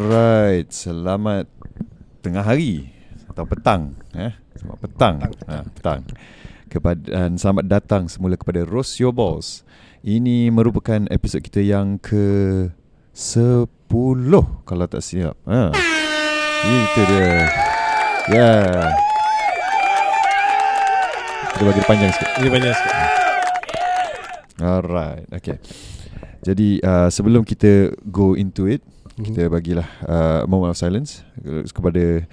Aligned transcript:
Alright, 0.00 0.72
selamat 0.72 1.44
tengah 2.24 2.40
hari 2.40 2.88
atau 3.28 3.44
petang 3.44 4.00
eh. 4.16 4.32
Selamat 4.56 4.78
petang. 4.80 5.14
Petang. 5.20 5.44
Ha, 5.44 5.56
petang. 5.76 6.00
Kepada 6.72 7.04
dan 7.04 7.36
selamat 7.36 7.68
datang 7.68 8.08
semula 8.08 8.40
kepada 8.40 8.64
Roast 8.64 8.96
Your 8.96 9.12
Balls. 9.12 9.60
Ini 10.00 10.48
merupakan 10.56 11.04
episod 11.12 11.44
kita 11.44 11.60
yang 11.60 12.00
ke 12.00 12.72
10 13.12 13.68
kalau 14.64 14.84
tak 14.88 15.04
silap. 15.04 15.36
Ha. 15.44 15.68
Itu 16.64 17.00
dia. 17.04 17.20
Ya. 17.20 17.36
Yeah. 18.32 18.88
Kita 21.44 21.62
bagi 21.68 21.82
panjang 21.84 22.10
sikit. 22.16 22.28
Ini 22.40 22.48
panjang 22.48 22.72
sikit. 22.72 22.96
Alright, 24.64 25.28
okay. 25.28 25.60
Jadi 26.40 26.80
uh, 26.80 27.12
sebelum 27.12 27.44
kita 27.44 27.92
go 28.08 28.32
into 28.32 28.64
it, 28.64 28.80
mm-hmm. 29.20 29.28
kita 29.36 29.42
bagilah 29.52 29.88
uh, 30.08 30.42
moment 30.48 30.72
of 30.72 30.78
silence 30.80 31.20
kepada 31.76 32.24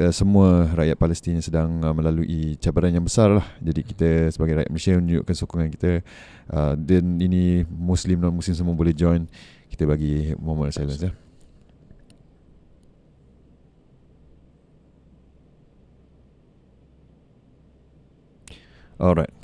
uh, 0.00 0.12
semua 0.12 0.72
rakyat 0.72 0.96
Palestin 0.96 1.36
yang 1.36 1.44
sedang 1.44 1.70
uh, 1.84 1.92
melalui 1.92 2.56
cabaran 2.56 2.96
yang 2.96 3.04
besar 3.04 3.30
lah. 3.30 3.46
Jadi 3.60 3.80
kita 3.84 4.32
sebagai 4.32 4.58
rakyat 4.58 4.70
Malaysia 4.72 4.96
menunjukkan 4.96 5.36
sokongan 5.36 5.70
kita 5.70 5.92
uh, 6.50 6.74
dan 6.74 7.20
ini 7.20 7.68
Muslim 7.68 8.24
non 8.24 8.34
Muslim 8.34 8.56
semua 8.56 8.72
boleh 8.72 8.96
join. 8.96 9.28
Kita 9.68 9.84
bagi 9.84 10.32
moment 10.40 10.72
of 10.72 10.76
silence 10.76 11.04
ya. 11.04 11.12
Alright 18.94 19.43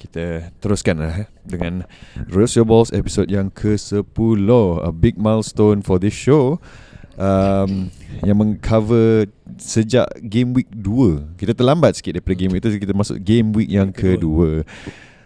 kita 0.00 0.48
teruskan 0.64 1.04
lah 1.04 1.12
eh, 1.24 1.28
dengan 1.44 1.84
Roast 2.32 2.56
Your 2.56 2.64
Balls 2.64 2.88
episod 2.96 3.28
yang 3.28 3.52
ke-10 3.52 4.48
A 4.80 4.88
big 4.96 5.20
milestone 5.20 5.84
for 5.84 6.00
this 6.00 6.16
show. 6.16 6.56
Um, 7.20 7.92
Yang 8.24 8.38
mengcover 8.40 9.28
sejak 9.60 10.08
game 10.24 10.56
week 10.56 10.72
2 10.72 11.36
Kita 11.36 11.52
terlambat 11.52 12.00
sikit 12.00 12.16
daripada 12.16 12.32
game 12.32 12.56
week 12.56 12.64
itu 12.64 12.80
Kita 12.80 12.96
masuk 12.96 13.20
game 13.20 13.52
week 13.52 13.68
yang 13.68 13.92
kedua. 13.92 14.64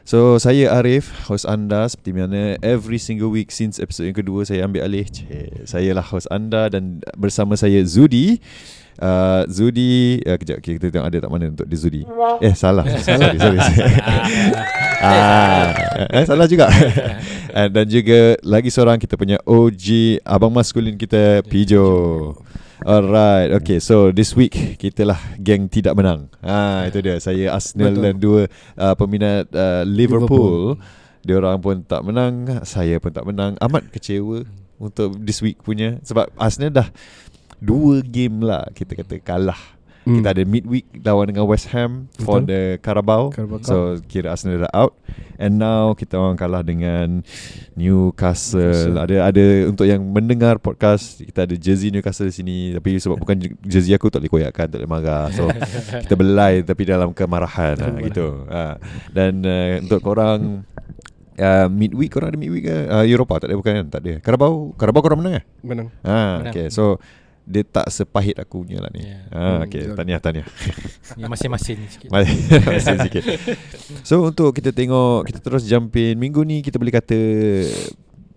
So 0.03 0.37
saya 0.37 0.69
Arif, 0.77 1.09
host 1.31 1.49
anda 1.49 1.89
seperti 1.89 2.13
mana 2.13 2.61
every 2.61 3.01
single 3.01 3.33
week 3.33 3.49
since 3.49 3.81
episode 3.81 4.13
yang 4.13 4.19
kedua 4.21 4.45
saya 4.45 4.69
ambil 4.69 4.85
alih. 4.85 5.09
Cik, 5.09 5.65
Saya 5.65 5.97
lah 5.97 6.05
host 6.05 6.29
anda 6.29 6.69
dan 6.69 7.01
bersama 7.17 7.57
saya 7.57 7.81
Zudi 7.89 8.37
Uh, 8.95 9.43
Zudi 9.51 10.23
uh, 10.23 10.39
Kejap 10.39 10.63
okay, 10.63 10.79
kita 10.79 10.87
tengok 10.95 11.09
ada 11.11 11.19
tak 11.27 11.31
mana 11.31 11.51
untuk 11.51 11.67
di 11.67 11.75
Zudi. 11.75 12.03
Eh 12.39 12.55
salah. 12.55 12.87
Salah 13.07 13.35
sorry, 13.35 13.59
sorry. 13.67 13.95
ah, 15.03 15.67
eh, 16.15 16.25
Salah 16.25 16.47
juga. 16.47 16.71
Uh, 17.51 17.69
Dan 17.75 17.91
juga 17.91 18.39
Lagi 18.47 18.71
seorang 18.71 19.03
kita 19.03 19.19
punya 19.19 19.43
OG 19.43 20.19
Abang 20.23 20.55
maskulin 20.55 20.95
kita 20.95 21.43
Pijo. 21.43 22.39
Alright 22.85 23.51
Okay 23.63 23.81
so 23.83 24.13
this 24.15 24.37
week 24.37 24.79
Kita 24.79 25.03
lah 25.03 25.19
Geng 25.43 25.67
tidak 25.67 25.99
menang. 25.99 26.31
Ah 26.39 26.87
Itu 26.87 27.03
dia. 27.03 27.19
Saya 27.19 27.51
Arsenal 27.51 27.99
Betul. 27.99 28.05
dan 28.07 28.15
dua 28.23 28.41
uh, 28.79 28.95
Peminat 28.95 29.51
uh, 29.51 29.83
Liverpool, 29.83 30.79
Liverpool. 30.79 31.23
Dia 31.25 31.35
orang 31.43 31.59
pun 31.59 31.83
tak 31.83 32.07
menang 32.07 32.63
Saya 32.63 33.03
pun 33.03 33.11
tak 33.11 33.27
menang. 33.27 33.59
Amat 33.59 33.91
kecewa 33.91 34.47
Untuk 34.79 35.19
this 35.19 35.43
week 35.43 35.59
punya. 35.67 35.99
Sebab 36.07 36.31
Arsenal 36.39 36.71
dah 36.71 36.89
dua 37.65 38.05
game 38.05 38.45
lah 38.45 38.69
kita 38.77 38.93
kata 38.93 39.17
kalah. 39.25 39.75
Mm. 40.05 40.21
Kita 40.21 40.29
ada 40.37 40.43
midweek 40.45 40.87
lawan 41.01 41.33
dengan 41.33 41.49
West 41.49 41.73
Ham 41.73 42.13
Betul. 42.13 42.25
for 42.29 42.39
the 42.45 42.77
Carabao. 42.85 43.33
Carabao. 43.33 43.65
So 43.65 43.97
kira 44.05 44.37
Arsenal 44.37 44.69
dah 44.69 44.73
out 44.77 44.93
and 45.41 45.57
now 45.57 45.97
kita 45.97 46.21
orang 46.21 46.37
kalah 46.37 46.61
dengan 46.61 47.25
Newcastle. 47.73 48.61
Newcastle. 48.69 49.01
Ada 49.01 49.33
ada 49.33 49.45
untuk 49.65 49.89
yang 49.89 50.05
mendengar 50.05 50.61
podcast 50.61 51.25
kita 51.25 51.49
ada 51.49 51.57
jersey 51.57 51.89
Newcastle 51.89 52.29
di 52.29 52.37
sini 52.37 52.57
tapi 52.77 53.01
sebab 53.01 53.17
bukan 53.17 53.57
jersey 53.65 53.97
aku 53.97 54.13
tak 54.13 54.21
boleh 54.21 54.45
koyakkan 54.45 54.69
tak 54.69 54.85
boleh 54.85 54.93
marah. 54.93 55.33
So 55.33 55.49
kita 56.05 56.15
belai 56.21 56.61
tapi 56.61 56.85
dalam 56.85 57.17
kemarahan 57.17 57.81
ha, 57.81 57.97
gitu. 58.05 58.45
Ha. 58.53 58.77
Dan 59.09 59.41
uh, 59.41 59.81
untuk 59.81 60.05
korang 60.05 60.69
Uh, 61.35 61.67
midweek 61.67 62.15
korang 62.15 62.31
ada 62.31 62.39
midweek 62.39 62.63
ke? 62.63 62.77
Uh, 62.87 63.03
Eropa 63.11 63.43
tak 63.43 63.51
ada 63.51 63.59
bukan 63.59 63.75
kan? 63.75 63.87
Tak 63.91 64.01
ada. 64.07 64.13
Carabao, 64.23 64.71
Carabao 64.79 65.03
korang 65.03 65.19
menang 65.19 65.43
eh? 65.43 65.45
Menang. 65.67 65.91
Ha, 66.07 66.47
menang. 66.47 66.55
okay. 66.55 66.71
So 66.71 67.03
dia 67.45 67.61
tak 67.61 67.93
sepahit 67.93 68.41
aku 68.41 68.65
punya 68.65 68.81
lah 68.81 68.89
ni. 68.89 69.05
Yeah. 69.05 69.23
Ha, 69.29 69.41
hmm, 69.41 69.61
okay, 69.69 69.83
betul. 69.85 69.97
tahniah, 70.01 70.21
tahniah. 70.21 70.47
Ya, 71.21 71.29
masing-masing 71.29 71.79
sikit. 71.93 72.09
masing 72.73 72.99
sikit. 73.05 73.25
So, 74.01 74.25
untuk 74.33 74.57
kita 74.57 74.73
tengok, 74.73 75.29
kita 75.29 75.45
terus 75.45 75.69
jump 75.69 75.93
in. 76.01 76.17
Minggu 76.17 76.41
ni 76.41 76.65
kita 76.65 76.81
boleh 76.81 76.97
kata, 76.97 77.21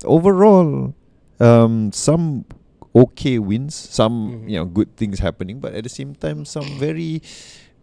overall, 0.04 0.92
um, 1.40 1.88
some 1.96 2.44
okay 2.92 3.40
wins, 3.40 3.74
some 3.74 4.44
mm. 4.44 4.52
you 4.52 4.58
know, 4.60 4.68
good 4.68 4.92
things 5.00 5.24
happening, 5.24 5.64
but 5.64 5.72
at 5.72 5.88
the 5.88 5.92
same 5.92 6.12
time, 6.12 6.44
some 6.44 6.68
very 6.76 7.24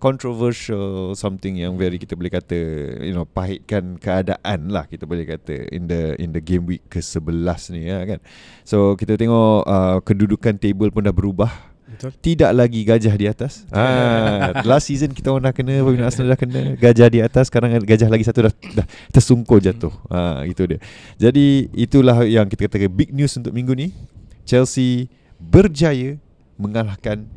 controversial 0.03 1.17
something 1.17 1.59
yang 1.59 1.79
very 1.81 1.97
kita 1.97 2.13
boleh 2.13 2.33
kata 2.33 2.59
you 3.01 3.15
know 3.17 3.25
pahitkan 3.25 3.97
keadaan 3.97 4.69
lah 4.69 4.85
kita 4.85 5.09
boleh 5.09 5.25
kata 5.25 5.71
in 5.73 5.89
the 5.89 6.19
in 6.21 6.35
the 6.35 6.43
game 6.43 6.69
week 6.69 6.85
ke-11 6.93 7.61
ni 7.73 7.89
ya 7.89 8.05
kan 8.05 8.21
so 8.67 8.99
kita 9.01 9.17
tengok 9.17 9.65
uh, 9.65 9.99
kedudukan 10.05 10.61
table 10.61 10.93
pun 10.93 11.05
dah 11.07 11.15
berubah 11.15 11.75
Betul. 11.95 12.11
Tidak 12.11 12.51
lagi 12.51 12.83
gajah 12.83 13.15
di 13.15 13.27
atas. 13.31 13.63
Ah, 13.71 14.67
last 14.67 14.91
season 14.91 15.15
kita 15.15 15.31
orang 15.31 15.51
dah 15.51 15.55
kena, 15.55 15.79
Pemain 15.79 16.11
Arsenal 16.11 16.35
dah 16.35 16.39
kena 16.39 16.61
gajah 16.75 17.07
di 17.07 17.23
atas. 17.23 17.47
Sekarang 17.47 17.71
gajah 17.79 18.11
lagi 18.11 18.27
satu 18.27 18.51
dah, 18.51 18.55
dah 18.75 18.87
tersungkur 19.15 19.63
jatuh. 19.63 19.95
Ah, 20.11 20.43
itu 20.43 20.67
dia. 20.67 20.83
Jadi 21.21 21.71
itulah 21.71 22.27
yang 22.27 22.51
kita 22.51 22.67
kata 22.67 22.91
big 22.91 23.15
news 23.15 23.39
untuk 23.39 23.55
minggu 23.55 23.79
ni. 23.79 23.95
Chelsea 24.43 25.07
berjaya 25.39 26.19
mengalahkan 26.59 27.31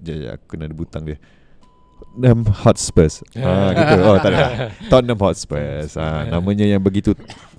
Sekejap, 0.00 0.16
sekejap 0.16 0.32
aku 0.36 0.44
kena 0.52 0.64
ada 0.68 0.76
butang 0.76 1.02
dia. 1.04 1.18
Tottenham 1.96 2.48
Hotspurs 2.48 3.24
ha, 3.36 3.52
gitu. 3.76 3.94
Oh 4.04 4.16
tak 4.20 4.30
ada. 4.32 4.46
Tottenham 4.88 5.20
Hotspurs 5.20 5.96
ha, 6.00 6.24
Namanya 6.32 6.64
yang 6.64 6.80
begitu 6.80 7.12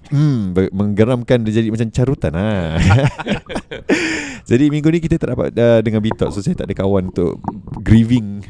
hmm, 0.10 0.54
Menggeramkan 0.74 1.46
dia 1.46 1.62
jadi 1.62 1.70
macam 1.70 1.90
carutan 1.94 2.34
ha. 2.34 2.78
Jadi 4.50 4.74
minggu 4.74 4.90
ni 4.90 5.00
kita 5.02 5.22
tak 5.22 5.38
dapat 5.38 5.54
uh, 5.54 5.80
Dengan 5.82 6.02
Bitok. 6.02 6.30
So 6.34 6.42
saya 6.42 6.58
tak 6.58 6.70
ada 6.70 6.76
kawan 6.78 7.14
untuk 7.14 7.38
Grieving 7.82 8.42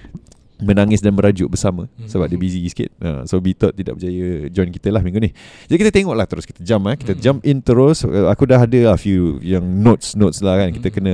menangis 0.57 1.05
dan 1.05 1.13
merajuk 1.13 1.53
bersama 1.53 1.85
hmm. 1.85 2.09
sebab 2.09 2.25
dia 2.25 2.39
busy 2.39 2.65
sikit. 2.65 2.89
Uh, 2.97 3.21
so 3.29 3.37
Bitot 3.37 3.73
tidak 3.73 3.97
berjaya 3.97 4.49
join 4.49 4.69
kita 4.73 4.89
lah 4.89 5.01
minggu 5.05 5.21
ni. 5.21 5.31
Jadi 5.69 5.77
kita 5.77 5.91
tengoklah 5.93 6.25
terus 6.25 6.45
kita 6.49 6.65
jump 6.65 6.89
eh. 6.89 6.97
Kita 6.97 7.13
hmm. 7.13 7.21
jump 7.21 7.39
in 7.45 7.57
terus. 7.61 8.01
Uh, 8.01 8.29
aku 8.29 8.49
dah 8.49 8.65
ada 8.65 8.93
a 8.93 8.97
few 8.97 9.37
yang 9.45 9.61
notes 9.63 10.17
notes 10.17 10.41
lah 10.41 10.57
kan. 10.57 10.73
Kita 10.73 10.89
hmm. 10.89 10.95
kena 10.95 11.11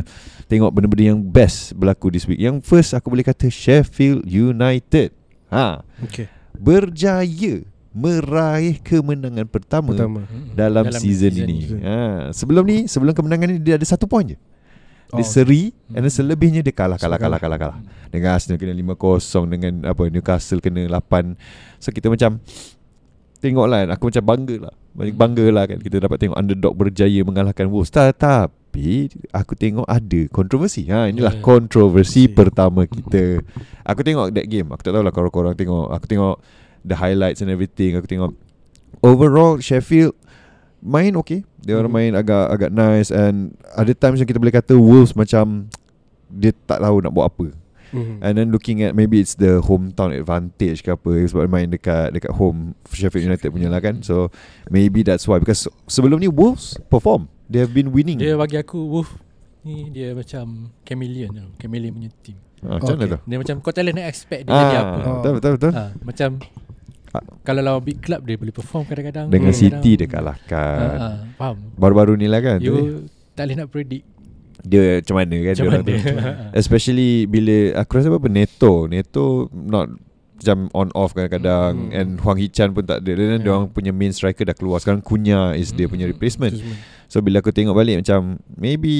tengok 0.47 0.71
benda-benda 0.71 1.03
yang 1.15 1.19
best 1.19 1.75
berlaku 1.75 2.11
this 2.11 2.23
week. 2.23 2.39
Yang 2.39 2.63
first 2.63 2.95
aku 2.95 3.11
boleh 3.11 3.25
kata 3.25 3.51
Sheffield 3.51 4.23
United. 4.23 5.11
Ha. 5.51 5.83
Okay. 6.07 6.31
Berjaya 6.55 7.67
meraih 7.93 8.81
kemenangan 8.81 9.45
pertama, 9.45 9.93
pertama. 9.93 10.25
dalam, 10.57 10.89
dalam 10.89 10.97
season, 10.97 11.29
season 11.29 11.45
ini. 11.45 11.57
Ha. 11.83 12.33
Sebelum 12.33 12.63
ni, 12.65 12.77
sebelum 12.89 13.13
kemenangan 13.13 13.53
ni 13.53 13.61
dia 13.61 13.77
ada 13.77 13.85
satu 13.85 14.09
point 14.09 14.33
je. 14.33 14.37
Dia 15.13 15.23
oh, 15.23 15.27
seri 15.27 15.69
okay. 15.69 15.97
And 16.01 16.09
selebihnya 16.09 16.65
dia 16.65 16.73
kalah 16.73 16.97
Kalah 16.97 17.21
kalah 17.21 17.37
kalah 17.37 17.57
kalah. 17.61 17.77
Dengan 18.09 18.33
Arsenal 18.33 18.57
kena 18.57 18.73
5-0 18.73 19.53
Dengan 19.53 19.73
apa 19.85 20.03
Newcastle 20.09 20.61
kena 20.61 20.89
8 20.89 21.37
So 21.77 21.93
kita 21.93 22.09
macam 22.09 22.41
Tengok 23.37 23.65
lah 23.69 23.85
Aku 23.93 24.09
macam 24.09 24.23
bangga 24.25 24.55
lah. 24.69 24.73
Banyak 24.97 25.15
bangga 25.17 25.45
lah 25.53 25.63
kan 25.69 25.77
Kita 25.77 26.01
dapat 26.01 26.17
tengok 26.17 26.37
underdog 26.37 26.73
berjaya 26.73 27.21
Mengalahkan 27.21 27.69
Wolves. 27.69 27.93
Tapi 27.93 29.13
Aku 29.29 29.53
tengok 29.53 29.85
ada 29.85 30.21
kontroversi. 30.33 30.89
Ha, 30.89 31.05
Inilah 31.13 31.37
yeah. 31.37 31.45
kontroversi 31.45 32.25
yeah. 32.25 32.33
pertama 32.33 32.89
kita. 32.89 33.45
Aku 33.85 34.01
tengok 34.01 34.33
that 34.33 34.49
game. 34.49 34.73
Aku 34.73 34.81
tak 34.81 34.97
tahu 34.97 35.05
lah 35.05 35.13
korang-korang 35.13 35.53
tengok. 35.53 35.93
Aku 35.93 36.05
tengok 36.09 36.41
The 36.83 36.97
highlights 36.97 37.45
and 37.45 37.53
everything. 37.53 37.95
Aku 37.95 38.09
tengok 38.09 38.33
Overall 39.05 39.61
Sheffield 39.61 40.17
main 40.83 41.15
okay 41.15 41.47
dia 41.63 41.79
orang 41.79 41.89
hmm. 41.89 42.03
main 42.03 42.13
agak 42.19 42.45
agak 42.51 42.71
nice 42.75 43.09
and 43.09 43.55
ada 43.71 43.91
times 43.95 44.19
yang 44.19 44.27
kita 44.27 44.37
boleh 44.37 44.51
kata 44.51 44.75
Wolves 44.75 45.15
macam 45.15 45.71
dia 46.27 46.51
tak 46.67 46.83
tahu 46.83 46.99
nak 46.99 47.15
buat 47.15 47.31
apa 47.31 47.47
mm-hmm. 47.95 48.17
and 48.19 48.33
then 48.35 48.51
looking 48.51 48.83
at 48.83 48.91
maybe 48.91 49.23
it's 49.23 49.39
the 49.39 49.63
hometown 49.63 50.11
advantage 50.11 50.83
ke 50.83 50.91
apa 50.91 51.23
sebab 51.29 51.47
main 51.47 51.71
dekat 51.71 52.11
dekat 52.11 52.35
home 52.35 52.75
Sheffield 52.91 53.31
United 53.31 53.47
punya 53.47 53.71
lah 53.71 53.79
kan 53.79 54.03
so 54.03 54.27
maybe 54.67 55.07
that's 55.07 55.23
why 55.23 55.39
because 55.39 55.69
sebelum 55.87 56.19
ni 56.19 56.27
Wolves 56.27 56.75
perform 56.91 57.31
they 57.47 57.63
have 57.63 57.71
been 57.71 57.95
winning 57.95 58.19
dia 58.19 58.35
bagi 58.35 58.59
aku 58.59 58.75
Wolves 58.83 59.13
ni 59.63 59.87
dia 59.93 60.11
macam 60.11 60.75
chameleon 60.83 61.31
tau 61.31 61.49
chameleon 61.61 61.95
punya 61.95 62.11
team 62.19 62.37
Ah, 62.63 62.79
macam 62.79 62.95
okay. 62.95 63.11
tu? 63.11 63.19
Dia 63.27 63.37
macam 63.43 63.55
kau 63.59 63.71
tak 63.75 63.83
boleh 63.83 64.07
expect 64.07 64.47
dia 64.47 64.55
ah, 64.55 64.61
jadi 64.63 64.77
apa. 64.79 64.99
Betul 65.19 65.31
betul 65.35 65.51
betul. 65.59 65.71
Ah, 65.75 65.89
macam 65.99 66.29
kalau 67.45 67.61
lawan 67.61 67.81
big 67.85 68.01
club 68.01 68.25
dia 68.25 68.35
boleh 68.39 68.53
perform 68.53 68.83
kadang-kadang 68.89 69.29
dengan 69.29 69.53
City 69.53 69.99
dia 69.99 70.07
kalahkan. 70.09 70.81
Uh, 70.81 70.97
uh, 70.97 71.15
faham. 71.37 71.57
Baru-baru 71.77 72.17
ni 72.17 72.25
lah 72.25 72.41
kan. 72.41 72.57
You 72.57 72.73
tu. 72.73 72.85
tak 73.37 73.49
boleh 73.49 73.57
nak 73.61 73.69
predict 73.69 74.05
dia 74.63 75.03
macam 75.03 75.15
mana 75.19 75.35
kan 75.43 75.53
macam 75.53 75.65
dia 75.67 75.73
mana? 75.75 75.93
Especially 76.55 77.27
bila 77.27 77.83
aku 77.83 77.99
rasa 77.99 78.07
apa 78.07 78.29
Neto, 78.31 78.87
Neto 78.87 79.51
not 79.51 79.91
macam 80.43 80.67
on 80.75 80.89
off 80.93 81.15
kadang-kadang 81.15 81.89
Hmm. 81.89 81.95
and 81.95 82.09
Huang 82.19 82.37
Hichan 82.37 82.75
pun 82.75 82.83
tak 82.83 83.01
ada. 83.01 83.11
Dan 83.15 83.25
Yeah. 83.25 83.39
dia 83.39 83.51
orang 83.55 83.71
punya 83.71 83.89
main 83.89 84.11
striker 84.11 84.43
dah 84.43 84.53
keluar. 84.53 84.83
Sekarang 84.83 84.99
Kunya 84.99 85.55
is 85.55 85.71
dia 85.71 85.87
punya 85.87 86.03
Hmm. 86.05 86.13
replacement. 86.13 86.53
So 87.07 87.21
bila 87.21 87.39
aku 87.39 87.53
tengok 87.53 87.77
balik 87.77 88.01
macam 88.01 88.41
maybe 88.57 88.93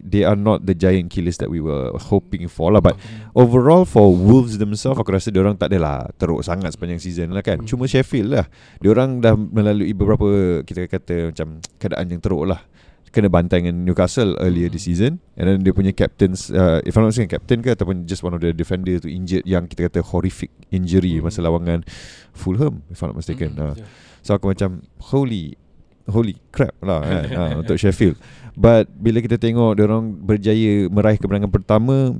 they 0.00 0.24
are 0.24 0.34
not 0.34 0.64
the 0.64 0.72
giant 0.72 1.12
killers 1.12 1.36
that 1.38 1.52
we 1.52 1.60
were 1.60 1.92
hoping 2.08 2.48
for 2.48 2.72
lah 2.72 2.80
but 2.80 2.96
overall 3.36 3.84
for 3.84 4.08
Wolves 4.10 4.56
themselves 4.56 4.96
aku 4.96 5.12
rasa 5.12 5.28
dia 5.28 5.44
orang 5.44 5.60
tak 5.60 5.68
adalah 5.68 6.08
teruk 6.16 6.40
sangat 6.40 6.72
sepanjang 6.72 6.98
season 6.98 7.36
lah 7.36 7.44
kan. 7.44 7.60
Hmm. 7.60 7.68
Cuma 7.68 7.84
Sheffield 7.84 8.32
lah. 8.32 8.48
Dia 8.80 8.90
orang 8.90 9.20
dah 9.20 9.36
melalui 9.36 9.92
beberapa 9.92 10.26
kita 10.64 10.88
kata 10.88 11.36
macam 11.36 11.60
keadaan 11.76 12.06
yang 12.08 12.20
teruk 12.24 12.48
lah. 12.48 12.64
Kena 13.10 13.26
bantai 13.26 13.58
dengan 13.58 13.82
Newcastle 13.82 14.38
earlier 14.38 14.70
this 14.70 14.86
season. 14.86 15.18
And 15.34 15.50
then 15.50 15.66
dia 15.66 15.74
punya 15.74 15.90
captains 15.90 16.46
uh, 16.48 16.78
if 16.86 16.94
I'm 16.94 17.02
not 17.02 17.10
mistaken 17.10 17.34
captain 17.34 17.58
ke 17.58 17.74
ataupun 17.74 18.06
just 18.06 18.22
one 18.22 18.30
of 18.30 18.40
the 18.40 18.54
defender 18.54 19.02
tu 19.02 19.10
injured 19.10 19.42
yang 19.42 19.66
kita 19.66 19.90
kata 19.90 20.00
horrific 20.00 20.48
injury 20.70 21.18
Hmm. 21.18 21.26
masa 21.26 21.42
lawangan 21.42 21.82
Fulham 22.30 22.86
if 22.86 23.02
I'm 23.02 23.10
not 23.10 23.18
mistaken. 23.18 23.58
Hmm, 23.58 23.74
Uh, 23.74 23.76
So 24.20 24.36
aku 24.36 24.52
macam 24.52 24.84
Holy 25.10 25.58
Holy 26.06 26.38
crap 26.50 26.76
lah 26.82 27.02
kan 27.02 27.24
ha, 27.38 27.42
Untuk 27.58 27.74
Sheffield. 27.76 28.14
But 28.54 28.86
bila 28.90 29.18
kita 29.18 29.36
tengok 29.36 29.74
orang 29.74 30.14
berjaya 30.14 30.86
meraih 30.86 31.18
kemenangan 31.18 31.50
pertama 31.50 32.14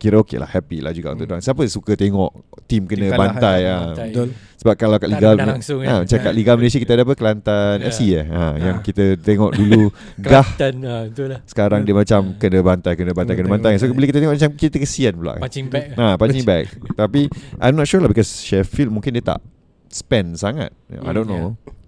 Kira 0.00 0.16
okey 0.18 0.36
lah 0.36 0.48
Happy 0.48 0.80
lah 0.80 0.90
juga 0.90 1.12
untuk 1.12 1.28
Hmm. 1.28 1.36
orang 1.36 1.44
Siapa 1.44 1.60
suka 1.68 1.92
tengok 1.92 2.32
Tim 2.64 2.88
kena 2.88 3.04
Tim 3.04 3.10
kalah, 3.10 3.20
bantai 3.20 3.58
kan? 3.60 3.68
ha. 3.70 3.84
Bantai. 3.84 4.08
Betul. 4.08 4.28
Sebab 4.56 4.74
kalau 4.74 4.96
kat 4.96 5.08
Liga 5.08 5.28
menang 5.32 5.48
langsung, 5.56 5.80
ha, 5.80 5.86
kan? 5.86 5.98
Macam 6.02 6.18
kat 6.18 6.32
Liga 6.32 6.52
Malaysia 6.54 6.78
kita 6.78 6.92
ada 6.92 7.02
apa 7.02 7.14
Kelantan 7.14 7.76
Ya. 7.76 7.86
FC 7.86 8.00
eh 8.12 8.26
ha, 8.26 8.42
Yang 8.56 8.76
Ah. 8.76 8.82
kita 8.82 9.04
tengok 9.18 9.50
dulu 9.54 9.82
Gah 10.18 10.44
Kelantan 10.48 10.74
ah, 10.82 11.02
Betul 11.06 11.26
lah 11.28 11.40
Sekarang 11.44 11.80
dia 11.82 11.94
macam 11.94 12.20
Kena 12.34 12.58
bantai 12.60 12.92
Kena 12.94 13.12
bantai 13.12 13.34
Kena 13.34 13.48
bantai 13.50 13.72
So 13.76 13.88
bila 13.88 14.04
kita 14.04 14.18
tengok 14.18 14.34
macam 14.34 14.50
Kita 14.54 14.76
kesian 14.76 15.14
pula 15.14 15.36
Punching 15.36 15.66
bag 15.68 15.92
Ha, 15.94 16.16
punching 16.16 16.42
bag 16.42 16.64
Tapi 17.00 17.28
I'm 17.56 17.74
not 17.74 17.84
sure 17.84 17.98
lah 17.98 18.08
Because 18.08 18.28
Sheffield 18.40 18.88
mungkin 18.88 19.12
dia 19.12 19.24
tak 19.26 19.40
Spend 19.86 20.34
sangat 20.34 20.72
I 20.88 21.10
don't 21.10 21.24
Hmm, 21.24 21.56
know 21.56 21.78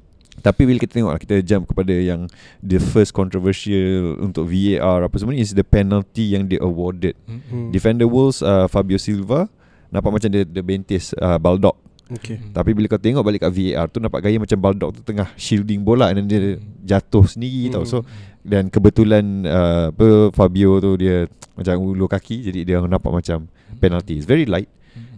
Tapi 0.42 0.66
bila 0.66 0.76
kita 0.82 0.98
tengok 0.98 1.14
lah, 1.14 1.20
Kita 1.22 1.38
jump 1.40 1.70
kepada 1.70 1.94
yang 1.94 2.26
The 2.58 2.82
first 2.82 3.14
controversial 3.14 4.18
Untuk 4.18 4.50
VAR 4.50 5.06
Apa 5.06 5.14
semua 5.16 5.32
ni 5.32 5.40
Is 5.40 5.54
the 5.54 5.62
penalty 5.62 6.34
yang 6.34 6.50
dia 6.50 6.58
awarded 6.58 7.14
Hmm. 7.24 7.70
Defender 7.70 8.10
Wolves 8.10 8.42
uh, 8.42 8.66
Fabio 8.66 8.98
Silva 8.98 9.46
Nampak 9.94 10.18
macam 10.18 10.28
dia, 10.28 10.42
dia 10.42 10.62
bentis 10.66 11.14
uh, 11.16 11.38
Baldock 11.38 11.78
Okay. 12.12 12.36
Hmm. 12.36 12.52
Tapi 12.52 12.76
bila 12.76 12.92
kau 12.92 13.00
tengok 13.00 13.24
balik 13.24 13.40
kat 13.40 13.52
VAR 13.56 13.88
tu 13.88 13.96
Nampak 13.96 14.20
gaya 14.20 14.36
macam 14.36 14.58
Baldock 14.60 15.00
tu 15.00 15.00
Tengah 15.00 15.32
shielding 15.38 15.80
bola 15.80 16.12
And 16.12 16.20
then 16.20 16.26
dia 16.28 16.60
jatuh 16.84 17.24
sendiri 17.24 17.72
tau 17.72 17.88
So 17.88 18.04
dan 18.42 18.74
kebetulan 18.74 19.46
uh, 19.46 19.94
apa 19.94 20.34
Fabio 20.34 20.82
tu 20.82 20.98
dia 20.98 21.30
macam 21.54 21.78
ulu 21.78 22.10
kaki 22.10 22.42
jadi 22.50 22.60
dia 22.66 22.76
nampak 22.82 23.14
macam 23.14 23.46
penalty. 23.78 24.18
It's 24.18 24.26
very 24.26 24.50
light 24.50 24.66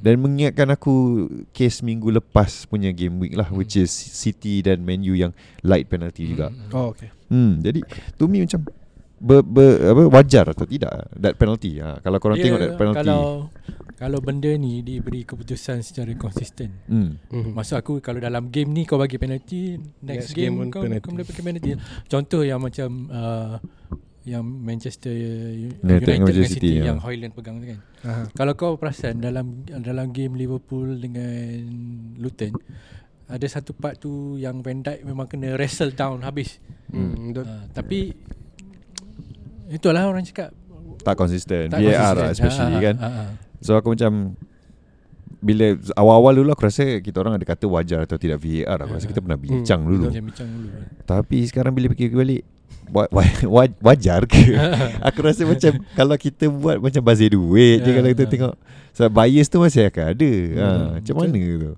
dan 0.05 0.21
mengingatkan 0.21 0.69
aku 0.69 1.27
case 1.57 1.81
minggu 1.81 2.13
lepas 2.13 2.69
punya 2.69 2.93
game 2.93 3.17
week 3.25 3.33
lah 3.33 3.49
which 3.49 3.73
is 3.81 3.89
City 3.89 4.61
dan 4.61 4.85
Man 4.85 5.01
U 5.01 5.17
yang 5.17 5.33
light 5.65 5.89
penalty 5.89 6.29
juga. 6.37 6.53
Oh, 6.77 6.93
okay. 6.93 7.09
Hmm 7.33 7.65
jadi 7.65 7.81
to 8.21 8.29
me 8.29 8.45
macam 8.45 8.69
ber, 9.17 9.41
ber, 9.41 9.97
apa 9.97 10.03
wajar 10.13 10.45
atau 10.53 10.69
tidak 10.69 11.09
that 11.17 11.41
penalty. 11.41 11.81
Ha, 11.81 12.05
kalau 12.05 12.21
korang 12.21 12.37
Dia 12.37 12.45
tengok 12.53 12.61
that 12.61 12.77
penalty. 12.77 13.01
Kalau 13.01 13.25
Kalau 13.95 14.19
benda 14.19 14.51
ni 14.59 14.83
Diberi 14.83 15.23
keputusan 15.23 15.81
secara 15.81 16.11
konsisten 16.19 16.83
Hmm. 16.91 17.15
Hmm. 17.31 17.55
Maksud 17.55 17.79
aku 17.79 17.93
Kalau 18.03 18.19
dalam 18.19 18.51
game 18.51 18.75
ni 18.75 18.83
Kau 18.83 18.99
bagi 18.99 19.23
penalty 19.23 19.79
Next 20.03 20.29
Next, 20.29 20.31
game 20.35 20.59
game, 20.59 20.67
kau, 20.69 20.83
penalty. 20.83 21.01
kau 21.07 21.11
mendapatkan 21.15 21.45
penalty 21.47 21.71
Contoh 22.11 22.43
yang 22.43 22.59
macam 22.59 23.07
uh, 23.09 23.63
Yang 24.25 24.45
Manchester 24.47 25.13
United 25.13 25.85
United, 26.01 26.09
dengan 26.09 26.27
City, 26.43 26.49
City, 26.51 26.71
ya. 26.75 26.85
Yang 26.89 26.99
Hoyland 27.01 27.33
pegang 27.33 27.57
tu 27.59 27.67
kan 27.67 27.79
Aha. 28.03 28.23
Kalau 28.33 28.53
kau 28.55 28.73
perasan 28.75 29.19
Dalam 29.19 29.47
dalam 29.67 30.11
game 30.11 30.33
Liverpool 30.35 30.97
Dengan 30.97 31.61
Luton 32.17 32.57
Ada 33.27 33.47
satu 33.51 33.73
part 33.73 33.97
tu 33.97 34.11
Yang 34.35 34.57
Van 34.61 34.81
Dijk 34.81 35.01
memang 35.03 35.27
kena 35.27 35.53
wrestle 35.55 35.93
down 35.93 36.21
habis 36.21 36.57
Hmm. 36.87 37.33
uh, 37.33 37.69
Tapi 37.71 38.17
Itulah 39.67 40.07
orang 40.07 40.23
cakap 40.23 40.53
Tak 41.01 41.15
konsisten. 41.15 41.69
tak 41.69 41.81
VAR 41.81 42.15
lah 42.15 42.31
especially 42.31 42.75
Ah, 42.75 42.81
kan. 42.83 42.97
ah. 42.97 43.29
So 43.61 43.75
aku 43.75 43.93
macam 43.93 44.37
bila 45.39 45.67
awal-awal 45.93 46.33
dulu 46.35 46.51
aku 46.51 46.65
rasa 46.65 46.85
kita 46.99 47.17
orang 47.19 47.37
ada 47.37 47.45
kata 47.45 47.65
wajar 47.67 48.01
atau 48.01 48.17
tidak 48.17 48.41
VAR 48.41 48.79
aku 48.79 48.93
rasa 48.95 49.05
kita 49.05 49.21
pernah 49.21 49.37
bincang 49.37 49.81
Hmm, 49.83 49.91
dulu. 49.91 50.07
Bincang 50.09 50.49
dulu 50.49 50.69
Tapi 51.03 51.39
sekarang 51.45 51.73
bila 51.73 51.89
fikir 51.91 52.09
balik 52.11 52.49
wajar 53.81 54.25
ke? 54.25 54.55
aku 55.07 55.19
rasa 55.21 55.43
macam 55.43 55.73
kalau 55.93 56.15
kita 56.15 56.47
buat 56.47 56.79
macam 56.79 57.01
bazir 57.01 57.31
duit 57.31 57.81
je 57.81 57.91
Ya, 57.91 57.95
kalau 57.95 58.09
kita 58.09 58.25
ya. 58.25 58.31
tengok 58.31 58.55
sebab 58.91 59.11
bias 59.13 59.47
tu 59.47 59.59
masih 59.59 59.83
akan 59.85 60.05
ada. 60.09 60.33
Ha, 60.55 60.65
Hmm, 60.65 60.87
macam 60.95 61.13
betul. 61.13 61.27
mana 61.27 61.43
tu? 61.59 61.73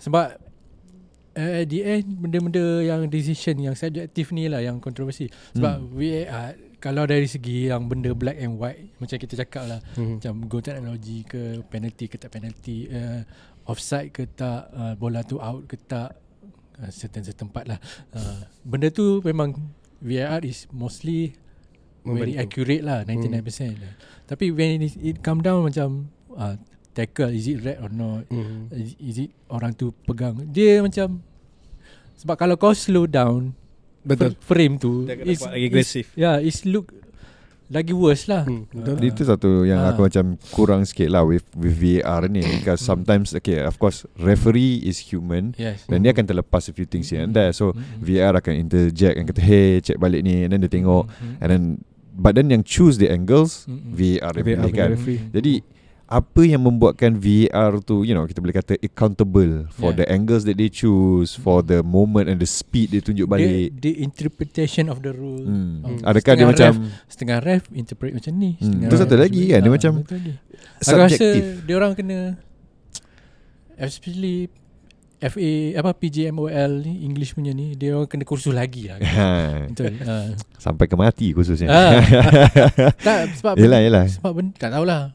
Sebab 0.00 0.26
uh, 1.34 1.52
At 1.54 1.66
the 1.66 1.80
end 1.80 2.06
Benda-benda 2.18 2.64
yang 2.80 3.00
decision 3.06 3.54
Yang 3.56 3.76
subjektif 3.78 4.32
ni 4.32 4.48
lah 4.48 4.58
Yang 4.58 4.80
kontroversi 4.80 5.28
Sebab 5.52 5.78
Hmm. 5.78 5.92
VAR 5.92 6.50
Kalau 6.76 7.04
dari 7.04 7.24
segi 7.24 7.68
Yang 7.68 7.82
benda 7.86 8.10
black 8.12 8.34
and 8.36 8.56
white 8.56 8.88
Macam 8.96 9.14
kita 9.14 9.38
cakap 9.38 9.64
lah 9.64 9.78
Hmm. 9.94 10.16
Macam 10.16 10.32
go 10.44 10.58
teknologi 10.58 11.22
ke 11.22 11.62
Penalty 11.62 12.04
ke 12.06 12.16
tak 12.16 12.32
penalty 12.32 12.88
uh, 12.88 13.22
Offside 13.64 14.10
ke 14.10 14.26
tak 14.26 14.66
uh, 14.68 14.96
Bola 14.96 15.22
tu 15.22 15.38
out 15.38 15.62
ke 15.64 15.78
tak 15.78 16.18
uh, 16.76 16.90
Certain 16.90 17.22
setempat 17.22 17.68
lah 17.68 17.78
uh, 18.12 18.42
Benda 18.60 18.88
tu 18.88 19.22
memang 19.22 19.54
VAR 20.02 20.42
is 20.42 20.66
mostly 20.68 21.38
Very 22.02 22.34
accurate 22.36 22.82
lah 22.82 23.06
99% 23.06 23.46
lah. 23.78 23.94
Tapi 24.26 24.50
when 24.50 24.82
it, 24.82 24.98
it 24.98 25.16
come 25.20 25.38
down 25.38 25.62
macam 25.62 26.10
uh, 26.32 26.58
Tackle 26.90 27.30
is 27.30 27.46
it 27.46 27.62
red 27.62 27.78
or 27.78 27.88
not 27.88 28.26
Hmm. 28.26 28.66
is, 28.68 28.92
is 28.98 29.16
it 29.20 29.30
orang 29.46 29.72
tu 29.72 29.94
pegang 30.02 30.42
Dia 30.44 30.78
macam 30.78 31.22
Sebab 32.14 32.34
kalau 32.36 32.54
kau 32.56 32.70
slow 32.70 33.06
down 33.06 33.54
Betul. 34.02 34.34
fr- 34.36 34.52
Frame 34.52 34.74
tu 34.76 35.06
is- 35.22 35.40
agresif. 35.40 36.10
Yeah, 36.14 36.36
It's 36.36 36.62
look 36.64 36.90
Lagi 37.72 37.90
worse 37.90 38.28
lah 38.28 38.44
Hmm, 38.44 38.68
betul. 38.68 38.94
Ah. 38.94 39.08
Itu 39.08 39.22
satu 39.24 39.50
yang 39.64 39.80
Ah. 39.80 39.90
aku 39.90 40.04
macam 40.04 40.24
kurang 40.50 40.84
sikit 40.84 41.08
lah 41.08 41.24
with 41.24 41.40
with 41.54 41.72
VAR 41.72 42.28
ni 42.28 42.44
because 42.54 42.78
sometimes 42.78 43.32
okay 43.32 43.58
of 43.58 43.74
course 43.74 44.04
referee 44.14 44.78
is 44.82 45.00
human 45.02 45.56
Yes 45.56 45.88
dan 45.88 46.04
dia 46.04 46.12
akan 46.12 46.28
terlepas 46.28 46.68
a 46.68 46.72
few 46.72 46.84
things 46.84 47.08
here 47.08 47.20
and 47.20 47.32
there 47.32 47.50
so 47.50 47.72
Mm-mm. 47.72 47.98
VAR 47.98 48.36
akan 48.36 48.60
interject 48.60 49.14
and 49.14 49.24
kata 49.24 49.40
hey 49.40 49.80
check 49.80 49.96
balik 49.96 50.20
ni 50.20 50.44
and 50.44 50.52
then 50.52 50.60
dia 50.60 50.68
tengok 50.70 51.08
Mm-mm. 51.08 51.40
and 51.40 51.48
then 51.48 51.62
but 52.12 52.32
then 52.32 52.46
yang 52.46 52.60
choose 52.60 52.96
the 52.96 53.08
angles 53.08 53.64
Mm-mm. 53.64 53.88
VAR 53.90 54.30
dia 54.30 54.44
VAR 54.44 54.56
pilih 54.60 54.70
kan 54.70 54.88
referee. 54.92 55.20
jadi 55.30 55.54
apa 56.12 56.42
yang 56.42 56.60
membuatkan 56.60 57.16
VAR 57.16 57.80
tu 57.80 58.02
you 58.02 58.12
know 58.12 58.22
kita 58.22 58.38
boleh 58.38 58.52
kata 58.52 58.76
accountable 58.78 59.64
for 59.70 59.90
Yeah. 59.90 59.98
the 59.98 60.06
angles 60.08 60.44
that 60.44 60.54
they 60.54 60.68
choose 60.68 61.32
for 61.34 61.60
the 61.60 61.80
moment 61.80 62.26
and 62.26 62.36
the 62.36 62.44
speed 62.44 62.90
dia 62.90 63.00
tunjuk 63.00 63.24
the, 63.24 63.32
balik 63.32 63.72
the 63.78 63.92
interpretation 63.98 64.86
of 64.86 65.00
the 65.00 65.08
rule 65.10 65.40
hmm. 65.40 65.80
Hmm. 65.80 65.98
adakah 66.02 66.32
dia 66.32 66.44
Setengah 66.44 66.48
macam 66.52 66.72
Setengah 67.06 67.38
ref 67.40 67.64
Interpret 67.72 68.12
macam 68.12 68.32
ni 68.34 68.50
Hmm. 68.54 68.64
setengah 68.68 68.84
Tu 68.84 68.94
ref 68.94 69.00
satu 69.00 69.16
lagi 69.16 69.42
kan, 69.46 69.58
dia 69.58 69.64
Ah, 69.64 69.72
macam. 69.72 69.92
Aku 70.78 70.94
rasa 70.94 71.26
Dia 71.62 71.74
orang 71.74 71.92
kena 71.94 72.18
Especially 73.74 74.52
FA 75.18 75.48
Apa 75.78 75.94
PJMOL 75.94 76.82
ni 76.82 77.02
English 77.02 77.32
punya 77.32 77.50
ni 77.50 77.72
Dia 77.72 77.94
orang 77.94 78.04
kena 78.06 78.24
kursus 78.24 78.52
lagi 78.52 78.90
lah 78.90 78.98
Ha, 79.16 79.28
Betul 79.66 79.96
Ah. 80.02 80.28
sampai 80.58 80.86
ke 80.86 80.94
mati 80.94 81.32
khususnya 81.32 81.66
Ah. 81.66 82.02
tak 83.06 83.32
sebab 83.34 83.54
Yelah, 83.56 83.80
yelah. 83.80 84.04
sebab 84.06 84.32
ben, 84.34 84.46
tak 84.52 84.70
tahulah 84.70 85.14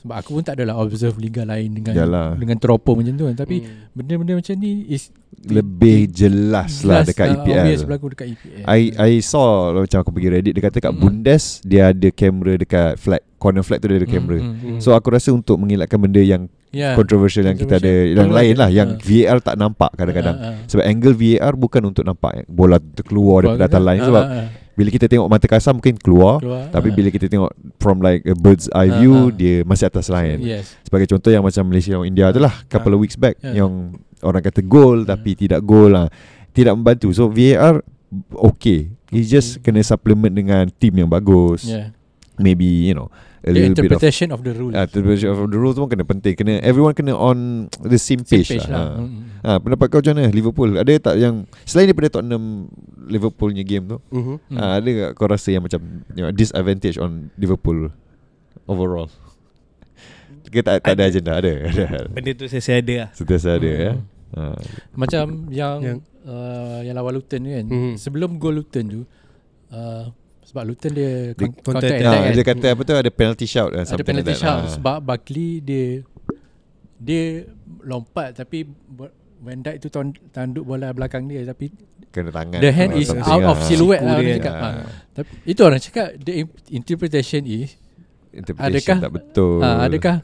sebab 0.00 0.16
aku 0.16 0.30
pun 0.32 0.42
tak 0.42 0.54
adalah 0.54 0.76
observe 0.76 1.16
liga 1.16 1.42
lain 1.42 1.70
dengan 1.72 1.92
Yalah. 1.92 2.32
dengan 2.34 2.56
teropo 2.56 2.92
macam 2.92 3.12
tu 3.12 3.24
kan 3.24 3.36
tapi 3.36 3.56
Hmm. 3.60 3.92
benda-benda 3.92 4.32
macam 4.34 4.54
ni 4.56 4.70
is 4.88 5.12
lebih 5.42 6.08
jelas 6.08 6.80
lah 6.82 7.00
dekat 7.02 7.26
ah, 7.26 7.34
obvious 7.38 7.78
EPL 7.78 7.86
berlaku 7.86 8.06
dekat 8.10 8.26
E 8.26 8.32
EPL 8.34 8.64
I 8.66 8.80
I 8.92 9.12
saw 9.20 9.70
lah 9.70 9.80
macam 9.82 9.98
aku 9.98 10.10
pergi 10.10 10.28
Reddit 10.30 10.52
dia 10.52 10.62
kata 10.62 10.78
kat 10.78 10.90
Mm. 10.90 11.00
Bundes 11.00 11.44
dia 11.62 11.82
ada 11.88 12.08
kamera 12.10 12.52
dekat 12.56 12.96
flag 12.96 13.22
corner 13.36 13.60
flag 13.60 13.78
tu 13.78 13.86
dia 13.86 13.96
ada 13.96 14.04
Hmm, 14.04 14.14
kamera. 14.14 14.38
hmm, 14.38 14.54
hmm. 14.58 14.78
So 14.78 14.92
aku 14.92 15.08
rasa 15.10 15.30
untuk 15.30 15.56
mengelakkan 15.56 15.96
benda 15.96 16.20
yang 16.20 16.42
yeah. 16.70 16.92
controversial 16.92 17.44
yang 17.44 17.56
kita 17.56 17.76
ada 17.76 17.88
yang 18.10 18.28
lain 18.28 18.52
lah 18.54 18.68
yang 18.68 18.88
Ah. 18.90 19.00
VAR 19.00 19.38
tak 19.38 19.56
nampak 19.56 19.90
kadang-kadang. 19.94 20.36
Ah, 20.36 20.48
ah. 20.50 20.64
Sebab 20.66 20.84
angle 20.84 21.14
VAR 21.14 21.52
bukan 21.54 21.82
untuk 21.86 22.04
nampak 22.04 22.44
bola 22.46 22.76
tu 22.76 23.00
keluar 23.02 23.40
daripada 23.42 23.64
data 23.66 23.78
line 23.78 23.96
Ah, 23.98 24.06
sebab 24.06 24.22
ah, 24.22 24.32
ah. 24.34 24.46
Bila 24.72 24.88
kita 24.88 25.06
tengok 25.06 25.26
mata 25.26 25.44
kasar 25.44 25.72
mungkin 25.72 25.98
keluar, 25.98 26.40
Keluar, 26.40 26.70
tapi 26.70 26.88
ah. 26.88 26.94
bila 26.94 27.08
kita 27.08 27.26
tengok 27.26 27.50
from 27.76 28.00
like 28.00 28.24
a 28.24 28.32
bird's 28.32 28.70
eye 28.72 28.88
Ah, 28.88 28.98
view 28.98 29.12
ah. 29.12 29.24
dia 29.28 29.60
masih 29.62 29.86
atas 29.86 30.08
line. 30.08 30.40
yes 30.40 30.74
Sebagai 30.82 31.06
contoh 31.06 31.28
yang 31.28 31.44
macam 31.44 31.62
Malaysia 31.66 31.92
dan 31.92 32.04
India 32.04 32.30
tu 32.30 32.40
lah 32.40 32.54
couple 32.66 32.94
of 32.94 33.00
weeks 33.00 33.14
back 33.14 33.36
Yeah. 33.40 33.62
yang 33.62 33.98
orang 34.20 34.40
kata 34.40 34.60
goal 34.60 35.04
tapi 35.04 35.32
tidak 35.32 35.60
goal 35.62 35.90
lah. 35.90 36.06
Tidak 36.50 36.72
membantu. 36.72 37.12
So 37.12 37.28
VAR 37.28 37.80
okay. 38.32 38.90
It's 39.10 39.26
just 39.26 39.58
kena 39.60 39.82
supplement 39.82 40.30
dengan 40.30 40.70
team 40.70 40.94
yang 40.96 41.10
bagus. 41.10 41.66
yeah. 41.66 41.90
Maybe 42.40 42.88
you 42.88 42.96
know 42.96 43.12
a 43.40 43.52
the 43.52 43.60
little 43.68 43.72
bit 43.72 43.88
of 43.92 44.00
interpretation 44.00 44.28
of, 44.32 44.40
the 44.44 44.52
rule 44.52 44.72
Ah, 44.72 44.84
interpretation 44.84 45.28
of 45.28 45.48
the 45.48 45.56
rules 45.56 45.76
pun 45.76 45.88
kena 45.88 46.04
penting. 46.04 46.34
Kena 46.34 46.60
everyone 46.60 46.92
kena 46.92 47.12
on 47.12 47.68
the 47.80 47.96
same 47.96 48.20
Same 48.24 48.40
page, 48.44 48.48
page 48.56 48.68
lah. 48.68 48.96
lah. 48.96 49.04
Hmm. 49.04 49.28
Ha. 49.40 49.48
ha, 49.48 49.58
pendapat 49.58 49.86
kau 49.88 50.00
macam 50.00 50.12
mana 50.12 50.28
Liverpool? 50.28 50.70
Ada 50.76 50.92
tak 51.00 51.14
yang 51.16 51.44
selain 51.64 51.88
daripada 51.88 52.20
Tottenham 52.20 52.68
Liverpool 53.08 53.52
punya 53.52 53.64
game 53.64 53.84
tu? 53.86 53.98
Hmm. 54.12 54.36
Ha, 54.52 54.76
ada 54.76 54.90
tak 54.90 55.10
kau 55.16 55.24
rasa 55.24 55.48
yang 55.48 55.64
macam 55.64 55.80
you 56.12 56.20
know, 56.20 56.32
disadvantage 56.32 56.96
on 56.96 57.32
Liverpool 57.36 57.88
overall? 58.64 59.08
Ke 60.50 60.60
tak, 60.60 60.82
tak 60.82 60.98
ada 60.98 61.06
agenda 61.06 61.32
Ada, 61.38 61.52
ada. 61.70 61.98
Benda 62.10 62.30
tu 62.34 62.44
saya 62.50 62.82
ada 62.82 62.94
lah 63.06 63.08
Sentiasa 63.14 63.54
ada 63.54 63.70
ya. 63.70 63.92
Hmm. 63.94 64.04
Ha. 64.30 64.42
Macam 64.94 65.24
yang 65.48 65.78
Yang- 65.80 65.80
yang, 65.80 65.98
uh, 66.26 66.78
yang 66.82 66.94
lawan 66.94 67.16
Luton 67.16 67.40
tu 67.40 67.50
kan. 67.50 67.64
Hmm. 67.66 67.94
Sebelum 67.96 68.30
gol 68.36 68.60
Luton 68.60 68.84
tu 68.84 69.00
uh, 69.70 70.10
sebab 70.50 70.62
Luton 70.66 70.90
dia, 70.90 71.30
counter 71.38 71.86
attack. 71.86 72.00
Ha, 72.02 72.10
kan. 72.10 72.32
dia 72.34 72.44
kata 72.44 72.66
apa 72.74 72.82
tu 72.82 72.92
ada 72.92 73.10
penalty 73.10 73.46
shout 73.46 73.70
ada 73.70 74.02
penalty 74.02 74.34
shot 74.34 74.66
sebab 74.74 74.98
Buckley 74.98 75.62
dia 75.62 76.02
dia 76.98 77.46
lompat 77.80 78.34
tapi 78.34 78.66
Van 79.40 79.56
Dijk 79.56 79.80
tu 79.80 79.88
tanduk 80.28 80.66
bola 80.66 80.92
belakang 80.92 81.24
dia 81.24 81.40
tapi 81.48 81.72
kena 82.12 82.28
tangan. 82.28 82.60
the 82.60 82.68
hand 82.68 82.92
is 82.92 83.08
out 83.14 83.40
of 83.40 83.56
lah. 83.56 83.64
silhouette 83.64 84.02
Siku 84.02 84.10
lah 84.10 84.18
dia 84.18 84.26
orang 84.26 84.36
cakap. 84.36 84.52
Ha. 84.52 84.68
Ha. 84.68 84.82
Tapi 85.16 85.30
itu 85.46 85.60
orang 85.62 85.80
cakap 85.80 86.08
the 86.18 86.34
interpretation 86.68 87.42
is 87.46 87.78
Interpretation 88.30 88.78
Adakah- 88.94 89.00
tak 89.02 89.12
betul. 89.14 89.58
ha, 89.58 89.68
adakah 89.86 90.16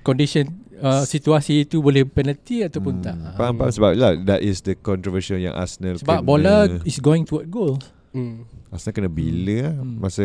condition 0.00 0.44
uh, 0.78 1.04
situasi 1.04 1.68
itu 1.68 1.80
boleh 1.80 2.04
penalty 2.04 2.64
ataupun 2.64 3.00
Hmm, 3.00 3.04
tak. 3.04 3.16
Ha. 3.18 3.28
Faham 3.34 3.54
faham 3.58 3.72
sebab 3.72 3.90
lah 3.96 4.12
that 4.22 4.40
is 4.40 4.62
the 4.62 4.72
controversial 4.72 5.36
yang 5.36 5.52
Arsenal 5.52 5.98
Sebab 5.98 6.20
kena, 6.20 6.24
bola 6.24 6.54
is 6.84 6.96
going 6.96 7.26
toward 7.26 7.50
goal. 7.50 7.76
hmm. 8.14 8.46
Arsenal 8.70 8.94
kena 8.94 9.10
bila 9.10 9.56
lah 9.60 9.74
Hmm. 9.76 9.98
masa 9.98 10.24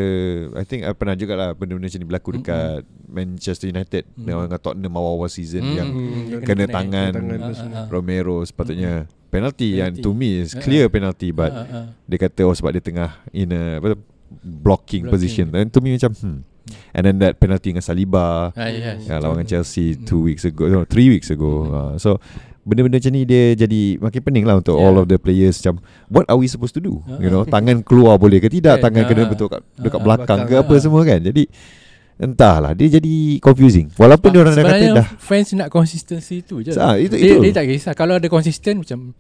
I 0.54 0.64
think 0.64 0.86
I 0.86 0.94
pernah 0.94 1.14
juga 1.14 1.34
lah 1.34 1.50
benda-benda 1.52 1.90
macam 1.90 1.98
ni 1.98 2.06
berlaku 2.06 2.30
Hmm, 2.30 2.38
dekat 2.40 2.80
Manchester 3.06 3.68
United 3.68 4.04
Hmm. 4.08 4.22
dengan 4.22 4.46
dengan 4.46 4.62
Tottenham 4.62 4.94
awal-awal 4.94 5.28
season 5.28 5.64
Hmm. 5.64 5.76
yang 5.76 5.90
Hmm. 5.90 6.26
kena 6.40 6.46
kena 6.46 6.66
tangan, 6.68 7.10
tangan 7.12 7.40
semua. 7.52 7.74
ah, 7.74 7.82
ah. 7.82 7.88
Romero 7.90 8.38
sepatutnya 8.42 8.94
penalty 9.28 9.82
yang 9.82 9.92
Penalty. 9.92 10.06
to 10.06 10.12
me 10.12 10.30
is 10.40 10.54
clear 10.56 10.86
ah. 10.86 10.94
penalty 10.94 11.30
but 11.30 11.50
ah, 11.50 11.66
ah. 11.66 11.86
dia 12.06 12.18
kata 12.20 12.46
oh 12.46 12.54
sebab 12.54 12.70
dia 12.70 12.80
tengah 12.80 13.18
in 13.32 13.50
a 13.50 13.82
apa 13.82 13.98
blocking, 14.40 15.04
Blocking. 15.04 15.10
position 15.10 15.46
and 15.52 15.70
to 15.70 15.80
me 15.80 15.94
macam 15.94 16.14
hmm 16.14 16.40
and 16.94 17.04
then 17.04 17.18
that 17.18 17.38
penalty 17.38 17.70
dengan 17.70 17.82
Saliba 17.82 18.50
Ah, 18.52 18.70
yes. 18.70 19.06
Ya, 19.06 19.18
lawan 19.18 19.38
dengan 19.38 19.50
Chelsea 19.52 19.94
Hmm. 19.94 20.02
two 20.04 20.22
weeks 20.22 20.42
ago, 20.44 20.66
no, 20.66 20.82
three 20.84 21.10
weeks 21.10 21.30
ago. 21.30 21.66
Uh, 21.68 21.94
so 21.96 22.18
benda-benda 22.66 22.98
macam 22.98 23.14
ni 23.14 23.22
dia 23.24 23.54
jadi 23.54 23.82
makin 24.02 24.22
pening 24.22 24.44
lah 24.44 24.58
untuk 24.58 24.74
Yeah. 24.76 24.84
all 24.84 24.98
of 24.98 25.06
the 25.06 25.16
players 25.16 25.62
macam 25.62 25.80
what 26.10 26.26
are 26.26 26.36
we 26.36 26.50
supposed 26.50 26.74
to 26.74 26.82
do? 26.82 27.00
Uh-uh. 27.06 27.22
You 27.22 27.30
know, 27.30 27.46
tangan 27.46 27.86
keluar 27.86 28.18
boleh 28.18 28.42
ke 28.42 28.50
tidak? 28.50 28.82
Yeah, 28.82 28.84
Tangan 28.84 29.04
kena 29.06 29.22
uh-uh. 29.24 29.32
betul 29.32 29.48
kat 29.48 29.62
dekat 29.78 29.94
Uh-uh. 29.94 30.04
belakang 30.04 30.40
ke 30.44 30.52
Belakang, 30.52 30.66
apa 30.66 30.74
uh-uh. 30.74 30.82
semua 30.82 31.02
kan. 31.06 31.20
Jadi 31.22 31.44
entahlah 32.16 32.72
dia 32.74 32.88
jadi 32.98 33.16
confusing. 33.38 33.94
Walaupun 33.94 34.34
dia 34.34 34.40
orang 34.42 34.56
dah 34.56 34.66
kata 34.66 34.86
dah 34.98 35.08
fans 35.22 35.54
nak 35.54 35.70
consistency 35.70 36.42
tu 36.42 36.66
je. 36.66 36.74
Ah, 36.74 36.98
itu- 36.98 37.14
dia, 37.14 37.38
itu. 37.38 37.44
dia 37.46 37.54
tak 37.54 37.70
kisah 37.70 37.94
kalau 37.94 38.18
ada 38.18 38.26
konsisten 38.26 38.82
macam 38.82 39.14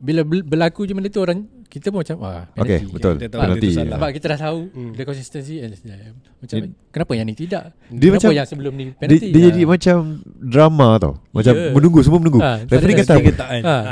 bila 0.00 0.24
berlaku 0.24 0.88
je 0.88 0.96
benda 0.96 1.06
tu 1.06 1.20
orang 1.20 1.44
kita 1.70 1.86
pun 1.88 2.02
macam 2.02 2.16
Okay, 2.18 2.82
penalty. 2.82 2.84
betul. 2.90 3.14
Kita 3.14 3.28
tahu 3.30 3.40
Penalty. 3.40 3.62
dia 3.62 3.78
salah. 3.78 3.94
Sebab 3.94 4.10
kita 4.10 4.26
dah 4.26 4.40
tahu 4.40 4.58
Hmm. 4.68 4.90
dia 4.90 5.04
consistency 5.04 5.54
and 5.58 5.72
eh, 5.72 6.10
macam 6.36 6.56
Dia- 6.58 6.72
kenapa 6.90 7.12
yang 7.14 7.24
ni 7.24 7.34
tidak? 7.34 7.62
Dia 7.86 8.08
kenapa 8.08 8.14
macam- 8.18 8.34
yang 8.34 8.46
sebelum 8.46 8.72
ni 8.72 8.84
dia, 8.84 8.98
penalty? 8.98 9.26
dia 9.28 9.38
Ah. 9.38 9.46
jadi 9.46 9.60
macam 9.64 9.96
drama 10.36 10.88
tau. 10.98 11.12
Macam 11.30 11.54
Ya. 11.54 11.70
menunggu 11.70 11.98
semua 12.02 12.18
menunggu. 12.18 12.40
Ah, 12.40 12.58
tak 12.60 12.74
Referee 12.76 12.96
kata 12.96 13.12
Dia 13.12 13.22
apa? 13.22 13.30
kan 13.30 13.62
Ah. 13.62 13.84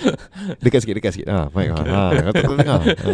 Dekat 0.62 0.78
sikit, 0.80 0.94
dekat 0.94 1.12
sikit. 1.12 1.26
Ha, 1.26 1.50
mic. 1.50 1.66
Ha, 1.68 1.82
ha, 1.82 2.02
kata 2.30 2.42
dengar. 2.46 2.80
Ha. 2.86 3.12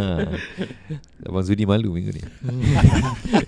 Abang 1.22 1.40
Zudi 1.40 1.64
malu 1.64 1.90
minggu 1.90 2.12
ni. 2.12 2.22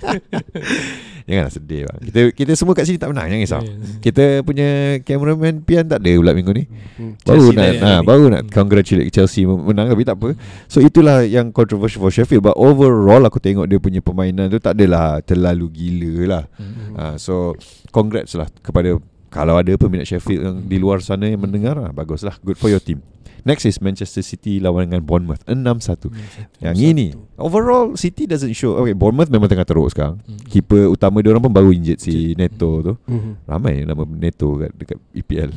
Janganlah 1.25 1.51
sedih 1.51 1.81
bang. 1.85 1.99
Kita 2.05 2.21
kita 2.35 2.53
semua 2.53 2.73
kat 2.73 2.85
sini 2.85 3.01
tak 3.01 3.09
menang, 3.09 3.27
jangan 3.27 3.41
risau. 3.43 3.63
Ya. 3.63 3.73
Kita 3.99 4.25
punya 4.45 4.69
cameraman 5.01 5.65
Pian 5.65 5.89
tak 5.89 5.99
ada 5.99 6.13
pula 6.15 6.33
minggu 6.33 6.53
ni. 6.53 6.65
Hmm. 6.95 7.17
Baru 7.19 7.49
Chelsea 7.49 7.57
nak, 7.57 7.69
ni. 7.73 8.05
baru 8.05 8.25
nak 8.29 8.43
congratulate 8.47 9.09
Chelsea 9.11 9.43
menang 9.43 9.89
tapi 9.89 10.05
tak 10.05 10.15
apa. 10.15 10.37
So 10.69 10.83
itulah 10.83 11.23
yang 11.25 11.55
controversial 11.55 12.03
for 12.03 12.13
Sheffield 12.13 12.45
but 12.45 12.57
overall 12.59 13.23
aku 13.27 13.39
tengok 13.39 13.67
dia 13.71 13.79
punya 13.79 14.01
permainan 14.03 14.51
tu 14.51 14.59
tak 14.59 14.77
adalah 14.77 15.23
terlalu 15.23 15.67
gila 15.71 16.13
lah. 16.27 16.45
Hmm. 16.59 16.95
Uh, 16.95 17.15
so 17.19 17.55
congrats 17.95 18.35
lah 18.35 18.51
kepada 18.63 18.99
kalau 19.35 19.59
ada 19.59 19.75
peminat 19.75 20.07
Sheffield 20.07 20.43
yang 20.47 20.57
di 20.63 20.79
luar 20.79 21.03
sana 21.03 21.27
yang 21.27 21.43
mendengar 21.43 21.75
lah, 21.75 21.91
baguslah 21.91 22.39
good 22.47 22.55
for 22.55 22.71
your 22.71 22.79
team. 22.79 23.03
Next 23.45 23.69
is 23.69 23.77
Manchester 23.77 24.25
City 24.25 24.57
lawan 24.57 24.89
dengan 24.89 25.05
Bournemouth 25.05 25.45
6-1. 25.45 26.09
Yang 26.65 26.79
ini 26.81 27.07
overall 27.37 27.93
City 27.93 28.25
doesn't 28.25 28.57
show. 28.57 28.81
Okay, 28.81 28.97
Bournemouth 28.97 29.29
memang 29.29 29.53
tengah 29.53 29.69
teruk 29.69 29.93
sekarang. 29.93 30.17
Hmm. 30.25 30.41
Keeper 30.49 30.89
utama 30.89 31.21
dia 31.21 31.37
orang 31.37 31.45
pun 31.45 31.53
baru 31.53 31.69
injet 31.75 32.01
si 32.01 32.33
Neto 32.41 32.81
tu. 32.81 32.93
Hmm. 33.05 33.37
Ramai 33.45 33.85
nama 33.85 34.01
Neto 34.09 34.57
kat 34.57 34.73
dekat 34.73 34.99
EPL. 35.13 35.51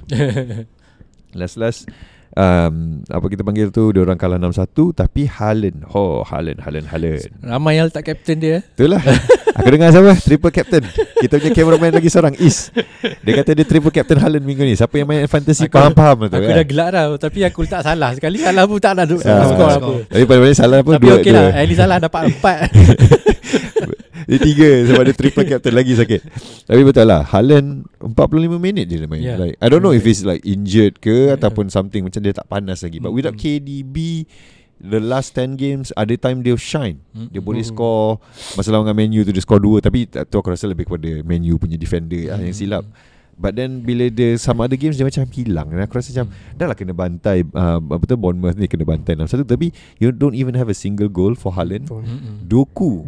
Last 1.39 1.56
last 1.56 1.80
um, 2.34 2.74
apa 3.05 3.25
kita 3.27 3.41
panggil 3.41 3.69
tu? 3.69 3.89
Dia 3.89 4.01
orang 4.01 4.15
kalah 4.15 4.36
6-1 4.36 4.67
tapi 4.93 5.25
Haaland. 5.25 5.86
Oh, 5.88 6.22
Haaland, 6.22 6.60
Haaland, 6.60 6.88
Haaland. 6.88 7.24
Ramai 7.39 7.77
yang 7.77 7.88
tak 7.88 8.03
captain 8.05 8.36
dia. 8.36 8.57
Itulah. 8.74 9.00
Aku 9.57 9.67
dengar 9.67 9.89
siapa? 9.89 10.13
Triple 10.15 10.51
captain. 10.51 10.84
Kita 11.17 11.34
punya 11.36 11.50
cameraman 11.51 11.89
lagi 11.91 12.10
seorang 12.10 12.36
Is. 12.38 12.69
Dia 13.25 13.34
kata 13.36 13.51
dia 13.51 13.65
triple 13.65 13.89
captain 13.89 14.17
Haaland 14.17 14.41
minggu 14.41 14.62
ni. 14.62 14.74
Siapa 14.74 14.93
yang 14.93 15.07
main 15.07 15.25
fantasy 15.25 15.65
Aku- 15.65 15.74
Faham-faham 15.74 16.17
lah 16.19 16.27
tu 16.27 16.36
Aku 16.36 16.46
kan 16.46 16.55
dah 16.55 16.67
gelak 16.67 16.88
dah 16.91 17.03
Tapi 17.17 17.39
aku 17.41 17.60
letak 17.62 17.81
salah 17.81 18.13
Sekali. 18.13 18.38
Salah 18.38 18.63
pun 18.63 18.77
tak 18.77 18.93
nak 18.93 19.05
duk 19.07 19.22
Ah, 19.22 19.46
skor 19.46 19.69
apa 19.72 19.91
Tapi 20.07 20.24
paling-paling 20.24 20.55
salah 20.55 20.77
pun 20.81 20.93
Tapi 20.93 21.05
dua, 21.05 21.17
dua. 21.19 21.34
lah. 21.34 21.74
Salah 21.74 21.98
dapat 21.98 22.22
empat 22.27 22.57
Dia 24.27 24.38
tiga 24.38 24.69
Sebab 24.86 25.01
dia 25.07 25.15
triple 25.15 25.48
captain 25.48 25.72
lagi 25.72 25.96
sakit. 25.96 26.22
Tapi 26.67 26.81
betul 26.84 27.07
lah 27.07 27.24
Haaland 27.24 27.88
45 28.03 28.60
minit 28.60 28.86
je 28.86 29.00
dia 29.00 29.07
main. 29.07 29.24
Yeah. 29.24 29.39
like, 29.39 29.55
I 29.57 29.67
don't 29.67 29.79
know 29.79 29.96
if 29.96 30.03
he's 30.03 30.22
like 30.22 30.43
injured 30.43 31.00
ke 31.00 31.31
Ataupun 31.31 31.72
something 31.72 32.03
Macam 32.03 32.19
dia 32.19 32.36
tak 32.36 32.46
panas 32.46 32.84
lagi. 32.84 33.00
But 33.00 33.15
without. 33.15 33.39
KDB 33.39 34.27
The 34.77 35.00
last 35.00 35.34
10 35.34 35.55
games 35.55 35.89
Ada 35.96 36.13
time 36.19 36.43
dia 36.43 36.53
shine. 36.53 37.00
Dia 37.31 37.39
boleh 37.39 37.63
Mm. 37.63 37.72
score. 37.72 38.19
Masa 38.53 38.69
lawan 38.69 38.86
dengan 38.86 38.98
Man 39.00 39.15
U 39.15 39.22
tu 39.24 39.31
Dia 39.31 39.41
score 39.41 39.63
2 39.63 39.79
Tapi 39.79 40.00
tu 40.05 40.36
aku 40.36 40.51
rasa 40.51 40.67
lebih 40.67 40.86
kepada 40.86 41.07
Man 41.24 41.41
U 41.48 41.57
punya 41.57 41.79
defender 41.79 42.29
lah 42.29 42.38
Yang 42.38 42.62
silap. 42.62 42.84
But 43.38 43.53
then 43.53 43.86
bila 43.86 44.10
dia 44.10 44.34
sama 44.36 44.65
ada 44.65 44.74
games 44.74 44.98
dia 44.98 45.05
macam 45.05 45.22
hilang. 45.29 45.69
Dan 45.69 45.86
aku 45.86 46.01
rasa 46.01 46.10
macam 46.10 46.27
dah 46.57 46.65
lah 46.65 46.74
kena 46.74 46.89
bantai 46.91 47.46
uh, 47.46 47.77
apa 47.77 48.03
tu 48.03 48.17
Bournemouth 48.17 48.57
ni 48.57 48.65
kena 48.65 48.81
bantai 48.81 49.13
6-1 49.13 49.46
tapi 49.46 49.69
you 50.01 50.10
don't 50.10 50.34
even 50.34 50.57
have 50.57 50.65
a 50.65 50.74
single 50.74 51.05
goal 51.05 51.31
for 51.31 51.53
Haaland. 51.53 51.86
Mm-mm. 51.86 52.41
Doku 52.43 53.05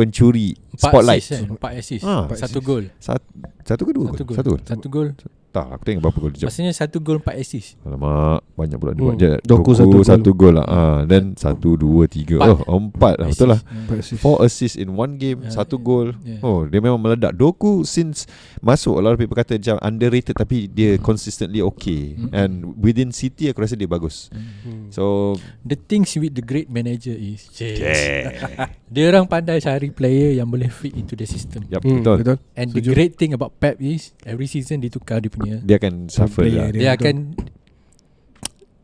pencuri 0.00 0.56
Empat 0.72 0.80
spotlight. 0.88 1.20
assist, 1.20 1.44
eh. 1.44 1.52
Empat 1.52 1.72
assist 1.76 2.04
Ah. 2.08 2.24
Satu 2.32 2.58
gol 2.64 2.84
Satu, 2.96 3.20
satu 3.68 3.82
ke 3.84 3.92
dua 3.92 4.06
Satu 4.16 4.24
gol? 4.24 4.32
gol 4.32 4.36
Satu. 4.40 4.52
Satu 4.64 4.86
gol 4.88 5.08
Tak, 5.50 5.66
aku 5.66 5.82
tengok 5.82 6.02
berapa 6.06 6.18
gol 6.20 6.30
dia. 6.30 6.46
Maksudnya 6.46 6.70
satu 6.70 6.98
gol 6.98 7.18
empat 7.18 7.34
assist 7.34 7.74
Alamak, 7.82 8.46
banyak 8.54 8.78
pula 8.78 8.94
dia 8.94 9.02
buat. 9.02 9.14
Hmm. 9.14 9.20
Je. 9.20 9.32
Doku 9.42 9.70
satu 9.74 9.90
gol. 9.92 10.06
satu 10.06 10.30
gol 10.30 10.54
lah. 10.54 10.66
Ah, 10.66 10.98
then 11.02 11.34
satu, 11.34 11.74
dua, 11.74 12.06
tiga. 12.06 12.38
Empat. 12.38 12.62
Oh, 12.64 12.78
empat 12.78 13.14
lah. 13.18 13.26
Betul 13.28 13.48
lah. 13.50 13.60
Assist. 13.90 14.22
Four 14.22 14.36
assists 14.40 14.78
in 14.78 14.92
one 14.92 15.16
game, 15.16 15.42
Yeah, 15.42 15.50
satu 15.52 15.74
yeah, 15.74 15.82
gol. 15.82 16.08
yeah. 16.22 16.38
Oh, 16.40 16.62
dia 16.64 16.78
memang 16.78 16.98
meledak. 16.98 17.34
Doku 17.34 17.82
since 17.82 18.30
masuk, 18.58 18.94
a 18.94 19.02
lot 19.02 19.12
of 19.12 19.18
people 19.18 19.34
kata 19.34 19.58
macam 19.58 19.76
underrated 19.80 20.34
tapi 20.34 20.66
dia 20.66 20.94
Hmm. 20.94 21.02
consistently 21.02 21.58
okay. 21.60 22.14
Hmm. 22.14 22.30
And 22.30 22.52
within 22.76 23.10
City 23.10 23.50
aku 23.50 23.60
rasa 23.60 23.74
dia 23.74 23.86
bagus. 23.86 24.30
Mm. 24.30 24.90
So, 24.90 25.34
The 25.62 25.74
things 25.74 26.14
with 26.14 26.32
the 26.32 26.42
great 26.42 26.66
manager 26.68 27.10
is 27.10 27.50
Dia 28.92 29.04
orang 29.08 29.24
pandai 29.24 29.58
cari 29.58 29.88
player 29.88 30.34
Yang 30.34 30.48
boleh 30.50 30.68
fit 30.68 30.92
into 30.92 31.14
the 31.14 31.24
system 31.24 31.62
yep, 31.66 31.80
Hmm, 31.80 32.02
betul. 32.02 32.16
betul. 32.20 32.36
And 32.52 32.68
Setuju. 32.68 32.76
the 32.76 32.92
great 32.92 33.12
thing 33.14 33.32
about 33.32 33.56
Pep 33.56 33.78
is 33.78 34.12
Every 34.22 34.44
season 34.44 34.78
dia 34.78 34.90
tukar 34.90 35.18
dia 35.18 35.30
punya 35.30 35.39
Dia 35.60 35.76
akan 35.76 35.92
suffer 36.06 36.44
lah. 36.46 36.68
dia. 36.70 36.80
Dia 36.80 36.90
akan 36.94 37.14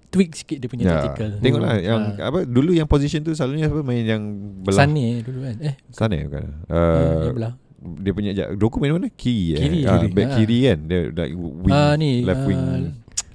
Tweak 0.06 0.32
sikit 0.32 0.56
dia 0.56 0.68
punya 0.70 0.82
Ya. 0.82 0.92
tactical 0.96 1.28
Tengoklah 1.38 1.76
yang 1.76 2.00
Ah. 2.16 2.30
apa 2.30 2.38
dulu 2.42 2.72
yang 2.72 2.86
position 2.86 3.20
tu 3.20 3.32
selalunya 3.32 3.66
apa 3.66 3.82
main 3.82 4.00
yang 4.00 4.22
belah 4.62 4.86
Sane 4.86 5.20
dulu 5.20 5.38
kan 5.42 5.56
Eh 5.60 5.74
sana 5.90 6.16
bukan. 6.22 6.44
uh, 6.64 6.72
Uh, 6.72 7.22
yang 7.22 7.36
belah 7.36 7.52
dia 7.76 8.12
punya 8.12 8.30
ja- 8.32 8.50
Doku 8.50 8.78
main 8.78 8.90
mana? 8.92 9.06
Kiri 9.08 9.52
eh. 9.52 9.58
Kiri, 9.58 9.80
Ah, 9.84 10.00
kiri. 10.00 10.08
back 10.10 10.26
Ah. 10.26 10.36
kiri 10.36 10.58
kan. 10.64 10.78
Dia 10.82 10.98
like 11.08 11.34
wing 11.36 11.70
Ah, 11.70 11.92
ni, 11.94 12.10
left 12.24 12.40
ah, 12.40 12.48
wing 12.48 12.62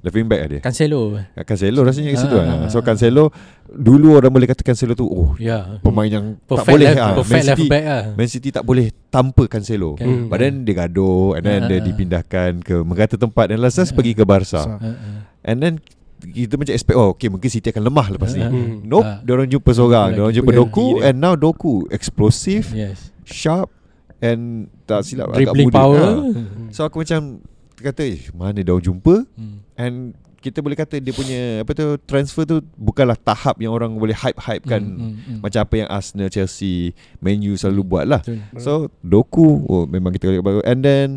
left 0.01 0.15
wing 0.17 0.27
back 0.27 0.39
lah 0.41 0.49
dia. 0.49 0.59
Cancelo 0.59 1.01
Cancelo 1.37 1.79
rasanya 1.83 2.09
ke 2.09 2.17
situ 2.17 2.33
Ah, 2.33 2.43
ah. 2.43 2.57
ah, 2.57 2.67
So. 2.67 2.81
Cancelo 2.81 3.29
dulu 3.71 4.15
orang 4.15 4.29
boleh 4.29 4.45
kata 4.45 4.61
Cancelo 4.61 4.91
tu 4.91 5.03
oh 5.03 5.31
Ya 5.35 5.79
pemain 5.79 6.05
yang 6.05 6.35
tak 6.41 6.59
Perfect 6.59 6.71
boleh 6.71 6.87
left, 6.87 6.99
ah. 6.99 7.13
perfect 7.15 7.31
Man 7.31 7.41
left 7.41 7.57
City, 7.57 7.69
back 7.69 7.83
lah 7.83 8.03
Man 8.13 8.27
City 8.27 8.49
tak 8.49 8.63
boleh 8.63 8.85
tanpa 9.07 9.43
Cancelo. 9.45 9.95
Kan. 9.95 10.05
Hmm. 10.05 10.25
But 10.27 10.37
then 10.39 10.53
dia 10.61 10.75
gaduh 10.77 11.33
and 11.33 11.43
then 11.43 11.59
Ah, 11.61 11.67
dia 11.67 11.77
ah. 11.77 11.83
dipindahkan 11.83 12.51
ke 12.59 12.75
merata 12.81 13.15
tempat 13.15 13.45
dan 13.47 13.57
last 13.57 13.75
last 13.75 13.91
Ah. 13.91 13.95
pergi 13.95 14.11
ke 14.13 14.23
Barca. 14.23 14.61
Ah, 14.61 14.77
ah. 14.77 14.95
And 15.41 15.57
then 15.57 15.73
kita 16.21 16.53
macam 16.53 16.69
expect 16.71 16.95
oh 16.95 17.11
okay 17.11 17.27
mungkin 17.27 17.47
City 17.47 17.67
akan 17.67 17.83
lemah 17.83 18.07
lepas 18.09 18.31
ni. 18.31 18.39
Ah, 18.39 18.47
ah. 18.47 18.51
Hmm. 18.51 18.75
Nope, 18.83 19.03
Ah. 19.03 19.17
dia 19.19 19.31
orang 19.31 19.47
jumpa 19.47 19.69
seorang, 19.71 20.07
dia 20.11 20.21
orang 20.21 20.35
jumpa 20.35 20.51
Doku 20.53 20.87
dia. 20.95 21.07
and 21.07 21.15
now 21.17 21.33
Doku 21.33 21.87
explosive, 21.89 22.69
Yes 22.71 23.09
sharp 23.21 23.71
and 24.19 24.67
tak 24.83 25.01
silap 25.01 25.31
agak 25.31 25.47
Dribbling 25.47 25.71
muda. 25.71 25.77
power 25.77 26.03
Ah. 26.03 26.23
So 26.69 26.83
aku 26.83 27.01
macam 27.01 27.39
kata 27.73 28.03
eh, 28.03 28.21
mana 28.31 28.59
dia 28.59 28.69
orang 28.69 28.83
jumpa 28.83 29.25
Hmm. 29.33 29.57
and 29.73 29.95
kita 30.41 30.59
boleh 30.59 30.73
kata 30.73 30.97
dia 30.97 31.13
punya 31.13 31.61
apa 31.61 31.71
tu 31.71 31.85
transfer 32.01 32.43
tu 32.43 32.57
bukanlah 32.73 33.13
tahap 33.13 33.55
yang 33.57 33.69
orang 33.69 33.93
boleh 33.93 34.13
hype-hype 34.13 34.65
kan 34.65 34.81
Hmm, 34.81 34.97
hmm, 34.97 35.13
hmm. 35.21 35.39
macam 35.39 35.59
apa 35.61 35.75
yang 35.77 35.87
Arsenal, 35.87 36.27
Chelsea, 36.27 36.91
Man 37.19 37.39
U 37.39 37.53
selalu 37.53 37.81
buat 37.83 38.05
lah. 38.05 38.19
Betul. 38.19 38.41
So 38.57 38.71
Doku 38.99 39.61
oh, 39.63 39.85
memang 39.85 40.09
kita 40.11 40.27
boleh 40.27 40.41
bagus 40.41 40.63
and 40.63 40.81
then 40.81 41.07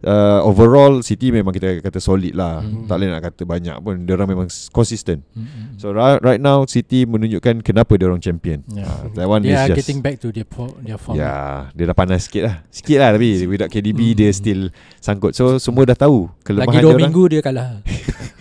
uh, 0.00 0.40
overall 0.40 1.00
City 1.00 1.28
memang 1.28 1.52
kita 1.52 1.78
kata 1.78 1.98
solid 1.98 2.32
lah. 2.32 2.60
Hmm. 2.60 2.84
Tak 2.84 2.96
boleh 2.96 3.08
nak 3.10 3.22
kata 3.22 3.42
banyak 3.44 3.76
pun. 3.78 3.94
Dia 4.00 4.12
orang 4.14 4.28
memang 4.28 4.48
consistent. 4.70 5.20
Mm-mm. 5.30 5.76
So 5.76 5.92
right, 5.92 6.16
right 6.18 6.40
now 6.40 6.64
City 6.64 7.04
menunjukkan 7.04 7.60
kenapa 7.60 7.92
dia 7.94 8.08
orang 8.08 8.18
champion. 8.18 8.64
Yeah. 8.66 8.88
Uh, 8.88 9.12
that 9.14 9.26
one 9.26 9.42
They 9.42 9.52
is 9.52 9.58
are 9.58 9.68
just 9.70 9.78
getting 9.78 10.00
back 10.00 10.16
to 10.18 10.30
their 10.30 10.44
po- 10.44 10.72
their 10.80 10.96
form. 10.96 11.14
Ya, 11.14 11.68
dia 11.70 11.84
dah 11.84 11.92
panas 11.92 12.24
sikit 12.24 12.42
lah. 12.42 12.64
Sikit 12.70 12.96
lah 12.96 13.12
tapi 13.12 13.44
without 13.44 13.68
KDB 13.68 14.00
Hmm. 14.08 14.16
dia 14.16 14.30
still 14.32 14.72
sangkut. 14.98 15.32
So 15.32 15.56
semua 15.58 15.84
dah 15.84 15.98
tahu 15.98 16.32
kelemahan 16.40 16.64
Lagi 16.66 16.74
dia 16.74 16.82
dua 16.82 16.90
orang. 16.90 17.02
minggu 17.04 17.22
dia 17.28 17.40
kalah. 17.40 17.70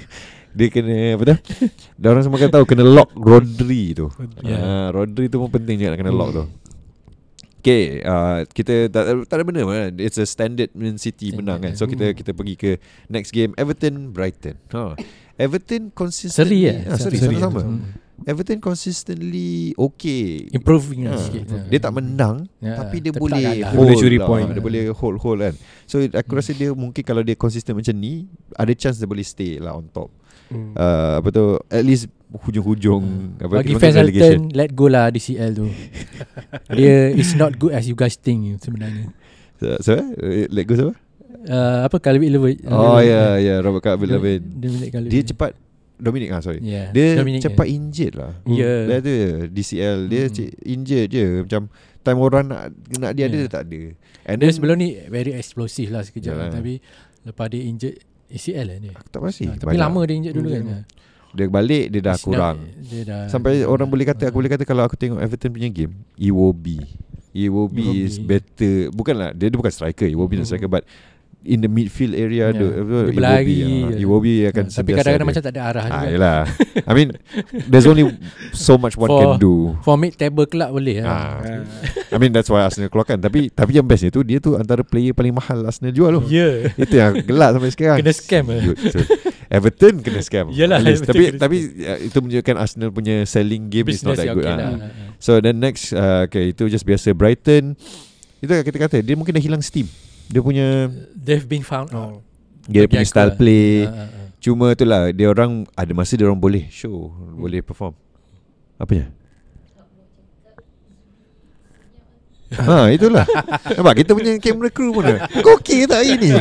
Dia 0.60 0.68
kena 0.68 0.92
apa 1.16 1.24
tu? 1.26 1.36
dia 1.96 2.08
orang 2.08 2.20
semua 2.22 2.36
kan 2.38 2.52
tahu 2.52 2.66
kena 2.66 2.84
lock 2.84 3.16
Rodri 3.16 3.96
tu. 3.96 4.12
Ya. 4.44 4.52
Yeah. 4.52 4.86
Rodri 4.92 5.26
tu 5.26 5.40
pun 5.40 5.48
penting 5.50 5.80
juga 5.80 5.96
nak 5.96 6.00
kena 6.00 6.12
lock 6.12 6.30
tu. 6.34 6.44
Okay, 7.60 8.00
uh, 8.02 8.48
kita 8.48 8.88
tak, 8.88 9.04
tak 9.28 9.36
ada 9.36 9.44
benda 9.44 9.64
kan. 9.64 9.92
It's 9.98 10.16
a 10.16 10.24
standard 10.24 10.72
Man 10.74 10.96
City 10.96 11.32
Standard, 11.32 11.40
menang 11.40 11.60
kan. 11.62 11.72
ya. 11.72 11.76
So 11.76 11.88
kita 11.88 12.06
Hmm. 12.06 12.16
kita 12.16 12.32
pergi 12.32 12.56
ke 12.56 12.72
next 13.08 13.32
game 13.32 13.52
Everton 13.56 14.12
Brighton. 14.12 14.56
Ha. 14.70 14.96
Everton 15.36 15.88
Seri 15.88 15.94
consistently 15.94 16.60
eh? 16.66 16.84
ha, 16.84 16.96
seri, 16.96 17.16
Seri, 17.16 17.36
sama-sama. 17.36 17.62
Hmm. 17.62 17.84
Everton 18.22 18.60
consistently 18.60 19.72
okay. 19.76 20.48
Improving 20.52 21.08
lah 21.08 21.16
Ha. 21.16 21.20
sikit. 21.22 21.44
Dia 21.68 21.80
tak 21.80 21.96
menang 21.96 22.48
Ya, 22.60 22.76
tapi 22.78 23.00
dia 23.00 23.12
tapi 23.12 23.16
tak 23.18 23.24
boleh 23.24 23.44
kalah. 23.44 23.56
hold 23.56 23.76
Dia 23.76 23.80
boleh 23.82 23.96
curi 23.98 24.18
lah. 24.18 24.28
point. 24.28 24.48
Dia 24.50 24.64
boleh 24.64 24.82
hold 24.94 25.18
hold 25.20 25.40
kan. 25.42 25.56
So 25.84 25.96
aku 26.00 26.32
rasa 26.34 26.52
dia 26.52 26.72
mungkin 26.72 27.00
kalau 27.02 27.24
dia 27.24 27.36
konsisten 27.36 27.76
macam 27.76 27.92
ni 27.92 28.28
ada 28.54 28.72
chance 28.72 29.00
dia 29.00 29.08
boleh 29.08 29.24
stay 29.24 29.56
lah 29.58 29.72
on 29.72 29.88
top. 29.90 30.12
Hmm. 30.50 30.74
Uh, 30.74 31.14
apa 31.18 31.30
tu 31.30 31.46
at 31.70 31.84
least 31.84 32.10
hujung-hujung 32.30 33.02
apa 33.38 33.62
Bagi 33.62 33.74
fans. 33.74 33.98
Alton 33.98 34.50
Let 34.50 34.74
go 34.74 34.86
lah 34.86 35.10
DCL 35.10 35.52
tu 35.54 35.70
Dia 36.78 37.10
is 37.10 37.34
not 37.34 37.54
good 37.56 37.70
as 37.72 37.86
you 37.86 37.94
guys 37.94 38.14
think 38.14 38.58
sebenarnya 38.58 39.14
So, 39.58 39.78
so 39.80 39.92
eh, 39.94 40.50
let 40.50 40.66
go 40.66 40.74
siapa? 40.74 40.94
uh, 41.46 41.80
Apa 41.86 41.98
Calvin 41.98 42.30
Lewin 42.30 42.58
Oh 42.66 42.98
ya 42.98 43.38
ya 43.38 43.54
yeah, 43.54 43.58
Robert 43.60 43.82
Calvert 43.82 44.10
Levin. 44.10 44.42
Dia, 45.06 45.22
cepat 45.24 45.54
Dominic 46.00 46.32
ah 46.32 46.40
sorry. 46.40 46.64
yeah. 46.64 46.90
Dia 46.90 47.20
Dominic, 47.20 47.44
cepat 47.44 47.68
yeah. 47.68 47.76
injured 47.76 48.14
lah. 48.16 48.32
Ya. 48.48 48.74
Dia 48.88 48.96
ada 49.04 49.16
DCL 49.52 49.98
dia 50.08 50.24
Hmm. 50.26 50.38
hmm. 50.40 50.52
injured 50.66 51.08
je 51.12 51.26
macam 51.44 51.62
time 52.00 52.20
orang 52.20 52.46
nak 52.48 52.64
nak 52.98 53.12
dia 53.12 53.28
ada 53.28 53.36
Yeah. 53.36 53.44
dia 53.44 53.52
tak 53.52 53.64
ada. 53.68 53.82
And 54.24 54.36
Dia 54.38 54.44
then 54.46 54.54
sebelum 54.56 54.76
ni 54.80 54.90
Very 55.06 55.36
explosive 55.36 55.92
lah 55.92 56.02
sekejap 56.02 56.34
Yalah. 56.34 56.50
Tapi 56.56 56.80
Lepas 57.20 57.46
dia 57.52 57.62
injured 57.62 58.00
ACL 58.30 58.66
lah 58.70 58.78
dia 58.78 58.92
aku 58.94 59.10
tak 59.10 59.22
pasti. 59.22 59.44
ha, 59.46 59.58
Tapi 59.58 59.76
lama 59.76 60.00
dia 60.06 60.16
injured 60.16 60.36
dulu 60.38 60.50
kan. 60.50 60.64
Dia 61.30 61.46
balik 61.46 61.86
dia 61.94 62.02
dah 62.02 62.18
kurang. 62.18 62.58
Dia 62.82 63.02
dah 63.06 63.22
Sampai 63.30 63.62
orang 63.62 63.86
boleh 63.86 64.02
kata 64.02 64.26
Ah. 64.26 64.30
Aku 64.34 64.42
boleh 64.42 64.50
kata 64.50 64.66
Kalau 64.66 64.82
aku 64.82 64.98
tengok 64.98 65.22
Everton 65.22 65.54
punya 65.54 65.70
game 65.70 65.94
Iwobi 66.18 66.82
Iwobi 67.30 67.86
Iwobi. 67.86 68.02
is 68.02 68.18
better 68.18 68.90
Bukanlah 68.90 69.38
Dia, 69.38 69.46
dia 69.46 69.58
bukan 69.58 69.70
striker 69.70 70.10
Iwobi 70.10 70.38
mm. 70.38 70.42
Hmm. 70.42 70.50
striker 70.50 70.66
But 70.66 70.90
In 71.42 71.60
the 71.60 71.68
midfield 71.68 72.12
area 72.12 72.52
Ya. 72.52 72.52
yeah. 72.52 72.68
Dia 72.68 72.68
Iwobi, 72.84 73.08
berlari. 73.10 73.58
ah, 73.64 73.96
Iwobi 73.96 74.34
akan 74.46 74.64
Tapi 74.66 74.76
sentiasa 74.76 74.98
kadang-kadang 75.00 75.16
ada. 75.16 75.32
macam 75.32 75.42
tak 75.42 75.54
ada 75.56 75.62
arah 75.64 75.82
Ah, 75.82 75.90
juga 75.90 76.08
yelah 76.10 76.40
I 76.90 76.94
mean 76.94 77.10
There's 77.64 77.86
only 77.86 78.04
So 78.52 78.76
much 78.76 78.94
one 78.94 79.08
For- 79.08 79.18
can 79.18 79.32
do 79.38 79.56
For 79.80 79.96
mid 79.96 80.14
table 80.14 80.44
club 80.46 80.76
boleh 80.76 81.00
lah 81.00 81.08
ah. 81.08 81.40
Ah. 81.40 81.64
I 82.12 82.18
mean 82.18 82.30
that's 82.30 82.48
why 82.48 82.60
Arsenal 82.60 82.88
keluarkan 82.88 83.18
Tapi 83.18 83.48
Tapi 83.50 83.72
yang 83.72 83.88
bestnya 83.88 84.12
tu 84.12 84.20
Dia 84.22 84.38
tu 84.38 84.54
antara 84.54 84.84
player 84.84 85.12
paling 85.12 85.32
mahal 85.32 85.64
Arsenal 85.64 85.90
jual 85.90 86.20
tu 86.20 86.28
Ya 86.28 86.76
Itu 86.76 86.92
yang 86.94 87.16
gelak 87.22 87.56
sampai 87.56 87.72
sekarang 87.72 87.98
Kena 87.98 88.12
scam 88.12 88.46
eh. 88.46 88.60
Good, 88.66 88.78
so, 88.86 89.00
Everton 89.50 89.94
kena 90.00 90.20
scam 90.20 90.46
least. 90.52 90.60
Everton 90.60 91.08
Tapi 91.08 91.24
kena 91.26 91.40
Tapi 91.40 91.58
uh, 91.80 92.00
Itu 92.04 92.18
menunjukkan 92.20 92.56
Arsenal 92.60 92.90
punya 92.92 93.24
Selling 93.24 93.72
game 93.72 93.88
is 93.88 94.04
not 94.04 94.14
Business 94.14 94.18
that 94.18 94.28
yang 94.28 94.36
good 94.36 94.44
okay 94.44 94.60
ah. 94.60 94.76
lah. 94.76 94.92
So 95.18 95.40
then 95.40 95.56
next 95.58 95.96
uh, 95.96 96.28
Okay 96.28 96.52
itu 96.52 96.68
just 96.68 96.84
biasa 96.84 97.16
Brighton 97.16 97.80
Itu 98.38 98.52
yang 98.52 98.62
kita 98.62 98.76
kata 98.78 99.00
Dia 99.00 99.16
mungkin 99.16 99.32
dah 99.32 99.42
hilang 99.42 99.64
steam 99.64 99.88
Dia 100.30 100.42
punya 100.46 100.94
They've 101.18 101.46
been 101.46 101.66
found 101.66 101.90
out. 101.92 102.22
Oh. 102.22 102.22
Dia 102.70 102.86
Bagi 102.86 103.02
punya 103.02 103.06
style 103.10 103.34
lah. 103.34 103.38
play. 103.38 103.70
Ah, 103.86 103.90
ah, 103.90 104.08
ah. 104.08 104.28
Cuma 104.40 104.72
tu 104.78 104.86
lah 104.86 105.10
Dia 105.12 105.28
orang 105.34 105.66
Ada 105.74 105.92
masa 105.92 106.14
dia 106.16 106.30
orang 106.30 106.40
boleh 106.40 106.70
show 106.70 107.12
Boleh 107.36 107.66
perform. 107.66 107.98
Apanya? 108.80 109.12
Ha 112.58 112.90
itulah. 112.90 113.26
Nampak 113.78 114.02
kita 114.02 114.18
punya 114.18 114.34
camera 114.42 114.70
crew 114.74 114.90
pun. 114.90 115.06
Kau 115.46 115.62
okey 115.62 115.86
tak 115.86 116.02
hari 116.02 116.18
ni? 116.18 116.34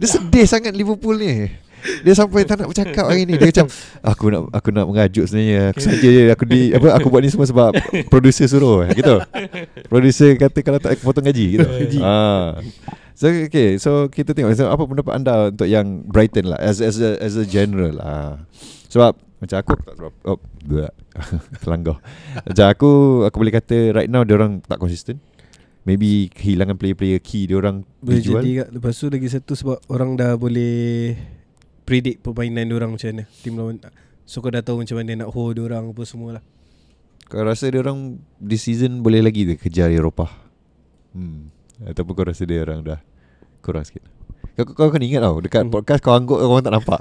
Dia 0.00 0.08
sedih 0.08 0.48
sangat 0.48 0.72
Liverpool 0.72 1.20
ni. 1.20 1.52
Dia 2.04 2.12
sampai 2.12 2.44
tak 2.44 2.60
nak 2.60 2.72
bercakap 2.72 3.04
hari 3.08 3.28
ni. 3.28 3.36
Dia 3.36 3.52
macam 3.52 3.66
Aku 4.04 4.24
nak 4.32 4.42
aku 4.52 4.68
nak 4.72 4.88
mengajuk 4.88 5.24
sebenarnya. 5.28 5.72
Aku 5.72 5.80
saja 5.84 6.08
je. 6.08 6.22
Aku 6.32 6.44
di 6.48 6.72
apa 6.72 6.96
Aku 6.96 7.12
buat 7.12 7.20
ni 7.20 7.28
semua 7.28 7.44
sebab 7.44 7.76
Producer 8.08 8.48
suruh. 8.48 8.88
Gitu. 8.88 9.20
Producer 9.88 10.32
kata 10.40 10.58
Kalau 10.64 10.80
tak 10.80 10.96
aku 10.96 11.02
potong 11.04 11.28
gaji 11.28 11.60
gitu. 11.60 11.68
Ha. 12.00 12.56
So 13.20 13.28
okay 13.28 13.76
So 13.76 14.08
kita 14.08 14.32
tengok 14.32 14.56
so, 14.56 14.72
Apa 14.72 14.88
pendapat 14.88 15.12
anda 15.12 15.52
Untuk 15.52 15.68
yang 15.68 16.08
Brighton 16.08 16.48
lah 16.48 16.56
As 16.56 16.80
as 16.80 16.96
a, 17.04 17.20
as 17.20 17.36
a 17.36 17.44
general 17.44 18.00
lah 18.00 18.48
Sebab 18.88 19.12
Macam 19.44 19.56
aku 19.60 19.72
tak 19.76 19.94
sebab 20.00 20.12
oh. 20.24 20.40
Terlanggar 21.60 22.00
Macam 22.48 22.66
aku 22.72 22.90
Aku 23.28 23.36
boleh 23.36 23.52
kata 23.52 23.92
Right 23.92 24.08
now 24.08 24.24
orang 24.24 24.64
tak 24.64 24.80
konsisten 24.80 25.20
Maybe 25.84 26.32
kehilangan 26.32 26.80
player-player 26.80 27.20
key 27.20 27.44
Diorang 27.44 27.84
Boleh 28.00 28.24
dijual. 28.24 28.40
jadi 28.40 28.50
kat 28.64 28.68
Lepas 28.80 28.96
tu 28.96 29.12
lagi 29.12 29.28
satu 29.28 29.52
sebab 29.52 29.84
Orang 29.92 30.16
dah 30.16 30.40
boleh 30.40 31.12
Predict 31.84 32.22
permainan 32.24 32.72
orang 32.72 32.96
macam 32.96 33.08
mana. 33.12 33.24
Tim 33.44 33.52
lawan 33.60 33.76
So 34.24 34.40
kau 34.40 34.48
dah 34.48 34.64
tahu 34.64 34.80
macam 34.80 34.96
mana 34.96 35.24
Nak 35.24 35.28
hold 35.36 35.60
orang 35.60 35.92
Apa 35.92 36.08
semua 36.08 36.40
lah 36.40 36.44
Kau 37.28 37.44
rasa 37.44 37.68
dia 37.68 37.84
orang 37.84 38.16
This 38.40 38.64
season 38.64 39.04
boleh 39.04 39.20
lagi 39.20 39.44
ke 39.44 39.68
kejar 39.68 39.92
Eropah? 39.92 40.32
Hmm. 41.12 41.52
Ataupun 41.84 42.12
kau 42.12 42.24
rasa 42.28 42.44
dia 42.44 42.64
orang 42.64 42.84
dah 42.84 43.00
Kurang 43.60 43.84
sikit. 43.84 44.02
Kau, 44.56 44.64
kau, 44.66 44.74
kau 44.76 44.88
kena 44.90 45.04
ingat 45.04 45.22
tau 45.22 45.38
Dekat 45.38 45.62
Hmm. 45.62 45.72
podcast 45.72 46.00
kau 46.00 46.12
angguk 46.12 46.36
Orang 46.36 46.60
tak 46.60 46.74
nampak. 46.74 47.00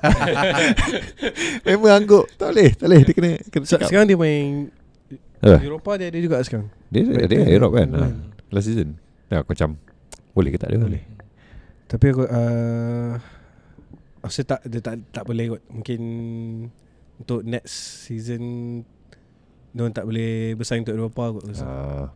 Memang 1.67 1.91
angguk. 1.97 2.25
Tak 2.35 2.53
boleh 2.53 2.69
Tak 2.71 2.87
boleh. 2.87 3.01
Dia 3.03 3.13
kena, 3.13 3.29
kena 3.43 3.65
cakap 3.65 3.87
Sekarang 3.89 4.07
dia 4.07 4.15
main 4.15 4.69
Eh, 5.39 5.59
Eropah 5.63 5.95
dia 5.95 6.11
ada 6.11 6.19
juga 6.19 6.35
sekarang. 6.43 6.67
Dia 6.91 6.99
dia, 6.99 7.15
dia 7.23 7.39
Brighton. 7.39 7.47
Europe 7.49 7.73
kan? 7.73 7.87
Ha, 7.89 7.99
Hmm. 8.05 8.27
Last 8.51 8.65
season. 8.67 8.89
Ya 9.27 9.39
aku 9.39 9.51
macam 9.51 9.69
Boleh 10.31 10.51
ke 10.51 10.57
tak 10.57 10.69
dia 10.69 10.79
boleh. 10.79 11.03
Tapi 11.85 12.05
aku 12.11 12.23
uh, 12.23 13.13
Rasa 14.19 14.41
tak 14.43 14.59
Dia 14.63 14.79
tak, 14.79 14.95
tak 15.09 15.23
boleh 15.23 15.45
kot. 15.49 15.61
Mungkin 15.69 16.01
Untuk 17.17 17.41
next 17.41 17.75
season 18.03 18.41
Diorang 19.71 19.91
tak 19.91 20.03
boleh 20.03 20.53
Bersaing 20.53 20.83
untuk 20.83 20.95
Eropah 20.95 21.27
kot. 21.33 21.43
Uh, 21.55 22.07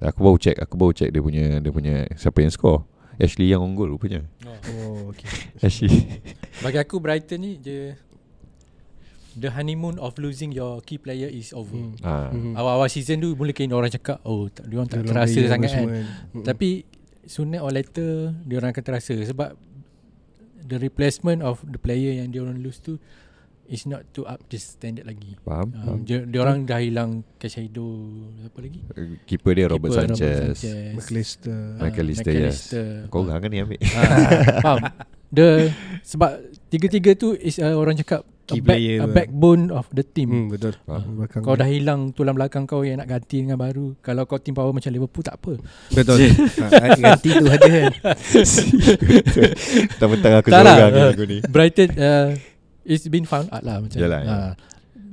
Aku 0.00 0.20
baru 0.20 0.36
check 0.36 0.56
Aku 0.58 0.74
baru 0.74 0.92
check 0.92 1.08
dia 1.08 1.20
punya 1.20 1.56
Dia 1.58 1.70
punya 1.70 2.04
Siapa 2.14 2.40
yang 2.40 2.50
score 2.50 2.84
Ashley 3.18 3.50
yang 3.50 3.62
unggul 3.62 3.94
rupanya 3.94 4.26
Oh 4.70 5.10
okay 5.14 5.28
Ashley 5.66 6.22
Bagi 6.62 6.78
aku 6.78 6.98
Brighton 6.98 7.40
ni 7.42 7.52
dia 7.58 7.94
The 9.34 9.50
honeymoon 9.50 9.98
of 9.98 10.14
losing 10.22 10.54
your 10.54 10.78
key 10.86 10.94
player 10.94 11.26
is 11.26 11.50
over. 11.50 11.74
Hmm. 11.74 11.98
ah. 12.06 12.30
Mhm. 12.30 12.54
Awal-awal 12.54 12.86
season 12.86 13.18
tu 13.18 13.34
mungkin 13.34 13.66
orang 13.74 13.90
cakap 13.90 14.22
oh 14.22 14.46
tak 14.46 14.70
dia 14.70 14.78
orang 14.78 14.86
tak 14.86 15.02
terasa 15.02 15.40
sangat 15.50 15.74
kan. 15.74 15.74
semua 15.74 15.90
Mm. 16.38 16.44
Tapi 16.46 16.68
sooner 17.26 17.58
or 17.58 17.74
later 17.74 18.30
dia 18.46 18.62
orang 18.62 18.70
akan 18.70 18.84
terasa 18.86 19.14
sebab 19.18 19.58
the 20.64 20.78
replacement 20.78 21.42
of 21.42 21.58
the 21.66 21.82
player 21.82 22.14
yang 22.22 22.30
dia 22.30 22.46
orang 22.46 22.62
lose 22.62 22.78
tu 22.78 22.96
is 23.66 23.84
not 23.84 24.04
to 24.10 24.24
up 24.24 24.40
this 24.46 24.76
standard 24.76 25.04
lagi. 25.04 25.36
Faham, 25.40 25.70
Um, 25.70 25.80
faham. 25.80 25.98
dia, 26.02 26.22
dia 26.22 26.38
orang 26.38 26.64
dah 26.64 26.78
hilang 26.78 27.24
Cashaido 27.36 27.84
apa 28.42 28.58
lagi? 28.60 28.80
Keeper 29.24 29.52
dia 29.52 29.66
Robert 29.66 29.90
Keeper 29.90 30.06
Sanchez, 30.10 30.56
McAllister 30.92 31.58
Ah, 31.76 31.88
McAllister, 31.88 32.32
yes. 32.32 32.70
McAllister. 32.70 32.88
Kau 33.08 33.22
orang 33.22 33.40
kan 33.40 33.48
ni 33.48 33.58
ambil 33.58 33.78
Ah, 33.80 34.30
faham. 34.60 34.78
The 35.28 35.48
sebab 36.00 36.30
tiga-tiga 36.68 37.10
tu 37.14 37.34
is 37.34 37.58
uh, 37.58 37.74
orang 37.74 37.96
cakap 37.96 38.22
Key 38.44 38.60
a, 38.60 38.62
back, 38.62 38.76
player 38.76 38.98
a 39.00 39.08
backbone 39.08 39.72
of 39.72 39.88
the 39.88 40.04
team. 40.04 40.28
Hmm, 40.28 40.46
betul. 40.52 40.76
Faham. 40.84 41.16
Belakang 41.16 41.40
Kau 41.40 41.56
dah 41.56 41.64
hilang 41.64 42.12
tulang 42.12 42.36
belakang 42.36 42.68
kau 42.68 42.84
yang 42.84 43.00
nak 43.00 43.08
ganti 43.08 43.40
dengan 43.40 43.56
baru. 43.56 43.96
Kalau 43.98 44.28
kau 44.28 44.36
team 44.36 44.52
power 44.52 44.68
macam 44.68 44.92
Liverpool 44.92 45.24
tak 45.24 45.40
apa. 45.40 45.56
Betul. 45.90 46.28
ha, 46.60 46.92
ganti 47.00 47.30
tu 47.32 47.44
ada 47.48 47.64
kan. 47.64 47.92
Mentang-mentang 49.90 50.32
aku 50.38 50.48
lah. 50.52 50.60
seorang 50.60 50.92
Uh, 51.16 51.24
ni 51.24 51.38
Brighton 51.48 51.90
uh, 51.96 52.28
it's 52.84 53.08
been 53.08 53.24
found 53.24 53.48
out 53.50 53.64
lah 53.64 53.80
macam. 53.80 53.96
Yalah, 53.98 54.20
ya. 54.22 54.30
Uh, 54.30 54.52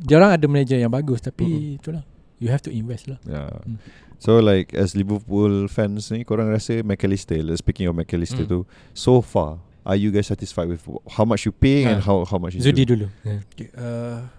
dia 0.02 0.16
orang 0.18 0.32
ada 0.36 0.46
manager 0.46 0.78
yang 0.78 0.90
bagus 0.90 1.22
tapi 1.22 1.78
itulah 1.78 2.02
you 2.42 2.50
have 2.50 2.62
to 2.62 2.70
invest 2.70 3.08
lah. 3.08 3.18
yeah. 3.26 3.50
Hmm. 3.66 3.78
So 4.22 4.38
like 4.38 4.78
As 4.78 4.94
Liverpool 4.94 5.66
fans 5.66 6.14
ni 6.14 6.22
Korang 6.22 6.54
rasa 6.54 6.86
McAllister 6.86 7.42
Speaking 7.58 7.90
of 7.90 7.98
McAllister 7.98 8.46
Hmm. 8.46 8.54
tu 8.54 8.60
So 8.94 9.18
far 9.18 9.58
Are 9.82 9.98
you 9.98 10.14
guys 10.14 10.30
satisfied 10.30 10.70
with 10.70 10.86
How 11.18 11.26
much 11.26 11.50
you 11.50 11.50
pay 11.50 11.90
And 11.90 11.98
Ah. 11.98 12.06
how 12.06 12.22
how 12.30 12.38
much 12.38 12.54
is 12.54 12.62
Zudi 12.62 12.86
dulu. 12.86 13.10
Yeah. 13.26 13.42
Okay, 13.50 13.74
uh, 13.74 14.30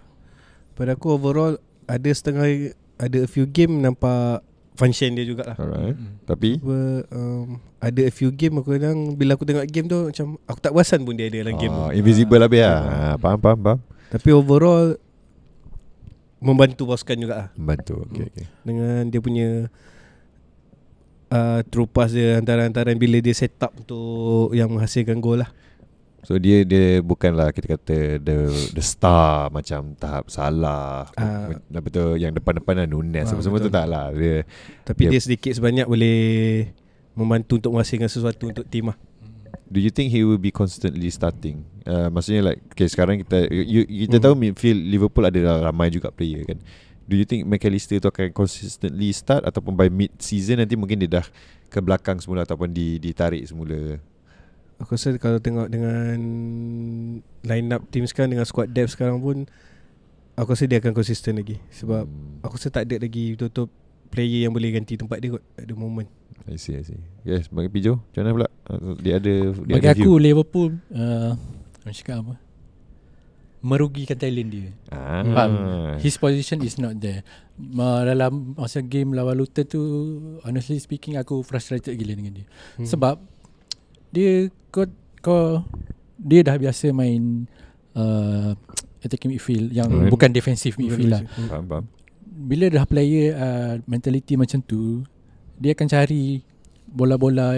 pada 0.71 0.95
aku 0.95 1.11
overall 1.11 1.59
ada 1.83 2.09
setengah 2.09 2.71
ada 2.95 3.17
a 3.19 3.27
few 3.27 3.43
game 3.43 3.83
nampak 3.83 4.39
function 4.73 5.13
dia 5.13 5.23
jugalah. 5.23 5.53
Alright 5.55 5.93
Mm. 5.93 6.11
Tapi 6.25 6.49
Apa, 6.57 6.79
um, 7.13 7.61
ada 7.77 8.01
a 8.01 8.11
few 8.11 8.29
game 8.29 8.57
aku 8.57 8.73
kadang 8.73 9.13
bila 9.13 9.35
aku 9.35 9.45
tengok 9.45 9.65
game 9.67 9.85
tu 9.85 10.09
macam 10.09 10.25
aku 10.43 10.59
tak 10.59 10.71
perasan 10.71 11.03
pun 11.03 11.13
dia 11.13 11.29
ada 11.29 11.45
dalam 11.45 11.55
game 11.55 11.69
tu. 11.69 11.83
ah, 11.83 11.91
Invisible 11.91 12.39
Ah, 12.39 12.45
habis 12.47 12.61
lah 12.61 12.73
ah. 12.73 12.81
ah, 12.81 13.15
Faham 13.19 13.39
faham 13.39 13.59
faham 13.61 13.79
Tapi 14.09 14.29
overall 14.31 14.85
membantu 16.39 16.83
pasukan 16.89 17.15
jugalah 17.17 17.47
Bantu 17.53 18.03
Okay 18.09 18.27
okay 18.27 18.45
dengan 18.63 19.07
dia 19.07 19.19
punya 19.19 19.49
uh, 21.29 21.59
True 21.67 21.87
pass 21.87 22.11
dia 22.11 22.35
Antara-antara 22.35 22.91
bila 22.93 23.19
dia 23.19 23.31
set 23.31 23.55
up 23.61 23.71
Untuk 23.73 24.51
yang 24.51 24.71
menghasilkan 24.71 25.19
gol 25.19 25.43
lah 25.43 25.51
So 26.23 26.39
dia 26.39 26.63
dia 26.63 26.99
bukanlah 26.99 27.51
kita 27.51 27.75
kata 27.75 27.97
the 28.17 28.37
the 28.71 28.79
star 28.79 29.51
macam 29.51 29.91
tahap 29.93 30.31
salah. 30.31 31.11
Ah. 31.13 31.51
Uh, 31.51 31.81
betul 31.83 32.15
yang 32.15 32.31
depan-depan 32.31 32.79
lah 32.79 32.87
Nunes 32.87 33.27
Ah, 33.27 33.35
uh, 33.35 33.43
semua 33.43 33.59
tu 33.59 33.67
betul. 33.67 33.75
tak 33.75 33.85
lah. 33.85 34.09
Dia 34.09 34.47
Tapi 34.83 34.99
Dia- 35.03 35.11
dia 35.11 35.21
sedikit 35.21 35.51
sebanyak 35.51 35.83
boleh 35.83 36.19
Membantu 37.13 37.61
untuk 37.61 37.71
menghasilkan 37.77 38.09
sesuatu 38.09 38.49
Untuk 38.49 38.65
tim 38.65 38.89
lah 38.89 38.97
do 39.69 39.81
you 39.81 39.89
think 39.89 40.13
he 40.13 40.21
will 40.21 40.37
be 40.37 40.49
constantly 40.49 41.09
starting? 41.09 41.65
Uh, 41.81 42.05
maksudnya 42.07 42.45
like 42.45 42.61
okay 42.69 42.85
sekarang 42.85 43.25
kita 43.25 43.49
you, 43.49 43.81
you- 43.83 44.05
kita 44.05 44.21
Hmm. 44.21 44.25
tahu 44.29 44.33
midfield 44.37 44.77
Liverpool 44.77 45.25
ada 45.25 45.65
ramai 45.65 45.89
juga 45.89 46.13
player 46.13 46.45
kan. 46.45 46.61
Do 47.03 47.17
you 47.17 47.25
think 47.25 47.43
McAllister 47.43 47.97
tu 47.97 48.05
akan 48.05 48.29
consistently 48.31 49.09
start 49.11 49.41
ataupun 49.43 49.73
by 49.73 49.89
mid 49.89 50.13
season 50.21 50.61
nanti 50.61 50.77
mungkin 50.77 51.01
dia 51.01 51.19
dah 51.19 51.25
ke 51.67 51.81
belakang 51.81 52.21
semula 52.21 52.45
ataupun 52.45 52.69
di 52.69 53.01
ditarik 53.01 53.41
semula? 53.43 53.97
Aku 54.83 54.93
rasa 54.93 55.15
kalau 55.15 55.39
tengok 55.39 55.67
dengan 55.67 56.19
Line 57.41 57.67
up 57.71 57.87
team 57.87 58.03
sekarang 58.03 58.31
Dengan 58.31 58.43
squad 58.43 58.69
depth 58.69 58.93
sekarang 58.93 59.17
pun 59.17 59.47
Aku 60.35 60.51
rasa 60.51 60.65
dia 60.65 60.77
akan 60.77 60.91
konsisten 60.91 61.33
lagi 61.33 61.57
Sebab 61.71 62.03
hmm, 62.03 62.43
Aku 62.43 62.55
rasa 62.55 62.67
tak 62.67 62.85
ada 62.85 62.99
lagi 62.99 63.33
Betul-betul 63.33 63.71
Player 64.09 64.43
yang 64.43 64.51
boleh 64.51 64.69
ganti 64.71 64.93
tempat 64.93 65.17
dia 65.17 65.31
kot 65.31 65.43
At 65.55 65.65
the 65.65 65.73
moment 65.73 66.11
I 66.43 66.57
see 66.57 66.75
I 66.75 66.83
see. 66.83 66.99
Yes, 67.23 67.47
bagi 67.47 67.71
Pijo, 67.71 68.03
macam 68.03 68.19
mana 68.19 68.31
pula? 68.35 68.47
Uh, 68.67 68.93
Dia 68.99 69.15
ada 69.15 69.33
dia 69.55 69.73
Bagi 69.73 69.87
ada 69.87 69.95
aku 69.95 70.11
view. 70.11 70.19
Liverpool 70.19 70.71
uh, 70.91 71.33
Orang 71.79 71.95
cakap 71.95 72.15
apa 72.19 72.35
Merugikan 73.63 74.19
talent 74.19 74.49
dia 74.51 74.69
Ah. 74.91 75.23
Faham? 75.23 75.51
His 75.97 76.19
position 76.19 76.59
is 76.59 76.75
not 76.75 76.99
there 76.99 77.23
Ma, 77.55 78.03
Dalam 78.03 78.53
masa 78.53 78.83
game 78.83 79.15
lawan 79.15 79.39
Luton 79.39 79.63
tu 79.63 79.81
Honestly 80.43 80.75
speaking 80.77 81.15
Aku 81.15 81.39
frustrated 81.41 81.95
gila 81.95 82.13
dengan 82.13 82.33
dia 82.35 82.47
Hmm. 82.75 82.83
Sebab 82.83 83.21
Dia 84.13 84.47
Kau, 84.69 84.85
kau 85.19 85.65
Dia 86.15 86.45
dah 86.45 86.55
biasa 86.55 86.93
main 86.93 87.49
uh, 87.93 88.53
Attacking 89.03 89.33
midfield 89.33 89.67
Yang 89.69 89.89
Alright. 89.91 90.11
bukan 90.13 90.29
defensive 90.29 90.77
midfield 90.77 91.11
lah 91.11 91.21
Hmm. 91.27 91.49
Faham, 91.49 91.65
faham. 91.67 91.85
Bila 92.23 92.65
dah 92.69 92.85
player 92.85 93.33
uh, 93.33 93.73
Mentality 93.83 94.37
macam 94.37 94.61
tu 94.61 95.01
Dia 95.57 95.73
akan 95.73 95.87
cari 95.87 96.45
Bola-bola 96.85 97.57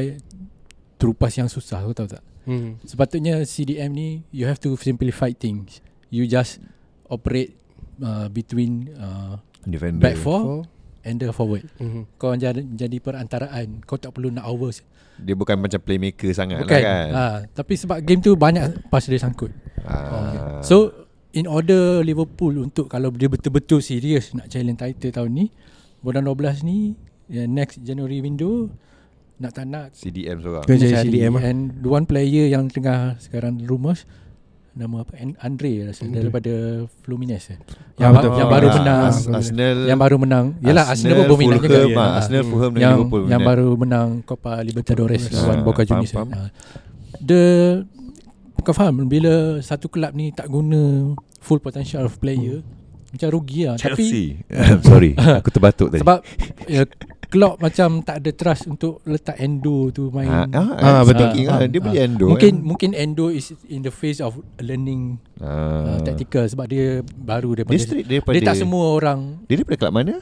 True 0.96 1.14
pass 1.14 1.36
yang 1.36 1.48
susah 1.48 1.84
Kau 1.84 1.94
tahu 1.94 2.10
tak 2.10 2.24
Hmm. 2.46 2.78
Sepatutnya 2.82 3.42
CDM 3.42 3.90
ni 3.90 4.10
You 4.30 4.46
have 4.46 4.62
to 4.62 4.78
simplify 4.78 5.34
things 5.34 5.82
You 6.08 6.26
just 6.26 6.62
Operate 7.06 7.58
uh, 8.00 8.30
Between 8.30 8.90
uh, 8.94 9.42
Defender. 9.66 9.98
Back 10.00 10.16
four 10.16 10.62
And 10.62 10.75
the 11.08 11.30
forward 11.30 11.62
Hmm. 11.78 12.10
Kau 12.16 12.34
jadi, 12.34 12.66
jadi 12.66 12.98
perantaraan 12.98 13.80
Kau 13.82 13.96
tak 13.96 14.12
perlu 14.12 14.30
nak 14.30 14.44
hours 14.44 14.82
Dia 15.16 15.32
bukan 15.32 15.56
macam 15.56 15.78
playmaker 15.78 16.32
sangat 16.32 16.60
Bukan 16.60 16.76
lah 16.76 16.84
kan. 16.84 17.10
ha, 17.12 17.26
Tapi 17.48 17.74
sebab 17.76 18.02
game 18.02 18.20
tu 18.20 18.34
Banyak 18.34 18.90
pass 18.90 19.06
dia 19.06 19.16
sangkut 19.16 19.54
Ah. 19.82 20.60
So 20.60 20.92
In 21.32 21.46
order 21.46 22.02
Liverpool 22.02 22.58
Untuk 22.60 22.88
kalau 22.88 23.12
dia 23.12 23.28
betul-betul 23.28 23.80
serius 23.80 24.34
Nak 24.34 24.50
challenge 24.50 24.80
title 24.80 25.14
tahun 25.14 25.32
ni 25.32 25.46
Bulan 26.00 26.26
12 26.26 26.66
ni 26.66 26.98
yeah, 27.28 27.46
Next 27.46 27.80
January 27.80 28.20
window 28.20 28.74
Nak 29.36 29.52
tak 29.52 29.66
nak 29.66 29.94
CDM 29.94 30.40
seorang. 30.40 30.64
Kena 30.64 30.80
cari 30.80 30.90
cari. 30.92 31.06
CDM 31.06 31.34
lah. 31.34 31.42
And 31.44 31.60
the 31.78 31.90
one 31.92 32.06
player 32.06 32.48
yang 32.48 32.66
tengah 32.66 33.20
Sekarang 33.20 33.62
rumours 33.62 34.10
Nama 34.76 35.08
apa 35.08 35.14
An- 35.16 35.40
Andre 35.40 35.88
rasa 35.88 36.04
Andre. 36.04 36.20
Daripada 36.20 36.54
Fluminense 37.02 37.48
eh. 37.48 37.58
Ah, 37.58 37.64
yang, 37.98 38.12
betul. 38.14 38.32
yang 38.36 38.50
baru 38.50 38.68
Ah, 38.68 38.74
menang 38.76 39.00
Ars- 39.02 39.28
Arsenal. 39.30 39.78
Yang 39.86 40.00
baru 40.02 40.16
menang 40.20 40.46
Yelah 40.60 40.86
Arsenal, 40.86 41.16
pun 41.16 41.26
berminat 41.32 41.58
juga 41.58 41.68
Fulham, 41.72 41.90
ah, 41.90 42.04
Ah, 42.04 42.12
Arsenal, 42.14 42.42
Hmm. 42.42 42.52
Fulham 42.52 42.70
dengan 42.70 42.84
yang 42.84 42.96
Liverpool. 42.98 43.24
yang 43.26 43.42
baru 43.42 43.68
menang 43.74 44.08
Copa 44.22 44.52
Libertadores 44.60 45.24
Libertadores. 45.24 45.24
lawan 45.34 45.58
Ah, 45.58 45.64
Boca 45.64 45.82
Juniors. 45.82 46.12
Ah. 46.12 46.50
The 47.18 47.44
kau 48.60 48.74
faham 48.74 49.06
bila 49.06 49.34
satu 49.62 49.88
kelab 49.88 50.12
ni 50.12 50.30
tak 50.30 50.46
guna 50.46 51.14
full 51.40 51.58
potential 51.58 52.04
of 52.04 52.18
player 52.18 52.60
macam 53.08 53.30
rugi 53.32 53.64
lah 53.64 53.78
tapi 53.78 53.96
Chelsea. 54.02 54.44
Sorry, 54.84 55.16
aku 55.40 55.50
terbatuk 55.50 55.88
tadi. 55.88 56.04
sebab 56.04 56.20
ya, 56.68 56.84
Klopp 57.36 57.60
macam 57.60 58.00
tak 58.00 58.16
ada 58.18 58.32
trust 58.32 58.64
untuk 58.66 59.04
letak 59.04 59.36
Endo 59.36 59.92
tu 59.92 60.08
main 60.08 60.26
Ah, 60.26 60.48
ah, 60.50 60.68
Ah, 60.80 61.02
betul. 61.02 61.28
speaking 61.28 61.46
ah, 61.46 61.60
dia 61.66 61.80
beli 61.80 61.98
Endo. 62.00 62.26
mungkin 62.28 62.54
kan. 62.54 62.64
mungkin 62.64 62.90
Endo 62.92 63.28
is 63.28 63.52
in 63.66 63.82
the 63.82 63.92
phase 63.92 64.18
of 64.18 64.34
learning 64.58 65.20
Ah. 65.38 66.00
uh, 66.00 66.00
tactical 66.02 66.44
sebab 66.44 66.66
dia 66.66 66.86
baru 67.04 67.52
Dia 67.52 67.58
daripada 67.62 67.76
straight 67.78 68.08
daripada 68.08 68.34
dia 68.34 68.44
tak 68.46 68.56
semua 68.58 68.86
orang 68.90 69.44
Dia 69.46 69.60
daripada 69.60 69.78
kelab 69.78 69.94
mana? 69.94 70.16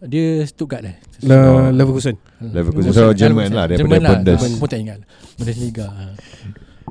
dia 0.00 0.40
Stuttgart 0.42 0.80
eh 0.82 0.96
Le- 1.20 1.68
Leverkusen 1.70 2.16
Leverkusen. 2.40 2.88
So, 2.88 3.12
Jerman 3.12 3.52
lah, 3.52 3.68
daripada 3.68 3.84
Jerman 3.84 4.00
lah 4.00 4.10
Bundes. 4.16 4.32
Jerman 4.34 4.52
pun 4.56 4.66
tak 4.66 4.80
ingat 4.80 4.98
Bundesliga 5.36 5.86
ah. 5.86 6.12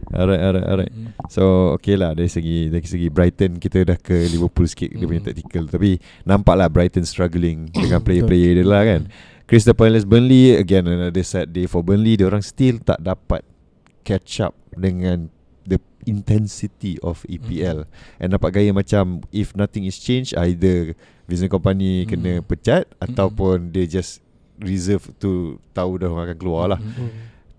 Alright, 0.09 0.39
alright, 0.39 0.63
alright. 0.63 0.89
Hmm. 0.89 1.11
So 1.27 1.43
okay 1.73 1.93
lah 1.93 2.13
dari 2.13 2.25
segi 2.25 2.65
dari 2.65 2.81
segi 2.81 3.09
Brighton 3.09 3.57
kita 3.57 3.83
dah 3.83 3.93
ke 3.95 4.25
Liverpool 4.27 4.65
sikit 4.65 4.89
dia 4.89 5.03
punya 5.03 5.19
Hmm. 5.19 5.29
tactical 5.29 5.63
tapi 5.67 5.97
nampak 6.23 6.55
lah 6.55 6.65
Brighton 6.67 7.01
struggling 7.03 7.69
dengan 7.69 7.99
player-player 7.99 8.57
dia 8.57 8.65
lah 8.65 8.81
kan. 8.83 9.01
Crystal 9.49 9.73
Palace 9.73 10.05
Burnley 10.05 10.53
again 10.53 10.85
another 10.85 11.25
sad 11.25 11.49
day 11.49 11.65
for 11.65 11.81
Burnley 11.81 12.13
dia 12.13 12.29
orang 12.29 12.45
still 12.45 12.77
tak 12.79 13.01
dapat 13.01 13.41
catch 14.05 14.45
up 14.45 14.53
dengan 14.77 15.33
the 15.65 15.81
intensity 16.05 17.01
of 17.01 17.25
EPL 17.25 17.89
and 18.21 18.29
nampak 18.29 18.53
gaya 18.53 18.69
macam 18.69 19.25
if 19.33 19.57
nothing 19.57 19.89
is 19.89 19.97
changed 19.97 20.37
either 20.37 20.93
Vincent 21.25 21.49
Company 21.49 22.05
kena 22.05 22.41
Hmm. 22.41 22.45
pecat 22.45 22.85
ataupun 23.01 23.73
dia 23.73 23.89
just 23.89 24.21
reserve 24.61 25.09
to 25.17 25.57
tahu 25.71 25.97
dah 25.97 26.09
orang 26.09 26.29
akan 26.29 26.37
keluar 26.37 26.65
lah. 26.69 26.79
Hmm. 26.81 27.09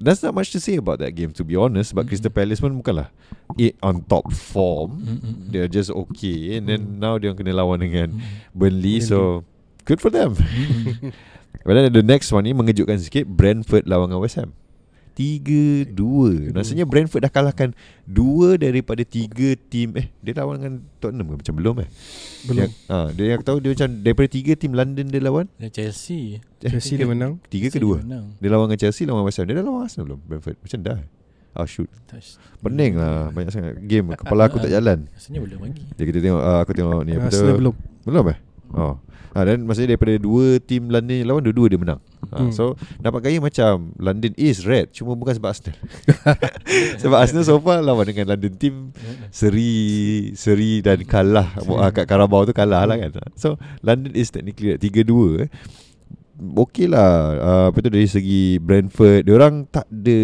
There's 0.00 0.22
not 0.22 0.32
much 0.32 0.48
to 0.54 0.62
say 0.62 0.78
about 0.78 0.96
that 1.02 1.12
game 1.12 1.28
to 1.36 1.44
be 1.44 1.60
honest 1.60 1.92
But 1.92 2.08
Mm-mm. 2.08 2.16
Crystal 2.16 2.32
Palace 2.32 2.56
pun 2.56 2.72
bukanlah 2.72 3.12
it 3.60 3.76
on 3.84 4.00
top 4.00 4.32
form 4.32 4.96
Mm-mm. 4.96 5.52
They're 5.52 5.68
just 5.68 5.92
okay 5.92 6.56
And 6.56 6.72
then 6.72 6.96
Mm. 6.96 7.04
now 7.04 7.20
dia 7.20 7.28
orang 7.28 7.36
kena 7.36 7.52
lawan 7.52 7.84
dengan 7.84 8.08
Mm. 8.16 8.22
Burnley 8.56 9.04
So 9.04 9.44
Good 9.84 10.00
for 10.00 10.08
them 10.08 10.40
But 11.64 11.76
then 11.76 11.92
the 11.92 12.04
next 12.04 12.32
one 12.32 12.48
ni 12.48 12.56
Mengejutkan 12.56 12.96
sikit 12.96 13.28
Brentford 13.28 13.84
lawan 13.84 14.08
dengan 14.08 14.24
West 14.24 14.40
Ham. 14.40 14.56
3-2 15.20 16.54
Maksudnya 16.56 16.88
Brentford 16.88 17.22
dah 17.28 17.32
kalahkan 17.32 17.76
Dua 18.08 18.56
daripada 18.56 19.04
tiga 19.04 19.52
tim. 19.68 19.92
Eh 19.98 20.08
dia 20.24 20.32
lawan 20.40 20.56
dengan 20.56 20.74
Tottenham 20.96 21.26
ke? 21.28 21.44
Macam 21.44 21.54
belum 21.60 21.74
eh? 21.84 21.88
Belum. 22.48 22.60
Yang, 22.64 22.72
ha, 22.88 22.96
Dia 23.12 23.22
yang 23.28 23.36
aku 23.36 23.46
tahu 23.46 23.58
Dia 23.60 23.70
macam 23.76 23.88
Daripada 24.00 24.28
tiga 24.32 24.52
tim 24.56 24.72
London 24.72 25.06
dia 25.12 25.20
lawan. 25.20 25.46
Chelsea. 25.68 26.40
Eh, 26.64 26.70
Chelsea 26.72 26.96
dia 26.96 27.04
tiga- 27.04 27.12
menang. 27.12 27.32
Tiga 27.52 27.68
ke 27.68 27.78
dua. 27.82 28.00
Dia 28.40 28.48
lawan 28.48 28.72
dengan 28.72 28.80
Chelsea 28.80 29.04
Lawan 29.04 29.22
West 29.28 29.36
Ham. 29.40 29.46
Dia 29.50 29.60
dah 29.60 29.64
lawan 29.66 29.84
Arsenal 29.84 30.04
belum 30.08 30.20
Brentford? 30.24 30.56
Macam 30.56 30.78
dah. 30.80 30.98
Oh 31.58 31.66
shoot. 31.66 31.90
Touch. 32.06 32.38
Pening 32.62 32.94
lah. 32.94 33.28
Banyak 33.34 33.50
sangat 33.50 33.74
game. 33.84 34.14
Kepala 34.14 34.46
aku 34.46 34.62
tak 34.62 34.70
jalan. 34.70 35.10
Rasanya 35.10 35.40
belum 35.42 35.60
lagi. 35.66 35.84
Jadi 35.98 36.06
kita 36.06 36.18
tengok 36.22 36.40
uh, 36.40 36.58
Aku 36.62 36.70
tengok 36.72 37.02
ni 37.02 37.12
apa 37.18 37.26
tu. 37.28 37.36
Arsenal 37.36 37.56
belum. 37.58 37.74
Belum 38.06 38.24
eh? 38.30 38.38
Oh 38.70 38.94
Ha, 39.30 39.46
dan 39.46 39.62
maksudnya 39.62 39.94
daripada 39.94 40.18
dua 40.18 40.58
tim 40.58 40.90
London 40.90 41.22
yang 41.22 41.28
lawan 41.30 41.42
Dua-dua 41.46 41.66
dia 41.70 41.78
menang. 41.78 42.00
Ha, 42.30 42.36
Hmm. 42.40 42.52
So 42.54 42.74
nampak 43.02 43.26
gaya 43.26 43.38
macam 43.38 43.94
London 43.98 44.34
is 44.38 44.62
red 44.66 44.90
Cuma 44.90 45.14
bukan 45.14 45.38
sebab 45.38 45.50
Arsenal. 45.50 45.78
Sebab 47.02 47.16
Arsenal 47.18 47.46
so 47.46 47.58
far 47.62 47.82
Lawan 47.82 48.06
dengan 48.10 48.34
London 48.34 48.54
team 48.58 48.74
Seri 49.30 50.30
Seri 50.34 50.82
dan 50.82 51.02
kalah. 51.06 51.54
Uh, 51.62 51.90
Kat 51.94 52.06
Carabao 52.10 52.42
tu 52.46 52.54
kalah 52.54 52.86
lah 52.86 52.98
kan. 52.98 53.10
So 53.38 53.54
London 53.86 54.14
is 54.18 54.34
technically 54.34 54.74
red. 54.74 54.82
3-2 54.82 55.46
eh. 55.46 55.48
Okay 56.40 56.88
lah 56.88 57.10
uh, 57.36 57.66
Apa 57.70 57.78
tu 57.82 57.90
dari 57.90 58.10
segi 58.10 58.58
Brentford. 58.58 59.26
Dia 59.26 59.34
orang 59.38 59.66
tak 59.70 59.86
ada 59.90 60.20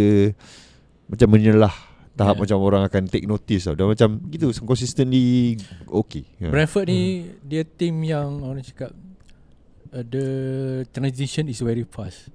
Macam 1.06 1.28
menyelah 1.30 1.86
Tahap 2.16 2.33
Yeah. 2.33 2.42
macam 2.42 2.59
orang 2.59 2.83
akan 2.83 3.02
take 3.07 3.24
notice 3.24 3.62
tau 3.62 3.74
Dia 3.74 3.85
macam 3.85 4.09
gitu 4.26 4.48
Consistently 4.62 5.57
Okay 5.85 6.24
yeah. 6.37 6.48
Brentford 6.48 6.87
ni 6.87 7.00
dia 7.40 7.61
team 7.62 8.00
yang 8.00 8.40
orang 8.40 8.61
cakap 8.62 8.90
uh, 9.88 10.00
the 10.02 10.26
transition 10.88 11.44
is 11.46 11.61
very 11.61 11.85
fast. 11.85 12.33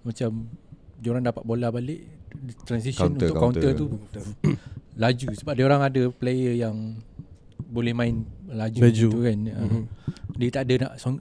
Macam 0.00 0.48
dia 0.96 1.08
orang 1.08 1.22
dapat 1.22 1.42
bola 1.42 1.68
balik 1.68 2.00
the 2.34 2.52
transition 2.62 3.04
Counter, 3.06 3.28
untuk 3.28 3.36
counter, 3.38 3.70
counter. 3.70 4.24
tu 4.42 4.56
laju 5.02 5.26
sebab 5.30 5.52
dia 5.52 5.64
orang 5.64 5.82
ada 5.82 6.02
player 6.10 6.58
yang 6.58 6.96
boleh 7.60 7.92
main 7.92 8.24
laju, 8.46 8.80
Laju. 8.80 9.08
tu 9.08 9.20
kan. 9.20 9.38
Uh, 9.46 9.60
Mhm. 9.62 9.82
Dia 10.34 10.48
tak 10.50 10.62
ada 10.64 10.74
nak 10.80 10.92
song, 10.96 11.16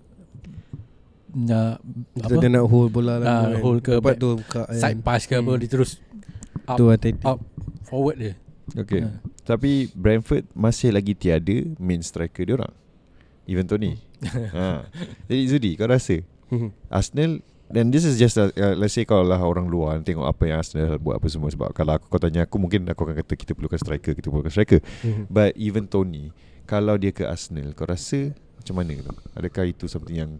nak 1.30 1.84
Kita 2.16 2.26
apa 2.26 2.34
ada 2.38 2.48
nak 2.50 2.66
hold 2.66 2.90
bola 2.90 3.14
lah 3.16 3.28
Ah, 3.28 3.42
kan. 3.46 3.60
hold 3.60 3.80
ke 3.82 3.94
Dapat 3.94 4.16
tu 4.16 4.30
buka 4.38 4.62
kan. 4.64 4.74
side 4.74 5.02
pass 5.02 5.22
ke 5.24 5.36
apa 5.36 5.46
Hmm. 5.50 5.60
dia 5.60 5.68
terus 5.68 5.92
up, 6.66 6.78
Tu 6.78 6.86
up 6.88 7.40
forward 7.88 8.20
dia. 8.20 8.36
Okay 8.76 9.00
Ha. 9.00 9.24
Tapi 9.48 9.88
Brentford 9.96 10.44
masih 10.52 10.92
lagi 10.92 11.16
tiada 11.16 11.64
main 11.80 12.04
striker 12.04 12.44
dia 12.44 12.60
orang. 12.60 12.74
Even 13.48 13.64
Tony. 13.64 13.96
ha. 14.56 14.84
Jadi 15.32 15.42
Zudi 15.48 15.72
kau 15.80 15.88
rasa 15.88 16.20
Arsenal 16.92 17.40
dan 17.68 17.92
this 17.92 18.08
is 18.08 18.16
just 18.16 18.40
a, 18.40 18.52
uh, 18.56 18.76
let's 18.80 18.96
say 18.96 19.04
kalau 19.04 19.28
lah 19.28 19.40
orang 19.40 19.68
luar 19.68 20.00
tengok 20.00 20.24
apa 20.24 20.44
yang 20.48 20.60
Arsenal 20.60 21.00
buat 21.00 21.20
apa 21.20 21.28
semua 21.32 21.52
sebab 21.52 21.72
kalau 21.76 21.96
aku 21.96 22.12
kau 22.12 22.20
tanya 22.20 22.48
aku 22.48 22.60
mungkin 22.60 22.88
aku 22.88 23.08
akan 23.08 23.16
kata 23.24 23.34
kita 23.36 23.52
perlukan 23.56 23.80
striker, 23.80 24.12
kita 24.16 24.28
perlukan 24.32 24.52
striker. 24.52 24.80
But 25.32 25.56
even 25.60 25.88
Tony 25.88 26.32
kalau 26.68 27.00
dia 27.00 27.16
ke 27.16 27.24
Arsenal 27.24 27.72
kau 27.72 27.88
rasa 27.88 28.36
macam 28.60 28.84
mana 28.84 29.00
tu? 29.00 29.16
Adakah 29.32 29.64
itu 29.68 29.88
something 29.88 30.16
yang 30.16 30.32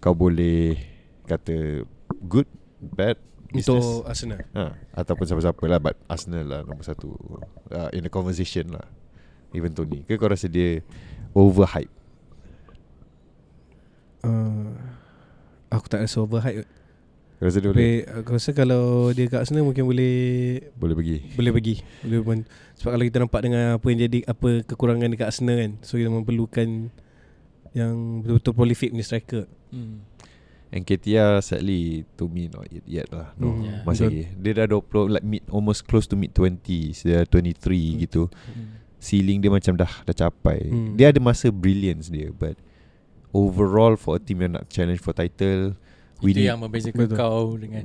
kau 0.00 0.16
boleh 0.16 0.80
kata 1.28 1.88
good 2.24 2.48
bad 2.80 3.16
business. 3.54 3.78
Untuk 3.78 4.10
Arsenal 4.10 4.40
ha, 4.52 4.74
Ataupun 4.92 5.24
siapa-siapa 5.24 5.62
lah 5.70 5.78
But 5.78 5.96
Arsenal 6.10 6.44
lah 6.44 6.60
Nombor 6.66 6.82
satu 6.82 7.14
uh, 7.70 7.88
In 7.94 8.02
the 8.02 8.10
conversation 8.10 8.74
lah 8.74 8.84
Even 9.54 9.70
Tony 9.70 10.02
Ke 10.04 10.18
kau 10.18 10.26
rasa 10.26 10.50
dia 10.50 10.82
Overhype 11.32 11.90
uh, 14.26 14.74
Aku 15.70 15.86
tak 15.86 16.02
rasa 16.02 16.18
overhype 16.22 16.66
Kau 17.38 17.44
rasa 17.46 17.58
dia 17.62 17.70
boleh 17.70 17.78
Boleh, 17.78 17.98
aku 18.18 18.28
rasa 18.34 18.50
kalau 18.50 19.10
dia 19.14 19.30
kat 19.30 19.46
Arsenal 19.46 19.62
mungkin 19.62 19.86
boleh 19.86 20.16
Boleh 20.74 20.94
pergi 20.98 21.16
boleh 21.38 21.52
pergi. 21.54 21.74
Boleh 22.02 22.18
men- 22.22 22.48
sebab 22.74 22.90
kalau 22.98 23.04
kita 23.06 23.18
nampak 23.22 23.40
dengan 23.46 23.78
apa 23.78 23.86
yang 23.86 24.00
jadi 24.10 24.18
apa 24.26 24.48
kekurangan 24.66 25.08
dekat 25.14 25.30
Arsenal 25.30 25.56
kan. 25.56 25.72
So 25.86 25.94
kita 25.94 26.10
memerlukan 26.10 26.90
yang 27.74 27.94
betul-betul 28.22 28.52
prolific 28.54 28.90
punya 28.90 29.06
striker. 29.06 29.44
Hmm. 29.70 30.02
Nketiah 30.74 31.38
sadly 31.38 32.02
To 32.14 32.26
me 32.26 32.50
not 32.50 32.66
yet, 32.66 32.82
yet 32.84 33.08
lah 33.08 33.30
no, 33.34 33.48
Hmm, 33.48 33.62
yeah. 33.62 33.80
Masih 33.82 34.04
lagi 34.04 34.22
Dia 34.34 34.52
dah 34.58 34.66
20 34.66 35.14
Like 35.14 35.22
mid 35.22 35.42
Almost 35.46 35.86
close 35.86 36.04
to 36.04 36.14
mid 36.14 36.32
20s 36.32 37.06
Dia 37.06 37.22
23 37.22 38.02
gitu 38.02 38.26
Hmm. 38.26 38.82
Ceiling 38.98 39.38
dia 39.38 39.48
macam 39.48 39.74
dah 39.74 39.92
Dah 40.02 40.16
capai 40.18 40.66
Hmm. 40.66 40.94
Dia 40.94 41.14
ada 41.14 41.20
masa 41.20 41.48
brilliance 41.48 42.08
dia 42.08 42.28
But 42.28 42.58
Overall 43.30 43.94
for 43.94 44.16
a 44.16 44.20
team 44.20 44.40
Yang 44.40 44.52
nak 44.52 44.64
challenge 44.66 44.98
for 44.98 45.14
title 45.14 45.78
Itu 46.18 46.40
yang 46.40 46.58
membezakan 46.58 47.06
Betul. 47.06 47.16
kau 47.16 47.54
dengan 47.54 47.84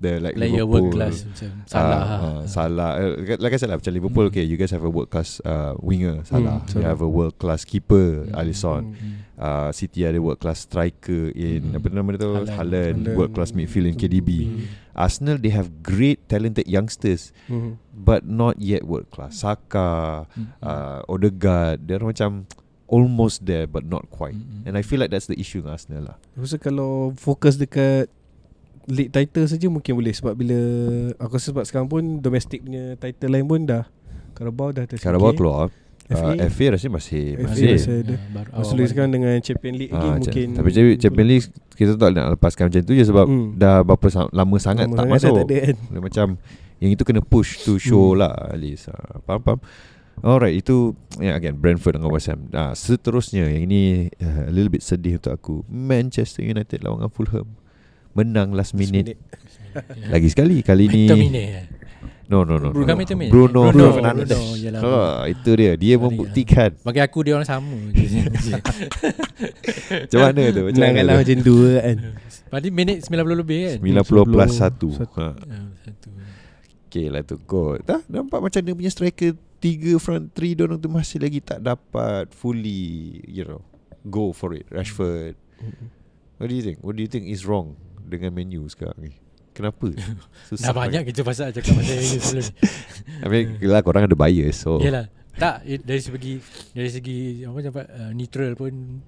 The 0.00 0.16
like 0.16 0.32
player 0.32 0.64
Liverpool, 0.64 0.88
world 0.88 0.96
class 0.96 1.28
macam 1.28 1.48
Salah. 1.68 1.84
uh, 1.92 2.00
uh, 2.00 2.16
ah. 2.16 2.40
Salah 2.48 2.90
uh, 2.96 3.12
Like 3.36 3.52
I 3.52 3.58
said 3.60 3.68
lah 3.68 3.76
Macam 3.76 3.92
Liverpool 3.92 4.24
Hmm. 4.24 4.32
Okay 4.32 4.44
you 4.44 4.56
guys 4.56 4.72
have 4.72 4.80
a 4.80 4.88
world 4.88 5.12
class 5.12 5.44
uh, 5.44 5.76
Winger 5.76 6.24
Salah 6.24 6.64
Hmm, 6.64 6.72
You 6.72 6.88
have 6.88 7.00
a 7.00 7.10
world 7.10 7.36
class 7.36 7.62
keeper 7.62 8.24
Hmm. 8.24 8.32
Alisson 8.32 8.96
Hmm. 8.96 9.14
uh, 9.36 9.68
City 9.70 10.02
ada 10.02 10.16
world 10.16 10.40
class 10.40 10.64
striker 10.64 11.28
In 11.36 11.68
Hmm. 11.68 11.76
Apa 11.76 11.92
nama 11.92 12.08
dia 12.12 12.24
tu 12.24 12.32
Haaland. 12.32 13.12
World 13.12 13.36
class 13.36 13.52
midfield 13.52 13.86
in 13.86 13.94
KDB 13.94 14.28
Hmm. 14.40 14.64
Arsenal 14.90 15.36
they 15.36 15.52
have 15.52 15.68
great 15.80 16.24
talented 16.26 16.64
youngsters 16.64 17.36
Hmm. 17.44 17.76
But 17.92 18.24
not 18.24 18.56
yet 18.56 18.88
world 18.88 19.12
class 19.12 19.44
Saka 19.44 20.24
Hmm. 20.32 20.48
uh, 20.58 21.04
Odegaard 21.06 21.84
Dia 21.84 22.00
orang 22.00 22.16
macam 22.16 22.30
Almost 22.88 23.44
there 23.44 23.68
But 23.68 23.84
not 23.84 24.08
quite 24.08 24.32
Hmm. 24.32 24.64
And 24.64 24.74
I 24.74 24.82
feel 24.82 24.96
like 24.96 25.12
that's 25.12 25.28
the 25.28 25.36
issue 25.36 25.60
dengan 25.60 25.76
Arsenal 25.76 26.02
lah 26.08 26.16
rasa 26.32 26.56
kalau 26.56 27.12
fokus 27.14 27.54
dekat 27.54 28.08
league 28.90 29.08
title 29.08 29.46
saja 29.46 29.66
mungkin 29.66 29.92
boleh 29.94 30.10
sebab 30.10 30.34
bila 30.34 30.58
aku 31.16 31.32
rasa 31.32 31.50
sebab 31.50 31.64
sekarang 31.64 31.86
pun 31.86 32.18
domestic 32.18 32.60
punya 32.60 32.94
title 32.96 33.30
lain 33.30 33.44
pun 33.44 33.62
dah 33.62 33.84
Carabao 34.32 34.70
dah 34.70 34.84
tersingkir. 34.84 35.04
Carabao 35.06 35.32
keluar 35.32 35.68
FA, 36.06 36.32
uh, 36.32 36.48
FA 36.48 36.74
rasanya 36.74 36.92
masih 36.92 37.22
FA 37.34 37.44
Masih 37.46 37.66
masih 37.70 37.92
ada. 38.02 38.14
Ya, 38.16 38.42
baru 38.50 38.84
sekarang 38.84 39.10
dengan 39.12 39.30
Champion 39.38 39.74
League 39.76 39.92
lagi 39.92 40.02
Ah, 40.02 40.14
mungkin 40.16 40.46
Tapi 40.52 40.68
Champions 40.96 41.28
League 41.28 41.46
Kita 41.70 41.92
tak 41.94 42.10
nak 42.10 42.34
lepaskan 42.34 42.66
macam 42.66 42.80
tu 42.82 42.92
je 42.92 43.04
Sebab 43.04 43.26
Hmm. 43.26 43.54
Dah 43.54 43.80
berapa 43.80 44.06
sa- 44.08 44.26
lama 44.28 44.56
sangat 44.58 44.84
Lama 44.84 44.96
tak 44.96 45.04
sangat 45.04 45.14
masuk 45.14 45.30
dah 45.30 45.36
tak 45.36 45.46
ada 45.46 45.58
kan. 45.62 45.76
Dia 45.86 46.00
macam 46.02 46.26
Yang 46.76 46.90
itu 46.90 47.02
kena 47.04 47.20
push 47.22 47.50
to 47.62 47.72
show 47.76 48.10
Hmm. 48.10 48.18
lah 48.18 48.34
At 48.48 48.58
least 48.58 48.90
uh, 48.90 49.22
Faham 49.22 49.40
faham 49.40 49.58
Alright 50.18 50.56
itu 50.56 50.76
yeah, 51.16 51.32
Again 51.32 51.54
Brentford 51.54 51.94
dengan 51.94 52.10
West 52.10 52.26
Ham 52.26 52.50
uh, 52.50 52.74
Seterusnya 52.74 53.46
Yang 53.46 53.62
ini 53.62 53.82
uh, 54.18 54.44
A 54.44 54.52
little 54.52 54.68
bit 54.68 54.82
sedih 54.82 55.14
untuk 55.14 55.30
aku 55.30 55.54
Manchester 55.64 56.42
United 56.42 56.82
lawan 56.82 57.00
dengan 57.00 57.12
Fulham 57.12 57.46
Menang 58.12 58.50
last 58.50 58.74
minute, 58.74 59.14
Ya. 59.70 59.86
Lagi 60.12 60.26
sekali 60.26 60.60
Kali 60.60 60.86
ni 60.86 61.06
Terminate. 61.06 61.78
No 62.26 62.42
no 62.42 62.58
no, 62.58 62.70
Bruno 62.70 62.90
no. 62.90 63.02
Terminate. 63.06 63.30
Bruno, 63.30 63.60
Bruno, 63.70 63.86
Fernandes 63.92 64.26
Bruno, 64.28 64.54
yalah. 64.56 64.80
ha, 64.82 64.94
Itu 65.26 65.50
dia 65.54 65.74
Dia 65.74 65.94
Sorry, 65.94 66.02
membuktikan 66.04 66.70
Bagi 66.82 66.98
aku 66.98 67.18
dia 67.22 67.32
orang 67.34 67.46
sama. 67.46 67.70
Macam 70.00 70.18
mana 70.20 70.42
tu 70.48 70.60
Macam 70.64 70.74
Menang 70.74 70.90
mana 70.90 71.00
kalah 71.00 71.14
tu 71.14 71.20
macam 71.22 71.38
dua 71.40 71.70
kan. 71.80 71.96
Tadi 72.50 72.68
minit 72.68 72.96
90 73.04 73.14
lebih 73.36 73.58
kan 73.62 73.78
90 73.78 74.26
plus 74.26 74.50
1 74.50 74.58
Satu. 74.58 74.88
ha. 75.14 75.28
Okay 76.86 77.06
lah 77.06 77.22
tu 77.22 77.38
God 77.40 77.86
Dah 77.86 78.02
nampak 78.06 78.42
macam 78.42 78.58
dia 78.58 78.74
punya 78.74 78.90
striker 78.90 79.30
Tiga 79.60 79.94
front 79.98 80.32
three 80.32 80.58
Diorang 80.58 80.78
tu 80.78 80.90
masih 80.90 81.22
lagi 81.22 81.38
tak 81.38 81.62
dapat 81.62 82.26
Fully 82.32 83.22
You 83.22 83.46
know 83.46 83.62
Go 84.02 84.32
for 84.32 84.50
it 84.50 84.66
Rashford 84.66 85.38
What 86.38 86.48
do 86.48 86.54
you 86.54 86.64
think 86.64 86.82
What 86.82 86.94
do 86.94 87.02
you 87.02 87.10
think 87.10 87.26
is 87.26 87.46
wrong 87.46 87.78
Dengan 88.10 88.30
menu 88.32 88.66
sekarang 88.66 88.98
ni? 88.98 89.12
Kenapa? 89.50 89.86
Dah 90.62 90.72
banyak 90.72 91.02
kita 91.06 91.22
pasal 91.22 91.50
cakap 91.50 91.72
pasal 91.72 91.94
MU 91.96 92.18
sebelum 92.18 92.42
ni. 92.42 92.54
I 93.24 93.28
mean 93.28 93.46
Yelah 93.58 93.80
korang 93.80 94.04
ada 94.04 94.14
bias 94.14 94.58
So. 94.58 94.78
Yelah. 94.78 95.06
Tak 95.32 95.62
dari 95.62 95.98
segi 95.98 96.34
Dari 96.70 96.86
segi 96.86 97.18
Apa 97.42 97.58
cakap 97.60 97.86
uh, 97.88 98.10
Neutral 98.10 98.54
pun 98.54 99.02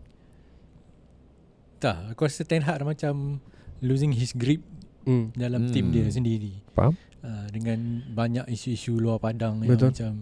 Tak. 1.78 2.14
Aku 2.14 2.22
rasa 2.22 2.42
Ten 2.42 2.62
Hag 2.62 2.82
macam 2.82 3.42
Losing 3.80 4.12
his 4.12 4.32
grip 4.32 4.62
Hmm. 5.02 5.34
Dalam 5.34 5.66
Hmm. 5.66 5.74
tim 5.74 5.90
dia 5.90 6.06
sendiri. 6.06 6.62
Faham? 6.70 6.94
Uh, 7.18 7.46
Dengan 7.50 7.78
banyak 8.08 8.46
isu-isu 8.48 8.94
luar 8.94 9.18
padang 9.18 9.58
Betul. 9.58 9.90
Yang 9.90 9.98
macam 9.98 10.12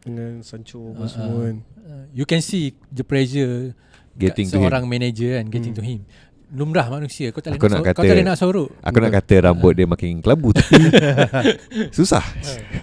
Dengan 0.00 0.32
Sancho 0.40 0.80
apa 0.90 1.04
Ah, 1.04 1.08
semua 1.10 1.40
kan. 1.42 1.56
uh, 1.82 2.04
You 2.10 2.24
can 2.24 2.40
see 2.40 2.72
The 2.86 3.04
pressure 3.04 3.76
Getting 4.12 4.48
kat 4.48 4.52
to 4.52 4.58
him. 4.58 4.64
Seorang 4.64 4.84
manager 4.86 5.36
kan 5.36 5.46
Getting 5.46 5.72
Hmm. 5.72 5.78
to 5.78 5.84
him 5.86 6.00
Lumrah 6.50 6.86
manusia 6.88 7.30
Kau 7.30 7.38
tak 7.38 7.52
boleh 7.52 7.62
nak 7.62 7.70
nak, 7.70 7.80
kau 7.80 7.86
kata- 7.92 8.02
tak 8.02 8.12
boleh 8.12 8.26
nak 8.26 8.36
sorok 8.36 8.68
Aku 8.80 8.98
nak 8.98 9.12
kata 9.12 9.34
rambut 9.40 9.72
dia 9.72 9.86
makin 9.86 10.18
kelabu 10.18 10.50
Tapi 10.56 10.82
Susah 11.88 12.24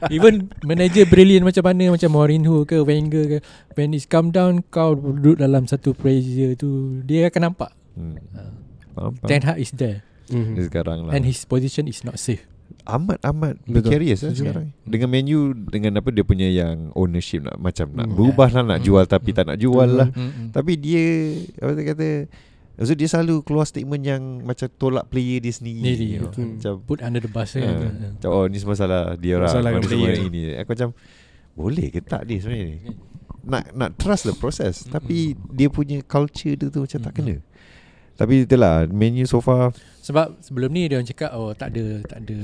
Even 0.08 0.48
manager 0.62 1.04
brilliant 1.06 1.44
macam 1.44 1.64
mana 1.64 1.92
Macam 1.92 2.10
Mourinho 2.10 2.64
ke 2.64 2.78
Wenger 2.78 3.26
ke 3.28 3.38
When 3.74 3.92
it's 3.92 4.06
come 4.06 4.30
down 4.30 4.64
Kau 4.66 4.94
duduk 4.94 5.36
dalam 5.36 5.66
satu 5.66 5.92
pressure 5.92 6.56
tu 6.56 6.70
Dia 7.02 7.28
akan 7.28 7.42
nampak 7.46 7.72
hmm. 7.94 8.16
uh. 8.96 9.12
Ten 9.24 9.44
Hag 9.44 9.58
is 9.58 9.72
there 9.72 10.04
Hmm. 10.28 10.60
Dia 10.60 10.68
sekarang 10.68 11.08
lah 11.08 11.16
And 11.16 11.24
his 11.24 11.40
position 11.42 11.88
is 11.88 12.04
not 12.04 12.20
safe 12.20 12.44
Amat 12.84 13.24
amat. 13.24 13.56
Precarious 13.64 14.20
lah 14.22 14.32
Setuju. 14.32 14.44
sekarang 14.44 14.66
Dengan 14.84 15.08
menu 15.10 15.40
Dengan 15.56 15.96
apa 15.96 16.12
dia 16.12 16.20
punya 16.22 16.44
yang 16.46 16.92
Ownership 16.94 17.48
nak 17.48 17.56
Macam 17.56 17.96
nak 17.96 18.08
Hmm. 18.08 18.16
berubah 18.20 18.50
lah 18.50 18.64
Nak 18.66 18.80
Hmm. 18.80 18.86
jual 18.86 19.04
tapi 19.06 19.32
tak 19.32 19.48
nak 19.48 19.56
jual 19.56 19.88
lah 19.88 20.08
Mm-mm. 20.10 20.52
Tapi 20.52 20.76
dia 20.76 21.04
Apa 21.58 21.72
dia 21.74 21.86
kata 21.86 22.08
Maksud 22.78 22.94
dia 22.94 23.10
selalu 23.10 23.42
keluar 23.42 23.66
statement 23.66 24.00
yang 24.00 24.22
Macam 24.42 24.70
tolak 24.72 25.10
player 25.10 25.42
dia 25.42 25.50
sendiri. 25.50 25.82
Sendiri, 25.82 26.08
you 26.08 26.20
know. 26.22 26.30
Macam 26.30 26.74
Put 26.86 27.02
under 27.02 27.18
the 27.18 27.28
bus 27.28 27.50
ha, 27.54 27.60
kan 27.60 27.94
Macam 28.14 28.30
oh 28.30 28.46
ni 28.46 28.58
semua 28.58 28.78
salah 28.78 29.18
Dia 29.18 29.42
orang 29.42 29.50
semua 29.50 29.82
player. 29.82 30.14
ini. 30.24 30.42
Aku 30.56 30.72
macam 30.72 30.90
Boleh 31.52 31.90
ke 31.90 32.00
tak 32.00 32.24
dia 32.24 32.38
sebenarnya? 32.38 32.78
Ni 32.86 32.94
nak 33.48 33.72
nak 33.72 33.96
trust 33.96 34.28
the 34.28 34.36
process. 34.36 34.84
Mm-mm. 34.84 34.92
tapi 34.92 35.18
dia 35.50 35.72
punya 35.72 36.04
culture 36.04 36.52
dia 36.52 36.68
tu 36.68 36.84
macam 36.84 37.00
tak 37.00 37.16
Mm-mm. 37.16 37.40
kena. 37.40 37.48
Tapi 38.14 38.44
itulah 38.44 38.84
menu 38.86 39.24
so 39.24 39.40
far. 39.40 39.72
Sebab 40.04 40.36
sebelum 40.44 40.68
ni 40.68 40.86
dia 40.86 41.00
orang 41.00 41.08
cakap 41.08 41.32
Oh 41.32 41.56
tak 41.56 41.72
ada 41.72 42.04
Tak 42.04 42.28
ada 42.28 42.38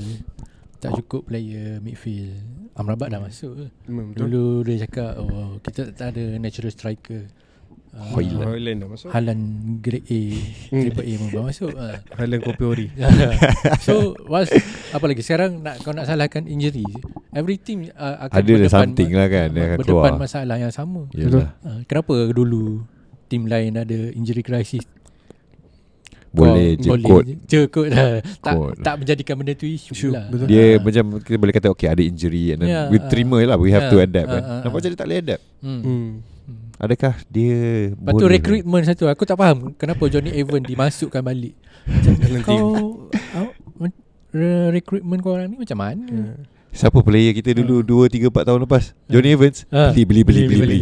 Tak 0.80 0.92
cukup 1.04 1.28
player 1.28 1.78
midfield. 1.78 2.40
Amrabat 2.74 3.12
dah 3.12 3.20
masuk. 3.20 3.68
Hmm, 3.84 4.16
betul. 4.16 4.32
Dulu 4.32 4.44
dia 4.64 4.88
cakap 4.88 5.20
Oh 5.20 5.60
kita 5.60 5.92
tak 5.92 6.16
ada 6.16 6.24
natural 6.40 6.72
striker. 6.72 7.22
uh, 7.28 7.43
Hoyland. 7.94 8.50
Hoyland 8.50 8.78
dah 8.80 8.90
masuk. 8.90 9.08
Halan 9.10 9.40
grade 9.78 10.08
A 10.08 10.22
Triple 10.68 11.06
A 11.06 11.14
pun 11.14 11.28
dah 11.30 11.44
masuk 11.46 11.72
uh. 11.78 11.96
Highland 12.12 12.42
Kopi 12.42 12.64
Ori. 12.64 12.88
So 13.86 13.94
was, 14.26 14.50
Apa 14.90 15.06
lagi 15.06 15.22
Sekarang 15.22 15.62
nak 15.62 15.78
kau 15.80 15.92
nak 15.92 16.06
salahkan 16.06 16.44
injury 16.44 16.82
Every 17.30 17.56
team 17.56 17.86
uh, 17.92 18.26
akan 18.26 18.34
ada 18.34 18.50
berdepan 18.52 18.70
something 18.72 19.10
lah 19.12 19.28
kan 19.28 19.48
dia 19.48 19.62
akan 19.64 19.78
Berdepan 19.78 19.94
keluar 20.10 20.14
masalah 20.18 20.58
yang 20.58 20.70
sama 20.70 21.06
Yalah. 21.12 21.54
uh, 21.62 21.80
Kenapa 21.86 22.14
dulu 22.30 22.82
Tim 23.26 23.46
lain 23.46 23.74
ada 23.76 24.00
injury 24.10 24.42
crisis 24.42 24.82
boleh 26.34 26.74
je 26.74 26.90
boleh 26.90 27.06
quote 27.06 27.30
je, 27.46 27.62
kot 27.70 27.88
lah. 27.94 28.18
tak, 28.42 28.58
Quote. 28.58 28.82
tak 28.82 28.94
menjadikan 28.98 29.38
benda 29.38 29.54
tu 29.54 29.70
isu, 29.70 29.94
Isu, 29.94 30.08
lah 30.10 30.26
betul. 30.26 30.50
dia 30.50 30.66
Ah. 30.66 30.82
macam 30.82 31.04
kita 31.22 31.38
boleh 31.38 31.54
kata 31.54 31.68
okay 31.70 31.86
ada 31.86 32.02
injury 32.02 32.50
and 32.50 32.66
then 32.66 32.70
Yeah, 32.74 32.86
we 32.90 32.98
ah. 32.98 33.06
terima 33.06 33.38
lah 33.46 33.54
we 33.54 33.70
have 33.70 33.86
to 33.86 34.02
Yeah, 34.02 34.10
adapt 34.10 34.26
ah, 34.26 34.34
kan 34.34 34.42
ah, 34.42 34.50
nampak 34.60 34.66
ah. 34.66 34.74
macam 34.74 34.90
dia 34.90 34.98
tak 34.98 35.06
boleh 35.06 35.20
adapt 35.22 35.44
hmm. 35.62 35.82
Hmm. 35.86 36.10
Hmm. 36.74 36.84
adakah 36.84 37.14
dia 37.28 37.56
Lepas 37.92 38.12
tu 38.14 38.26
recruitment 38.28 38.84
satu 38.84 39.06
Aku 39.06 39.24
tak 39.24 39.36
faham 39.36 39.72
Kenapa 39.74 40.04
Johnny 40.08 40.34
Evan 40.34 40.60
dimasukkan 40.60 41.22
balik 41.22 41.54
team. 42.02 42.42
Kau 42.48 43.08
au- 43.32 43.54
men- 43.78 43.96
re- 44.30 44.74
Recruitment 44.74 45.20
kau 45.20 45.34
orang 45.34 45.48
ni 45.48 45.58
macam 45.58 45.78
mana 45.78 46.04
Ya. 46.04 46.34
siapa 46.74 47.00
player 47.00 47.32
kita 47.32 47.54
dulu 47.54 47.86
2 47.86 48.10
3 48.10 48.34
4 48.34 48.50
tahun 48.50 48.60
lepas 48.64 48.84
Johnny 49.06 49.30
Evans 49.32 49.70
Ah. 49.70 49.90
beli 49.90 50.04
beli 50.04 50.22
beli 50.24 50.42
beli, 50.44 50.58
beli. 50.60 50.80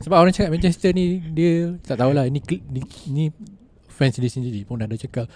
Sebab 0.00 0.16
orang 0.16 0.32
cakap 0.32 0.48
Manchester 0.50 0.90
ni 0.90 1.20
Dia 1.28 1.76
tak 1.78 1.98
tahulah 1.98 2.24
Ni, 2.24 2.40
ni, 2.64 2.80
ni 3.06 3.24
fans 3.86 4.16
dia 4.16 4.26
sendiri 4.26 4.64
pun 4.64 4.80
ada 4.80 4.94
cakap 4.94 5.28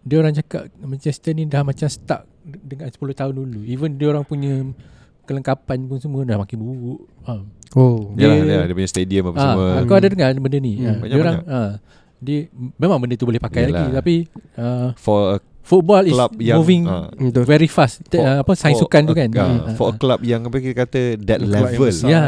Dia 0.00 0.16
orang 0.16 0.32
cakap 0.32 0.70
Manchester 0.78 1.32
ni 1.32 1.44
dah 1.44 1.60
macam 1.60 1.84
stuck 1.84 2.22
Dengan 2.40 2.86
10 2.86 2.98
tahun 3.12 3.34
dulu 3.34 3.60
Even 3.64 3.98
dia 3.98 4.08
orang 4.08 4.22
punya 4.22 4.62
Kelengkapan 5.22 5.78
pun 5.84 5.98
semua 5.98 6.22
dah 6.22 6.36
makin 6.36 6.58
buruk 6.58 7.00
ha. 7.22 7.38
Oh. 7.72 8.12
Yalah, 8.14 8.36
Dia- 8.36 8.48
yalah, 8.52 8.64
dia 8.64 8.74
punya 8.74 8.90
stadium 8.90 9.24
apa 9.26 9.36
Ah, 9.36 9.44
semua 9.46 9.66
Aku 9.80 9.92
ada 9.94 10.06
dengar 10.06 10.28
benda 10.34 10.58
ni 10.58 10.72
Hmm, 10.74 10.84
ha. 10.84 10.92
banyak- 10.94 11.08
Dia 11.08 11.18
orang 11.18 11.36
ha. 11.42 11.60
Dia 12.18 12.38
Memang 12.76 12.98
benda 12.98 13.14
tu 13.14 13.24
boleh 13.24 13.38
pakai 13.38 13.60
Yalah. 13.64 13.72
lagi 13.72 13.86
Tapi 13.94 14.14
uh, 14.56 14.88
for 14.94 15.18
a 15.32 15.38
Football 15.62 16.04
is 16.04 16.12
club 16.12 16.32
yang 16.36 16.58
moving 16.58 16.82
Betul. 17.22 17.44
Very 17.44 17.66
fast 17.66 18.02
for- 18.04 18.18
uh, 18.20 18.42
Apa 18.42 18.52
Sains 18.52 18.76
sukan 18.76 19.02
tu 19.04 19.14
kan 19.14 19.28
Hmm, 19.30 19.74
for 19.74 19.88
a 19.88 19.96
club 19.96 20.20
yang 20.20 20.42
apa 20.42 20.56
kita 20.58 20.74
kata 20.76 21.00
that 21.18 21.38
Club 21.38 21.48
yang 21.48 21.64
level. 21.64 21.92
Ya 22.04 22.22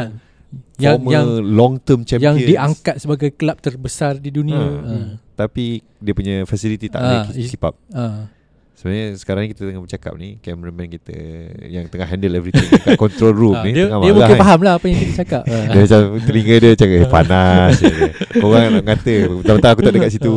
yang 0.75 0.95
former 0.97 1.11
yang 1.11 1.27
long 1.43 1.73
term 1.77 1.99
champions 2.01 2.35
yang 2.37 2.47
diangkat 2.47 2.95
sebagai 2.97 3.29
kelab 3.33 3.59
terbesar 3.59 4.15
di 4.15 4.29
dunia. 4.29 4.55
Ah. 4.55 4.79
Ha. 4.81 4.95
tapi 5.35 5.83
dia 5.99 6.15
punya 6.15 6.35
facility 6.43 6.87
tak 6.87 7.03
boleh 7.03 7.19
is- 7.35 7.51
keep 7.51 7.59
up 7.59 7.75
Ha. 7.91 8.31
Sebenarnya 8.75 9.15
sekarang 9.15 9.47
ni 9.47 9.55
kita 9.55 9.71
tengah 9.71 9.79
bercakap 9.79 10.13
ni 10.19 10.35
Cameraman 10.43 10.91
kita 10.91 11.15
Yang 11.63 11.95
tengah 11.95 12.07
handle 12.11 12.35
everything 12.35 12.67
Kat 12.83 12.99
control 12.99 13.31
room 13.31 13.55
Ah, 13.55 13.63
ni 13.63 13.71
dia, 13.71 13.87
dia 13.87 14.11
mungkin 14.11 14.35
faham 14.35 14.59
lah 14.67 14.73
apa 14.75 14.85
yang 14.91 14.99
kita 14.99 15.13
cakap. 15.23 15.43
Ah. 15.47 15.63
Dia 15.71 15.79
macam 15.87 16.01
Telinga 16.27 16.55
dia 16.59 16.71
cakap 16.75 16.97
eh, 16.99 17.07
Panas 17.07 17.71
je. 17.79 17.93
Korang 18.35 18.65
nak 18.75 18.83
kata 18.83 19.15
Betul-betul 19.31 19.69
aku 19.71 19.81
tak 19.81 19.93
dekat 19.95 20.11
situ 20.11 20.35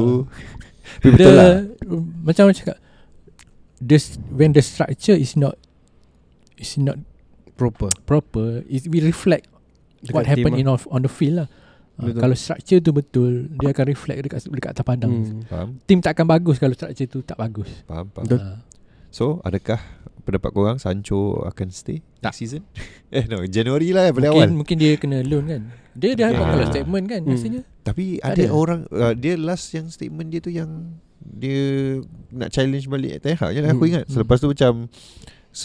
Tapi 1.03 1.09
betul 1.11 1.33
the, 1.35 1.35
lah 1.35 1.51
Macam 2.23 2.43
orang 2.47 2.59
cakap 2.63 2.77
the, 3.83 3.97
When 4.31 4.51
the 4.55 4.63
structure 4.63 5.19
is 5.19 5.35
not 5.35 5.59
Is 6.55 6.79
not 6.79 7.03
Proper 7.59 7.91
proper 8.07 8.63
It 8.71 8.87
will 8.87 9.03
reflect 9.03 9.51
Dekat 9.99 10.15
What 10.15 10.25
happen 10.31 10.55
team 10.55 10.63
in 10.63 10.71
off, 10.71 10.87
on 10.95 11.03
the 11.03 11.11
field 11.11 11.43
lah 11.43 11.49
Ah, 11.51 11.68
Betul. 12.01 12.21
Kalau 12.21 12.37
structure 12.37 12.79
tu 12.79 12.91
betul 12.91 13.33
Dia 13.53 13.69
akan 13.69 13.85
reflect 13.87 14.19
dekat, 14.23 14.41
dekat 14.47 14.71
atas 14.71 14.85
padang 14.85 15.11
hmm. 15.11 15.43
Faham? 15.45 15.69
Team 15.83 15.99
tak 15.99 16.15
akan 16.15 16.27
bagus 16.29 16.57
Kalau 16.57 16.71
structure 16.71 17.09
tu 17.09 17.19
tak 17.21 17.35
bagus 17.35 17.67
Faham? 17.85 18.07
faham. 18.09 18.23
Betul. 18.25 18.39
Ah. 18.41 18.59
So 19.09 19.25
adakah 19.43 19.83
Pendapat 20.21 20.51
korang 20.53 20.77
Sancho 20.77 21.19
akan 21.43 21.67
stay 21.69 21.99
Tak. 22.19 22.31
Next 22.31 22.39
season 22.39 22.63
Eh 23.11 23.25
no 23.25 23.43
Januari 23.43 23.91
lah 23.91 24.09
paling 24.09 24.31
Mungkin, 24.31 24.47
awal 24.47 24.49
mungkin 24.55 24.77
dia 24.77 24.93
kena 24.95 25.19
loan 25.23 25.45
kan 25.49 25.63
Dia 25.93 26.15
dah 26.15 26.31
buat 26.31 26.39
Ah. 26.39 26.51
kalau 26.53 26.67
statement 26.69 27.05
kan 27.09 27.21
Hmm. 27.21 27.33
Rasanya 27.33 27.61
Tapi 27.83 28.05
Tak 28.17 28.31
ada 28.31 28.43
ada. 28.43 28.53
orang 28.53 28.81
uh, 28.89 29.13
Dia 29.13 29.35
last 29.35 29.67
yang 29.73 29.87
statement 29.89 30.29
dia 30.29 30.39
tu 30.39 30.51
yang 30.51 30.71
Dia 31.19 31.99
Nak 32.31 32.49
challenge 32.49 32.87
balik 32.87 33.19
Ten 33.19 33.35
Hag 33.35 33.51
je 33.51 33.59
lah 33.59 33.71
aku 33.71 33.83
Hmm. 33.83 33.91
ingat 33.91 34.05
Selepas 34.07 34.39
tu 34.39 34.47
macam 34.47 34.87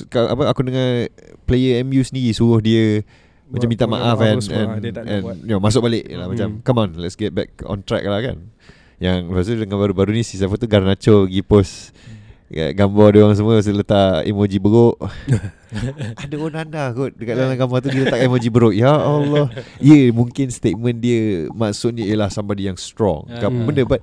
apa 0.10 0.44
Aku 0.50 0.62
dengar 0.64 1.12
Player 1.44 1.84
MU 1.84 2.02
sendiri 2.02 2.32
Suruh 2.32 2.58
dia 2.58 3.04
Macam 3.54 3.68
minta 3.70 3.86
maaf 3.86 4.18
and, 4.18 4.42
and, 4.50 4.70
and 4.98 5.22
buat. 5.22 5.38
you 5.46 5.54
know, 5.54 5.62
Masuk 5.62 5.86
balik 5.86 6.10
lah, 6.10 6.26
Hmm. 6.26 6.34
Macam 6.34 6.48
come 6.66 6.78
on 6.82 6.90
Let's 6.98 7.14
get 7.14 7.38
back 7.38 7.54
on 7.70 7.86
track 7.86 8.02
lah 8.10 8.18
kan. 8.20 8.50
Yang 8.98 9.18
lepas 9.30 9.46
tu 9.46 9.54
dengan 9.54 9.78
baru-baru 9.78 10.10
ni 10.16 10.26
Si 10.26 10.42
siapa 10.42 10.58
tu 10.58 10.66
Garnacho 10.66 11.30
pergi 11.30 11.42
post 11.46 11.94
Kat 12.54 12.74
gambar 12.78 13.08
dia 13.14 13.22
orang 13.26 13.38
semua 13.38 13.62
Dia 13.62 13.74
letak 13.74 14.26
emoji 14.30 14.58
beruk. 14.62 14.98
Ada 16.22 16.36
Onana 16.38 16.94
kot 16.94 17.14
Dekat 17.18 17.34
dalam 17.34 17.58
gambar 17.58 17.78
tu 17.82 17.90
Dia 17.94 18.02
letak 18.10 18.22
emoji 18.26 18.50
beruk. 18.50 18.74
Ya 18.74 18.94
Allah. 18.94 19.50
Ya 19.82 19.94
yeah, 19.98 20.10
mungkin 20.10 20.50
statement 20.50 20.98
dia 21.02 21.50
Maksudnya 21.54 22.06
ialah 22.10 22.30
Somebody 22.34 22.70
yang 22.70 22.78
strong. 22.78 23.30
Uh, 23.30 23.50
Benda 23.50 23.86
but 23.86 24.02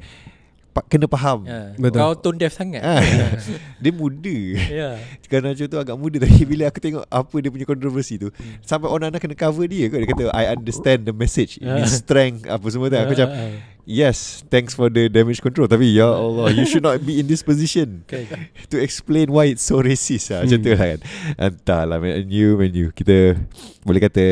pa, 0.71 0.81
Kena 0.83 1.07
faham 1.07 1.43
Ya. 1.43 1.75
Betul. 1.75 1.99
Kau 1.99 2.13
tone 2.15 2.37
deaf 2.37 2.51
sangat 2.51 2.81
Ah. 2.81 3.03
Dia 3.83 3.91
muda 3.91 4.37
Ya 4.67 4.89
Garnacho 5.27 5.65
tu 5.65 5.77
agak 5.77 5.95
muda 5.95 6.19
Tapi 6.19 6.43
bila 6.45 6.67
aku 6.67 6.79
tengok 6.79 7.05
Apa 7.05 7.35
dia 7.39 7.49
punya 7.49 7.65
kontroversi 7.65 8.17
tu 8.17 8.31
Sampai 8.61 8.87
Onana 8.87 9.17
kena 9.17 9.35
cover 9.35 9.65
dia 9.65 9.87
kot 9.87 9.99
Dia 9.99 10.09
kata 10.09 10.25
I 10.31 10.45
understand 10.49 11.05
the 11.05 11.13
message 11.13 11.59
Ah. 11.61 11.79
His 11.79 11.99
strength 11.99 12.45
Apa 12.45 12.67
semua 12.67 12.87
tu 12.87 12.97
Aku 12.97 13.13
macam 13.13 13.29
Ah, 13.29 13.39
ah. 13.41 13.53
Yes 13.83 14.47
Thanks 14.47 14.71
for 14.71 14.87
the 14.87 15.07
damage 15.07 15.39
control 15.39 15.67
Tapi 15.67 15.91
ya 15.91 16.07
Allah 16.07 16.51
You 16.51 16.63
should 16.65 16.83
not 16.83 17.01
be 17.01 17.19
in 17.19 17.27
this 17.27 17.41
position 17.41 18.03
Okay. 18.07 18.27
To 18.69 18.77
explain 18.77 19.29
why 19.29 19.49
it's 19.49 19.63
so 19.63 19.79
racist 19.79 20.31
lah 20.31 20.43
Macam 20.43 20.57
Hmm. 20.57 20.65
tu 20.65 20.71
lah 20.71 20.87
kan 20.87 21.01
Entahlah 21.37 21.99
you 22.25 22.55
Man 22.55 22.71
you 22.71 22.87
Kita 22.91 23.35
Boleh 23.81 24.01
kata 24.01 24.27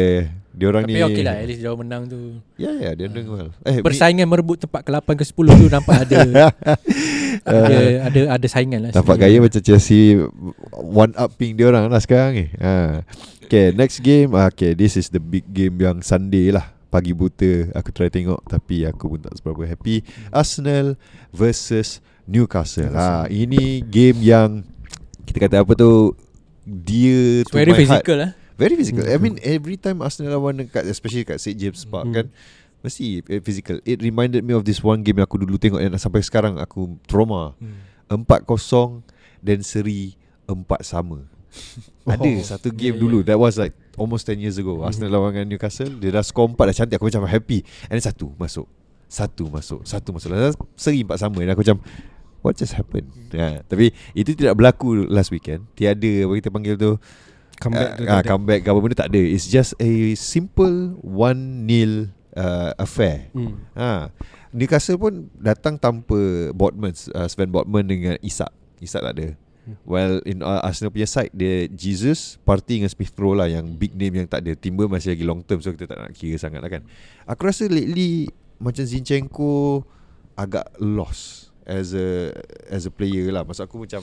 Diorang 0.59 0.83
Tapi 0.83 0.93
ni 0.93 1.01
okey 1.01 1.23
lah 1.23 1.39
At 1.39 1.47
least 1.47 1.63
dia 1.63 1.71
menang 1.71 2.11
tu. 2.11 2.43
Ya 2.59 2.75
ya 2.75 2.91
dia 2.93 3.07
doing 3.07 3.31
well 3.31 3.51
eh, 3.63 3.79
Persaingan 3.79 4.27
merebut 4.27 4.59
tempat 4.59 4.83
ke-8 4.83 5.07
ke 5.15 5.25
10 5.25 5.39
tu 5.55 5.67
Nampak 5.71 5.97
ada. 6.03 6.19
Ada, 7.39 7.77
ada 8.11 8.21
ada 8.35 8.47
saingan 8.51 8.89
lah. 8.89 8.93
Nampak 8.93 9.17
gaya 9.17 9.39
macam 9.39 9.63
Chelsea 9.63 10.19
One 10.75 11.15
upping 11.15 11.55
dia 11.55 11.71
orang 11.71 11.87
lah 11.87 12.03
sekarang 12.03 12.35
ni. 12.35 12.47
Ha. 12.59 13.05
Okay 13.47 13.71
next 13.73 14.03
game. 14.03 14.35
Ah, 14.35 14.51
Okay 14.51 14.75
this 14.75 14.99
is 14.99 15.09
the 15.09 15.23
big 15.23 15.47
game 15.47 15.79
yang 15.79 16.03
Sunday 16.03 16.51
lah. 16.51 16.75
Pagi 16.89 17.13
buta 17.13 17.69
Aku 17.77 17.93
try 17.93 18.09
tengok 18.09 18.41
Tapi 18.43 18.83
aku 18.83 19.15
pun 19.15 19.21
tak 19.21 19.37
seberapa 19.37 19.61
happy. 19.63 20.01
Arsenal 20.29 20.97
versus 21.31 22.01
Newcastle. 22.25 22.91
Ha, 22.91 23.29
Ini 23.29 23.85
game 23.85 24.19
yang 24.19 24.65
Kita 25.23 25.39
kata 25.39 25.57
apa 25.63 25.73
tu? 25.73 26.17
Dia 26.65 27.45
It's 27.45 27.49
to 27.49 27.55
very 27.55 27.71
my 27.71 27.77
heart. 27.77 28.03
physical 28.03 28.17
lah 28.19 28.31
Very 28.59 28.75
physical. 28.75 29.07
I 29.07 29.15
Hmm. 29.15 29.23
mean 29.23 29.35
every 29.41 29.79
time 29.79 30.03
Arsenal 30.03 30.35
lawan 30.35 30.59
dekat 30.59 30.83
Especially 30.85 31.23
kat 31.23 31.39
St 31.39 31.55
James 31.55 31.87
Park 31.87 32.05
Hmm. 32.05 32.15
kan 32.15 32.27
Mesti 32.79 33.23
eh, 33.25 33.39
physical. 33.39 33.79
It 33.83 33.99
reminded 33.99 34.43
me 34.43 34.53
of 34.53 34.63
this 34.63 34.79
one 34.79 35.01
game 35.01 35.17
Yang 35.17 35.27
aku 35.27 35.39
dulu 35.41 35.57
tengok 35.57 35.79
Dan 35.79 35.95
sampai 35.95 36.21
sekarang 36.21 36.59
Aku 36.59 36.99
trauma. 37.05 37.55
Hmm. 37.57 37.79
4-0 38.11 39.03
Dan 39.39 39.63
seri 39.63 40.19
4 40.45 40.59
sama. 40.83 41.23
Ada 42.05 42.25
Oh. 42.25 42.43
satu 42.45 42.69
game 42.69 42.95
Yeah, 42.95 43.03
dulu 43.03 43.19
yeah. 43.21 43.29
That 43.31 43.39
was 43.39 43.55
like 43.55 43.73
Almost 43.95 44.27
10 44.27 44.39
years 44.39 44.57
ago. 44.57 44.79
Mhm. 44.79 44.85
Arsenal 44.85 45.11
lawan 45.13 45.31
dengan 45.33 45.49
Newcastle 45.49 45.91
Dia 45.93 46.11
dah 46.13 46.23
score 46.23 46.47
4 46.49 46.67
dah 46.67 46.75
cantik. 46.77 46.97
Aku 46.97 47.07
macam 47.07 47.25
happy. 47.25 47.63
And 47.87 47.95
then 47.95 48.05
satu 48.05 48.35
masuk. 48.35 48.67
Satu 49.07 49.49
masuk. 49.49 49.81
Satu 49.83 50.09
masuk. 50.11 50.29
Tu 50.31 50.39
Seri 50.75 51.01
4 51.03 51.15
sama. 51.17 51.39
Dan 51.39 51.51
aku 51.53 51.63
macam 51.63 51.79
What 52.39 52.55
just 52.55 52.75
happened? 52.75 53.11
Ha, 53.33 53.63
Tapi 53.65 53.91
Itu 54.13 54.31
tidak 54.33 54.55
berlaku 54.55 55.07
last 55.07 55.31
weekend. 55.31 55.67
Tiada 55.75 56.07
Apa 56.23 56.33
kita 56.35 56.51
panggil 56.51 56.75
tu 56.75 56.95
Comeback 57.59 57.91
tu 57.99 58.05
uh, 58.07 58.19
uh. 58.19 58.23
Comeback 58.23 58.61
ke 58.63 58.69
apa 58.71 58.79
benda 58.79 58.97
tak 58.97 59.11
ada 59.11 59.23
It's 59.23 59.51
just 59.51 59.75
a 59.83 60.15
simple 60.15 60.99
1-0 61.03 62.15
uh, 62.39 62.71
affair 62.79 63.31
Hmm. 63.35 63.59
Ha. 63.75 64.15
Newcastle 64.55 64.97
pun 64.97 65.29
datang 65.37 65.77
tanpa 65.77 66.17
Botman, 66.57 66.97
uh, 67.13 67.29
Sven 67.29 67.53
Botman 67.53 67.85
dengan 67.85 68.17
Isak. 68.25 68.49
Isak 68.81 69.05
tak 69.05 69.13
ada. 69.21 69.29
Hmm. 69.69 69.77
Well 69.85 70.25
in 70.25 70.41
uh, 70.41 70.65
Arsenal 70.65 70.89
punya 70.89 71.05
side 71.05 71.35
dia 71.37 71.69
Jesus, 71.69 72.41
Partey 72.49 72.81
dengan 72.81 72.89
Smith 72.89 73.13
Rowe 73.21 73.37
lah 73.37 73.45
yang 73.51 73.77
big 73.77 73.93
name 73.93 74.25
yang 74.25 74.29
tak 74.31 74.41
ada. 74.47 74.57
Timber 74.57 74.89
masih 74.89 75.13
lagi 75.13 75.25
long 75.29 75.45
term 75.45 75.61
so 75.61 75.69
kita 75.75 75.85
tak 75.85 76.01
nak 76.01 76.17
kira 76.17 76.41
sangat 76.41 76.65
lah 76.65 76.71
kan. 76.73 76.83
Aku 77.29 77.45
rasa 77.45 77.69
lately 77.69 78.33
macam 78.57 78.89
Zinchenko 78.89 79.85
agak 80.33 80.73
lost 80.81 81.53
as 81.69 81.93
a 81.93 82.33
as 82.73 82.89
a 82.89 82.93
player 82.93 83.29
lah. 83.29 83.45
Maksud 83.45 83.69
aku 83.69 83.85
macam 83.85 84.01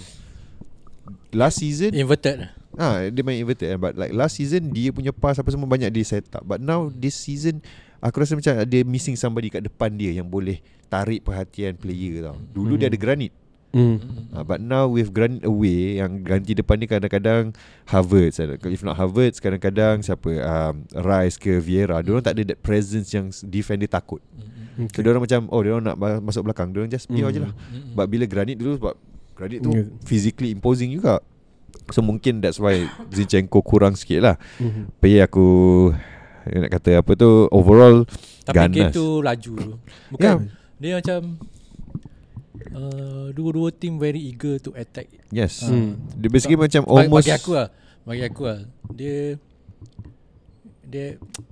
last 1.34 1.62
season 1.62 1.94
Inverted 1.94 2.50
Ah, 2.76 3.06
dia 3.06 3.22
main 3.22 3.38
inverted 3.38 3.68
kan 3.68 3.80
But 3.80 3.96
like 3.96 4.12
last 4.12 4.36
season 4.36 4.70
Dia 4.70 4.90
punya 4.90 5.10
pass 5.10 5.36
apa 5.36 5.48
semua 5.48 5.66
Banyak 5.66 5.90
dia 5.90 6.04
set 6.04 6.28
up. 6.32 6.44
But 6.44 6.60
now 6.60 6.88
this 6.90 7.16
season 7.16 7.64
Aku 8.00 8.18
rasa 8.18 8.34
macam 8.34 8.52
Dia 8.62 8.84
missing 8.84 9.16
somebody 9.16 9.48
kat 9.48 9.62
depan 9.62 9.92
dia 9.92 10.12
Yang 10.12 10.28
boleh 10.28 10.58
Tarik 10.86 11.22
perhatian 11.22 11.74
player 11.74 12.22
tau. 12.24 12.38
Dulu 12.54 12.76
dia 12.76 12.88
ada 12.88 12.96
Granit. 12.96 13.32
Hmm. 13.72 14.00
ah, 14.32 14.40
But 14.42 14.60
now 14.60 14.88
with 14.88 15.10
Granit 15.10 15.44
away 15.44 16.00
Yang 16.00 16.12
ganti 16.22 16.52
depan 16.54 16.76
ni 16.78 16.86
kadang-kadang 16.86 17.52
Havertz. 17.86 18.40
If 18.62 18.82
not 18.82 18.96
Havertz 18.96 19.40
Kadang-kadang 19.40 20.00
siapa 20.00 20.32
um, 20.32 20.84
Rice 20.94 21.36
ke 21.36 21.60
Vieira 21.60 22.00
Diorang 22.00 22.22
tak 22.22 22.36
ada 22.36 22.52
that 22.52 22.60
presence 22.60 23.10
Yang 23.10 23.44
defender 23.44 23.86
takut. 23.86 24.24
Hmm. 24.76 24.88
So 24.92 25.00
diorang 25.00 25.20
macam 25.20 25.48
Oh 25.48 25.60
diorang 25.60 25.84
nak 25.84 25.96
ma- 25.96 26.20
masuk 26.22 26.44
belakang. 26.44 26.72
Diorang 26.72 26.88
just 26.88 27.08
biar 27.08 27.28
Hmm. 27.28 27.34
je 27.34 27.40
lah. 27.42 27.54
But 27.92 28.08
bila 28.08 28.24
Granit 28.26 28.56
dulu 28.56 28.76
Sebab 28.76 28.96
Granit 29.34 29.60
tu 29.60 29.72
Yeah. 29.72 29.88
Physically 30.04 30.52
imposing 30.52 30.92
juga 30.92 31.20
So 31.88 32.00
mungkin 32.00 32.40
that's 32.40 32.58
why 32.58 32.82
Zinchenko 33.10 33.60
kurang 33.60 33.94
sikit 33.94 34.20
lah 34.20 34.36
Hmm. 34.56 34.90
Tapi 34.96 35.20
aku 35.20 35.46
Nak 36.46 36.70
kata 36.72 37.00
apa 37.00 37.12
tu 37.14 37.30
Overall 37.50 38.06
Tapi 38.42 38.56
Ganas. 38.56 38.72
game 38.72 38.92
tu 38.92 39.06
laju 39.20 39.54
Bukan 40.10 40.36
Ya. 40.38 40.52
Dia 40.76 40.92
macam 40.98 41.20
uh, 42.72 43.28
Dua-dua 43.32 43.70
team 43.72 43.96
very 43.96 44.22
eager 44.24 44.60
to 44.60 44.74
attack 44.74 45.10
Yes 45.30 45.62
Ah. 45.62 45.70
Hmm. 45.70 45.98
Dia 46.14 46.28
basically 46.28 46.58
macam 46.58 46.82
Bagi- 46.82 46.94
almost 47.04 47.24
Bagi 47.24 47.34
aku 47.34 47.52
lah 47.54 47.68
Bagi 48.04 48.24
aku 48.24 48.42
lah 48.44 48.60
Dia 48.92 49.18
Dia 50.82 51.06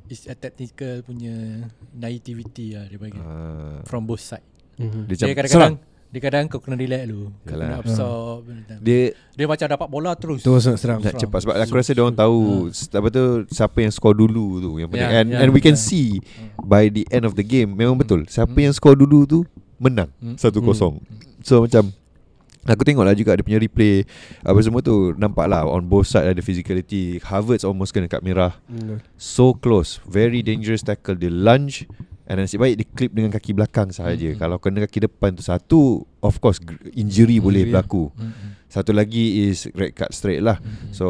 Is 0.07 0.25
a 0.25 0.35
technical 0.35 1.01
punya 1.01 1.65
Naivety 1.91 2.37
lah 2.69 2.85
Dia 2.85 2.97
bagi 2.97 3.17
uh, 3.17 3.81
From 3.83 4.05
both 4.05 4.21
side 4.21 4.45
Hmm. 4.73 5.05
Dia 5.05 5.13
Dia 5.15 5.25
macam 5.25 5.37
kadang-kadang 5.37 5.75
Dia 6.13 6.21
kadang 6.21 6.45
kau 6.45 6.61
kena 6.61 6.77
relax 6.77 7.03
dulu 7.03 7.33
Kau 7.41 7.49
Yalah. 7.49 7.65
kena 7.65 7.75
absorb 7.81 8.39
dia, 8.45 8.77
Dia 8.77 9.01
dia 9.33 9.45
macam 9.49 9.65
dapat 9.67 9.87
bola 9.89 10.13
terus 10.13 10.45
Terus 10.45 10.61
nak 10.63 10.77
serang. 10.77 10.99
nak 11.01 11.09
Serang. 11.09 11.21
cepat 11.25 11.39
Sebab 11.41 11.53
aku 11.57 11.73
rasa 11.73 11.91
dia 11.91 12.03
orang 12.05 12.13
tahu 12.13 12.37
Apa 12.69 13.07
tu 13.09 13.23
Siapa 13.49 13.77
yang 13.81 13.89
score 13.89 14.13
dulu 14.13 14.45
tu 14.59 14.71
Yang 14.77 14.89
penting 14.89 15.09
Ya, 15.09 15.17
And, 15.17 15.27
ya, 15.27 15.37
and 15.41 15.49
we 15.49 15.57
can 15.57 15.73
ya. 15.73 15.81
see 15.81 16.21
Hmm. 16.21 16.53
By 16.61 16.87
the 16.87 17.09
end 17.09 17.25
of 17.25 17.33
the 17.33 17.41
game 17.41 17.73
Memang 17.73 17.97
Hmm. 17.97 18.03
betul 18.05 18.21
Siapa 18.25 18.45
Hmm. 18.47 18.61
yang 18.61 18.73
score 18.73 18.93
dulu 18.93 19.25
tu 19.25 19.39
Menang 19.75 20.13
Hmm. 20.21 20.37
1-0 20.37 21.01
So 21.41 21.55
macam 21.59 21.89
Aku 22.63 22.79
tengok 22.81 23.03
lah 23.03 23.11
juga 23.11 23.33
Dia 23.33 23.41
punya 23.41 23.57
replay 23.57 24.05
Apa 24.39 24.55
semua 24.61 24.79
tu 24.79 25.11
Nampak 25.13 25.49
lah 25.49 25.65
On 25.65 25.81
both 25.81 26.05
side 26.05 26.29
ada 26.29 26.39
physicality 26.39 27.17
Havertz 27.19 27.65
almost 27.65 27.89
kena 27.89 28.05
kat 28.05 28.21
merah. 28.21 28.61
So 29.15 29.51
close 29.51 29.97
Very 30.05 30.39
dangerous 30.39 30.79
tackle 30.79 31.17
Dia 31.17 31.27
lunge 31.27 31.89
And 32.23 32.39
nasib 32.39 32.57
baik 32.57 32.75
dia 32.75 32.87
clip 32.87 33.11
dengan 33.11 33.29
kaki 33.29 33.51
belakang 33.51 33.89
sahaja 33.89 34.23
Mm-mm. 34.25 34.39
Kalau 34.39 34.55
kena 34.55 34.79
kaki 34.81 35.03
depan 35.03 35.31
tu 35.31 35.41
Satu 35.41 35.81
Of 36.17 36.39
course 36.39 36.57
gr- 36.57 36.79
Injury 36.93 37.37
boleh 37.37 37.61
Injury 37.61 37.75
lah. 37.75 37.83
berlaku 37.83 38.03
Hmm. 38.13 38.55
Satu 38.65 38.91
lagi 38.91 39.23
is 39.45 39.67
Red 39.69 39.91
card 39.91 40.11
straight 40.11 40.39
lah 40.39 40.55
Hmm. 40.55 40.89
So 40.89 41.05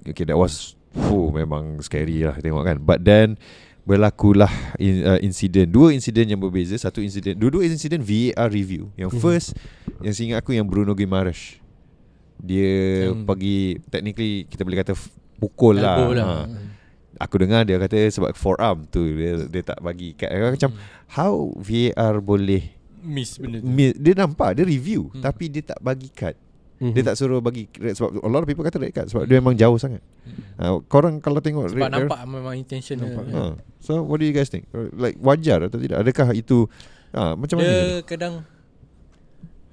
Okay 0.00 0.22
that 0.22 0.34
was 0.34 0.78
oh, 0.94 1.30
Memang 1.30 1.80
scary 1.80 2.22
lah 2.22 2.36
Tengok 2.36 2.62
kan 2.62 2.78
But 2.78 3.00
then 3.00 3.42
Berlakulah 3.82 4.46
in, 4.76 5.02
uh, 5.02 5.18
Insiden 5.18 5.66
Dua 5.66 5.90
insiden 5.90 6.28
yang 6.28 6.38
berbeza 6.38 6.78
Satu 6.78 7.02
insiden 7.02 7.34
Dua-dua 7.34 7.66
insiden 7.66 7.98
VAR 7.98 8.46
review 8.46 8.94
Yang 8.94 9.10
Mhm. 9.12 9.20
first 9.20 9.48
Yang 9.98 10.12
saya 10.14 10.24
ingat 10.28 10.38
aku 10.40 10.50
Yang 10.52 10.66
Bruno 10.68 10.92
Guimaraes 10.92 11.58
Dia 12.38 13.10
Hmm. 13.10 13.26
Pergi 13.26 13.82
Technically 13.84 14.46
Kita 14.46 14.62
boleh 14.62 14.78
kata 14.78 14.94
Pukul 15.34 15.74
lah, 15.76 15.98
Elbow 15.98 16.10
lah. 16.14 16.26
Ha. 16.46 16.46
Aku 17.22 17.38
dengar 17.38 17.62
dia 17.62 17.78
kata 17.78 17.94
Sebab 18.08 18.34
forearm 18.34 18.84
tu 18.84 19.06
Dia, 19.06 19.46
dia 19.46 19.62
tak 19.64 19.78
bagi 19.78 20.12
kat 20.12 20.28
Aku 20.28 20.52
Macam 20.52 20.70
Hmm. 20.70 20.82
How 21.08 21.32
VAR 21.54 22.18
boleh 22.18 22.74
Miss 22.98 23.36
benda 23.36 23.58
tu 23.58 23.66
mi- 23.66 23.94
Dia 23.94 24.14
nampak 24.16 24.54
Dia 24.54 24.64
review 24.64 25.08
Hmm. 25.08 25.22
Tapi 25.22 25.46
dia 25.46 25.62
tak 25.64 25.78
bagi 25.78 26.08
cut 26.08 26.34
Dia 26.82 27.02
tak 27.04 27.14
suruh 27.14 27.38
bagi 27.38 27.70
red 27.76 27.94
sebab 27.94 28.18
a 28.18 28.26
lot 28.26 28.42
of 28.42 28.48
people 28.48 28.60
kata 28.60 28.74
red 28.76 28.90
card 28.90 29.06
sebab 29.06 29.22
dia 29.22 29.38
memang 29.38 29.54
jauh 29.54 29.78
sangat. 29.78 30.02
Uh, 30.58 30.82
korang 30.82 31.22
kalau 31.22 31.38
tengok 31.38 31.70
Sebab 31.70 31.78
red, 31.78 31.94
nampak 31.94 32.18
memang 32.26 32.58
intentional. 32.58 33.06
Nampak. 33.06 33.22
kan. 33.22 33.34
Uh, 33.38 33.54
so 33.78 34.02
what 34.02 34.18
do 34.18 34.26
you 34.26 34.34
guys 34.34 34.50
think? 34.50 34.66
Like 34.90 35.14
wajar 35.16 35.62
atau 35.62 35.78
tidak? 35.78 36.02
Adakah 36.02 36.34
itu 36.34 36.66
uh, 37.12 37.38
macam 37.38 37.62
mana? 37.62 37.70
Dia 37.70 38.02
kadang 38.02 38.42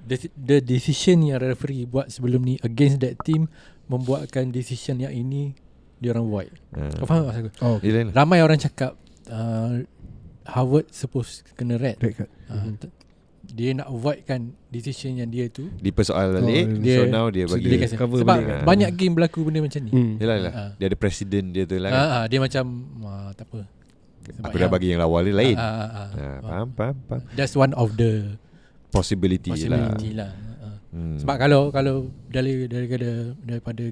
the, 0.06 0.16
the 0.32 0.58
decision 0.60 1.22
yang 1.24 1.38
referee 1.40 1.82
buat 1.82 2.10
sebelum 2.10 2.40
ni 2.40 2.54
against 2.62 2.98
that 3.00 3.18
team 3.20 3.50
membuatkan 3.86 4.48
decision 4.48 4.98
yang 4.98 5.10
ini 5.10 5.58
dia 6.00 6.10
orang 6.10 6.26
void. 6.26 6.50
Uh, 6.72 6.88
Kau 6.96 7.06
faham 7.06 7.28
maksud 7.28 7.42
aku? 7.42 7.50
Oh, 7.60 7.76
lain 7.78 8.04
lah. 8.08 8.14
Ramai 8.16 8.40
orang 8.40 8.56
cakap 8.56 8.96
uh, 9.28 9.84
Harvard 10.42 10.88
suppose 10.90 11.44
kena 11.54 11.76
red. 11.76 11.96
red 11.96 12.16
card. 12.16 12.30
Uh, 12.48 12.72
t- 12.74 12.92
dia 13.42 13.74
nak 13.74 13.90
avoidkan 13.90 14.40
decision 14.68 15.16
yang 15.16 15.26
dia 15.26 15.46
tu. 15.46 15.66
Dipersoal 15.76 16.38
balik 16.38 16.66
Oh, 16.70 16.80
dia- 16.80 16.96
So 16.96 17.04
now 17.04 17.26
dia 17.28 17.44
bagi 17.44 17.66
Dia 17.66 17.78
kasi. 17.82 17.94
cover 17.98 18.18
Sebab 18.18 18.36
balik. 18.36 18.46
Ah. 18.48 18.62
banyak 18.62 18.90
game 18.94 19.12
berlaku 19.12 19.42
benda 19.42 19.58
macam 19.60 19.80
ni. 19.80 19.90
Hmm. 19.90 20.14
Yelah 20.16 20.34
yelah 20.38 20.52
Ah. 20.52 20.70
Dia 20.76 20.86
ada 20.86 20.96
presiden 20.96 21.50
dia 21.50 21.64
tu 21.64 21.74
lah 21.74 21.90
kan. 21.90 21.98
Ah, 21.98 22.10
ah, 22.12 22.24
dia 22.24 22.38
macam 22.38 22.64
ah, 23.02 23.30
tak 23.34 23.46
apa. 23.46 23.60
Sebab 24.22 24.46
Aku 24.46 24.56
dah 24.56 24.68
bagi 24.70 24.88
yang 24.88 25.00
lawa 25.00 25.18
dia 25.20 25.34
lain 25.34 25.56
Ah, 25.56 25.66
ah, 25.66 25.74
ah, 25.74 25.88
Ah, 25.90 26.08
ah. 26.14 26.36
Faham 26.40 26.68
faham 26.70 26.96
faham 27.04 27.22
That's 27.34 27.54
one 27.54 27.72
of 27.74 27.96
the 27.96 28.38
Possibility, 28.88 29.50
possibility 29.50 30.10
lah 30.12 30.26
lah. 30.26 30.30
Ah. 30.60 30.76
hmm. 30.90 31.16
Sebab 31.18 31.36
kalau 31.36 31.60
kalau 31.70 31.94
dari 32.26 32.66
daripada 32.66 33.10
daripada 33.36 33.82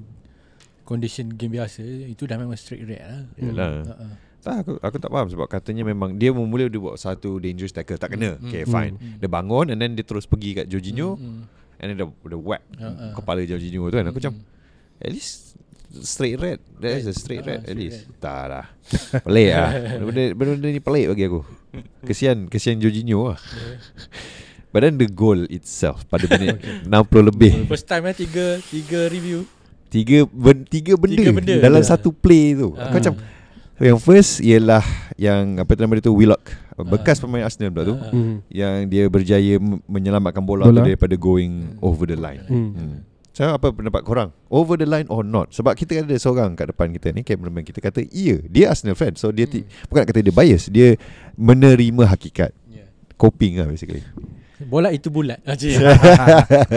condition 0.89 1.29
game 1.29 1.53
biasa 1.53 1.85
itu 1.85 2.25
dah 2.25 2.41
memang 2.41 2.57
straight 2.57 2.81
red 2.89 2.97
lah. 3.05 3.21
Yelah. 3.37 3.69
Ah, 3.85 3.93
ah. 4.09 4.13
Tak 4.39 4.55
aku, 4.63 4.79
aku 4.79 4.97
tak 5.03 5.11
faham 5.11 5.27
Sebab 5.27 5.51
katanya 5.51 5.83
memang 5.83 6.15
Dia 6.15 6.31
mula 6.31 6.71
dia 6.71 6.79
buat 6.79 6.95
satu 6.95 7.43
dangerous 7.43 7.75
tackle 7.75 7.99
Tak 7.99 8.15
kena 8.15 8.39
Hmm, 8.39 8.47
Okay 8.47 8.63
hmm, 8.63 8.71
fine 8.71 8.95
hmm. 8.95 9.19
Dia 9.19 9.27
bangun 9.27 9.67
And 9.67 9.83
then 9.83 9.99
dia 9.99 10.07
terus 10.07 10.23
pergi 10.23 10.55
kat 10.55 10.71
Jorginho 10.71 11.19
hmm. 11.19 11.43
And 11.75 11.87
then 11.91 11.95
dia, 11.99 12.07
dia 12.07 12.39
whack 12.39 12.63
ah. 12.79 13.11
Kepala 13.19 13.43
Jorginho 13.43 13.91
tu 13.91 13.99
kan 13.99 14.07
Aku 14.07 14.15
macam 14.23 14.39
Hmm. 14.39 15.03
At 15.03 15.11
least 15.11 15.59
Straight 15.91 16.39
red 16.39 16.63
That 16.79 17.03
is 17.03 17.11
a 17.11 17.15
straight 17.19 17.43
red 17.43 17.67
At 17.67 17.75
straight 17.75 17.83
least 17.83 18.07
red. 18.07 18.15
Tak 18.23 18.43
lah 18.47 18.65
Pelik 19.27 19.49
lah 19.51 19.69
benda, 20.07 20.23
benda 20.31 20.67
ni 20.71 20.79
pelik 20.79 21.05
bagi 21.11 21.23
aku 21.27 21.41
Kesian 22.07 22.47
Kesian 22.47 22.79
Jorginho 22.79 23.35
lah 23.35 23.39
But 24.71 24.87
then 24.87 24.95
the 24.95 25.11
goal 25.11 25.51
itself 25.51 26.07
Pada 26.07 26.31
minit 26.31 26.63
60 26.87 27.27
lebih 27.27 27.67
First 27.67 27.91
time 27.91 28.07
eh 28.07 28.15
tiga 28.15 28.63
tiga 28.71 29.11
review. 29.11 29.43
Tiga, 29.89 30.21
ben, 30.23 30.63
tiga 30.63 30.93
benda 30.93 31.17
Tiga 31.17 31.31
benda. 31.31 31.55
Dalam 31.57 31.81
Benda. 31.81 31.89
satu 31.89 32.09
play 32.09 32.53
tu 32.53 32.71
Ah. 32.73 32.85
Aku 32.85 32.95
macam 32.95 33.13
Yang 33.75 33.99
first 33.99 34.31
Ialah 34.39 34.85
Yang 35.15 35.43
apa 35.59 35.71
nama 35.75 35.93
dia 35.93 36.05
tu 36.05 36.13
Willock 36.13 36.45
Bekas 36.79 37.17
pemain 37.17 37.41
Arsenal 37.41 37.69
pula 37.69 37.83
tu 37.83 37.95
Ah. 37.95 38.07
Hmm. 38.07 38.45
Yang 38.47 38.75
dia 38.85 39.03
berjaya 39.05 39.57
Menyelamatkan 39.83 40.39
bola, 40.39 40.63
Bola. 40.63 40.79
tu 40.79 40.87
Daripada 40.87 41.15
going 41.15 41.75
Over 41.79 42.05
the 42.05 42.15
line 42.15 42.45
Hmm. 42.45 42.69
hmm. 42.71 42.97
So 43.29 43.47
apa 43.47 43.69
pendapat 43.69 44.01
korang 44.01 44.29
Over 44.47 44.75
the 44.75 44.85
line 44.85 45.07
or 45.07 45.21
not 45.21 45.49
Sebab 45.49 45.73
kita 45.73 45.97
ada 45.97 46.15
seorang 46.15 46.53
Kat 46.53 46.69
depan 46.69 46.91
kita 46.91 47.09
ni 47.09 47.21
Cameraman 47.21 47.61
kita 47.61 47.79
kata 47.79 48.05
Iya 48.05 48.45
Dia 48.45 48.69
Arsenal 48.69 48.93
fan 48.93 49.13
So 49.13 49.29
dia 49.29 49.45
ti- 49.45 49.65
Bukan 49.85 50.01
nak 50.01 50.07
kata 50.07 50.21
dia 50.21 50.31
bias 50.31 50.67
Dia 50.67 50.93
menerima 51.33 52.05
hakikat 52.07 52.53
Yeah. 52.69 52.85
Coping 53.15 53.57
lah 53.57 53.65
basically 53.65 54.05
Bola 54.61 54.91
itu 54.91 55.07
bulat. 55.07 55.39
Ah. 55.47 55.55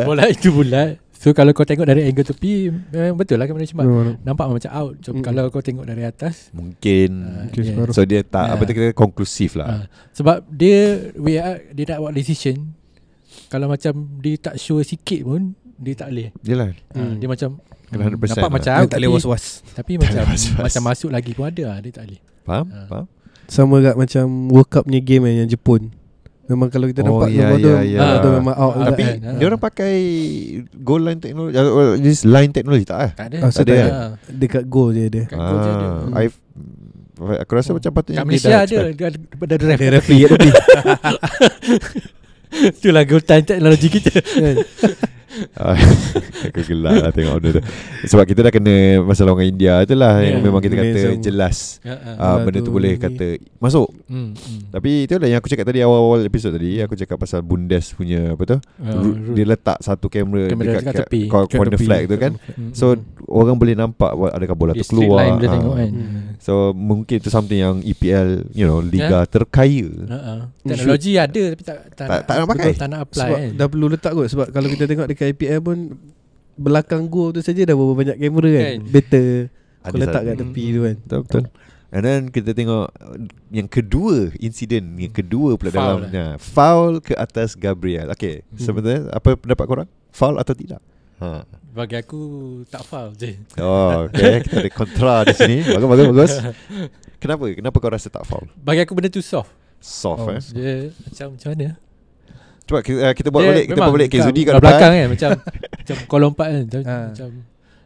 Bola 0.01 0.31
itu 0.31 0.49
bulat. 0.49 1.03
So 1.23 1.31
kalau 1.31 1.55
kau 1.55 1.63
tengok 1.63 1.87
dari 1.87 2.03
angle 2.03 2.27
tepi 2.27 2.67
memang 2.91 3.15
betul 3.15 3.39
lah 3.39 3.47
kamera 3.47 3.63
cemat. 3.63 3.87
No, 3.87 4.03
no. 4.03 4.13
Nampak 4.21 4.51
macam 4.51 4.71
out. 4.75 4.93
So, 5.01 5.15
Mm-mm. 5.15 5.23
kalau 5.23 5.47
kau 5.49 5.63
tengok 5.63 5.87
dari 5.87 6.03
atas 6.03 6.51
Mungkin 6.51 7.09
ah, 7.23 7.47
Okay, 7.47 7.63
yeah. 7.69 7.87
So 7.89 8.03
dia 8.03 8.21
tak 8.21 8.43
Ah. 8.45 8.59
Apa 8.59 8.67
tu 8.67 8.75
kita 8.75 8.91
Konklusif 8.91 9.55
lah 9.55 9.67
Ah, 9.69 9.83
sebab 10.11 10.43
dia 10.45 11.15
VAR 11.15 11.63
dia 11.71 11.85
nak 11.87 11.99
buat 12.01 12.13
decision 12.13 12.75
kalau 13.47 13.71
macam 13.71 13.93
dia 14.19 14.35
tak 14.37 14.59
sure 14.59 14.83
sikit 14.83 15.23
pun 15.23 15.55
dia 15.77 15.95
tak 15.95 16.11
boleh. 16.11 16.35
Yelah 16.43 16.75
Ah, 16.91 16.99
Hmm. 16.99 17.17
dia 17.17 17.29
macam 17.29 17.63
Kena 17.87 18.09
100% 18.09 18.19
nampak 18.33 18.41
lah. 18.41 18.51
macam 18.51 18.73
Dia 18.73 18.79
out 18.79 18.89
tak 18.89 18.99
boleh 18.99 19.07
tapi, 19.07 19.17
was-was. 19.21 19.45
tapi 19.77 19.93
macam 20.03 20.23
was-was. 20.27 20.59
macam 20.59 20.83
masuk 20.83 21.11
lagi 21.13 21.33
pun 21.33 21.45
ada 21.47 21.63
lah, 21.67 21.79
dia 21.79 21.93
tak 21.93 22.05
boleh. 22.09 22.21
Faham? 22.43 22.67
Ah. 22.67 22.87
Faham? 22.89 23.07
Sama 23.45 23.75
kat 23.81 23.95
macam 23.95 24.25
World 24.49 24.69
Cup 24.69 24.83
punya 24.85 24.99
game 24.99 25.23
yang 25.29 25.47
Jepun. 25.47 25.93
Memang 26.53 26.69
kalau 26.69 26.85
kita 26.85 27.01
Oh, 27.01 27.17
nampak 27.17 27.29
ya, 27.29 27.49
gambar 27.49 27.57
tu, 27.57 27.71
ya, 27.71 27.81
ya. 27.83 27.99
ah, 27.99 28.17
tu 28.19 28.29
memang 28.31 28.55
out. 28.55 28.75
Ah, 28.75 28.85
Tapi 28.87 29.03
kan, 29.03 29.17
ah. 29.23 29.35
dia 29.35 29.47
orang 29.47 29.63
pakai 29.63 29.93
goal 30.77 31.01
line 31.01 31.17
teknologi 31.17 31.55
uh, 31.55 31.97
this 31.97 32.23
line 32.23 32.51
teknologi 32.51 32.85
tak 32.85 32.99
ah? 32.99 33.11
Tak 33.15 33.27
ada. 33.27 33.37
Ah, 33.39 33.51
tak 33.51 33.65
ada, 33.65 33.75
Ah, 33.81 34.09
dekat 34.29 34.65
goal 34.67 34.93
je 34.93 35.09
dia. 35.09 35.25
Kat 35.25 35.39
goal 35.39 35.59
je 35.59 35.71
ada. 35.71 35.87
Ah, 35.87 35.95
Hmm. 36.03 36.13
I've 36.15 36.37
aku 37.39 37.53
rasa 37.55 37.71
macam 37.71 37.91
patutnya 37.91 38.19
Kat 38.19 38.27
dia 38.27 38.29
Malaysia 38.29 38.51
ada 38.51 38.61
expect. 38.61 39.01
ada 39.01 39.17
ada 39.17 39.55
ada 39.55 39.65
ref. 39.65 39.79
Dia 39.79 39.91
referee. 39.95 40.23
Itulah 42.75 43.03
goal 43.05 43.23
time 43.23 43.45
teknologi 43.45 43.89
kita. 43.89 44.13
Aku 46.47 46.61
gelak 46.63 46.95
lah 46.99 47.11
tengok 47.11 47.35
benda 47.37 47.51
tu 47.55 47.63
Sebab 48.07 48.25
kita 48.25 48.41
dah 48.43 48.53
kena 48.53 48.75
Masalah 49.01 49.33
orang 49.33 49.49
India 49.49 49.81
tu 49.83 49.95
lah 49.95 50.19
Ya, 50.19 50.29
Yang 50.31 50.43
memang 50.43 50.61
kita 50.61 50.75
kata 50.75 50.89
Malaysia. 50.93 51.23
jelas 51.23 51.57
Ya, 51.81 51.95
ah. 51.97 52.17
ah, 52.19 52.37
Benda 52.39 52.59
tu 52.59 52.65
tu 52.65 52.71
boleh 52.71 52.93
ni. 52.93 53.01
kata 53.01 53.29
Masuk 53.57 53.89
Hmm, 54.05 54.31
hmm. 54.31 54.61
Tapi 54.71 54.91
itu 55.03 55.15
lah 55.15 55.25
yang 55.27 55.39
aku 55.39 55.49
cakap 55.49 55.65
tadi 55.65 55.81
Awal-awal 55.81 56.21
episod 56.23 56.51
tadi 56.51 56.77
Aku 56.79 56.93
cakap 56.95 57.17
pasal 57.17 57.41
Bundes 57.41 57.91
punya 57.91 58.31
Apa 58.31 58.43
tu 58.45 58.57
ru- 58.79 59.33
Dia 59.33 59.45
letak 59.47 59.81
satu 59.81 60.07
kamera 60.07 60.47
Kamera 60.47 60.69
Dekat 60.69 60.81
dekat 60.83 60.95
kat- 60.95 61.07
tepi. 61.07 61.21
Corner 61.27 61.73
tepi. 61.73 61.81
flag 61.83 62.03
tu 62.05 62.17
kan 62.19 62.33
Hmm, 62.53 62.73
So 62.73 62.93
orang 63.25 63.57
boleh 63.57 63.73
nampak 63.73 64.13
Adakah 64.13 64.53
bola 64.55 64.73
tu 64.75 64.85
keluar 64.85 65.23
line 65.23 65.37
dia 65.39 65.47
ah. 65.47 65.53
tengok 65.55 65.75
kan. 65.75 65.91
Hmm. 65.91 66.21
So 66.37 66.53
mungkin 66.73 67.17
itu 67.17 67.29
something 67.29 67.57
yang 67.57 67.77
EPL 67.81 68.29
You 68.53 68.67
know 68.67 68.81
Liga 68.81 69.25
terkaya 69.25 69.89
Ha, 70.05 70.19
ha. 70.19 70.35
Teknologi 70.61 71.13
ada 71.15 71.43
tapi 71.49 71.63
tak 71.63 71.77
tak, 71.93 72.07
Tak- 72.07 72.23
tak 72.25 72.35
nak 72.35 72.47
pakai. 72.47 72.65
betul, 72.67 72.77
tak 72.77 72.89
nak 72.89 73.01
apply 73.03 73.23
Sebab 73.25 73.39
kan. 73.39 73.51
dah 73.55 73.67
perlu 73.69 73.87
letak 73.89 74.13
kot 74.13 74.27
Sebab 74.27 74.47
kalau 74.51 74.69
kita 74.69 74.85
tengok 74.85 75.07
dekat 75.07 75.21
IPL 75.29 75.61
pun 75.61 75.79
Belakang 76.53 77.07
gol 77.07 77.33
tu 77.33 77.41
saja 77.41 77.63
dah 77.63 77.73
berapa 77.73 77.95
banyak 77.95 78.17
kamera 78.17 78.49
kan, 78.51 78.63
Kan. 78.63 78.79
Better 78.87 79.29
Ada 79.81 79.89
Kau 79.89 79.99
letak 79.99 80.23
kat 80.23 80.35
tepi 80.37 80.65
tu 80.69 80.81
kan 80.83 80.97
Betul 80.99 81.21
betul. 81.23 81.45
And 81.93 82.03
then 82.03 82.21
kita 82.29 82.51
tengok 82.51 82.89
yang 83.51 83.69
kedua 83.69 84.33
insiden 84.37 84.97
yang 84.97 85.13
kedua 85.13 85.55
pula 85.55 85.69
Foul 85.69 85.77
dalam 85.77 85.99
lah. 86.01 86.11
ya, 86.11 86.27
foul 86.37 86.93
ke 86.99 87.13
atas 87.13 87.53
Gabriel. 87.53 88.09
Okay, 88.11 88.41
Hmm. 88.49 88.57
sebenarnya 88.59 89.13
apa 89.13 89.37
pendapat 89.37 89.65
korang? 89.67 89.89
Foul 90.09 90.37
atau 90.37 90.53
tidak? 90.53 90.81
Ha. 91.21 91.45
Bagi 91.71 91.97
aku 91.97 92.21
tak 92.67 92.81
foul 92.83 93.13
je. 93.13 93.37
Oh, 93.57 94.09
okay. 94.09 94.41
kita 94.45 94.61
ada 94.61 94.71
kontra 94.71 95.15
di 95.25 95.35
sini. 95.35 95.57
Bagus 95.67 95.85
bagus 95.87 96.07
bagus. 96.09 96.33
Kenapa? 97.17 97.45
Kenapa 97.51 97.77
kau 97.77 97.89
rasa 97.89 98.09
tak 98.09 98.25
foul? 98.25 98.49
Bagi 98.57 98.81
aku 98.81 98.93
benda 98.93 99.09
tu 99.09 99.21
soft. 99.21 99.53
Soft 99.77 100.21
Oh, 100.21 100.33
eh. 100.33 100.41
Dia 100.49 100.73
macam 100.97 101.27
macam 101.37 101.49
mana? 101.51 101.69
Cuba 102.73 102.81
kita, 102.81 102.99
uh, 103.05 103.13
kita 103.13 103.29
buat 103.29 103.43
Dia 103.45 103.51
balik, 103.53 103.65
kita 103.69 103.81
buat 103.85 103.93
balik. 103.93 104.09
Okay, 104.09 104.21
Zudi 104.25 104.43
kat 104.49 104.53
depan. 104.57 104.65
belakang 104.65 104.93
kan 104.97 105.09
macam 105.13 105.29
macam 105.85 105.97
kau 106.09 106.19
lompat 106.19 106.49
kan. 106.49 106.63
Macam, 106.65 106.81
Ha. 106.89 106.97
macam 107.13 107.29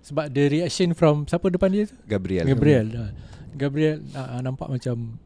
sebab 0.07 0.25
the 0.31 0.45
reaction 0.47 0.89
from 0.95 1.27
siapa 1.27 1.51
depan 1.51 1.69
dia 1.75 1.91
tu? 1.91 1.97
Gabriel. 2.07 2.47
Gabriel. 2.47 2.87
Ha. 2.95 3.05
Gabriel 3.59 3.99
ah, 4.15 4.39
ah, 4.39 4.41
nampak 4.41 4.71
macam 4.71 5.19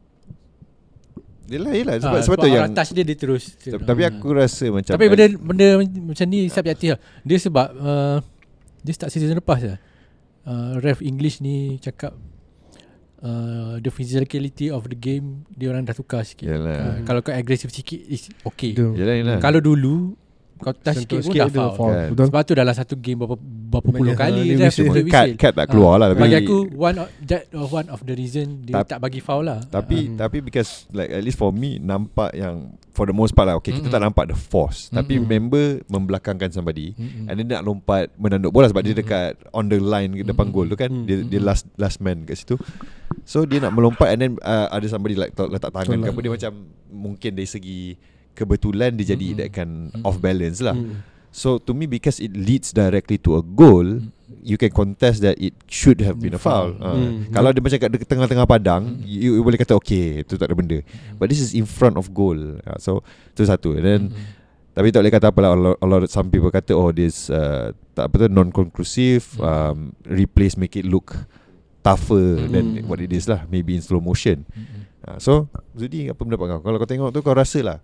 Yelah, 1.51 1.73
yelah. 1.75 1.95
Sebab, 1.99 2.15
ah, 2.15 2.23
sebab 2.23 2.37
tu 2.39 2.47
yang 2.47 2.71
touch 2.71 2.95
dia 2.95 3.03
dia 3.03 3.17
terus. 3.19 3.43
tapi, 3.59 3.83
tapi 3.83 4.01
aku 4.07 4.27
rasa 4.31 4.71
macam 4.71 4.95
Tapi 4.95 5.05
benda 5.11 5.25
benda 5.35 5.67
macam 5.83 6.25
ni 6.31 6.47
subjektif 6.47 6.95
lah. 6.95 6.99
Dia 7.27 7.37
sebab 7.37 7.67
uh, 7.75 8.17
dia 8.81 8.93
start 8.95 9.11
season 9.13 9.35
lepas 9.35 9.59
lah. 9.61 9.77
Uh, 10.41 10.79
ref 10.81 11.03
English 11.05 11.43
ni 11.43 11.77
cakap 11.77 12.15
uh, 13.21 13.77
the 13.81 13.91
physicality 13.93 14.69
of 14.69 14.85
the 14.89 14.97
game 14.97 15.45
dia 15.53 15.71
orang 15.71 15.85
dah 15.85 15.95
tukar 15.95 16.25
sikit. 16.25 16.49
Yalah. 16.49 16.77
Uh, 16.77 16.95
kalau 17.05 17.19
kau 17.25 17.33
agresif 17.33 17.69
sikit 17.73 17.97
is 18.09 18.29
okay. 18.45 18.73
Itu. 18.75 18.93
Yelah, 18.97 19.15
yelah. 19.17 19.37
Kalau 19.39 19.61
dulu 19.61 20.17
kau 20.61 20.71
touch 20.71 20.97
sikit 20.99 21.17
pun 21.19 21.33
dah 21.33 21.49
foul. 21.49 21.89
Kan. 21.89 22.07
Betul 22.11 22.25
Sebab 22.29 22.41
tu 22.43 22.53
dalam 22.53 22.71
satu 22.71 22.93
game 22.95 23.17
berapa 23.19 23.35
berapa 23.35 23.89
puluh 23.89 24.13
kali 24.13 24.39
dia 24.47 24.67
whistle. 24.67 24.87
untuk 24.87 25.03
Cut, 25.05 25.25
whistle. 25.25 25.39
cut 25.39 25.53
tak 25.53 25.67
keluar 25.67 25.95
lah 25.95 26.07
tapi 26.09 26.21
Bagi 26.21 26.37
aku 26.39 26.57
one 26.71 26.97
of, 26.97 27.07
that 27.23 27.41
one 27.51 27.87
of 27.87 27.99
the 28.01 28.13
reason 28.13 28.61
dia 28.61 28.73
Tap- 28.77 28.87
tak 28.87 28.99
bagi 29.01 29.19
foul 29.19 29.43
lah. 29.43 29.59
Tapi 29.63 29.97
Hmm. 30.03 30.15
tapi 30.15 30.37
because 30.39 30.85
like 30.89 31.09
at 31.09 31.19
least 31.19 31.35
for 31.35 31.49
me 31.49 31.75
nampak 31.75 32.31
yang 32.31 32.69
for 32.89 33.03
the 33.03 33.13
most 33.13 33.31
part 33.31 33.45
lah 33.45 33.55
okay 33.55 33.71
kita 33.71 33.87
Mm-mm. 33.87 33.93
tak 33.93 34.03
nampak 34.03 34.25
the 34.25 34.35
force 34.35 34.87
tapi 34.89 35.15
Mm-mm. 35.15 35.23
member 35.25 35.65
membelakangkan 35.87 36.51
somebody 36.51 36.91
Mm-mm. 36.91 37.23
and 37.25 37.35
then 37.35 37.45
dia 37.45 37.55
nak 37.55 37.65
lompat 37.65 38.11
menanduk 38.13 38.51
bola 38.51 38.67
sebab 38.67 38.83
dia 38.83 38.91
Mm-mm. 38.91 39.01
dekat 39.01 39.31
on 39.49 39.65
the 39.65 39.79
line 39.79 40.11
ke 40.11 40.21
depan 40.21 40.45
Mm-mm. 40.45 40.51
gol 40.53 40.67
tu 40.67 40.75
kan 40.75 40.91
Mm. 40.91 41.07
dia 41.07 41.17
dia 41.23 41.39
last 41.39 41.71
last 41.75 41.97
man 41.97 42.23
kat 42.23 42.35
situ 42.35 42.59
so 43.23 43.43
dia 43.43 43.59
nak 43.59 43.71
melompat 43.71 44.11
and 44.11 44.19
then 44.19 44.31
uh, 44.41 44.67
ada 44.67 44.83
somebody 44.85 45.15
like 45.15 45.31
letak 45.31 45.71
tangan 45.71 45.87
ke 45.87 46.03
Tolak. 46.03 46.11
apa 46.11 46.19
dia 46.19 46.31
macam 46.33 46.51
mungkin 46.91 47.31
dari 47.31 47.47
segi 47.47 47.95
kebetulan 48.33 48.93
dia 48.93 49.11
jadi 49.11 49.27
Mm-mm. 49.27 49.39
that 49.39 49.49
kan 49.51 49.69
Mm-mm. 49.87 50.01
off 50.01 50.17
balance 50.17 50.59
lah 50.59 50.73
Hmm. 50.73 51.03
so 51.29 51.55
to 51.57 51.71
me 51.71 51.85
because 51.85 52.17
it 52.17 52.31
leads 52.31 52.71
directly 52.71 53.15
to 53.15 53.35
a 53.35 53.43
goal 53.43 53.83
Mm. 53.83 54.09
you 54.41 54.57
can 54.57 54.69
contest 54.69 55.21
that 55.21 55.37
it 55.37 55.53
should 55.67 56.01
have 56.01 56.17
been 56.17 56.33
a 56.33 56.41
foul. 56.41 56.73
Foul. 56.73 56.81
Uh, 56.81 56.97
Hmm. 56.97 57.29
Kalau 57.29 57.49
dia 57.51 57.61
macam 57.61 57.77
kat 57.77 57.89
de- 57.91 58.09
tengah-tengah 58.09 58.47
padang, 58.49 58.83
Hmm. 58.89 59.05
you, 59.05 59.37
you 59.37 59.43
boleh 59.43 59.53
kata 59.53 59.77
okay, 59.77 60.25
itu 60.25 60.33
tak 60.33 60.49
ada 60.49 60.57
benda. 60.57 60.81
But 61.15 61.29
this 61.29 61.37
is 61.37 61.53
in 61.53 61.69
front 61.69 61.93
of 61.93 62.09
goal. 62.09 62.57
Uh, 62.57 62.77
so 62.81 63.05
itu 63.29 63.45
satu. 63.45 63.77
And 63.77 63.85
then 63.85 64.01
Mm-mm. 64.09 64.73
tapi 64.73 64.89
tak 64.89 65.05
boleh 65.05 65.13
kata 65.13 65.29
apa 65.29 65.39
lah. 65.39 65.49
A 65.53 65.59
lot, 65.59 65.77
lot 65.77 66.01
some 66.09 66.27
people 66.27 66.49
kata 66.49 66.73
oh 66.73 66.89
this 66.89 67.29
uh, 67.29 67.69
tak 67.93 68.09
apa 68.09 68.25
tu 68.25 68.33
non 68.33 68.49
conclusive. 68.49 69.29
Hmm. 69.37 69.45
Um, 69.45 69.77
replace 70.09 70.57
make 70.57 70.73
it 70.73 70.89
look 70.89 71.13
tougher 71.81 72.41
than 72.47 72.81
Hmm. 72.81 72.89
what 72.89 72.97
it 72.97 73.13
is 73.13 73.29
lah. 73.29 73.45
Maybe 73.45 73.77
in 73.77 73.83
slow 73.85 74.01
motion. 74.01 74.49
Mm-mm. 74.49 74.89
Uh, 75.01 75.17
so 75.17 75.31
Zudi 75.73 76.09
apa 76.09 76.17
pendapat 76.17 76.45
kau? 76.49 76.61
Kalau 76.61 76.77
kau 76.77 76.89
tengok 76.89 77.09
tu 77.09 77.21
kau 77.21 77.33
rasa 77.33 77.61
lah 77.61 77.77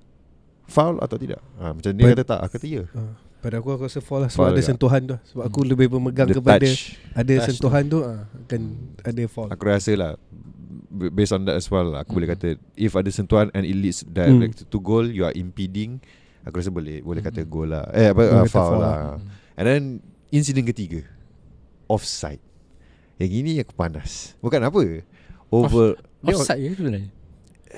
foul 0.68 1.00
atau 1.00 1.16
tidak? 1.16 1.40
Uh, 1.56 1.72
macam 1.72 1.90
dia 1.90 2.04
But- 2.04 2.14
kata 2.14 2.24
tak, 2.28 2.40
aku 2.42 2.52
kata 2.54 2.68
ya. 2.68 2.84
Ah. 2.92 3.16
Pada 3.38 3.62
aku 3.62 3.70
aku 3.70 3.86
rasa 3.86 4.02
fall 4.02 4.26
lah 4.26 4.30
Sebab 4.30 4.50
ada 4.50 4.58
juga. 4.58 4.66
sentuhan 4.68 5.02
tu 5.04 5.14
Sebab 5.24 5.44
aku 5.46 5.60
lebih 5.62 5.88
bermegang 5.88 6.26
The 6.26 6.42
kepada 6.42 6.58
touch 6.60 6.98
Ada 7.14 7.34
Touch 7.38 7.46
sentuhan 7.48 7.84
tu 7.86 8.02
ah, 8.02 8.26
Akan 8.26 8.62
ada 9.00 9.22
fall 9.30 9.48
Aku 9.48 9.62
rasa 9.64 9.94
lah 9.94 10.12
Based 10.90 11.30
on 11.30 11.46
that 11.46 11.54
as 11.54 11.70
well 11.70 11.94
Aku 11.96 12.18
boleh 12.18 12.26
Mm. 12.26 12.34
kata 12.34 12.48
If 12.74 12.98
ada 12.98 13.06
sentuhan 13.08 13.54
And 13.54 13.62
it 13.62 13.78
leads 13.78 14.02
direct 14.04 14.66
to 14.66 14.78
goal 14.80 15.06
You 15.06 15.22
are 15.22 15.32
impeding 15.32 16.02
Aku 16.44 16.58
rasa 16.58 16.74
boleh 16.74 17.00
Boleh 17.00 17.22
kata 17.22 17.46
Mm. 17.46 17.48
goal 17.48 17.70
lah 17.70 17.86
Eh 17.94 18.10
apa 18.10 18.26
Boleh 18.26 18.42
uh, 18.42 18.50
foul 18.50 18.58
foul 18.66 18.82
lah 18.82 18.96
Hmm. 19.14 19.30
And 19.54 19.66
then 19.66 19.82
Insiden 20.28 20.66
ketiga 20.66 21.06
Offside 21.86 22.42
Yang 23.16 23.32
ini 23.38 23.52
aku 23.62 23.74
panas 23.74 24.34
Bukan 24.40 24.60
apa 24.60 24.82
Over 25.48 25.94
dia- 26.20 26.34
Offside 26.34 26.62
ke 26.64 26.74
sebenarnya 26.76 27.10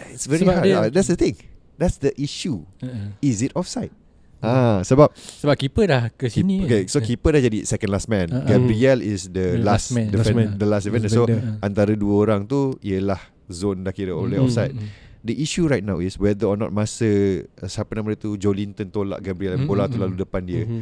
It's 0.08 0.24
very 0.24 0.40
Sebab 0.40 0.56
hard 0.56 0.64
dia- 0.64 0.78
lah. 0.78 0.88
That's 0.88 1.12
the 1.12 1.20
thing 1.20 1.36
That's 1.80 1.96
the 1.98 2.12
issue 2.14 2.68
uh-uh. 2.78 3.16
Is 3.20 3.40
it 3.40 3.56
offside 3.56 3.96
Ah, 4.38 4.80
sebab 4.82 5.12
Sebab 5.16 5.56
keeper 5.56 5.84
dah 5.84 6.08
ke 6.10 6.28
sini 6.28 6.64
okay, 6.64 6.84
so 6.86 7.00
kan? 7.00 7.08
keeper 7.08 7.32
dah 7.32 7.42
jadi 7.42 7.60
second 7.64 7.90
last 7.90 8.08
man. 8.08 8.28
Uh-uh. 8.30 8.44
Gabriel 8.46 9.00
is 9.00 9.28
the 9.28 9.56
The 9.56 9.60
last, 9.60 9.92
last 9.92 9.92
man. 9.92 10.08
defend, 10.08 10.16
Last 10.16 10.32
man. 10.32 10.48
the 10.56 10.68
last 10.70 10.84
defender. 10.86 11.10
So 11.10 11.24
Defender. 11.24 11.44
Uh-uh. 11.50 11.58
antara 11.62 11.92
dua 11.94 12.16
orang 12.22 12.42
tu 12.46 12.60
ialah 12.80 13.20
zone 13.48 13.82
dah 13.82 13.92
kira 13.92 14.12
oleh 14.12 14.36
Mm, 14.36 14.46
offside. 14.46 14.72
mm, 14.72 15.08
The 15.22 15.36
issue 15.36 15.68
right 15.68 15.82
now 15.82 16.00
is 16.00 16.16
whether 16.16 16.48
or 16.48 16.56
not 16.56 16.72
masa 16.72 17.04
uh, 17.44 17.68
siapa 17.68 17.92
nama 17.94 18.12
dia 18.12 18.20
tu 18.22 18.36
Jolinton 18.36 18.88
tolak 18.88 19.20
Gabriel 19.22 19.56
Mm, 19.58 19.68
bola 19.68 19.88
tu 19.88 19.96
lalu 19.96 20.16
depan 20.18 20.40
dia 20.42 20.64
Mhm. 20.64 20.82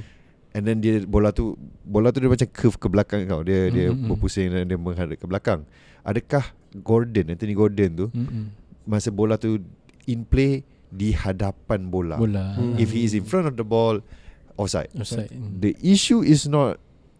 and 0.54 0.62
then 0.64 0.78
dia 0.78 1.02
bola 1.04 1.30
tu 1.30 1.54
bola 1.82 2.10
tu 2.10 2.18
dia 2.18 2.30
macam 2.30 2.45
curve 2.48 2.78
ke 2.78 2.88
belakang 2.88 3.26
kau. 3.26 3.41
Dia 3.41 3.70
dia 3.70 3.89
Mm, 3.89 3.93
mm, 3.95 4.00
mm. 4.00 4.08
berpusing 4.08 4.48
dan 4.48 4.66
dia 4.66 4.78
menghadap 4.78 5.18
ke 5.18 5.26
belakang. 5.26 5.66
Adakah 6.02 6.45
Gordon 6.78 7.26
Anthony 7.28 7.54
Gordon 7.54 7.89
tu 7.95 8.06
mm, 8.08 8.22
mm. 8.22 8.45
masa 8.86 9.10
bola 9.10 9.34
tu 9.36 9.58
in 10.06 10.22
play 10.22 10.62
di 10.92 11.12
hadapan 11.12 11.92
bola. 11.92 12.16
Bola 12.16 12.56
Hmm. 12.56 12.80
If 12.80 12.92
he 12.96 13.04
is 13.04 13.14
in 13.14 13.28
front 13.28 13.48
of 13.48 13.56
the 13.60 13.68
ball 13.68 14.00
offside. 14.56 14.92
Offside 14.98 15.32
mm. 15.32 15.62
The 15.62 15.76
issue 15.80 16.24
is 16.24 16.48
not 16.50 16.80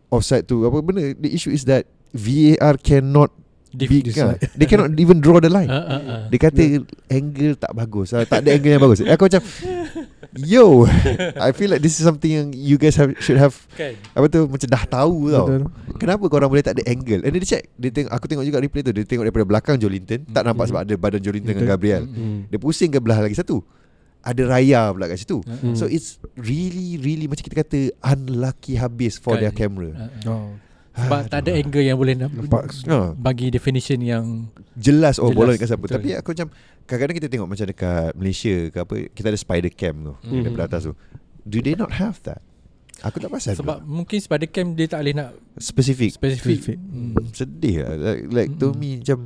offside 0.10 0.48
tu 0.48 0.66
apa 0.66 0.80
benda. 0.82 1.14
The 1.16 1.32
issue 1.32 1.52
is 1.54 1.68
that 1.70 1.88
VAR 2.16 2.80
cannot 2.80 3.32
Be, 3.76 4.00
decide. 4.00 4.40
They 4.56 4.64
cannot 4.64 4.96
even 4.96 5.20
draw 5.20 5.38
the 5.38 5.52
line. 5.52 5.68
Ah, 5.68 5.84
ah, 5.84 6.02
ah. 6.02 6.22
Dia 6.32 6.40
kata 6.40 6.64
angle 7.08 7.54
tak 7.56 7.72
bagus. 7.72 8.16
Ah, 8.16 8.24
tak 8.24 8.46
ada 8.46 8.56
angle 8.56 8.72
yang 8.72 8.84
bagus. 8.84 9.04
Aku 9.04 9.28
macam 9.28 9.44
Yo, 10.38 10.86
I 11.40 11.50
feel 11.52 11.72
like 11.72 11.82
this 11.82 11.98
is 11.98 12.06
something 12.06 12.30
yang 12.30 12.48
you 12.54 12.78
guys 12.78 12.94
have 12.94 13.10
should 13.18 13.40
have 13.40 13.58
Kan 13.74 13.98
apa 14.14 14.28
tu 14.28 14.46
macam 14.46 14.68
dah 14.70 14.84
tahu 14.86 15.34
tau. 15.34 15.48
Betul. 15.50 15.62
Kenapa 15.98 16.24
korang 16.30 16.50
boleh 16.52 16.62
tak 16.62 16.78
ada 16.78 16.84
angle? 16.86 17.26
And 17.26 17.32
then 17.34 17.42
dia 17.42 17.58
check. 17.58 17.64
Dia 17.74 17.90
tengok 17.90 18.12
aku 18.14 18.26
tengok 18.30 18.46
juga 18.46 18.62
replay 18.62 18.86
tu. 18.86 18.94
Dia 18.94 19.02
tengok 19.02 19.26
daripada 19.26 19.46
belakang 19.48 19.76
Jolinton, 19.82 20.22
tak 20.30 20.46
nampak 20.46 20.68
Mhm. 20.68 20.70
sebab 20.70 20.82
ada 20.86 20.94
badan 20.96 21.22
Jolinton 21.24 21.52
dengan 21.52 21.66
Betul. 21.66 21.74
Gabriel. 21.74 22.04
Hmm. 22.06 22.40
Dia 22.48 22.60
pusing 22.62 22.92
ke 22.94 23.00
belah 23.02 23.20
lagi 23.20 23.34
satu. 23.34 23.66
Ada 24.22 24.42
raya 24.46 24.92
pula 24.92 25.08
kat 25.08 25.24
situ. 25.24 25.40
Ah. 25.48 25.74
So 25.74 25.88
it's 25.88 26.20
really 26.36 27.00
really 27.00 27.26
macam 27.26 27.42
kita 27.42 27.56
kata 27.64 27.80
unlucky 28.04 28.76
habis 28.76 29.16
for 29.18 29.40
Kan. 29.40 29.42
their 29.48 29.54
camera. 29.56 29.90
Ah, 29.96 30.02
ah. 30.06 30.30
Oh. 30.30 30.50
Sebab 30.98 31.20
tak 31.28 31.40
ada 31.40 31.52
angle 31.54 31.84
yang 31.84 31.96
boleh 31.96 32.14
nak 32.14 32.30
Nampak. 32.30 32.74
Bagi 33.16 33.48
definition 33.48 34.00
yang 34.00 34.26
jelas 34.74 35.16
oh 35.16 35.30
Jelas, 35.30 35.38
bola 35.38 35.52
dekat 35.52 35.68
siapa. 35.68 35.80
betul. 35.80 35.96
Tapi 35.96 36.10
aku 36.14 36.30
macam 36.32 36.48
kadang-kadang 36.84 37.18
kita 37.18 37.28
tengok 37.30 37.48
macam 37.48 37.66
dekat 37.66 38.10
Malaysia 38.14 38.56
ke 38.68 38.78
apa, 38.80 38.96
kita 39.08 39.28
ada 39.28 39.40
spider 39.40 39.72
cam 39.72 39.96
tu 40.02 40.14
Hmm. 40.20 40.42
daripada 40.42 40.66
atas 40.68 40.82
tu. 40.84 40.94
Do 41.44 41.58
they 41.60 41.74
not 41.74 41.94
have 41.94 42.18
that? 42.24 42.42
Aku 43.00 43.18
tak 43.18 43.30
pasal 43.30 43.54
sebab 43.54 43.78
pula. 43.78 43.86
mungkin 43.88 44.18
spider 44.18 44.50
cam 44.50 44.74
dia 44.74 44.90
tak 44.90 45.00
boleh 45.00 45.14
nak 45.14 45.30
Specific 45.56 46.12
spesifik. 46.12 46.60
Specific. 46.60 46.78
Hmm. 46.82 47.14
Sedih 47.30 47.76
lah 47.80 47.94
Like, 47.94 48.22
like 48.28 48.50
to 48.56 48.68
Mm-mm. 48.68 48.76
me 48.76 48.90
macam 49.00 49.20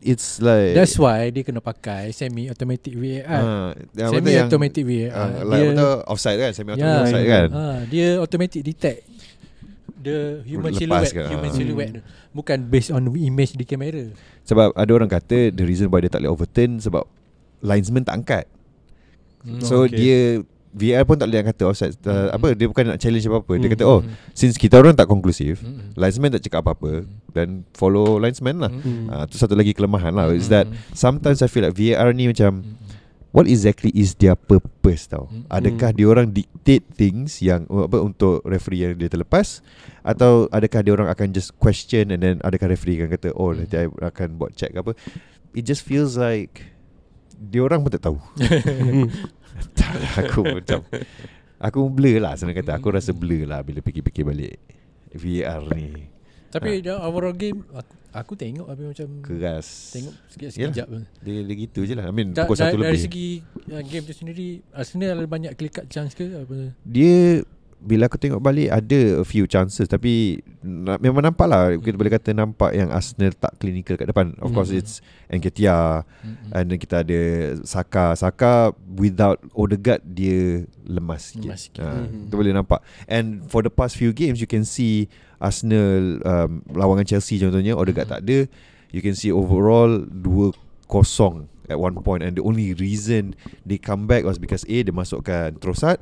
It's 0.00 0.42
like 0.42 0.74
That's 0.74 0.98
why 0.98 1.30
dia 1.30 1.46
kena 1.46 1.62
pakai 1.62 2.10
semi 2.10 2.50
automatic 2.50 2.90
VAR. 2.92 3.22
Ah, 3.22 3.70
tu 3.70 4.02
semi 4.10 4.34
yang 4.34 4.50
automatic 4.50 4.82
VAR. 4.82 5.14
ah, 5.14 5.30
like 5.46 5.70
tu 5.72 5.88
offside 6.04 6.38
kan 6.38 6.50
Semi 6.50 6.74
automatic 6.74 6.90
Ya. 6.90 7.02
offside 7.06 7.28
kan 7.28 7.46
Ah, 7.54 7.78
dia 7.86 8.06
automatic 8.18 8.60
detect 8.60 8.98
the 10.02 10.18
human 10.42 10.70
Lepas 10.70 10.82
silhouette, 11.06 11.14
ke? 11.14 11.24
human 11.24 11.48
Ah. 11.48 11.54
silhouette. 11.54 11.94
Bukan 12.30 12.58
based 12.66 12.90
on 12.90 13.06
image 13.08 13.54
di 13.54 13.62
kamera. 13.62 14.10
Sebab 14.42 14.74
ada 14.74 14.90
orang 14.90 15.06
kata 15.06 15.48
The 15.48 15.62
reason 15.62 15.86
why 15.86 16.02
dia 16.02 16.10
tak 16.10 16.20
boleh 16.20 16.32
overturn 16.32 16.76
Sebab 16.76 17.06
Linesman 17.60 18.02
tak 18.02 18.16
angkat 18.16 18.44
Hmm. 19.40 19.58
So 19.58 19.82
okay. 19.84 19.94
dia 19.96 20.18
VR 20.72 21.02
pun 21.02 21.14
tak 21.14 21.26
boleh 21.26 21.42
kata 21.44 21.62
offside 21.64 21.98
uh, 22.02 22.30
Mm. 22.30 22.30
Apa 22.32 22.48
Dia 22.54 22.66
bukan 22.66 22.84
nak 22.86 22.96
challenge 22.96 23.22
apa-apa 23.24 23.52
Dia 23.54 23.66
Mm. 23.66 23.74
kata 23.74 23.84
oh 23.84 24.00
Since 24.32 24.54
kita 24.54 24.78
orang 24.78 24.94
tak 24.94 25.04
konklusif 25.04 25.58
Hmm. 25.58 25.90
Linesman 25.92 26.30
tak 26.30 26.42
cakap 26.42 26.62
apa-apa 26.62 27.02
Dan 27.28 27.66
follow 27.72 28.16
linesman 28.16 28.56
lah 28.56 28.70
Hmm. 28.70 29.06
Ah, 29.06 29.24
tu 29.24 29.34
satu 29.34 29.52
lagi 29.52 29.70
kelemahan 29.70 30.10
lah 30.10 30.30
Is 30.30 30.46
Hmm. 30.46 30.54
that 30.56 30.66
Sometimes 30.92 31.38
I 31.38 31.46
feel 31.46 31.62
like 31.62 31.74
VAR 31.74 32.10
ni 32.10 32.26
macam 32.26 32.62
What 33.32 33.48
exactly 33.48 33.88
is 33.90 34.12
their 34.16 34.36
purpose 34.36 35.08
tau 35.08 35.24
Mm. 35.26 35.48
Adakah 35.48 35.90
Mm. 35.90 35.96
dia 35.96 36.06
orang 36.06 36.26
dictate 36.28 36.84
things 36.92 37.40
Yang 37.40 37.64
apa 37.64 37.96
Untuk 37.98 38.44
referee 38.44 38.84
yang 38.84 38.92
dia 38.94 39.08
terlepas 39.08 39.64
Atau 40.00 40.46
adakah 40.48 40.80
dia 40.80 40.92
orang 40.92 41.08
akan 41.08 41.32
just 41.32 41.56
question 41.56 42.12
And 42.12 42.20
then 42.20 42.36
adakah 42.40 42.68
referee 42.68 43.00
akan 43.00 43.08
kata 43.10 43.28
Oh 43.32 43.50
nanti 43.50 43.74
I 43.74 43.88
akan 43.88 44.36
buat 44.36 44.52
check 44.52 44.76
ke 44.76 44.78
apa 44.78 44.92
It 45.52 45.64
just 45.64 45.80
feels 45.80 46.14
like 46.14 46.76
Dia 47.32 47.64
orang 47.64 47.80
pun 47.80 47.90
tak 47.90 48.04
tahu. 48.04 48.20
Tak 49.76 49.92
Aku 50.28 50.44
macam 50.44 50.80
Aku 51.56 51.88
blur 51.88 52.20
lah 52.20 52.36
senang 52.36 52.52
kata 52.52 52.76
Aku 52.76 52.92
rasa 52.92 53.16
blur 53.16 53.48
lah 53.48 53.64
Bila 53.64 53.80
fikir-fikir 53.80 54.24
balik 54.24 54.60
VAR 55.12 55.72
ni 55.72 56.11
Tapi 56.52 56.84
ha. 56.84 57.00
overall 57.08 57.32
game 57.32 57.64
aku, 57.72 57.92
aku 58.12 58.32
tengok 58.36 58.66
tapi 58.68 58.82
macam 58.84 59.08
Keras 59.24 59.68
tengok 59.96 60.14
sekejap-sekejap. 60.28 60.86
pun. 60.86 61.02
Dia, 61.24 61.40
dia 61.48 61.56
gitu 61.56 61.80
je 61.88 61.94
lah 61.96 62.06
I 62.06 62.12
mean 62.12 62.36
Da, 62.36 62.44
pukul 62.44 62.56
da, 62.60 62.62
satu 62.68 62.76
dari 62.76 62.84
lebih 62.92 63.00
segi 63.00 63.28
uh, 63.72 63.82
game 63.82 64.04
tu 64.04 64.12
sendiri 64.12 64.48
Arsenal 64.76 65.16
ada 65.16 65.28
banyak 65.28 65.52
clear 65.56 65.72
cut 65.72 65.86
chance 65.88 66.12
ke 66.12 66.28
apa? 66.28 66.76
Dia 66.84 67.40
Bila 67.82 68.06
aku 68.06 68.14
tengok 68.14 68.38
balik 68.38 68.70
Ada 68.70 69.18
a 69.18 69.26
few 69.26 69.44
chances 69.44 69.84
Tapi 69.84 70.38
na, 70.60 70.94
Memang 70.96 71.20
nampak 71.20 71.44
lah 71.44 71.74
Kita 71.74 71.90
Mm. 71.90 71.98
boleh 71.98 72.12
kata 72.12 72.30
nampak 72.30 72.70
Yang 72.70 72.90
Arsenal 72.90 73.32
tak 73.34 73.52
clinical 73.58 73.94
kat 73.94 74.06
depan 74.06 74.38
Of 74.38 74.50
course 74.50 74.70
Mm. 74.70 74.78
it's 74.78 75.02
Enketia 75.26 76.06
Mm-mm. 76.22 76.54
And 76.54 76.64
then 76.66 76.78
kita 76.78 77.02
ada 77.02 77.20
Saka 77.62 78.14
Saka 78.14 78.70
Without 78.88 79.42
Odegaard 79.52 80.00
Dia 80.04 80.62
lemas 80.82 81.34
sikit, 81.34 81.50
Lemas 81.50 81.60
sikit. 81.66 81.82
Ha, 81.82 82.06
Mhm. 82.06 82.30
Kita 82.30 82.34
boleh 82.36 82.52
nampak 82.52 82.80
And 83.04 83.42
for 83.44 83.60
the 83.60 83.70
past 83.70 83.94
few 83.94 84.10
games 84.10 84.38
You 84.38 84.46
can 84.46 84.62
see 84.62 85.10
Arsenal 85.36 86.22
um, 86.22 86.62
Lawangan 86.68 87.02
Chelsea 87.04 87.36
contohnya 87.36 87.74
Odegaard 87.74 88.06
Mhm. 88.06 88.14
tak 88.14 88.22
ada 88.22 88.38
You 88.88 89.00
can 89.00 89.12
see 89.12 89.34
overall 89.34 90.06
2-0 90.06 91.50
At 91.66 91.78
one 91.78 91.96
point 91.98 92.22
And 92.22 92.36
the 92.36 92.44
only 92.44 92.74
reason 92.74 93.34
They 93.62 93.78
come 93.78 94.04
back 94.04 94.22
Was 94.22 94.36
because 94.36 94.62
A 94.66 94.82
Dia 94.82 94.92
masukkan 94.92 95.56
Trossard 95.58 95.98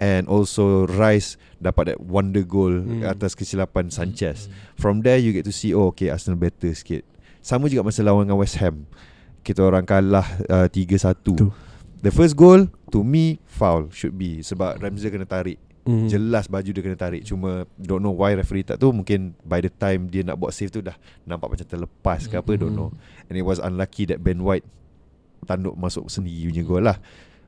And 0.00 0.24
also 0.32 0.88
Rice 0.88 1.36
Dapat 1.60 1.92
that 1.92 2.00
wonder 2.00 2.40
goal 2.40 2.72
Hmm. 2.80 3.04
Atas 3.04 3.36
kesilapan 3.36 3.92
Sanchez. 3.92 4.48
Mm. 4.48 4.52
From 4.80 4.96
there 5.04 5.20
you 5.20 5.36
get 5.36 5.44
to 5.44 5.52
see 5.52 5.76
Oh 5.76 5.92
okay 5.92 6.08
Arsenal 6.08 6.40
better 6.40 6.72
sikit. 6.72 7.04
Sama 7.44 7.68
juga 7.68 7.84
masa 7.84 8.00
lawan 8.00 8.24
dengan 8.24 8.40
West 8.40 8.56
Ham. 8.64 8.88
Kita 9.44 9.60
orang 9.60 9.84
kalah 9.84 10.24
uh, 10.48 10.66
3-1 10.72 11.20
Tu. 11.20 11.36
The 12.00 12.08
first 12.08 12.32
goal 12.32 12.72
To 12.96 13.04
me 13.04 13.44
Foul 13.44 13.92
Should 13.92 14.16
be. 14.16 14.40
Sebab 14.40 14.80
Ramsey 14.80 15.12
kena 15.12 15.28
tarik. 15.28 15.60
Hmm. 15.84 16.08
Jelas 16.08 16.48
baju 16.48 16.68
dia 16.72 16.80
kena 16.80 16.96
tarik. 16.96 17.28
Cuma 17.28 17.68
Don't 17.76 18.00
know 18.00 18.16
why 18.16 18.32
referee 18.32 18.64
tak 18.64 18.80
tu 18.80 18.88
Mungkin 18.92 19.36
by 19.44 19.60
the 19.60 19.72
time 19.72 20.08
Dia 20.08 20.24
nak 20.24 20.40
buat 20.40 20.56
save 20.56 20.72
tu 20.72 20.80
Dah 20.80 20.96
nampak 21.28 21.52
macam 21.52 21.66
terlepas 21.68 22.24
ke 22.24 22.40
apa 22.40 22.56
Don't 22.56 22.72
know. 22.72 22.88
And 23.28 23.36
it 23.36 23.44
was 23.44 23.60
unlucky 23.60 24.08
That 24.08 24.24
Ben 24.24 24.40
White 24.40 24.64
Tanduk 25.44 25.76
masuk 25.76 26.08
sendiri 26.12 26.52
punya 26.52 26.62
gol 26.64 26.82
lah. 26.84 26.96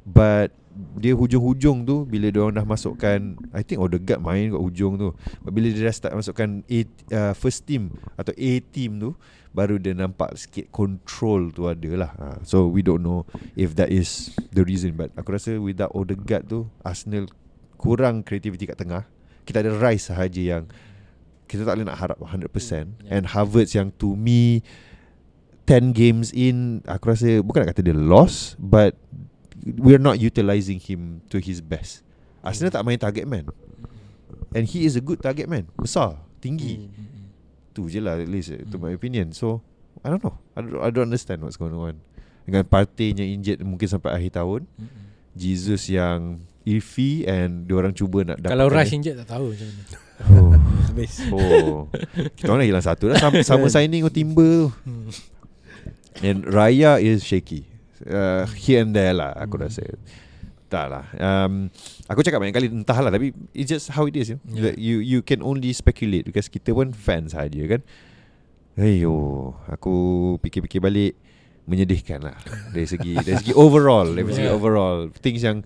But 0.03 0.53
Dia 0.73 1.13
hujung-hujung 1.13 1.85
tu 1.85 2.09
Bila 2.09 2.33
dia 2.33 2.41
orang 2.41 2.57
dah 2.57 2.67
masukkan 2.67 3.37
I 3.53 3.61
think 3.61 3.81
Odegaard 3.81 4.25
main 4.25 4.53
kat 4.53 4.61
hujung 4.61 4.97
tu 4.97 5.13
But 5.45 5.53
bila 5.53 5.69
dia 5.69 5.85
dah 5.85 5.95
start 5.95 6.13
masukkan 6.17 6.65
A, 6.65 6.79
uh, 7.13 7.33
First 7.37 7.69
team 7.69 7.93
Atau 8.17 8.33
A 8.33 8.53
team 8.73 8.97
tu 8.97 9.11
Baru 9.53 9.77
dia 9.77 9.93
nampak 9.93 10.33
sikit 10.41 10.73
Control 10.73 11.53
tu 11.53 11.69
ada 11.69 11.91
lah 11.93 12.11
ha. 12.17 12.27
So 12.41 12.73
we 12.73 12.81
don't 12.81 13.05
know 13.05 13.29
If 13.53 13.77
that 13.77 13.93
is 13.93 14.33
The 14.49 14.65
reason 14.65 14.97
But 14.97 15.13
aku 15.13 15.37
rasa 15.37 15.61
Without 15.61 15.93
Odegaard 15.93 16.49
tu 16.49 16.65
Arsenal 16.81 17.29
Kurang 17.77 18.25
kreativiti 18.25 18.65
kat 18.65 18.81
tengah 18.81 19.05
Kita 19.45 19.61
ada 19.61 19.77
Rice 19.77 20.09
sahaja 20.09 20.41
yang 20.41 20.65
Kita 21.45 21.69
tak 21.69 21.77
boleh 21.77 21.89
nak 21.89 22.01
harap 22.01 22.17
100% 22.17 22.49
Yeah. 23.05 23.21
And 23.21 23.29
Havertz 23.29 23.77
yang 23.77 23.93
to 24.01 24.17
me 24.17 24.65
10 25.69 25.93
games 25.93 26.33
in 26.33 26.81
Aku 26.89 27.13
rasa 27.13 27.45
Bukan 27.45 27.61
nak 27.61 27.77
kata 27.77 27.85
dia 27.85 27.93
lost 27.93 28.57
But 28.57 28.97
We're 29.59 30.01
not 30.01 30.17
utilising 30.17 30.79
him 30.79 31.21
To 31.29 31.37
his 31.37 31.61
best 31.61 32.01
Arsenal 32.41 32.71
tak 32.71 32.83
main 32.83 32.97
target 32.97 33.25
man 33.25 33.47
And 34.51 34.65
he 34.65 34.85
is 34.85 34.95
a 34.95 35.01
good 35.01 35.19
target 35.19 35.47
man 35.47 35.69
Besar 35.75 36.19
Tinggi 36.39 36.89
Mm-mm. 36.89 37.29
Tu 37.73 37.89
je 37.89 37.99
lah 37.99 38.17
at 38.17 38.27
least 38.27 38.53
To 38.69 38.77
Hmm. 38.77 38.81
my 38.81 38.93
opinion 38.93 39.31
So 39.31 39.61
I 40.01 40.09
don't 40.09 40.21
know 40.21 40.37
I 40.53 40.61
don't, 40.61 40.77
I 40.79 40.89
don't 40.89 41.07
understand 41.07 41.41
what's 41.41 41.57
going 41.57 41.73
on 41.73 42.01
Dengan 42.43 42.65
Partey 42.65 43.13
yang 43.13 43.31
injured 43.33 43.61
Mungkin 43.61 43.87
sampai 43.87 44.13
akhir 44.13 44.37
tahun 44.37 44.67
Mm-mm. 44.67 45.05
Jesus 45.33 45.87
yang 45.87 46.43
Iffy 46.63 47.25
And 47.25 47.65
diorang 47.65 47.91
cuba 47.91 48.23
nak 48.25 48.39
Kalau 48.39 48.69
dapatkan 48.69 48.77
Rush 48.77 48.91
dia. 48.91 48.97
injet 48.99 49.15
tak 49.23 49.29
tahu 49.31 49.47
macam 49.51 49.67
mana. 49.67 49.83
oh. 50.23 50.53
Habis. 50.93 51.13
oh. 51.31 51.79
Kita 52.37 52.47
orang 52.47 52.61
dah 52.61 52.69
hilang 52.69 52.85
satu 52.85 53.05
dah 53.09 53.17
Sama, 53.19 53.39
sama 53.41 53.67
signing 53.75 54.05
Timber 54.09 54.69
tu 54.69 54.75
Hmm. 54.85 55.09
And 56.21 56.45
Raya 56.45 57.01
is 57.01 57.25
shaky 57.25 57.72
uh, 58.07 58.45
Here 58.55 58.83
and 58.83 58.95
there 58.95 59.15
lah 59.15 59.33
Aku 59.37 59.59
Hmm. 59.59 59.67
rasa 59.69 59.83
tak 60.73 60.89
lah. 60.89 61.05
Um, 61.21 61.69
aku 62.09 62.25
cakap 62.25 62.41
banyak 62.41 62.57
kali 62.57 62.73
entahlah 62.73 63.13
tapi 63.13 63.37
it's 63.53 63.69
just 63.69 63.93
how 63.93 64.09
it 64.09 64.17
is. 64.17 64.33
You, 64.33 64.41
know? 64.41 64.57
Yeah. 64.57 64.73
You 64.81 64.97
you 65.05 65.21
can 65.21 65.45
only 65.45 65.69
speculate 65.77 66.25
because 66.25 66.49
kita 66.49 66.73
pun 66.73 66.97
fans 66.97 67.37
saja 67.37 67.61
kan. 67.69 67.85
Ayo, 68.81 69.53
aku 69.69 69.93
fikir-fikir 70.41 70.81
balik 70.81 71.13
menyedihkan 71.69 72.25
lah 72.25 72.41
dari 72.73 72.89
segi 72.89 73.21
dari 73.21 73.37
segi 73.37 73.53
overall 73.53 74.17
dari 74.17 74.25
segi 74.33 74.49
Yeah. 74.49 74.57
overall 74.57 75.13
things 75.21 75.45
yang 75.45 75.61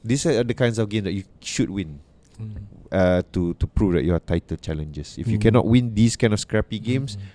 these 0.00 0.22
are 0.22 0.46
the 0.46 0.54
kinds 0.54 0.78
of 0.78 0.86
game 0.86 1.02
that 1.02 1.12
you 1.18 1.26
should 1.42 1.68
win 1.68 1.98
Hmm. 2.38 2.54
uh, 2.94 3.26
to 3.34 3.58
to 3.58 3.66
prove 3.66 3.98
that 3.98 4.06
you 4.06 4.14
are 4.14 4.22
title 4.22 4.54
challenges. 4.54 5.18
If 5.18 5.26
you 5.26 5.42
Mm. 5.42 5.50
cannot 5.50 5.66
win 5.66 5.98
these 5.98 6.14
kind 6.14 6.30
of 6.30 6.38
scrappy 6.38 6.78
games, 6.78 7.18
Hmm. 7.18 7.26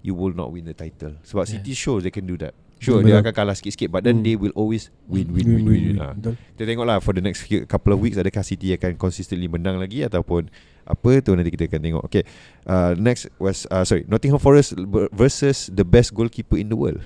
you 0.00 0.16
will 0.16 0.32
not 0.32 0.48
win 0.48 0.64
the 0.64 0.72
title. 0.72 1.20
Sebab 1.20 1.44
Yeah. 1.44 1.60
City 1.60 1.76
shows 1.76 2.00
they 2.00 2.12
can 2.12 2.24
do 2.24 2.40
that. 2.40 2.56
Sure, 2.82 2.98
Mm, 2.98 3.06
dia 3.06 3.14
betul. 3.14 3.22
akan 3.22 3.32
kalah 3.32 3.54
sikit-sikit, 3.54 3.88
but 3.88 4.02
then 4.02 4.18
Mm. 4.18 4.24
they 4.24 4.34
will 4.34 4.50
always 4.52 4.90
win, 5.06 5.30
win, 5.30 5.46
Hmm. 5.46 5.54
win, 5.54 5.64
win. 5.64 5.82
win. 5.88 5.96
Ah. 5.96 6.12
Betul. 6.12 6.34
Kita 6.34 6.62
tengoklah 6.66 6.98
for 6.98 7.14
the 7.14 7.22
next 7.22 7.40
few, 7.40 7.62
couple 7.64 7.94
of 7.94 8.02
weeks 8.02 8.18
adakah 8.18 8.42
City 8.42 8.74
akan 8.74 8.98
consistently 8.98 9.46
menang 9.46 9.78
lagi 9.78 10.02
ataupun 10.02 10.50
apa 10.82 11.10
tu 11.22 11.30
nanti 11.32 11.48
kita 11.48 11.70
akan 11.70 11.78
tengok. 11.80 12.02
Okay, 12.04 12.26
uh, 12.66 12.98
next 12.98 13.30
was 13.38 13.70
uh, 13.70 13.86
sorry 13.86 14.02
Nottingham 14.04 14.36
Forest 14.36 14.74
versus 15.10 15.70
the 15.70 15.86
best 15.86 16.10
goalkeeper 16.10 16.58
in 16.58 16.66
the 16.66 16.74
world, 16.74 16.98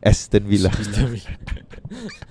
Aston 0.00 0.46
Villa. 0.46 0.70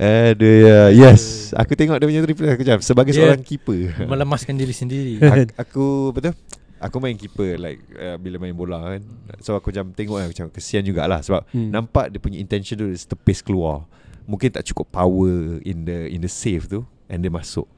Aduh 0.00 0.56
ya, 0.62 0.78
yes. 0.90 1.50
Aku 1.52 1.74
tengok 1.74 1.98
dia 1.98 2.06
punya 2.06 2.22
triple 2.22 2.48
aku 2.48 2.62
macam 2.62 2.78
sebagai 2.80 3.10
Dia 3.10 3.18
seorang 3.26 3.42
keeper. 3.42 3.92
Melemaskan 4.00 4.54
diri 4.54 4.70
sendiri. 4.70 5.18
aku, 5.18 5.42
aku 5.56 5.86
betul 6.14 6.32
Aku 6.80 6.96
main 6.96 7.12
keeper 7.12 7.54
like 7.54 7.76
uh, 7.92 8.16
bila 8.16 8.40
main 8.40 8.52
bola 8.52 8.96
kan. 8.96 9.04
So 9.38 9.52
aku 9.52 9.68
macam 9.68 9.92
tengok 9.92 10.16
lah, 10.16 10.26
macam 10.26 10.48
kesian 10.48 10.80
jugalah 10.80 11.20
sebab 11.20 11.44
Hmm. 11.52 11.68
nampak 11.68 12.08
dia 12.08 12.16
punya 12.16 12.36
intention 12.36 12.74
tu 12.74 12.88
is 12.88 13.04
tepis 13.04 13.40
keluar. 13.40 13.84
Mungkin 14.24 14.48
tak 14.48 14.64
cukup 14.64 14.88
power 14.90 15.60
in 15.60 15.84
the 15.84 16.08
in 16.08 16.20
the 16.20 16.30
save 16.30 16.64
tu 16.64 16.80
and 17.06 17.20
dia 17.20 17.28
masuk. 17.28 17.68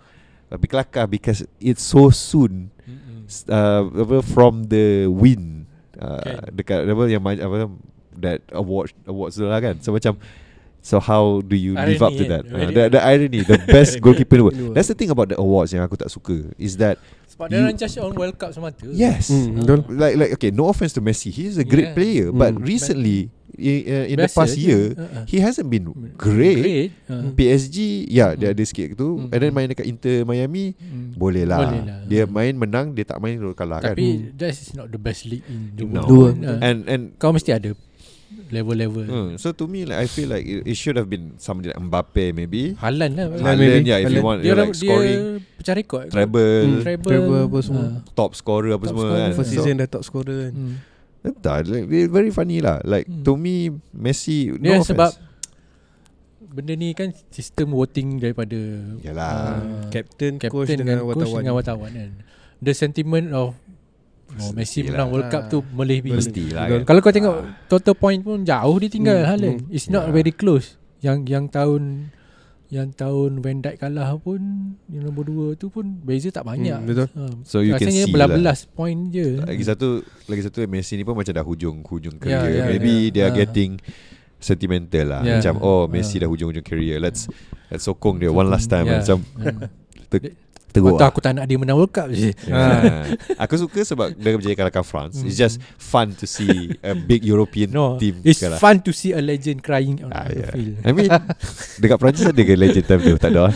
Tapi 0.47 0.65
kelakar 0.67 1.05
because 1.07 1.43
it's 1.59 1.83
so 1.83 2.09
soon 2.09 2.71
s- 3.27 3.43
uh, 3.47 3.83
apa 3.83 4.23
from 4.23 4.69
the 4.69 5.09
win 5.09 5.67
uh, 5.97 6.23
Okay. 6.23 6.37
dekat 6.55 6.79
apa 6.85 7.03
yang 7.09 7.21
ma- 7.21 7.35
apa 7.35 7.67
that 8.15 8.39
award 8.53 8.95
awards 9.03 9.35
tu 9.35 9.43
lah 9.43 9.59
kan. 9.59 9.83
So 9.83 9.91
macam 9.91 10.15
So 10.83 10.99
how 10.99 11.47
do 11.47 11.55
you 11.55 11.79
live 11.79 12.03
up 12.03 12.11
to 12.11 12.27
Irony, 12.27 12.33
that? 12.35 12.43
eh? 12.43 12.59
Uh, 12.59 12.71
the, 12.75 12.83
the 12.91 13.01
irony, 13.01 13.41
the 13.47 13.55
best 13.71 13.97
goalkeeper 14.03 14.35
in 14.35 14.43
the 14.43 14.51
world. 14.51 14.75
That's 14.75 14.91
the 14.91 14.99
thing 14.99 15.15
about 15.15 15.31
the 15.31 15.39
awards 15.39 15.71
yang 15.71 15.79
aku 15.81 15.95
tak 15.95 16.11
suka 16.11 16.51
is 16.59 16.75
that 16.83 16.99
Sebab 17.33 17.47
dia 17.49 17.59
orang 17.59 17.75
just 17.75 17.97
on 17.97 18.13
World 18.13 18.37
Cup 18.37 18.53
semata. 18.53 18.85
yes, 18.87 19.33
Hmm, 19.33 19.57
betul. 19.59 19.79
like 19.91 20.15
like 20.15 20.31
okay, 20.37 20.51
no 20.51 20.69
offense 20.69 20.93
to 20.93 21.01
Messi, 21.01 21.29
he's 21.29 21.57
a 21.57 21.65
great 21.65 21.91
Yeah. 21.91 21.97
player, 21.97 22.27
but 22.29 22.53
Mm. 22.53 22.61
recently 22.63 23.19
in, 23.53 23.77
uh, 23.85 24.07
in 24.07 24.17
the 24.17 24.29
past 24.29 24.53
je. 24.53 24.65
year 24.65 24.83
Uh-uh. 24.93 25.25
he 25.25 25.37
hasn't 25.37 25.67
been 25.67 25.89
great. 26.15 26.61
Great. 26.61 26.91
Uh. 27.05 27.33
PSG, 27.33 28.05
ya 28.07 28.33
dia 28.33 28.49
Mm. 28.49 28.55
ada 28.55 28.63
sikit 28.63 28.89
tu, 28.95 29.17
Mm. 29.19 29.33
and 29.33 29.39
then 29.39 29.51
main 29.51 29.67
dekat 29.67 29.87
Inter 29.87 30.25
Miami, 30.25 30.73
Mm. 30.73 31.17
boleh 31.17 31.45
lah. 31.45 31.61
Boleh 31.63 31.81
lah. 31.85 31.99
Dia 32.05 32.23
main 32.25 32.53
menang, 32.53 32.93
dia 32.93 33.05
tak 33.05 33.17
main 33.19 33.41
kalah 33.53 33.81
kan. 33.81 33.97
Tapi 33.97 34.37
that 34.37 34.53
is 34.53 34.73
not 34.73 34.89
the 34.89 34.97
best 34.97 35.25
league 35.25 35.45
in 35.49 35.73
the 35.73 35.85
No. 35.85 36.05
world. 36.05 36.37
Dua. 36.37 36.53
Uh, 36.53 36.59
And 36.61 36.85
and 36.85 37.03
kau 37.17 37.33
mesti 37.33 37.53
ada 37.53 37.73
level-level. 38.49 39.05
Hmm, 39.05 39.31
so 39.37 39.51
to 39.51 39.65
me 39.65 39.83
like 39.83 39.99
I 39.99 40.07
feel 40.07 40.29
like 40.29 40.45
it, 40.45 40.65
it 40.65 40.75
should 40.75 40.95
have 40.95 41.07
been 41.07 41.37
somebody 41.37 41.69
like 41.69 41.79
Mbappe 41.79 42.33
maybe. 42.33 42.75
Halan 42.75 43.11
lah. 43.13 43.27
Haaland, 43.33 43.59
maybe. 43.59 43.85
yeah, 43.85 43.99
if 43.99 44.07
you 44.07 44.19
Haaland. 44.19 44.23
want 44.23 44.39
Dia, 44.39 44.47
you 44.47 44.55
like 44.57 44.75
scoring, 44.75 45.21
dia 45.39 45.57
pecah 45.57 45.75
rekod. 45.75 46.07
treble, 46.09 46.61
Hmm. 46.63 46.81
Treble. 46.81 47.09
Treble 47.09 47.41
apa 47.45 47.59
semua. 47.61 47.85
Ah. 47.85 47.93
top 48.13 48.31
scorer 48.33 48.71
apa 48.71 48.81
Top 48.81 48.91
semua 48.91 49.05
scorer. 49.05 49.19
kan. 49.19 49.31
First 49.35 49.49
So, 49.49 49.55
season 49.55 49.75
dah 49.75 49.89
top 49.89 50.03
scorer 50.03 50.39
kan. 50.43 50.53
Hmm. 50.53 50.75
entah, 51.23 51.57
like, 51.63 51.87
very 52.09 52.31
funny 52.31 52.59
lah. 52.59 52.83
Like 52.83 53.07
Hmm. 53.07 53.23
to 53.23 53.33
me 53.35 53.71
Messi 53.91 54.51
no 54.51 54.59
Dia 54.59 54.77
offense. 54.77 54.91
sebab 54.91 55.11
benda 56.45 56.75
ni 56.75 56.93
kan 56.93 57.09
sistem 57.29 57.71
voting 57.71 58.19
daripada 58.19 58.59
Yalah. 59.01 59.57
ah, 59.57 59.89
Captain, 59.89 60.37
coach 60.37 60.69
captain 60.69 60.77
dengan 60.79 61.01
dengan 61.01 61.07
coach 61.09 61.25
wartawan. 61.25 61.41
dengan 61.41 61.55
wartawan 61.55 61.91
kan. 61.91 62.11
The 62.59 62.73
sentiment 62.73 63.33
of 63.33 63.57
oh, 64.35 64.51
Messi 64.51 64.81
Mestilah. 64.81 64.91
menang 64.95 65.09
World 65.11 65.29
Cup 65.29 65.43
tu 65.47 65.59
melebihi. 65.67 66.15
Mestilah 66.15 66.65
Betul. 66.65 66.75
kan. 66.75 66.81
Kalau 66.85 67.01
kau 67.01 67.13
tengok 67.13 67.37
total 67.67 67.95
point 67.95 68.21
pun 68.21 68.39
jauh 68.41 68.77
dia 68.77 68.89
tinggal 68.89 69.19
Hmm, 69.19 69.29
Haaland. 69.29 69.59
hmm. 69.63 69.71
It's 69.71 69.87
not 69.87 70.05
Yeah. 70.05 70.15
very 70.15 70.33
close. 70.33 70.67
Yang 70.99 71.19
yang 71.29 71.45
tahun 71.47 71.83
yang 72.69 72.89
tahun 72.91 73.31
Van 73.39 73.59
Dijk 73.59 73.77
kalah 73.79 74.17
pun 74.17 74.41
yang 74.87 75.05
nombor 75.05 75.29
2 75.53 75.57
tu 75.57 75.69
pun 75.69 75.85
beza 75.99 76.29
tak 76.29 76.41
banyak. 76.43 76.73
Hmm, 76.75 76.89
betul. 76.89 77.09
Ha, 77.11 77.25
So 77.45 77.61
you 77.61 77.75
can 77.75 77.85
rasanya 77.85 78.03
see 78.03 78.13
belas-belas 78.13 78.59
point 78.67 79.01
je. 79.09 79.29
Lagi 79.39 79.61
satu 79.63 79.89
lagi 80.25 80.43
satu 80.43 80.65
Messi 80.67 80.95
ni 80.95 81.03
pun 81.03 81.13
macam 81.13 81.31
dah 81.31 81.43
hujung 81.43 81.83
hujung 81.83 82.17
Yeah, 82.19 82.41
career. 82.41 82.49
yeah, 82.55 82.67
Maybe 82.67 82.93
yeah. 82.99 83.11
they 83.11 83.23
are 83.23 83.29
Ah. 83.29 83.39
getting 83.39 83.77
sentimental 84.39 85.07
lah. 85.07 85.21
Yeah. 85.21 85.39
Macam 85.39 85.55
oh 85.61 85.85
Messi 85.85 86.17
Ah. 86.17 86.25
dah 86.25 86.29
hujung-hujung 86.29 86.65
career. 86.65 86.97
Let's 86.97 87.29
let's 87.69 87.85
sokong 87.85 88.17
dia 88.17 88.29
one 88.29 88.49
last 88.49 88.67
time 88.67 88.87
Yeah. 88.87 88.99
macam 88.99 89.21
Hmm. 89.37 89.69
Ter- 90.73 90.81
teruk. 90.81 90.89
Waktu 90.91 91.05
lah. 91.05 91.11
aku 91.11 91.21
tak 91.21 91.33
nak 91.37 91.45
dia 91.45 91.55
menang 91.55 91.77
World 91.77 91.93
Cup 91.93 92.09
je. 92.09 92.33
Ah. 92.49 93.05
Aku 93.45 93.55
suka 93.57 93.85
sebab 93.85 94.11
dia 94.11 94.33
berjaya 94.33 94.57
kalahkan 94.57 94.81
France. 94.83 95.21
It's 95.21 95.37
just 95.37 95.61
fun 95.77 96.17
to 96.17 96.25
see 96.25 96.73
a 96.81 96.97
big 96.97 97.21
European 97.23 97.69
No, 97.71 97.97
team 97.97 98.25
it's 98.25 98.41
kalah. 98.41 98.57
fun 98.57 98.81
to 98.81 98.91
see 98.91 99.13
a 99.13 99.21
legend 99.21 99.61
crying 99.61 100.01
on 100.01 100.11
Ah, 100.11 100.25
the 100.25 100.41
yeah. 100.41 100.51
field. 100.51 100.75
I 100.81 100.91
mean 100.91 101.13
dekat 101.83 101.97
Perancis 101.97 102.25
ada 102.25 102.41
ke 102.41 102.55
legend 102.55 102.85
time 102.85 103.03
tu? 103.03 103.15
Tak 103.15 103.31
ada. 103.31 103.53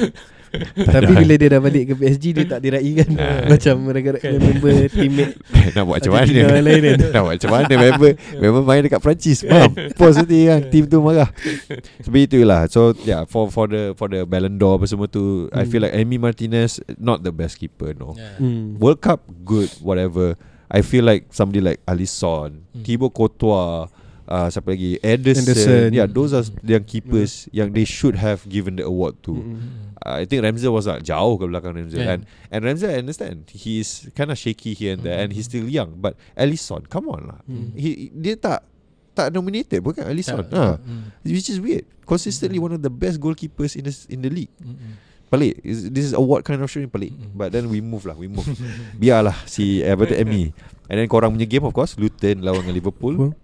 Tapi 0.95 1.13
bila 1.15 1.35
dia 1.35 1.49
dah 1.49 1.61
balik 1.61 1.85
ke 1.89 1.95
PSG 1.95 2.25
Dia 2.33 2.45
tak 2.47 2.61
diraikan 2.61 3.09
Ah. 3.17 3.47
Macam 3.53 3.75
mereka 3.83 4.17
member 4.19 4.89
teammate 4.89 5.35
nak 5.77 5.85
buat 5.85 5.99
macam 5.99 6.13
mana? 6.15 6.61
lain 6.61 6.81
kan? 6.83 6.99
nak 7.11 7.23
buat 7.23 7.35
macam 7.37 7.51
mana 7.51 7.73
member 7.75 8.11
member 8.37 8.63
main 8.63 8.81
dekat 8.83 9.01
Perancis. 9.01 9.39
Faham? 9.43 9.71
Pos 9.93 10.15
nanti 10.15 10.47
kan 10.47 10.61
team 10.69 10.85
tu 10.87 10.99
marah. 11.01 11.29
Seperti 11.99 12.39
itulah. 12.39 12.65
So 12.71 12.95
yeah 13.03 13.27
for 13.27 13.51
for 13.51 13.67
the 13.67 13.93
for 13.95 14.07
the 14.07 14.23
Ballon 14.23 14.57
d'Or 14.57 14.79
apa 14.79 14.87
semua 14.87 15.07
tu 15.07 15.47
I 15.51 15.65
Hmm. 15.65 15.69
feel 15.69 15.83
like 15.83 15.95
Amy 15.95 16.17
Martinez 16.17 16.79
not 16.97 17.21
the 17.21 17.31
best 17.31 17.59
keeper 17.59 17.93
no. 17.93 18.15
Yeah. 18.15 18.39
hmm. 18.39 18.79
World 18.79 19.01
Cup 19.01 19.25
good 19.43 19.69
whatever. 19.81 20.39
I 20.67 20.83
feel 20.83 21.03
like 21.03 21.31
somebody 21.31 21.63
like 21.63 21.79
Alisson, 21.87 22.67
Hmm. 22.75 22.83
Thibaut 22.83 23.15
Courtois, 23.15 23.87
uh, 24.27 24.47
siapa 24.47 24.75
lagi 24.75 24.99
Ederson, 25.01 25.43
Ederson. 25.43 25.89
yeah 25.91 26.07
those 26.07 26.31
are 26.31 26.45
yang 26.63 26.83
keepers 26.83 27.47
yang 27.51 27.71
they 27.71 27.85
should 27.85 28.15
have 28.15 28.43
given 28.47 28.77
the 28.77 28.85
award 28.85 29.15
to. 29.23 29.35
Hmm. 29.35 29.87
Uh, 29.97 30.21
I 30.21 30.29
think 30.29 30.45
Ramsey 30.45 30.69
was 30.69 30.85
like 30.85 31.03
jauh 31.03 31.41
ke 31.41 31.49
belakang 31.49 31.73
Ramsey 31.73 31.99
Yeah. 31.99 32.15
and 32.15 32.21
and 32.53 32.61
Ramsey 32.63 32.87
I 32.87 33.01
understand 33.01 33.49
he's 33.49 34.07
kind 34.13 34.29
of 34.29 34.37
shaky 34.37 34.77
here 34.77 34.93
and 34.93 35.03
there 35.03 35.17
and 35.19 35.33
he's 35.33 35.49
still 35.49 35.65
young 35.67 35.97
but 35.99 36.15
Alisson 36.37 36.85
come 36.87 37.09
on 37.09 37.33
lah 37.33 37.41
Hmm. 37.49 37.73
he 37.75 38.13
dia 38.13 38.37
tak 38.37 38.63
tak 39.17 39.33
nominated 39.33 39.81
bukan 39.81 40.05
Alisson 40.05 40.45
Tak- 40.47 40.53
ha 40.53 40.77
Hmm. 40.79 41.11
which 41.25 41.49
is 41.49 41.57
weird 41.59 41.89
consistently 42.05 42.61
one 42.61 42.71
of 42.71 42.85
the 42.85 42.93
best 42.93 43.17
goalkeepers 43.19 43.73
in 43.75 43.89
the 43.89 43.95
in 44.13 44.21
the 44.21 44.29
league 44.31 44.53
Hmm. 44.61 44.77
Hmm. 44.77 44.95
pelik 45.27 45.59
Is- 45.65 45.89
this 45.91 46.05
is 46.07 46.15
award 46.15 46.45
kind 46.45 46.61
of 46.61 46.69
show 46.69 46.79
yang 46.79 46.93
pelik 46.93 47.11
Mm-mm. 47.11 47.33
but 47.35 47.51
then 47.51 47.67
we 47.67 47.81
move 47.83 48.05
lah 48.07 48.15
we 48.15 48.29
move 48.31 48.47
biarlah 49.01 49.35
si 49.49 49.81
tu 49.83 50.15
Emmy 50.15 50.53
and 50.87 51.01
then 51.01 51.09
korang 51.09 51.33
punya 51.35 51.49
game 51.49 51.65
of 51.67 51.73
course 51.75 51.97
Luton 51.99 52.45
lawan 52.47 52.63
dengan 52.63 52.77
Liverpool 52.79 53.35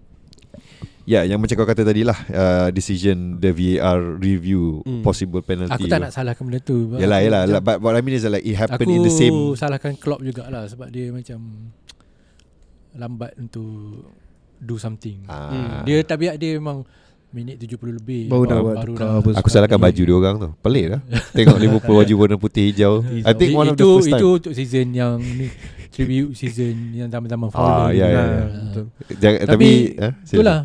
Ya, 1.02 1.22
yang 1.22 1.36
macam 1.36 1.54
kau 1.54 1.64
kata 1.64 1.82
tadi 1.82 2.02
lah 2.02 2.14
uh, 2.26 2.68
Decision 2.68 3.36
The 3.36 3.50
VAR 3.50 3.98
review 4.16 4.80
Hmm. 4.82 5.02
Possible 5.02 5.40
penalty 5.40 5.74
Aku 5.74 5.84
tak 5.84 5.98
tu. 5.98 6.04
nak 6.04 6.12
salahkan 6.12 6.42
benda 6.42 6.60
tu. 6.60 6.94
Yalah, 6.94 7.18
Aku 7.18 7.26
yalah 7.26 7.40
macam- 7.42 7.52
lah, 7.52 7.60
But 7.60 7.76
what 7.78 7.92
I 7.92 8.00
mean 8.00 8.14
is 8.14 8.24
like 8.24 8.42
It 8.42 8.54
happened 8.54 8.86
aku 8.86 8.94
in 8.94 9.02
the 9.02 9.12
same 9.12 9.34
salahkan 9.52 9.92
Klopp 9.94 10.20
jugalah 10.20 10.64
sebab 10.64 10.88
dia 10.88 11.08
macam 11.08 11.38
lambat 12.92 13.32
untuk 13.36 14.04
do 14.56 14.76
something. 14.76 15.24
ah, 15.26 15.82
Dia 15.82 16.02
tabiat 16.02 16.36
dia 16.36 16.54
memang 16.54 16.84
minit 17.30 17.56
70 17.56 17.80
lebih 17.94 18.28
Baru 18.28 18.44
dah 18.44 18.54
baru, 18.54 18.62
buat 18.62 18.76
baru 18.76 18.92
tukar 18.92 19.06
dah. 19.24 19.38
Aku 19.40 19.48
salahkan 19.48 19.80
baju 19.80 20.02
dia 20.04 20.14
orang 20.14 20.34
tu 20.36 20.48
Pelik 20.60 20.86
lah 20.86 21.00
Tengok 21.34 21.56
Liverpool 21.56 21.96
baju 21.98 22.14
warna 22.14 22.36
putih 22.36 22.68
hijau 22.68 23.00
I 23.02 23.32
think 23.32 23.56
one 23.56 23.66
of 23.66 23.74
the 23.74 23.82
first 23.82 24.06
time 24.06 24.20
Itu 24.20 24.28
untuk 24.36 24.52
season 24.52 24.92
yang 24.92 25.16
ni 25.18 25.48
Tribute 25.88 26.32
season 26.32 26.92
Yang 26.92 27.08
zaman-zaman 27.10 27.48
Ah, 27.48 27.52
Fowler 27.52 27.88
ya, 27.90 28.06
ya, 28.06 28.12
ya. 28.12 28.20
Ah. 28.20 28.46
Betul. 28.62 28.84
Jangan, 29.16 29.38
Tapi, 29.40 29.48
Tapi 29.48 29.68
eh, 29.98 30.12
silakan. 30.22 30.28
Itulah 30.28 30.58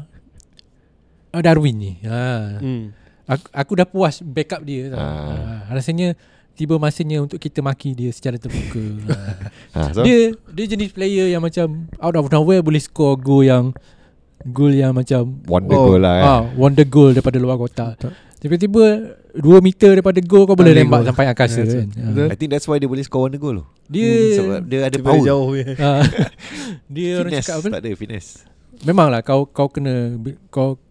ah, 1.38 1.44
Darwin 1.44 1.76
ni 1.76 1.92
ha. 2.02 2.58
Hmm. 2.58 2.92
aku, 3.24 3.46
aku 3.52 3.72
dah 3.74 3.86
puas 3.86 4.20
backup 4.20 4.62
dia. 4.62 4.90
Ah. 4.92 5.64
Ha. 5.66 5.74
Rasanya 5.74 6.18
Tiba 6.58 6.82
masanya 6.82 7.22
untuk 7.22 7.38
kita 7.38 7.62
maki 7.62 7.94
dia 7.94 8.10
secara 8.10 8.34
terbuka 8.36 8.82
ha, 9.14 9.18
ha. 9.78 9.94
so, 9.94 10.02
Dia 10.02 10.34
dia 10.50 10.66
jenis 10.66 10.90
player 10.90 11.30
yang 11.30 11.38
macam 11.38 11.86
Out 11.96 12.18
of 12.18 12.34
nowhere 12.34 12.66
boleh 12.66 12.82
score 12.82 13.14
goal 13.14 13.46
yang 13.46 13.78
Goal 14.42 14.74
yang 14.74 14.98
macam 14.98 15.38
Wonder 15.46 15.78
Oh, 15.78 15.94
goal 15.94 16.02
lah 16.02 16.16
eh. 16.18 16.24
ah, 16.26 16.42
Wonder 16.58 16.82
goal 16.82 17.14
daripada 17.14 17.38
luar 17.38 17.62
kotak 17.62 18.02
Tak. 18.02 18.14
Tiba-tiba 18.38 18.86
2 19.34 19.38
meter 19.62 19.94
daripada 19.94 20.18
goal 20.18 20.50
Kau 20.50 20.58
boleh 20.58 20.74
lembak 20.74 21.06
goal. 21.06 21.10
sampai 21.14 21.30
angkasa 21.30 21.62
Ya, 21.62 21.86
kan 21.86 21.90
ha. 21.94 22.26
I 22.26 22.36
think 22.36 22.50
that's 22.50 22.66
why 22.66 22.82
dia 22.82 22.90
boleh 22.90 23.06
score 23.06 23.30
wonder 23.30 23.38
goal 23.38 23.62
tu 23.62 23.66
Dia 23.88 24.10
Sebab 24.42 24.62
dia 24.66 24.80
ada 24.82 24.98
power 24.98 25.22
jauh 25.22 25.46
punya. 25.54 25.66
Ah. 25.86 26.02
dia 26.90 27.22
orang 27.22 27.38
cakap 27.38 27.56
apa? 27.62 27.68
Tak 27.70 27.82
ada 27.86 27.90
finesse 27.94 28.50
Memanglah 28.82 29.22
kau 29.22 29.46
kau 29.46 29.70
kena 29.70 30.18
kau 30.50 30.82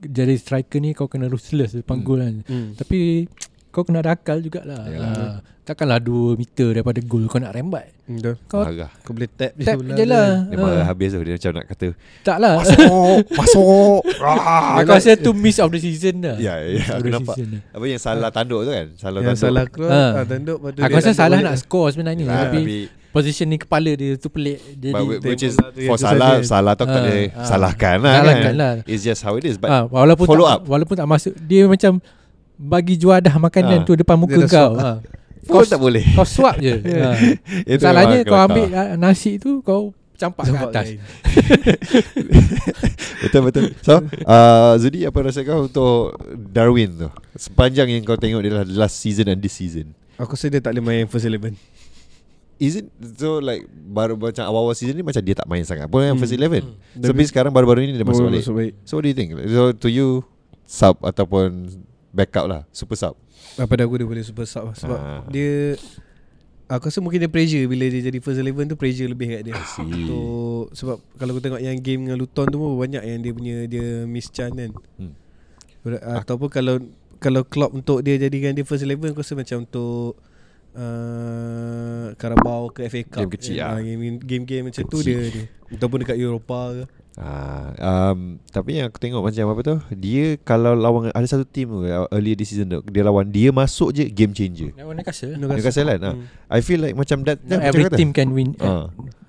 jadi 0.00 0.34
striker 0.34 0.78
ni 0.78 0.92
kau 0.92 1.06
kena 1.06 1.26
ruthless 1.26 1.74
depan 1.74 1.98
Hmm. 1.98 2.04
gol 2.04 2.20
kan. 2.20 2.36
Hmm. 2.44 2.68
Tapi 2.72 3.26
kau 3.68 3.82
kena 3.82 4.00
ada 4.00 4.12
akal 4.12 4.38
jugalah. 4.38 4.84
Yalah. 4.84 5.12
Uh, 5.12 5.36
takkanlah 5.62 6.00
2 6.00 6.32
meter 6.34 6.72
daripada 6.72 6.96
gol 7.00 7.24
kau 7.24 7.36
nak 7.36 7.52
rembat. 7.52 7.92
Betul. 8.08 8.40
Kau 8.48 8.64
Marah 8.64 8.88
Kau 9.04 9.12
boleh 9.12 9.28
tap 9.28 9.52
tap 9.54 9.76
je 9.76 10.04
lah. 10.06 10.48
Dia 10.48 10.56
marah 10.56 10.80
habis 10.82 11.12
tu 11.12 11.20
Dia 11.20 11.36
macam 11.36 11.52
nak 11.52 11.66
kata 11.68 11.86
Tak 12.24 12.36
lah. 12.40 12.56
Masuk 12.56 13.20
Masuk 13.36 14.00
ah, 14.24 14.80
Aku 14.80 14.90
rasa 14.90 15.12
tu 15.12 15.36
miss 15.36 15.60
of 15.60 15.68
the 15.68 15.76
season 15.76 16.24
dah. 16.24 16.40
Ya 16.40 16.56
ya 16.64 16.96
Aku 16.96 17.12
nampak 17.12 17.36
season 17.36 17.60
dah. 17.60 17.62
Apa 17.68 17.84
yang 17.84 18.00
salah 18.00 18.32
tanduk 18.32 18.64
tu 18.64 18.72
kan 18.72 18.86
Salah 18.96 19.20
Yang 19.20 19.28
tanduk 19.28 19.44
salah 19.44 19.64
keluar 19.68 19.92
Ha. 19.92 20.00
ah. 20.00 20.24
Tanduk 20.24 20.56
Aku 20.72 20.94
rasa 20.96 21.12
salah 21.12 21.38
nak 21.38 21.60
score 21.60 21.92
sebenarnya 21.92 22.24
Lah, 22.24 22.48
tapi 22.48 22.58
tapi 22.58 22.76
position 23.10 23.46
ni 23.46 23.56
kepala 23.56 23.90
dia 23.90 24.14
tu 24.14 24.28
pelik. 24.28 24.58
Jadi 24.72 24.90
but 24.90 25.02
whi- 25.02 25.20
Which 25.24 25.42
is 25.42 25.56
For 25.56 25.96
salah 25.96 26.38
dia. 26.38 26.44
Salah 26.44 26.72
tu 26.72 26.82
tak 26.82 26.90
Ah, 26.90 26.94
boleh 27.00 27.24
ah. 27.30 27.42
Salahkan 27.42 27.96
lah 27.98 28.14
Salahkan 28.14 28.42
kan 28.42 28.54
lah. 28.54 28.72
It's 28.84 29.00
just 29.00 29.20
how 29.20 29.34
it 29.34 29.42
is 29.42 29.56
But 29.56 29.68
Ah, 29.68 29.84
walaupun 29.84 30.24
follow 30.24 30.44
tak, 30.44 30.54
up. 30.54 30.60
Walaupun 30.66 30.94
tak 30.94 31.06
masuk 31.06 31.32
Dia 31.40 31.64
macam 31.64 31.98
Bagi 32.54 32.94
juadah 32.94 33.34
makanan 33.34 33.82
Ah. 33.82 33.84
tu 33.84 33.94
Depan 33.94 34.14
muka 34.14 34.36
Dia 34.36 34.46
kau 34.46 34.72
ha. 34.74 35.00
Kau 35.44 35.62
tak 35.62 35.76
boleh 35.76 36.04
Kau 36.12 36.22
swap 36.22 36.58
je 36.58 36.74
ha. 36.76 37.16
Itu 37.70 37.80
Salahnya 37.80 38.22
kau 38.22 38.36
ambil 38.36 38.68
nasi 38.94 39.36
tu 39.36 39.60
Kau 39.60 39.90
campak 40.14 40.44
ke 40.44 40.54
atas 40.58 40.86
lain. 40.88 40.98
Betul 43.20 43.40
betul 43.44 43.64
So 43.80 43.98
uh, 44.24 44.74
Zudi 44.76 45.02
apa 45.02 45.18
rasa 45.20 45.42
kau 45.42 45.64
Untuk 45.64 46.14
Darwin 46.44 46.90
tu 46.96 47.08
Sepanjang 47.34 47.88
yang 47.88 48.02
kau 48.02 48.14
tengok 48.14 48.40
Dia 48.40 48.52
lah 48.52 48.64
last 48.66 48.98
season 48.98 49.26
And 49.26 49.38
this 49.38 49.54
season 49.54 49.94
Aku 50.16 50.34
rasa 50.34 50.46
dia 50.48 50.58
tak 50.58 50.74
boleh 50.74 50.84
main 50.84 51.06
first 51.06 51.24
eleven 51.24 51.54
Is 52.58 52.74
it 52.74 52.86
So 53.14 53.38
like 53.38 53.62
Baru 53.70 54.14
macam 54.14 54.42
awal-awal 54.44 54.74
season 54.74 54.94
ni 54.94 55.02
Macam 55.02 55.18
dia 55.18 55.32
tak 55.32 55.46
main 55.46 55.62
sangat 55.62 55.86
Pun 55.86 56.02
yang 56.02 56.14
Hmm. 56.14 56.20
first 56.20 56.34
11 56.34 56.60
Hmm. 56.60 56.74
Tapi 57.00 57.22
sekarang 57.24 57.50
baru-baru 57.50 57.84
ni 57.84 57.94
Dia 57.94 58.02
masuk 58.02 58.26
balik 58.26 58.42
balik 58.44 58.74
So 58.82 58.94
what 58.94 59.02
do 59.02 59.08
you 59.08 59.16
think 59.16 59.32
So 59.46 59.70
to 59.72 59.86
you 59.86 60.26
Sub 60.64 60.98
ataupun 61.00 61.70
Backup 62.10 62.44
lah 62.44 62.62
Super 62.70 62.94
sub 62.94 63.14
Pada 63.54 63.82
aku 63.82 63.94
dia 63.94 64.04
boleh 64.04 64.20
super 64.20 64.42
sub 64.42 64.68
lah. 64.68 64.74
Sebab 64.74 64.98
Ah. 64.98 65.22
dia 65.28 65.78
Aku 66.68 66.84
rasa 66.84 66.98
mungkin 66.98 67.16
dia 67.18 67.28
pressure 67.28 67.64
Bila 67.64 67.86
dia 67.86 68.04
jadi 68.04 68.18
first 68.18 68.36
eleven 68.36 68.66
tu 68.66 68.74
Pressure 68.74 69.06
lebih 69.06 69.32
kat 69.32 69.40
dia. 69.42 69.56
Untuk 69.78 70.68
Sebab 70.74 71.00
kalau 71.14 71.30
aku 71.32 71.40
tengok 71.40 71.60
yang 71.60 71.78
game 71.78 72.04
dengan 72.04 72.18
Luton 72.18 72.44
tu 72.44 72.56
pun 72.56 72.76
Banyak 72.76 73.02
yang 73.02 73.18
dia 73.18 73.32
punya 73.32 73.56
Dia 73.64 73.86
miss 74.04 74.28
chance 74.28 74.52
kan 74.52 74.74
Hmm. 74.98 75.14
Ataupun 76.12 76.48
kalau 76.48 76.76
Kalau 77.16 77.42
Klopp 77.42 77.72
untuk 77.72 77.98
dia 78.00 78.14
jadikan 78.14 78.52
dia 78.52 78.62
first 78.62 78.82
eleven 78.82 79.10
Aku 79.10 79.22
rasa 79.22 79.32
macam 79.32 79.62
untuk 79.62 80.18
uh, 80.74 82.06
Carabao 82.14 82.68
ke 82.68 82.84
FA 82.86 83.00
Cup 83.04 83.20
Game 83.22 83.32
kecil 83.32 83.54
Eh, 83.54 83.60
lah. 83.60 83.68
ah, 83.70 83.80
game- 83.80 84.20
Game-game 84.20 84.64
macam 84.66 84.80
Game 84.80 84.90
tu 84.90 84.98
kecil. 84.98 85.18
dia, 85.22 85.46
dia 85.66 85.76
Ataupun 85.76 85.98
dekat 86.00 86.16
Eropah 86.16 86.66
ke 86.72 86.84
Ah, 87.14 87.74
um, 88.14 88.38
tapi 88.46 88.78
yang 88.78 88.86
aku 88.86 88.96
tengok 88.96 89.18
macam 89.20 89.42
apa 89.48 89.60
tu 89.60 89.74
Dia 89.92 90.38
kalau 90.38 90.72
lawan 90.72 91.10
Ada 91.10 91.26
satu 91.28 91.42
team 91.44 91.66
tu 91.68 91.82
uh, 91.82 92.06
Earlier 92.08 92.32
this 92.32 92.46
season 92.48 92.70
tu 92.70 92.78
Dia 92.84 93.02
lawan 93.02 93.26
Dia 93.26 93.50
masuk 93.50 93.90
je 93.90 94.06
Game 94.06 94.30
changer 94.30 94.70
Lawan 94.72 94.94
Newcastle 94.94 95.34
Newcastle 95.34 95.88
kan 95.88 95.98
ah. 96.00 96.14
Hmm. 96.14 96.30
I 96.46 96.62
feel 96.62 96.78
like 96.78 96.94
macam 96.94 97.26
that, 97.26 97.42
Not 97.42 97.58
that 97.58 97.66
every 97.66 97.82
macam 97.82 97.90
kata. 97.90 97.98
team 97.98 98.10
can 98.12 98.30
win 98.30 98.54
Ah. 98.58 98.86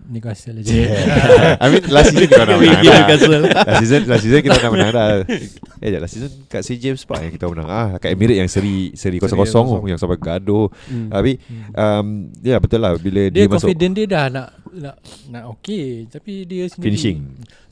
Newcastle 0.10 0.58
aja 0.58 0.68
Yeah. 0.70 1.58
I 1.64 1.66
mean 1.70 1.86
last 1.94 2.10
season 2.12 2.26
kita 2.26 2.44
nak 2.44 2.58
menang 2.58 2.82
dah. 2.82 2.98
Newcastle. 2.98 3.34
Last 3.46 3.80
season 3.86 4.02
last 4.10 4.24
season 4.26 4.40
kita 4.42 4.58
nak 4.58 4.72
menang 4.74 4.92
dah. 4.92 5.10
Eh 5.86 5.96
last 5.96 6.14
season 6.18 6.32
kat 6.52 6.62
St 6.66 6.82
James 6.82 7.02
Park 7.08 7.22
yang 7.24 7.34
kita 7.34 7.46
menang. 7.48 7.70
Ah 7.70 7.90
kat 8.02 8.12
Emirates 8.12 8.40
yang 8.42 8.50
seri 8.52 8.92
seri 8.98 9.18
Seri 9.22 9.38
0-0 9.38 9.40
kosong. 9.46 9.68
yang 9.88 10.00
sampai 10.02 10.20
gaduh. 10.20 10.68
Hmm. 10.90 11.08
Tapi 11.14 11.32
um, 11.72 12.08
ya 12.42 12.58
betul 12.60 12.80
lah 12.82 12.98
bila 12.98 13.30
Dia, 13.30 13.46
dia, 13.46 13.46
masuk 13.48 13.70
confident 13.70 13.94
dia 13.96 14.06
dah 14.10 14.26
nak 14.28 14.48
nak 14.70 14.96
nak 15.30 15.44
okay 15.50 16.06
tapi 16.06 16.46
dia 16.46 16.70
sendiri 16.70 16.94
finishing. 16.94 17.18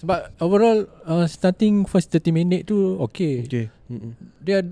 sebab 0.01 0.33
overall 0.41 0.81
uh, 1.05 1.29
starting 1.29 1.85
first 1.85 2.09
30 2.09 2.33
minit 2.33 2.61
tu 2.65 2.97
okay. 2.97 3.45
Okay 3.45 3.65
Mm-mm. 3.87 4.11
Dia 4.43 4.63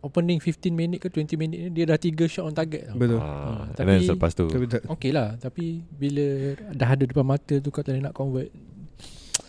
opening 0.00 0.38
15 0.38 0.70
minit 0.70 0.98
ke 0.98 1.08
20 1.08 1.34
minit 1.36 1.58
ni 1.58 1.68
dia 1.70 1.84
dah 1.84 1.96
3 1.96 2.14
shot 2.24 2.44
on 2.44 2.52
target 2.52 2.86
tau. 2.86 2.94
Betul 2.94 3.18
Ah, 3.18 3.66
Hmm, 3.66 3.74
and 3.74 3.84
then 3.84 3.86
tapi- 3.96 4.06
selepas 4.06 4.30
tu 4.32 4.46
Tapi 4.46 4.64
Okay 4.88 5.10
lah 5.10 5.34
Tapi 5.36 5.64
bila 5.88 6.26
Dah 6.70 6.88
ada 6.88 7.02
depan 7.02 7.24
mata 7.24 7.54
tu 7.54 7.68
Kau 7.68 7.80
tak 7.80 7.92
boleh 7.92 8.04
nak 8.04 8.12
convert 8.12 8.50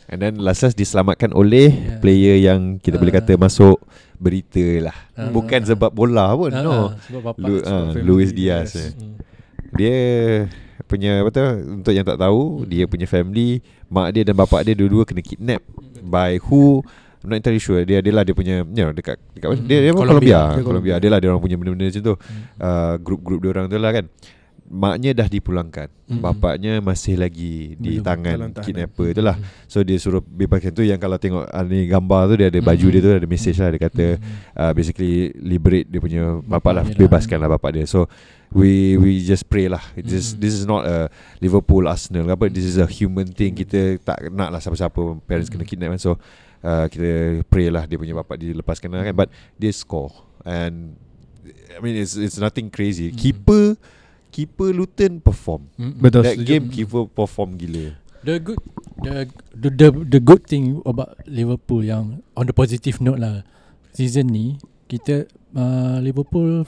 and 0.07 0.19
then 0.19 0.41
last 0.41 0.65
last 0.65 0.73
diselamatkan 0.73 1.29
oleh 1.31 1.69
Yeah. 1.69 2.01
player 2.01 2.35
yang 2.41 2.59
kita 2.75 2.97
boleh 2.97 3.13
Ah. 3.13 3.21
kata 3.21 3.37
masuk 3.37 3.77
berita 4.17 4.57
lah. 4.81 4.97
Ah. 5.13 5.29
Bukan 5.29 5.61
sebab 5.63 5.93
bola 5.93 6.33
pun 6.33 6.49
Ah, 6.49 6.59
no. 6.59 6.73
ah, 6.73 6.89
Sebab 6.99 7.21
bapak 7.23 7.37
Lu, 7.39 7.61
ah, 7.61 7.93
family, 7.93 8.01
Luis 8.01 8.33
Diaz. 8.33 8.73
yes. 8.73 8.75
eh. 8.75 8.91
Hmm. 8.91 9.13
Dia 9.71 9.95
punya 10.83 11.21
apa 11.21 11.29
tu 11.29 11.45
untuk 11.71 11.93
yang 11.93 12.01
tak 12.01 12.17
tahu 12.17 12.65
dia 12.65 12.89
punya 12.89 13.05
family 13.05 13.61
mak 13.85 14.09
dia 14.09 14.25
dan 14.25 14.33
bapak 14.33 14.65
dia 14.65 14.73
dua-dua 14.73 15.05
kena 15.05 15.21
kidnap 15.21 15.61
by 16.01 16.41
who 16.41 16.81
I'm 17.19 17.27
not 17.27 17.37
entirely 17.37 17.59
sure 17.59 17.83
dia 17.83 17.99
dia 17.99 18.11
lah 18.11 18.23
dia 18.23 18.31
punya 18.31 18.63
you 18.63 18.79
know, 18.79 18.91
dekat 18.91 19.19
dekat 19.33 19.47
mana 19.49 19.59
Hmm, 19.59 19.67
dia 19.67 19.77
dia 19.79 19.91
Colombia. 19.91 20.07
Colombia 20.07 20.39
Dia 20.53 20.63
Colombia 20.63 20.93
dia 20.97 21.09
lah 21.09 21.19
dia 21.19 21.27
orang 21.29 21.41
punya 21.41 21.55
benda-benda 21.55 21.85
macam 21.85 22.01
tu 22.01 22.15
Hmm. 22.15 22.43
uh, 22.57 22.93
grup-grup 22.97 23.39
dia 23.39 23.49
orang 23.49 23.65
tu 23.65 23.75
lah 23.75 23.91
kan 23.91 24.05
maknya 24.65 25.17
dah 25.17 25.25
dipulangkan 25.25 25.89
Hmm. 26.05 26.21
bapaknya 26.21 26.77
masih 26.79 27.17
lagi 27.17 27.73
di 27.75 27.97
Belum, 27.97 28.05
tangan 28.05 28.37
kidnapper 28.55 29.11
tu 29.11 29.21
lah 29.21 29.33
Hmm. 29.33 29.65
so 29.65 29.81
dia 29.81 29.97
suruh 29.97 30.21
bebaskan 30.21 30.69
tu 30.71 30.81
yang 30.81 30.95
kalau 30.95 31.17
tengok 31.17 31.41
ah, 31.43 31.61
ni 31.61 31.85
gambar 31.85 32.29
tu 32.29 32.35
dia 32.37 32.47
ada 32.47 32.59
baju 32.59 32.77
Hmm. 32.79 32.93
dia 32.93 33.01
tu 33.01 33.09
ada 33.11 33.25
message 33.25 33.57
lah 33.57 33.67
dia 33.67 33.81
kata 33.81 34.05
Hmm. 34.15 34.25
uh, 34.55 34.71
basically 34.71 35.13
liberate 35.35 35.85
dia 35.85 35.97
punya 35.97 36.37
bapak 36.39 36.71
lah 36.71 36.83
lah. 36.85 36.93
bebaskan 36.95 37.37
lah 37.37 37.49
bapak 37.49 37.69
dia 37.73 37.83
so 37.83 38.05
we 38.49 38.93
we 38.95 39.17
just 39.19 39.43
pray 39.43 39.65
lah 39.65 39.81
just 39.99 40.33
Mm. 40.33 40.39
this 40.39 40.53
is 40.53 40.65
not 40.65 40.81
a 40.83 41.09
Liverpool 41.37 41.85
Arsenal 41.85 42.29
apa 42.29 42.45
this 42.47 42.63
is 42.63 42.77
a 42.77 42.85
human 42.85 43.25
thing 43.27 43.53
kita 43.53 43.97
tak 43.99 44.29
nak 44.29 44.49
lah 44.49 44.57
siapa-siapa 44.57 44.97
parents 45.25 45.49
kena 45.49 45.61
Mm. 45.61 45.69
kidnap 45.69 45.89
kan 45.93 45.99
so 45.99 46.11
uh, 46.61 46.85
kita 46.87 47.09
pray 47.45 47.67
lah 47.67 47.83
dia 47.83 47.95
punya 47.95 48.13
bapak 48.13 48.37
dilepaskan 48.37 48.89
lah 48.91 49.03
kan 49.03 49.15
but 49.15 49.29
dia 49.55 49.71
score 49.71 50.11
and 50.43 50.95
I 51.69 51.79
mean 51.79 51.95
it's 51.95 52.13
it's 52.13 52.37
nothing 52.37 52.67
crazy 52.67 53.09
Mm. 53.09 53.17
keeper 53.17 53.63
keeper 54.29 54.69
Luton 54.69 55.17
perform 55.19 55.67
Hmm. 55.75 55.97
Betul 55.97 56.21
that 56.21 56.35
setuju. 56.37 56.47
game 56.47 56.65
keeper 56.69 57.03
perform 57.07 57.55
gila 57.55 57.95
The 58.19 58.35
good 58.35 58.59
the, 58.99 59.31
the 59.55 59.69
the 59.71 59.87
the 60.05 60.19
good 60.19 60.43
thing 60.43 60.83
about 60.83 61.15
Liverpool 61.23 61.79
yang 61.81 62.19
on 62.35 62.43
the 62.43 62.53
positive 62.53 62.99
note 62.99 63.15
lah 63.15 63.47
season 63.95 64.27
ni 64.27 64.59
kita 64.91 65.23
uh, 65.55 66.03
Liverpool 66.03 66.67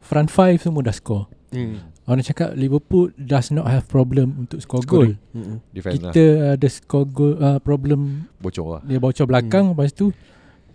front 0.00 0.32
five 0.32 0.56
semua 0.56 0.80
dah 0.82 0.96
score. 0.96 1.28
Hmm. 1.52 1.91
Orang 2.02 2.26
cakap 2.26 2.58
Liverpool 2.58 3.14
does 3.14 3.54
not 3.54 3.70
have 3.70 3.86
problem 3.86 4.42
untuk 4.42 4.58
score 4.58 4.82
goal. 4.82 5.14
Scoring. 5.14 5.62
Defend 5.70 6.02
lah 6.02 6.10
Kita 6.10 6.24
ada 6.58 6.66
score 6.66 7.06
goal 7.06 7.34
uh, 7.38 7.62
problem 7.62 8.26
bocor 8.42 8.66
lah 8.78 8.80
dia 8.82 8.98
bocor 8.98 9.26
belakang 9.30 9.70
hmm. 9.70 9.72
lepas 9.78 9.94
tu 9.94 10.10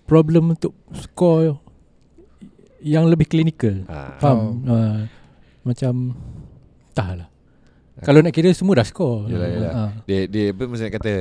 problem 0.07 0.55
untuk 0.55 0.71
score 0.95 1.59
yang 2.79 3.11
lebih 3.11 3.27
klinikal. 3.27 3.83
ah. 3.91 4.15
Faham? 4.23 4.63
Uh, 4.63 4.97
macam 5.67 6.15
entahlah. 6.95 7.27
Kalau 7.99 8.21
nak 8.23 8.31
kira 8.31 8.53
semua 8.53 8.79
dah 8.79 8.87
score. 8.87 9.27
Yalah, 9.27 9.49
yalah. 9.51 9.71
Ah. 9.73 9.91
Dia 10.07 10.29
dia 10.29 10.55
apa 10.55 10.63
maksudnya 10.63 10.93
kata 10.95 11.13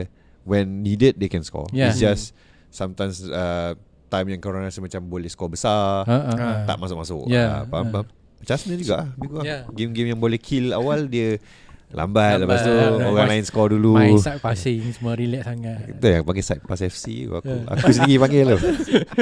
when 0.46 0.86
needed 0.86 1.18
they 1.18 1.26
can 1.26 1.42
score. 1.42 1.66
Yeah. 1.74 1.90
It's 1.90 1.98
just 1.98 2.36
sometimes 2.70 3.26
uh, 3.26 3.74
time 4.06 4.30
yang 4.30 4.38
korang 4.38 4.62
rasa 4.62 4.78
macam 4.78 5.02
boleh 5.10 5.26
score 5.26 5.50
besar 5.50 6.06
Ah, 6.06 6.30
ah, 6.30 6.34
ah. 6.36 6.56
tak 6.68 6.78
masuk-masuk. 6.78 7.26
Yeah, 7.26 7.64
Ah, 7.64 7.66
faham 7.66 7.86
ah. 7.90 7.92
faham. 8.00 8.06
Macam 8.46 8.54
Arsenal 8.54 8.78
juga 8.78 8.94
ah, 9.02 9.06
kurang. 9.18 9.42
Yeah. 9.42 9.62
Game-game 9.74 10.14
yang 10.14 10.22
boleh 10.22 10.38
kill 10.38 10.70
awal 10.70 11.10
dia 11.10 11.42
lambat, 11.90 12.42
lepas 12.42 12.62
tu 12.62 12.70
Lambat. 12.70 13.10
orang 13.10 13.26
lain 13.26 13.42
score 13.42 13.74
dulu. 13.74 13.98
Main 13.98 14.22
side 14.22 14.38
passing 14.38 14.86
semua 14.94 15.18
relax 15.18 15.50
sangat. 15.50 15.98
Itu 15.98 16.06
yang 16.06 16.22
panggil 16.22 16.44
side 16.46 16.62
pass 16.62 16.78
FC 16.78 17.26
aku 17.26 17.42
Yeah. 17.42 17.66
aku 17.74 17.90
sendiri 17.90 18.18
panggil 18.22 18.44
tu. 18.54 18.58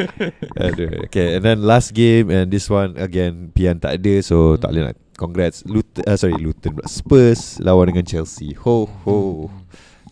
Aduh. 0.69 1.09
Okay, 1.09 1.37
and 1.37 1.43
then 1.45 1.65
last 1.65 1.97
game 1.97 2.29
and 2.29 2.53
this 2.53 2.69
one 2.69 3.01
again 3.01 3.49
Pian 3.53 3.81
tak 3.81 3.97
ada 3.97 4.21
so 4.21 4.61
tak 4.61 4.77
boleh 4.77 4.93
nak 4.93 4.97
congrats 5.17 5.65
Luton 5.65 6.05
uh, 6.05 6.17
sorry 6.21 6.37
Luton. 6.37 6.77
Spurs 6.85 7.57
lawan 7.65 7.97
dengan 7.97 8.05
Chelsea. 8.05 8.53
Ho 8.61 8.85
ho. 9.09 9.49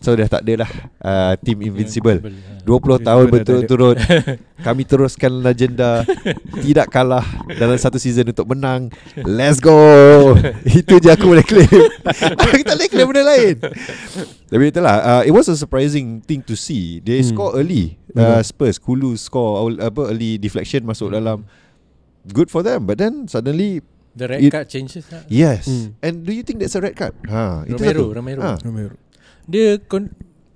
So 0.03 0.11
dah 0.11 0.27
tak 0.27 0.43
ada 0.43 0.67
lah 0.67 0.71
uh, 0.99 1.33
Team 1.39 1.63
Invincible 1.63 2.19
20 2.19 2.67
tahun 2.67 2.75
Invincible 2.99 2.99
dah 2.99 3.23
tak 3.23 3.31
berturut-turut 3.31 3.97
Kami 4.67 4.83
teruskan 4.83 5.31
legenda 5.39 6.03
Tidak 6.53 6.87
kalah 6.87 7.23
Dalam 7.49 7.75
satu 7.75 7.95
season 7.95 8.27
untuk 8.27 8.43
menang 8.45 8.91
Let's 9.17 9.57
go 9.57 10.35
Itu 10.69 10.99
je 10.99 11.07
aku 11.07 11.31
boleh 11.31 11.41
claim 11.41 11.71
Aku 12.43 12.61
tak 12.61 12.75
boleh 12.75 12.89
claim 12.89 13.07
benda 13.07 13.23
lain 13.25 13.55
Tapi 14.45 14.63
itulah 14.65 14.95
uh, 15.01 15.23
It 15.23 15.31
was 15.31 15.47
a 15.47 15.55
surprising 15.55 16.19
thing 16.21 16.43
to 16.43 16.53
see 16.53 16.99
They 16.99 17.19
Hmm. 17.19 17.31
score 17.31 17.51
early 17.55 17.95
uh, 18.11 18.39
Spurs 18.41 18.75
Kulu 18.75 19.15
score 19.15 19.55
awal- 19.57 19.79
apa 19.81 20.11
Early 20.11 20.35
deflection 20.35 20.83
masuk 20.83 21.11
dalam 21.11 21.47
Good 22.25 22.47
for 22.47 22.59
them 22.59 22.83
But 22.83 22.99
then 22.99 23.25
suddenly 23.25 23.79
The 24.13 24.27
red 24.29 24.39
It- 24.41 24.51
card 24.51 24.67
changes 24.67 25.07
lah. 25.09 25.23
Yes 25.25 25.65
Hmm. 25.65 25.95
And 25.99 26.13
do 26.21 26.31
you 26.31 26.43
think 26.43 26.59
that's 26.59 26.75
a 26.75 26.81
red 26.81 26.93
card? 26.93 27.17
Ha, 27.25 27.65
itu 27.65 27.73
Romero, 27.73 27.97
satu. 28.03 28.13
Romero. 28.13 28.39
Ha. 28.41 28.51
Romero. 28.61 28.95
Dia 29.45 29.77
kon, 29.79 30.09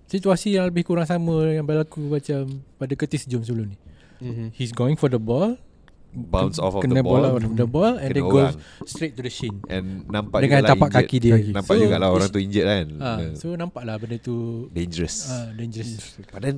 situasi 0.05 0.55
yang 0.55 0.67
lebih 0.67 0.83
kurang 0.83 1.03
sama 1.03 1.47
yang 1.47 1.63
berlaku 1.63 2.07
macam 2.07 2.47
pada 2.75 2.93
Curtis 2.93 3.27
Jones 3.27 3.47
dulu 3.47 3.67
ni. 3.67 3.77
Mhm. 4.17 4.45
He's 4.51 4.71
going 4.71 4.95
for 4.95 5.07
the 5.07 5.19
ball, 5.19 5.59
Bounce 6.07 6.57
off 6.57 6.73
of 6.73 6.81
kena 6.81 6.99
the 6.99 7.05
ball 7.05 7.19
bola 7.19 7.29
of 7.37 7.53
the 7.53 7.67
ball 7.67 7.93
and 7.99 8.09
Kena 8.09 8.17
then 8.17 8.25
goes 8.25 8.53
straight 8.87 9.13
to 9.13 9.21
the 9.21 9.29
shin. 9.29 9.59
And 9.67 10.07
nampak 10.07 10.41
Dengan 10.41 10.63
jugalah 10.63 10.71
tapak 10.73 10.87
injured. 10.89 11.03
kaki 11.05 11.17
dia. 11.19 11.35
Nampak 11.51 11.73
So, 11.75 11.81
juga 11.83 11.95
lah 11.99 12.09
orang 12.09 12.29
tu 12.31 12.39
injured 12.39 12.65
kan 12.65 12.85
Ah, 12.97 13.17
uh, 13.21 13.31
so 13.35 13.47
nampaklah 13.53 13.95
benda 13.99 14.17
tu 14.17 14.65
Dangerous 14.71 15.29
ah, 15.29 15.51
dangerous. 15.53 16.17
Then 16.33 16.57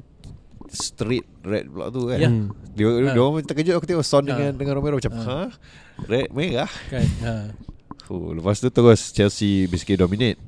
straight 0.70 1.26
red 1.42 1.66
pula 1.66 1.90
tu 1.90 2.08
kan. 2.08 2.20
Hmm. 2.22 2.46
Dia, 2.72 2.88
Ha. 2.88 3.12
dia 3.12 3.20
orang 3.20 3.42
terkejut 3.42 3.74
aku 3.74 3.88
tengok 3.90 4.06
Son 4.06 4.22
Ha. 4.22 4.30
dengan 4.30 4.52
dengan 4.54 4.74
Romero 4.78 4.96
macam 4.96 5.14
Ha. 5.18 5.24
ha. 5.26 5.40
Red 6.06 6.30
merah. 6.32 6.72
Kan. 6.88 7.08
Ha. 7.20 7.34
Oh, 8.08 8.32
lepas 8.32 8.58
tu 8.58 8.70
terus 8.70 9.12
Chelsea 9.12 9.66
basically 9.66 9.98
dominate. 9.98 10.40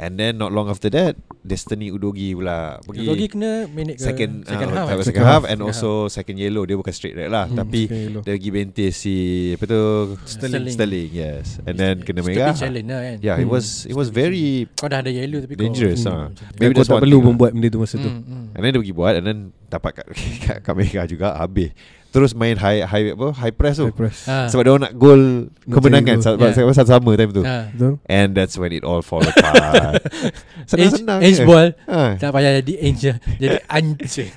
And 0.00 0.16
then 0.16 0.34
not 0.34 0.48
long 0.48 0.66
after 0.66 0.88
that 0.90 1.12
Destiny 1.42 1.88
Udogi 1.88 2.32
pula 2.32 2.80
pergi 2.80 3.04
Udogi 3.04 3.26
kena 3.28 3.68
minit 3.68 3.96
ke 3.96 4.02
second 4.02 4.42
second 4.42 4.68
uh, 4.68 4.74
half. 4.74 4.86
second, 4.88 4.96
eh? 4.96 5.04
second 5.04 5.24
half 5.26 5.42
and 5.42 5.58
Second 5.58 5.68
also 5.68 5.90
second 6.08 6.36
yellow 6.36 6.64
dia 6.64 6.72
bukan 6.74 6.88
straight 6.90 7.12
red 7.14 7.28
lah 7.28 7.44
Hmm, 7.44 7.60
tapi 7.60 7.84
second 7.84 8.16
dia 8.18 8.32
pergi 8.32 8.50
bentis 8.50 8.94
si 8.96 9.16
apa 9.52 9.64
tu 9.66 9.80
Sterling. 10.24 10.72
Sterling 10.72 11.10
yes 11.10 11.60
and 11.62 11.76
then 11.76 12.00
kena 12.00 12.20
Stupid 12.20 12.32
merah 12.34 12.56
challenge 12.56 12.88
lah 12.88 13.00
kan. 13.02 13.16
yeah 13.20 13.36
it 13.36 13.44
Hmm. 13.44 13.52
was 13.52 13.66
it 13.84 13.92
was 13.92 14.08
very 14.08 14.64
Kau 14.72 14.88
dah 14.88 14.98
ada 14.98 15.08
yellow 15.08 15.36
tapi 15.38 15.52
dangerous 15.54 16.00
kau, 16.00 16.10
ah. 16.10 16.28
macam 16.28 16.44
tu. 16.48 16.56
Maybe 16.56 16.72
Kau 16.72 16.84
tak 16.86 16.96
perlu 16.98 17.18
lah. 17.18 17.26
membuat 17.26 17.50
benda 17.52 17.68
tu 17.68 17.78
masa 17.78 17.96
tu 17.96 18.08
Hmm, 18.08 18.24
hmm. 18.24 18.44
And 18.50 18.60
then 18.62 18.70
dia 18.72 18.80
pergi 18.80 18.94
buat 18.94 19.12
And 19.14 19.24
then 19.26 19.38
dapat 19.66 19.90
kat, 19.94 20.06
kat, 20.44 20.56
kat 20.60 20.72
mereka 20.72 21.04
juga 21.04 21.36
Habis 21.36 21.76
Terus 22.10 22.34
main 22.34 22.58
high 22.58 22.82
high 22.82 23.14
apa 23.14 23.30
high 23.38 23.54
press 23.54 23.78
tu. 23.78 23.86
High 23.86 23.94
press. 23.96 24.26
Ha. 24.26 24.50
Sebab 24.50 24.62
dia 24.62 24.70
orang 24.70 24.84
nak 24.84 24.94
gol 24.94 25.46
Kemenangan. 25.62 26.18
Sebab 26.18 26.42
Yeah. 26.42 26.54
sebab 26.58 26.74
sama-sama 26.74 27.10
time 27.14 27.30
tu. 27.30 27.42
Ha. 27.46 27.70
And 28.04 28.34
that's 28.34 28.58
when 28.58 28.70
it 28.70 28.82
all 28.82 28.98
fall 28.98 29.22
apart. 29.22 30.02
Senang-senang 30.70 31.22
Edge 31.22 31.38
je. 31.38 31.46
ball. 31.46 31.70
Ha. 31.86 32.18
Tak 32.18 32.34
payah 32.34 32.58
jadi 32.58 32.74
edge 32.80 32.98
je. 33.00 33.12
Jadi 33.38 33.56
anjing 33.76 34.30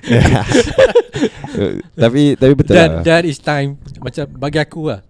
Tapi 1.96 2.34
Tapi 2.34 2.52
betul 2.54 2.74
That, 2.74 2.88
lah. 2.90 3.02
that 3.02 3.22
is 3.24 3.38
time. 3.38 3.78
Macam 3.98 4.24
bagi 4.32 4.58
aku 4.58 4.90
lah 4.90 5.02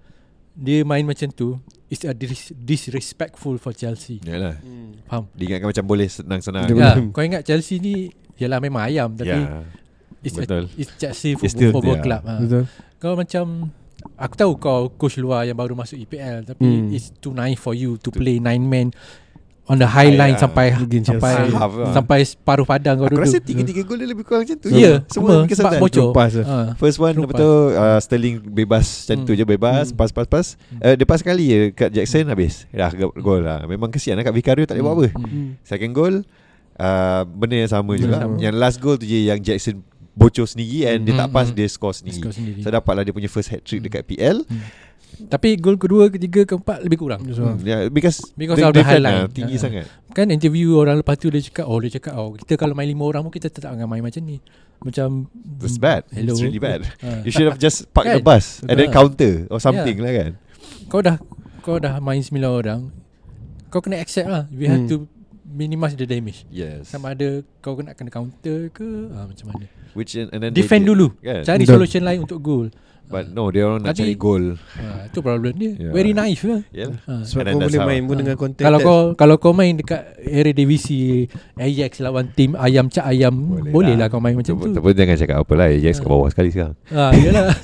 Dia 0.52 0.82
main 0.82 1.04
macam 1.04 1.28
tu 1.28 1.60
Is 1.86 2.00
a 2.02 2.12
dis- 2.12 2.50
disrespectful 2.56 3.54
for 3.56 3.70
Chelsea. 3.70 4.18
Yalah. 4.20 4.56
Faham? 5.04 5.28
Dia 5.36 5.52
ingatkan 5.52 5.68
macam 5.68 5.84
boleh 5.84 6.08
senang-senang. 6.08 6.66
Ya, 6.66 6.96
kau 7.12 7.20
ingat 7.20 7.44
Chelsea 7.44 7.76
ni 7.76 8.08
Yalah 8.34 8.58
memang 8.58 8.82
ayam 8.82 9.12
Tapi 9.12 9.30
Ya 9.30 9.62
it's, 10.24 10.34
betul. 10.34 10.64
a, 10.64 10.70
it's 10.74 10.90
Chelsea 10.96 11.36
It's 11.36 11.52
still 11.52 11.70
Football, 11.70 11.96
football. 11.96 12.02
Club 12.02 12.22
ha. 12.24 12.34
Betul 12.38 12.62
Kau 12.96 13.14
macam 13.14 13.44
Aku 14.16 14.34
tahu 14.34 14.52
kau 14.56 14.80
coach 14.90 15.16
luar 15.16 15.44
yang 15.44 15.54
baru 15.54 15.72
masuk 15.72 15.96
EPL 15.98 16.44
Tapi 16.44 16.60
Hmm. 16.60 16.88
it's 16.90 17.12
too 17.14 17.30
naive 17.30 17.56
for 17.56 17.72
you 17.72 17.96
To 17.96 18.08
play 18.08 18.36
nine 18.38 18.60
man 18.62 18.90
On 19.64 19.74
the 19.74 19.88
high 19.88 20.12
line 20.12 20.36
sampai 20.36 20.68
ah. 20.70 20.76
Against 20.78 21.08
sampai 21.08 21.32
Chelsea. 21.40 21.56
Half 21.56 21.72
lah. 21.74 21.92
sampai 21.94 22.18
separuh 22.22 22.66
padang 22.66 22.94
kau 22.94 23.08
Aku 23.08 23.16
duduk. 23.16 23.24
rasa 23.24 23.40
tiga-tiga 23.40 23.80
gol 23.80 23.96
dia 23.96 24.04
lebih 24.06 24.20
kurang 24.22 24.44
macam 24.44 24.56
tu 24.58 24.68
Ya, 24.68 25.00
Semua 25.08 25.40
semua 25.40 25.56
sebab 25.56 25.72
bocor. 25.80 26.08
Lepas 26.10 26.30
je. 26.30 26.42
Ha. 26.42 26.56
First 26.76 26.98
one 26.98 27.16
apa 27.16 27.32
tu 27.32 27.50
uh, 27.72 27.96
Sterling 27.98 28.44
bebas 28.44 28.84
macam 28.84 29.24
tu 29.24 29.32
Hmm. 29.32 29.40
je 29.40 29.44
bebas 29.46 29.84
Hmm. 29.86 29.96
pass 29.96 30.12
pass 30.12 30.28
pass. 30.28 30.46
Uh, 30.74 30.92
dia 30.92 31.06
pass 31.06 31.24
sekali 31.24 31.44
je 31.46 31.58
kat 31.70 31.88
Jackson 31.90 32.28
habis. 32.28 32.68
Dah 32.68 32.92
go- 32.92 33.16
gol 33.16 33.40
lah. 33.40 33.64
Memang 33.64 33.88
kesian 33.88 34.14
lah 34.14 34.22
kat 34.22 34.36
Vicario 34.36 34.62
tak 34.62 34.76
boleh 34.76 34.84
buat 34.84 34.96
apa. 34.98 35.06
Hmm. 35.18 35.56
Second 35.62 35.92
goal 35.94 36.14
uh, 36.76 37.22
benda 37.24 37.56
yang 37.56 37.72
sama 37.72 37.88
Benda 37.90 38.04
juga. 38.04 38.16
sama. 38.20 38.36
Yang 38.36 38.54
last 38.58 38.78
goal 38.78 38.96
tu 38.96 39.06
je 39.06 39.18
yang 39.24 39.40
Jackson 39.40 39.80
bocor 40.14 40.46
sendiri 40.46 40.86
and 40.86 41.02
dia 41.02 41.12
Hmm, 41.12 41.20
tak 41.20 41.28
pass 41.30 41.48
hmm. 41.48 41.56
dia 41.56 41.66
score 41.66 41.92
sendiri. 41.92 42.18
Score 42.20 42.32
sendiri. 42.32 42.60
So 42.60 42.70
dapatlah 42.70 43.02
dia 43.02 43.10
punya 43.10 43.26
first 43.26 43.50
hat 43.50 43.60
trick 43.60 43.78
Hmm. 43.78 43.86
dekat 43.86 44.02
PL. 44.06 44.36
Tapi 45.14 45.54
gol 45.56 45.74
kedua, 45.74 46.10
ketiga, 46.10 46.42
keempat 46.44 46.82
lebih 46.82 46.98
kurang. 46.98 47.22
Hmm, 47.22 47.54
yeah, 47.62 47.86
because 47.86 48.18
Because 48.34 48.58
the 48.58 48.66
of 48.66 48.74
the 48.74 48.82
highlight. 48.82 49.14
ah, 49.16 49.26
tinggi 49.28 49.54
Ah. 49.54 49.62
sangat. 49.62 49.86
Kan 50.10 50.26
interview 50.28 50.74
orang 50.74 50.98
lepas 50.98 51.14
tu 51.14 51.30
dia 51.30 51.38
cakap, 51.40 51.66
oh 51.66 51.78
dia 51.78 51.90
cakap, 51.92 52.14
oh 52.14 52.34
kita 52.34 52.54
kalau 52.56 52.74
main 52.74 52.84
lima 52.84 53.04
orang 53.04 53.22
pun 53.22 53.30
kita 53.30 53.46
tetap 53.46 53.70
akan 53.70 53.86
main 53.86 54.02
macam 54.02 54.18
ni. 54.20 54.42
Macam 54.80 55.30
It's 55.60 55.78
bad. 55.78 56.02
Hello. 56.10 56.34
It's 56.34 56.42
really 56.42 56.58
bad. 56.58 56.82
Ha. 57.00 57.22
You 57.22 57.30
should 57.30 57.46
have 57.46 57.58
just 57.58 57.86
park 57.94 58.06
the 58.08 58.18
Kan? 58.18 58.26
bus 58.26 58.58
and 58.60 58.74
then 58.74 58.90
Betul. 58.90 58.96
counter 58.96 59.34
or 59.48 59.58
something 59.58 59.94
Yeah. 59.94 60.04
lah 60.04 60.12
kan. 60.12 60.30
Kau 60.86 60.98
dah 61.00 61.16
kau 61.62 61.78
dah 61.78 61.96
main 61.96 62.18
sembilan 62.18 62.50
orang, 62.52 62.80
kau 63.68 63.78
kena 63.78 63.96
accept 63.96 64.26
lah. 64.26 64.50
We 64.50 64.66
have 64.66 64.82
Hmm. 64.82 64.90
to 64.90 64.96
minimize 65.44 65.94
the 65.94 66.04
damage. 66.04 66.48
Yes. 66.48 66.88
Sama 66.88 67.12
ada 67.12 67.44
kau 67.60 67.76
nak 67.76 67.94
kena 67.94 68.08
counter 68.08 68.72
ke 68.72 69.12
ah, 69.12 69.28
macam 69.28 69.52
mana. 69.52 69.64
Which 69.92 70.16
and 70.16 70.32
then 70.32 70.50
they 70.50 70.64
Defend 70.64 70.88
did. 70.88 70.96
dulu. 70.96 71.06
Kan? 71.20 71.44
Cari 71.44 71.64
solution 71.64 72.02
lain 72.02 72.24
untuk 72.24 72.40
gol. 72.40 72.68
But 73.04 73.28
no, 73.30 73.52
dia 73.52 73.68
orang 73.68 73.84
nak 73.84 73.92
cari 73.92 74.16
gol. 74.16 74.56
Ha, 74.80 75.12
itu 75.12 75.20
problem 75.20 75.52
dia. 75.60 75.76
Yeah. 75.76 75.92
Very 75.92 76.16
naive 76.16 76.40
lah. 76.48 76.60
Yeah. 76.72 76.96
Ha. 77.04 77.20
Sebab 77.20 77.52
kau 77.52 77.60
boleh 77.60 77.80
main 77.84 78.02
pun 78.08 78.16
Ha. 78.16 78.20
dengan 78.24 78.36
konten 78.40 78.64
Kalau 78.64 78.78
kau 78.80 79.00
kalau 79.12 79.36
kau 79.36 79.52
main 79.52 79.76
dekat 79.76 80.02
Eredivisie 80.24 81.28
Ajax 81.54 82.00
lawan 82.00 82.32
tim 82.32 82.56
ayam 82.56 82.88
cak 82.88 83.04
ayam 83.04 83.36
Boleh 83.36 83.70
boleh, 83.70 83.94
lah. 84.00 84.00
lah 84.00 84.06
kau 84.08 84.24
main 84.24 84.32
macam 84.32 84.56
tu. 84.56 84.72
Tapi 84.72 84.88
jangan 84.96 85.16
cakap 85.20 85.36
apa 85.36 85.52
lah 85.52 85.66
Ajax 85.68 86.00
kat 86.00 86.08
bawah 86.08 86.28
sekali 86.32 86.48
sekarang 86.48 86.74
Ha, 86.90 87.12
iyalah. 87.12 87.46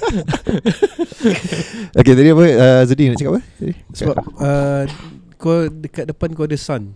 Okay 2.04 2.12
tadi 2.14 2.28
apa 2.30 2.44
uh, 2.44 2.82
Zudi 2.84 3.04
nak 3.08 3.18
cakap 3.18 3.32
apa? 3.36 3.40
Sebab 3.96 4.14
uh, 4.38 4.82
Kau 5.40 5.72
dekat 5.72 6.04
depan 6.04 6.36
kau 6.36 6.44
ada 6.44 6.58
sun 6.60 6.92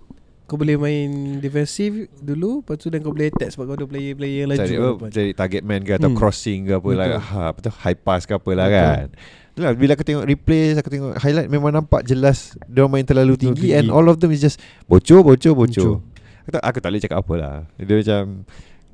Kau 0.55 0.63
boleh 0.63 0.79
main 0.79 1.11
defensif 1.43 1.91
dulu 2.15 2.63
Lepas 2.63 2.79
tu 2.79 2.87
dan 2.87 3.03
kau 3.03 3.11
boleh 3.11 3.27
attack 3.27 3.51
Sebab 3.51 3.67
kau 3.67 3.75
ada 3.75 3.87
player-player 3.91 4.47
laju 4.47 4.63
cari, 4.63 4.71
kat 4.71 4.87
apa, 4.87 5.07
cari 5.11 5.31
target 5.35 5.63
man 5.67 5.83
ke 5.83 5.99
Atau 5.99 6.15
Hmm. 6.15 6.19
crossing 6.23 6.71
ke 6.71 6.79
apa 6.79 6.89
lah, 6.95 7.07
ha, 7.19 7.41
apa 7.51 7.59
tu, 7.59 7.75
High 7.75 7.99
pass 7.99 8.23
ke 8.23 8.39
apa 8.39 8.51
lah 8.55 8.67
kan. 8.71 9.07
Itulah 9.51 9.75
bila 9.75 9.99
aku 9.99 10.07
tengok 10.07 10.23
replay 10.23 10.79
Aku 10.79 10.87
tengok 10.87 11.19
highlight 11.19 11.51
Memang 11.51 11.75
nampak 11.75 12.07
jelas 12.07 12.55
Dia 12.71 12.87
main 12.87 13.03
terlalu 13.03 13.35
Terlalu 13.35 13.51
tinggi, 13.51 13.75
tinggi. 13.75 13.79
And 13.83 13.91
all 13.91 14.07
of 14.07 14.23
them 14.23 14.31
is 14.31 14.39
just 14.39 14.63
Bocor 14.87 15.27
bocor 15.27 15.59
bocor, 15.59 15.99
Bocor. 15.99 16.15
Aku, 16.47 16.51
tak, 16.55 16.63
aku 16.63 16.79
tak 16.79 16.89
boleh 16.93 17.03
cakap 17.03 17.19
apa 17.19 17.35
lah. 17.35 17.55
Dia 17.75 17.95
macam 17.99 18.23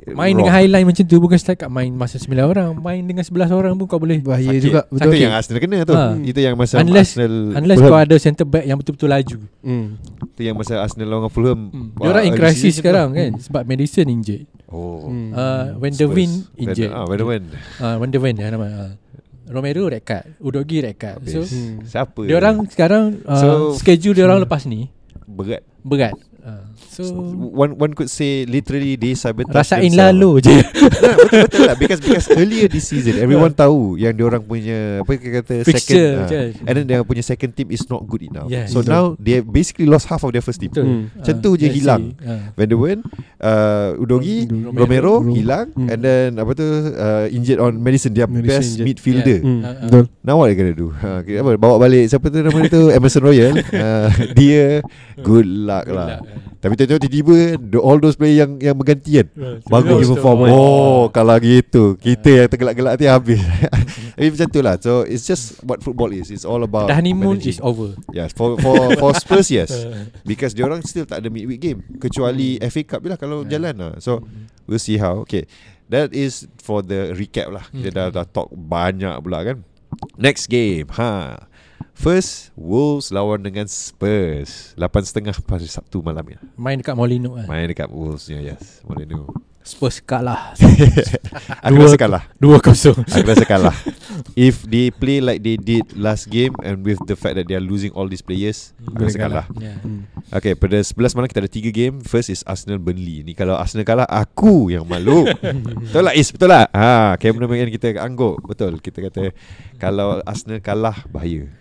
main 0.02 0.32
dengan 0.32 0.48
highline 0.50 0.82
macam 0.82 1.02
tu 1.02 1.16
bukan 1.16 1.36
setakat 1.36 1.68
main 1.68 1.90
masa 1.90 2.16
9 2.16 2.32
orang, 2.40 2.72
main 2.74 3.00
dengan 3.00 3.20
11 3.20 3.50
orang 3.50 3.72
pun 3.74 3.84
kau 3.84 3.96
boleh 3.96 4.16
Bahaya 4.18 4.48
Sakit. 4.48 4.62
juga 4.62 4.80
Itu 4.82 4.96
Betul 4.96 5.14
yang 5.18 5.34
Arsenal 5.34 5.60
kena 5.60 5.78
tu 5.82 5.92
Ha. 5.92 6.04
Itu 6.16 6.40
yang 6.40 6.54
masa 6.54 6.74
Unless- 6.78 7.14
Arsenal 7.14 7.34
unless 7.54 7.78
Fulham. 7.78 7.90
kau 7.90 8.00
ada 8.00 8.16
centre 8.16 8.44
back 8.44 8.64
yang 8.64 8.76
betul-betul 8.76 9.08
laju. 9.08 9.38
hmm. 9.60 9.86
Itu 10.26 10.40
yang 10.42 10.54
masa 10.54 10.72
Arsenal 10.78 11.06
lawan 11.06 11.28
Fulham 11.28 11.60
Hmm. 11.68 11.88
Dia 11.94 12.08
orang 12.08 12.24
in 12.24 12.32
crisis 12.32 12.72
sekarang 12.74 13.08
kan 13.10 13.30
Hmm. 13.30 13.42
sebab 13.42 13.62
Madison 13.62 14.06
injured. 14.06 14.48
Oh 14.66 15.04
Hmm. 15.04 15.30
Uh, 15.30 15.64
When 15.76 15.92
the 15.92 16.00
Spurs. 16.00 16.14
Win 16.14 16.30
Van- 16.30 16.62
injured. 16.64 16.90
Ah, 16.90 17.04
Van 17.04 17.16
der 17.16 17.26
Ven. 17.26 17.42
Ah, 17.76 17.94
Van 17.96 18.08
der 18.08 18.20
Ven 18.20 18.34
ya 18.34 18.48
nama. 18.48 18.66
ah. 18.66 18.90
Romero 19.46 19.82
red 19.84 20.00
card, 20.00 20.38
Udogi 20.38 20.78
red 20.78 20.94
card. 20.94 21.18
So 21.24 21.42
Habis. 21.42 21.50
Hmm. 21.50 21.82
Siapa 21.82 22.22
dia 22.22 22.38
orang 22.38 22.62
sekarang 22.64 23.18
uh, 23.20 23.34
So- 23.34 23.74
schedule 23.74 24.14
dia 24.14 24.24
orang 24.24 24.40
lepas 24.40 24.62
ni 24.64 24.86
berat 25.26 25.66
berat. 25.82 26.14
Uh, 26.40 26.69
so 27.02 27.14
one 27.50 27.72
one 27.74 27.92
could 27.92 28.06
say 28.06 28.44
literally 28.44 28.94
they 28.94 29.12
sabotage 29.12 29.52
rasain 29.54 29.88
themselves. 29.88 30.00
lalu 30.12 30.30
je. 30.40 30.56
nah, 31.02 31.14
betul 31.16 31.40
betul 31.42 31.62
lah 31.62 31.76
because 31.76 32.00
because 32.04 32.26
earlier 32.30 32.66
this 32.66 32.86
season 32.86 33.16
everyone 33.16 33.50
tahu 33.50 33.94
yang 33.94 34.12
dia 34.12 34.24
orang 34.24 34.40
punya 34.40 35.00
apa 35.00 35.10
kita 35.12 35.32
kata 35.40 35.54
Fixture 35.62 36.24
second 36.24 36.56
uh, 36.56 36.68
and 36.68 36.74
then 36.74 36.84
dia 36.84 37.00
punya 37.00 37.20
second 37.20 37.50
team 37.50 37.68
is 37.68 37.84
not 37.86 38.04
good 38.04 38.22
enough. 38.22 38.46
Yeah, 38.46 38.64
so 38.64 38.80
betul. 38.80 38.90
now 38.90 39.04
they 39.16 39.40
basically 39.40 39.84
lost 39.84 40.06
half 40.06 40.20
of 40.20 40.30
their 40.30 40.40
first 40.40 40.58
team. 40.58 40.70
Betul. 40.70 40.86
Hmm. 40.86 41.02
Macam 41.14 41.32
Ah, 41.32 41.40
tu 41.40 41.50
je 41.54 41.66
hilang. 41.66 42.02
Ah. 42.20 42.52
Van 42.52 42.66
der 42.66 42.76
Ven, 42.76 42.98
uh, 43.38 43.88
Udogi, 43.96 44.44
Romero. 44.44 44.74
Romero, 44.76 45.12
Romero. 45.16 45.32
hilang 45.32 45.66
Hmm. 45.70 45.88
and 45.88 46.00
then 46.00 46.28
apa 46.34 46.50
tu 46.52 46.66
uh, 46.90 47.26
injured 47.28 47.58
on 47.58 47.76
Madison 47.76 48.10
dia 48.10 48.24
Madison 48.24 48.44
best 48.46 48.68
injured. 48.74 48.86
midfielder. 48.86 49.38
Hmm. 49.40 49.60
Ah, 49.60 49.68
ah. 49.70 49.74
Betul 49.86 50.04
Now 50.20 50.34
what 50.36 50.46
they 50.46 50.54
gonna 50.54 50.72
do? 50.72 50.92
Ha, 50.92 51.08
okay, 51.22 51.38
apa, 51.38 51.56
bawa 51.56 51.76
balik 51.78 52.04
siapa 52.06 52.26
tu 52.26 52.38
nama 52.38 52.58
dia 52.58 52.68
tu 52.68 52.82
Emerson 52.88 53.22
Royal. 53.22 53.52
uh, 53.56 54.08
dia 54.32 54.84
good 55.18 55.46
luck 55.46 55.84
Good 55.84 55.96
lah. 55.96 56.06
luck, 56.10 56.20
ah. 56.20 56.49
Tapi 56.60 56.76
tiba-tiba 56.76 57.56
the, 57.56 57.80
all 57.80 57.96
those 57.96 58.14
player 58.14 58.44
yang 58.44 58.60
yang 58.60 58.76
berganti 58.76 59.24
kan. 59.24 59.28
Bagus 59.64 60.04
Terus 60.04 60.08
tu. 60.08 60.14
perform. 60.14 60.38
Oh, 60.46 61.08
kalau 61.08 61.32
gitu 61.36 61.96
kita 61.96 62.44
yang 62.44 62.48
tergelak-gelak 62.48 62.94
tu 62.94 63.08
habis. 63.08 63.40
Tapi 64.20 64.28
macam 64.28 64.48
tu 64.48 64.60
lah. 64.60 64.76
So 64.76 65.00
it's 65.02 65.24
just 65.24 65.64
what 65.64 65.80
football 65.80 66.12
is. 66.12 66.28
It's 66.28 66.44
all 66.44 66.60
about 66.60 66.92
The 66.92 67.00
honeymoon 67.00 67.40
managing. 67.40 67.56
is 67.56 67.60
over. 67.64 67.96
Yes, 68.12 68.36
for 68.36 68.60
for 68.60 68.76
for 68.94 69.16
Spurs 69.16 69.48
yes. 69.56 69.72
Because 70.22 70.52
dia 70.52 70.68
orang 70.68 70.84
still 70.84 71.08
tak 71.08 71.24
ada 71.24 71.32
midweek 71.32 71.58
game 71.58 71.80
kecuali 71.96 72.60
FA 72.60 72.82
Cup 72.84 73.00
je 73.02 73.08
lah 73.08 73.16
kalau 73.16 73.40
Yeah. 73.40 73.56
jalan 73.56 73.74
lah. 73.80 73.92
So 73.98 74.20
we'll 74.68 74.76
see 74.76 75.00
how. 75.00 75.24
Okay. 75.24 75.48
That 75.88 76.12
is 76.12 76.44
for 76.60 76.84
the 76.84 77.16
recap 77.16 77.48
lah. 77.48 77.64
Kita 77.66 77.88
dah 77.90 78.06
dah 78.12 78.22
talk 78.22 78.52
banyak 78.52 79.16
pula 79.18 79.42
kan. 79.42 79.64
Next 80.14 80.46
game. 80.46 80.86
Ha. 80.92 81.40
First 82.00 82.56
Wolves 82.56 83.12
lawan 83.12 83.44
dengan 83.44 83.68
Spurs 83.68 84.72
8.30 84.72 85.36
pada 85.44 85.60
Sabtu 85.68 86.00
malam 86.00 86.24
ya. 86.32 86.40
Main 86.56 86.80
dekat 86.80 86.96
Molino 86.96 87.36
kan. 87.36 87.44
Main 87.44 87.68
dekat 87.68 87.92
Wolves 87.92 88.24
ya 88.24 88.40
yes. 88.40 88.80
Molino. 88.88 89.28
Spurs 89.60 90.00
kalah. 90.00 90.56
Aku 91.68 91.76
Dua- 91.76 91.84
rasa 91.84 92.00
kalah. 92.00 92.24
2-0. 92.40 93.04
Aku 93.04 93.28
rasa 93.28 93.44
kalah. 93.44 93.76
If 94.32 94.64
they 94.64 94.88
play 94.88 95.20
like 95.20 95.44
they 95.44 95.60
did 95.60 95.92
last 95.92 96.32
game 96.32 96.56
and 96.64 96.80
with 96.80 96.96
the 97.04 97.12
fact 97.12 97.36
that 97.36 97.44
they 97.44 97.52
are 97.52 97.60
losing 97.60 97.92
all 97.92 98.08
these 98.08 98.24
players, 98.24 98.72
aku 98.80 98.96
Boleh 98.96 99.12
rasa 99.12 99.18
kalah. 99.20 99.46
Yeah. 99.60 99.76
hmm. 99.84 100.08
Okay, 100.32 100.56
pada 100.56 100.80
11 100.80 101.12
malam 101.12 101.28
kita 101.28 101.44
ada 101.44 101.52
3 101.52 101.68
game. 101.68 102.00
First 102.00 102.32
is 102.32 102.40
Arsenal 102.48 102.80
Burnley. 102.80 103.20
Ni 103.28 103.36
kalau 103.36 103.60
Arsenal 103.60 103.84
kalah, 103.84 104.08
aku 104.08 104.72
yang 104.72 104.88
malu. 104.88 105.28
betul 105.84 106.00
lah 106.08 106.16
Is, 106.16 106.32
betul 106.32 106.48
lah. 106.48 106.64
Ha, 106.72 107.20
cameraman 107.20 107.68
kita 107.68 107.92
angguk. 108.00 108.40
Betul. 108.48 108.80
Kita 108.80 109.04
kata 109.04 109.36
kalau 109.76 110.24
Arsenal 110.24 110.64
kalah 110.64 111.04
bahaya. 111.12 111.59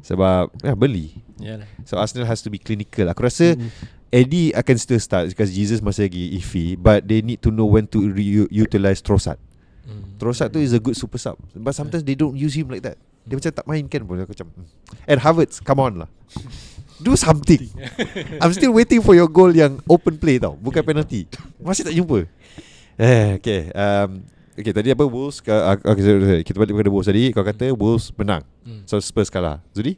Sebab 0.00 0.50
ya 0.60 0.72
Burnley. 0.74 1.20
Yalah. 1.38 1.66
So 1.86 1.96
Arsenal 1.96 2.26
has 2.26 2.42
to 2.42 2.50
be 2.50 2.58
clinical. 2.58 3.06
Aku 3.08 3.22
rasa 3.22 3.54
Hmm. 3.54 3.70
Eddie 4.08 4.56
akan 4.56 4.76
still 4.80 4.98
start 4.98 5.28
because 5.28 5.52
Jesus 5.52 5.84
masih 5.84 6.08
lagi 6.08 6.32
iffy 6.34 6.74
but 6.74 7.04
they 7.04 7.20
need 7.20 7.44
to 7.44 7.52
know 7.52 7.68
when 7.68 7.84
to 7.84 8.08
re- 8.08 8.48
utilize 8.48 9.04
Trossard. 9.04 9.36
Hmm. 9.84 10.16
Trossard 10.16 10.48
tu 10.48 10.58
is 10.58 10.72
a 10.72 10.80
good 10.80 10.96
super 10.96 11.20
sub 11.20 11.36
but 11.52 11.76
sometimes 11.76 12.02
they 12.02 12.16
don't 12.16 12.32
use 12.32 12.56
him 12.56 12.72
like 12.72 12.80
that. 12.80 12.96
Dia 13.28 13.36
macam 13.36 13.52
tak 13.52 13.66
mainkan 13.68 14.00
pun 14.08 14.16
aku 14.18 14.32
macam. 14.32 14.48
hmm. 14.48 14.66
And 15.04 15.20
Havertz, 15.20 15.60
come 15.60 15.78
on 15.78 15.92
lah. 16.04 16.10
Do 17.04 17.14
something. 17.14 17.68
I'm 18.42 18.50
still 18.50 18.74
waiting 18.74 18.98
for 18.98 19.14
your 19.14 19.30
goal 19.30 19.52
yang 19.52 19.78
open 19.86 20.18
play 20.18 20.40
tau, 20.42 20.58
bukan 20.58 20.82
penalty. 20.82 21.30
Masih 21.62 21.86
tak 21.86 21.94
jumpa. 21.94 22.26
Eh, 22.98 23.38
okay. 23.38 23.70
Um, 23.70 24.26
Okay 24.58 24.74
tadi 24.74 24.90
apa 24.90 25.06
Wolves 25.06 25.38
uh, 25.46 25.78
okay, 25.78 26.02
sorry, 26.02 26.18
sorry. 26.26 26.42
Kita 26.42 26.58
balik 26.58 26.74
kepada 26.74 26.90
Wolves 26.90 27.06
tadi 27.06 27.30
Kau 27.30 27.46
kata 27.46 27.70
Wolves 27.72 28.10
menang 28.18 28.42
Hmm. 28.66 28.82
So 28.84 28.98
Spurs 28.98 29.30
kalah 29.30 29.62
Zudi 29.70 29.94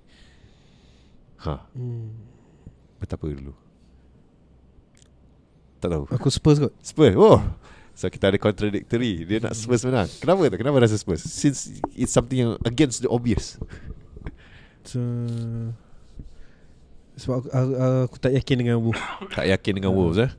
Ha 1.42 1.64
Hmm. 1.72 2.12
Betapa 3.00 3.24
dulu 3.26 3.56
Tak 5.80 5.88
tahu 5.88 6.04
Aku 6.12 6.28
Spurs 6.28 6.60
kot. 6.60 6.72
Spurs 6.84 7.16
Oh 7.16 7.40
So 7.96 8.06
kita 8.06 8.28
ada 8.28 8.38
contradictory 8.38 9.24
Dia 9.24 9.40
nak 9.40 9.56
Spurs 9.56 9.80
menang 9.82 10.06
Kenapa 10.20 10.44
tu? 10.46 10.56
Kenapa 10.60 10.76
rasa 10.78 11.00
Spurs? 11.00 11.24
Since 11.24 11.80
it's 11.96 12.12
something 12.12 12.38
yang 12.38 12.52
Against 12.62 13.00
the 13.00 13.08
obvious 13.08 13.56
So, 14.80 14.96
sebab 17.20 17.44
aku, 17.44 17.48
aku, 17.52 17.72
aku 18.08 18.16
tak 18.16 18.32
yakin 18.32 18.56
dengan 18.64 18.76
Wolves. 18.80 18.96
Tak 19.28 19.44
yakin 19.44 19.72
dengan 19.76 19.92
Wolves 19.92 20.16
eh 20.24 20.32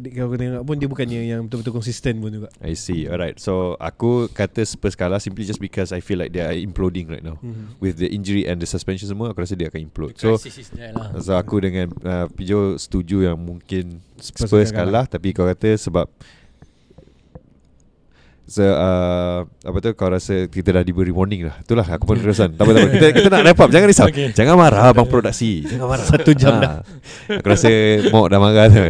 Dia, 0.00 0.10
kalau 0.16 0.32
kau 0.32 0.38
tengok 0.40 0.64
pun 0.64 0.76
dia 0.80 0.88
bukannya 0.88 1.20
yang 1.28 1.44
betul-betul 1.44 1.76
konsisten 1.76 2.16
pun 2.24 2.32
juga. 2.32 2.48
I 2.64 2.72
see 2.72 3.04
Alright 3.04 3.36
So 3.36 3.76
aku 3.76 4.32
kata 4.32 4.64
Spurs 4.64 4.96
kalah 4.96 5.20
Simply 5.20 5.44
just 5.44 5.60
because 5.60 5.92
I 5.92 6.00
feel 6.00 6.16
like 6.16 6.32
They 6.32 6.40
are 6.40 6.56
imploding 6.56 7.12
right 7.12 7.20
now 7.20 7.36
Hmm. 7.44 7.76
With 7.84 8.00
the 8.00 8.08
injury 8.08 8.48
and 8.48 8.56
the 8.56 8.64
suspension 8.64 9.04
semua 9.04 9.36
Aku 9.36 9.44
rasa 9.44 9.52
dia 9.52 9.68
akan 9.68 9.84
implode 9.84 10.16
So 10.16 10.40
lah. 10.40 11.20
So 11.20 11.36
aku 11.36 11.60
dengan 11.60 11.92
uh, 12.00 12.32
Pijo 12.32 12.80
setuju 12.80 13.28
yang 13.28 13.36
mungkin 13.36 14.00
Spurs 14.16 14.72
kalah, 14.72 15.04
Tapi 15.04 15.36
kau 15.36 15.44
kata 15.44 15.76
sebab 15.76 16.08
So, 18.44 18.60
uh, 18.60 19.48
apa 19.48 19.76
tu 19.80 19.88
kau 19.92 20.04
rasa 20.06 20.44
kita 20.46 20.68
dah 20.70 20.80
diberi 20.80 21.08
warning 21.08 21.48
lah 21.48 21.56
Itulah 21.58 21.86
aku 21.88 22.04
pun 22.04 22.20
terusan 22.20 22.52
Tak 22.52 22.60
apa 22.60 22.70
tak 22.70 22.80
apa 22.82 22.88
kita, 22.92 23.06
kita 23.16 23.28
nak 23.30 23.40
wrap 23.42 23.56
up 23.58 23.70
Jangan 23.72 23.88
risau 23.88 24.04
okay. 24.04 24.28
Jangan 24.30 24.54
marah 24.54 24.92
bang 24.92 25.08
produksi 25.08 25.64
Jangan 25.64 25.86
marah 25.88 26.04
Satu 26.04 26.30
jam 26.34 26.52
dah. 26.54 26.84
Aku 27.30 27.46
rasa 27.46 27.68
Mok 28.06 28.26
dah 28.28 28.38
marah 28.38 28.68
tu 28.68 28.80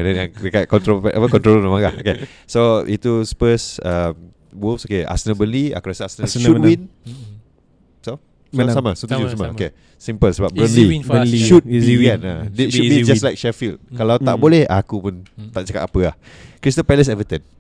Dekat 0.43 0.67
control 0.67 1.07
Apa 1.07 1.27
control 1.29 1.55
dah 1.61 1.71
marah 1.71 1.95
okay. 1.95 2.27
So 2.45 2.83
itu 2.85 3.23
Spurs 3.23 3.79
uh, 3.79 4.11
Wolves 4.51 4.83
okay. 4.83 5.07
Arsenal 5.07 5.39
beli 5.39 5.71
Aku 5.71 5.87
rasa 5.87 6.11
Arsenal, 6.11 6.27
Arsenal 6.27 6.43
should 6.45 6.59
menang. 6.59 6.67
win. 6.67 6.83
So, 8.01 8.13
Menang. 8.51 8.75
sama 8.75 8.91
Setuju 8.93 9.15
Sama, 9.15 9.31
semua 9.31 9.47
sama. 9.47 9.55
Okay 9.55 9.71
Simple 9.95 10.31
sebab 10.31 10.51
Easy 10.53 10.61
Burnley 10.61 10.85
win 10.91 11.01
for 11.01 11.15
Burnley. 11.15 11.39
should 11.41 11.65
Easy 11.65 11.95
be 11.95 12.03
win. 12.03 12.11
kan 12.11 12.21
uh, 12.21 12.41
Should 12.45 12.59
be 12.59 12.65
should 12.69 12.91
be 12.91 12.99
just 13.05 13.23
win. 13.23 13.29
like 13.31 13.39
Sheffield 13.39 13.79
Mm. 13.85 13.97
Kalau 13.97 14.15
tak 14.19 14.35
Mm. 14.35 14.43
boleh 14.43 14.63
Aku 14.67 14.97
pun 14.99 15.15
Mm. 15.31 15.51
tak 15.51 15.63
cakap 15.65 15.87
apa 15.87 16.01
lah 16.05 16.15
Crystal 16.59 16.83
Palace 16.83 17.07
Everton 17.07 17.54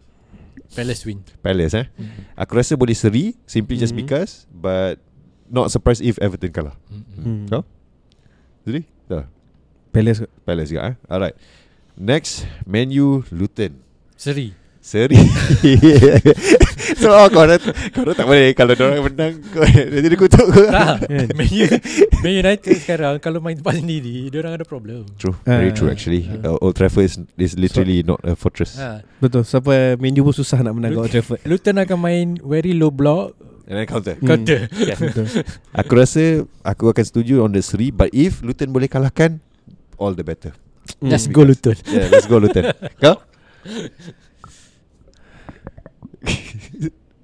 Palace 0.72 1.04
win. 1.04 1.20
Palace 1.38 1.74
eh 1.76 1.86
Mm-mm. 1.92 2.32
Aku 2.34 2.52
rasa 2.54 2.72
boleh 2.74 2.92
seri 2.92 3.36
Simply 3.44 3.76
just 3.76 3.92
Mm. 3.92 4.00
because 4.00 4.48
But 4.48 4.98
Not 5.44 5.68
surprised 5.68 6.00
if 6.00 6.16
Everton 6.18 6.48
kalah 6.48 6.74
Mm-mm. 6.88 7.20
Hmm. 7.20 7.44
Kau? 7.46 7.62
Jadi 8.64 8.88
Tak 9.04 9.28
Palace. 9.90 10.24
Palace 10.42 10.70
juga 10.70 10.82
eh 10.90 10.96
Alright 11.06 11.36
Next 11.94 12.48
Man 12.64 12.88
U 12.90 13.22
Luton 13.28 13.76
Seri. 14.16 14.50
Seri 14.80 15.16
So 17.00 17.08
oh, 17.08 17.26
kau 17.28 17.42
orang 17.42 17.60
Kau 17.90 18.02
orang 18.02 18.14
tak 18.14 18.26
boleh 18.26 18.50
Kalau 18.52 18.72
orang 18.74 19.04
menang 19.04 19.32
kau, 19.46 19.62
Nanti 19.64 20.06
dia 20.06 20.18
kutuk 20.18 20.46
kau 20.46 20.66
Tak. 20.66 20.96
Kan? 21.08 21.28
Man, 22.20 22.32
United 22.34 22.74
sekarang 22.76 23.14
kalau 23.18 23.38
main 23.38 23.54
tempat 23.54 23.76
sendiri, 23.76 24.28
dia 24.28 24.38
orang 24.40 24.54
ada 24.54 24.64
problem. 24.64 25.04
True 25.16 25.34
Very 25.42 25.70
Ah. 25.70 25.74
true 25.74 25.88
actually 25.88 26.24
uh, 26.40 26.56
Old 26.58 26.74
Trafford 26.74 27.04
is, 27.04 27.14
is 27.36 27.54
literally 27.54 28.00
not 28.00 28.20
a 28.22 28.34
fortress 28.34 28.76
Ha. 28.76 29.00
Betul. 29.18 29.42
Sampai 29.42 29.96
Man 29.96 30.16
U 30.16 30.24
pun 30.24 30.34
susah 30.34 30.60
nak 30.60 30.74
menang 30.74 30.92
kat 30.92 31.00
Old 31.00 31.10
Trafford. 31.10 31.40
Luton 31.44 31.76
akan 31.76 31.98
main 31.98 32.26
very 32.38 32.72
low 32.72 32.88
block 32.88 33.32
And 33.64 33.76
then 33.76 33.86
counter 33.86 34.14
Hmm. 34.16 34.28
counter. 34.28 34.68
Betul. 35.00 35.26
Aku 35.72 35.92
rasa 35.94 36.22
Aku 36.62 36.84
akan 36.86 37.00
setuju 37.02 37.40
on 37.40 37.50
the 37.50 37.60
seri 37.60 37.88
But 37.88 38.12
if 38.12 38.40
Luton 38.40 38.70
boleh 38.70 38.86
kalahkan 38.86 39.40
All 39.96 40.12
the 40.12 40.20
better 40.20 40.52
Let's 41.00 41.24
go 41.24 41.40
Luton. 41.40 41.76
Yeah 41.88 42.12
let's 42.12 42.24
go 42.24 42.36
Luton 42.36 42.68
Kau? 42.98 43.24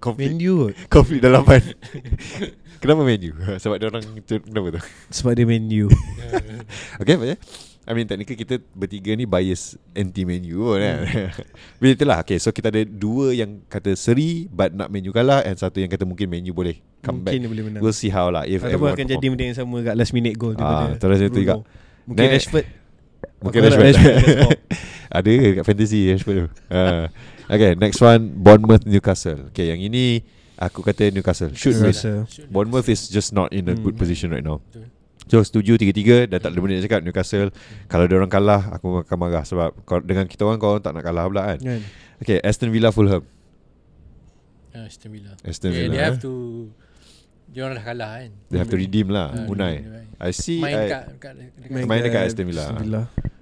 Konflik 0.01 0.33
Man 0.33 0.41
U 0.41 0.53
kot. 0.65 0.73
Konflik 0.89 1.21
dalam 1.21 1.45
pan 1.45 1.61
Kenapa 2.81 3.05
Man 3.05 3.21
U? 3.21 3.33
Sebab 3.63 3.77
dia 3.77 3.87
orang 3.93 4.05
Kenapa 4.25 4.69
tu? 4.73 4.81
Sebab 5.13 5.33
dia 5.37 5.45
Man 5.45 5.69
U. 5.69 5.93
Okay 7.01 7.21
apa? 7.21 7.37
I 7.89 7.93
mean 7.97 8.07
technically 8.07 8.39
kita 8.39 8.61
bertiga 8.77 9.13
ni 9.17 9.25
bias 9.29 9.77
anti 9.93 10.25
Man 10.25 10.41
U 10.49 10.73
pun 10.73 10.81
kan 10.81 11.05
But 11.81 12.01
itulah 12.01 12.25
okay, 12.25 12.41
So 12.41 12.49
kita 12.53 12.73
ada 12.73 12.81
dua 12.89 13.37
yang 13.37 13.61
kata 13.69 13.93
seri 13.93 14.49
But 14.49 14.73
nak 14.73 14.89
Man 14.89 15.05
U 15.05 15.13
kalah 15.13 15.45
And 15.45 15.61
satu 15.61 15.85
yang 15.85 15.93
kata 15.93 16.09
mungkin 16.09 16.33
Man 16.33 16.49
U 16.49 16.57
boleh 16.57 16.81
come 17.05 17.21
Mungkin 17.21 17.45
back 17.45 17.51
boleh 17.53 17.65
menang. 17.69 17.81
We'll 17.85 17.97
see 17.97 18.09
how 18.09 18.33
lah 18.33 18.49
If 18.49 18.65
Ataupun 18.65 18.97
akan 18.97 19.05
jadi 19.05 19.27
benda 19.29 19.45
yang 19.45 19.57
sama 19.59 19.85
kat 19.85 19.95
last 20.01 20.17
minute 20.17 20.41
goal 20.41 20.57
Ah, 20.57 20.97
terus 20.97 21.21
itu 21.21 21.45
juga. 21.45 21.61
Mungkin 22.09 22.25
Next. 22.25 22.49
Rashford. 22.49 22.67
Mungkin 23.41 23.61
Rashford, 23.65 23.87
Rashford. 23.93 24.59
Ada 25.11 25.31
kat 25.61 25.65
fantasy 25.67 26.01
Rashford 26.13 26.37
tu 26.37 26.47
uh, 26.73 27.05
Okay 27.51 27.75
next 27.75 27.99
one 27.99 28.31
Bournemouth 28.33 28.87
Newcastle 28.87 29.51
Okay 29.51 29.69
yang 29.69 29.83
ini 29.83 30.23
Aku 30.55 30.81
kata 30.81 31.11
Newcastle 31.11 31.51
Should 31.51 31.81
Rasa. 31.81 32.29
Bournemouth 32.47 32.87
is 32.87 33.09
just 33.09 33.33
not 33.33 33.51
in 33.51 33.67
a 33.67 33.75
good 33.75 33.97
Hmm. 33.97 34.01
position 34.01 34.29
right 34.29 34.45
now. 34.45 34.61
So 35.27 35.41
setuju 35.41 35.75
tiga-tiga 35.75 36.27
Dah 36.27 36.37
tak 36.37 36.53
ada 36.53 36.59
benda 36.59 36.77
nak 36.77 36.85
cakap 36.85 37.01
Newcastle 37.01 37.49
Kalau 37.87 38.05
dia 38.05 38.15
orang 38.15 38.29
kalah 38.29 38.75
Aku 38.75 39.01
akan 39.01 39.17
marah 39.17 39.43
Sebab 39.43 39.73
dengan 40.03 40.27
kita 40.27 40.43
orang 40.43 40.59
Kau 40.59 40.75
orang 40.75 40.83
tak 40.83 40.93
nak 40.93 41.03
kalah 41.03 41.25
pula 41.27 41.43
kan 41.49 41.59
Kan? 41.59 41.81
Okay 42.19 42.39
Aston 42.41 42.71
Villa 42.71 42.91
Fulham 42.91 43.23
Ah, 44.71 44.87
Aston 44.87 45.11
Villa. 45.11 45.35
Aston 45.43 45.71
Yeah, 45.71 45.79
Villa 45.83 45.91
they 45.91 46.01
have 46.01 46.19
eh. 46.19 46.23
to 46.23 46.33
dia 47.51 47.67
orang 47.67 47.83
dah 47.83 47.87
kalah 47.91 48.11
kan. 48.23 48.31
They 48.47 48.59
have 48.63 48.71
to 48.71 48.79
redeem 48.79 49.11
lah 49.11 49.35
Ah, 49.35 49.51
Unai 49.51 49.83
I 50.23 50.31
see 50.31 50.63
Main 50.63 50.77
I, 50.77 50.87
kat, 50.87 51.03
kat, 51.19 51.33
dekat 51.59 51.83
Main 51.83 52.01
dekat 52.01 52.23
Aston 52.31 52.47
Villa. 52.47 52.67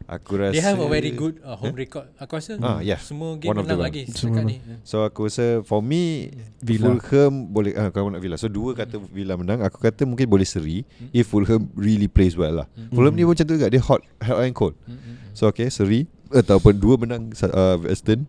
Aku 0.08 0.40
rasa 0.40 0.56
They 0.56 0.64
have 0.64 0.80
a 0.80 0.88
very 0.88 1.12
good 1.12 1.36
uh, 1.44 1.52
home 1.52 1.76
record. 1.76 2.08
Aku 2.16 2.40
rasa 2.40 2.56
Ah, 2.64 2.80
yeah. 2.80 2.96
semua 2.96 3.36
game 3.36 3.52
One 3.52 3.60
of 3.60 3.68
the 3.68 3.76
menang 3.76 3.92
lagi 3.92 4.08
Semua 4.08 4.40
setakat 4.40 4.44
ni. 4.48 4.56
So 4.80 5.04
aku 5.04 5.28
rasa 5.28 5.60
For 5.68 5.84
me 5.84 6.32
Villa. 6.64 6.96
Fulham 6.96 7.52
boleh 7.52 7.76
ah, 7.76 7.92
Kau 7.92 8.08
nak 8.08 8.24
Villa. 8.24 8.40
So 8.40 8.48
dua 8.48 8.72
kata 8.72 8.96
Villa 9.12 9.36
menang. 9.36 9.60
Aku 9.60 9.76
kata 9.76 10.08
mungkin 10.08 10.24
boleh 10.24 10.48
seri 10.48 10.88
If 11.12 11.28
Fulham 11.28 11.68
really 11.76 12.08
plays 12.08 12.40
well 12.40 12.64
lah. 12.64 12.66
Hmm. 12.72 12.88
Fulham 12.96 13.12
ni 13.12 13.28
pun 13.28 13.36
macam 13.36 13.44
tu 13.44 13.52
juga. 13.60 13.68
Dia 13.68 13.84
hot 13.84 14.00
Hot 14.24 14.40
and 14.40 14.56
cold. 14.56 14.72
Mm, 14.88 14.96
mm, 14.96 15.00
mm. 15.04 15.16
So 15.36 15.44
okay 15.52 15.68
seri. 15.68 16.08
Ataupun 16.32 16.80
dua 16.80 16.96
menang 16.96 17.28
uh, 17.44 17.76
Aston. 17.84 18.24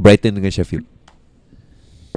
Brighton 0.00 0.40
dengan 0.40 0.48
Sheffield. 0.48 0.88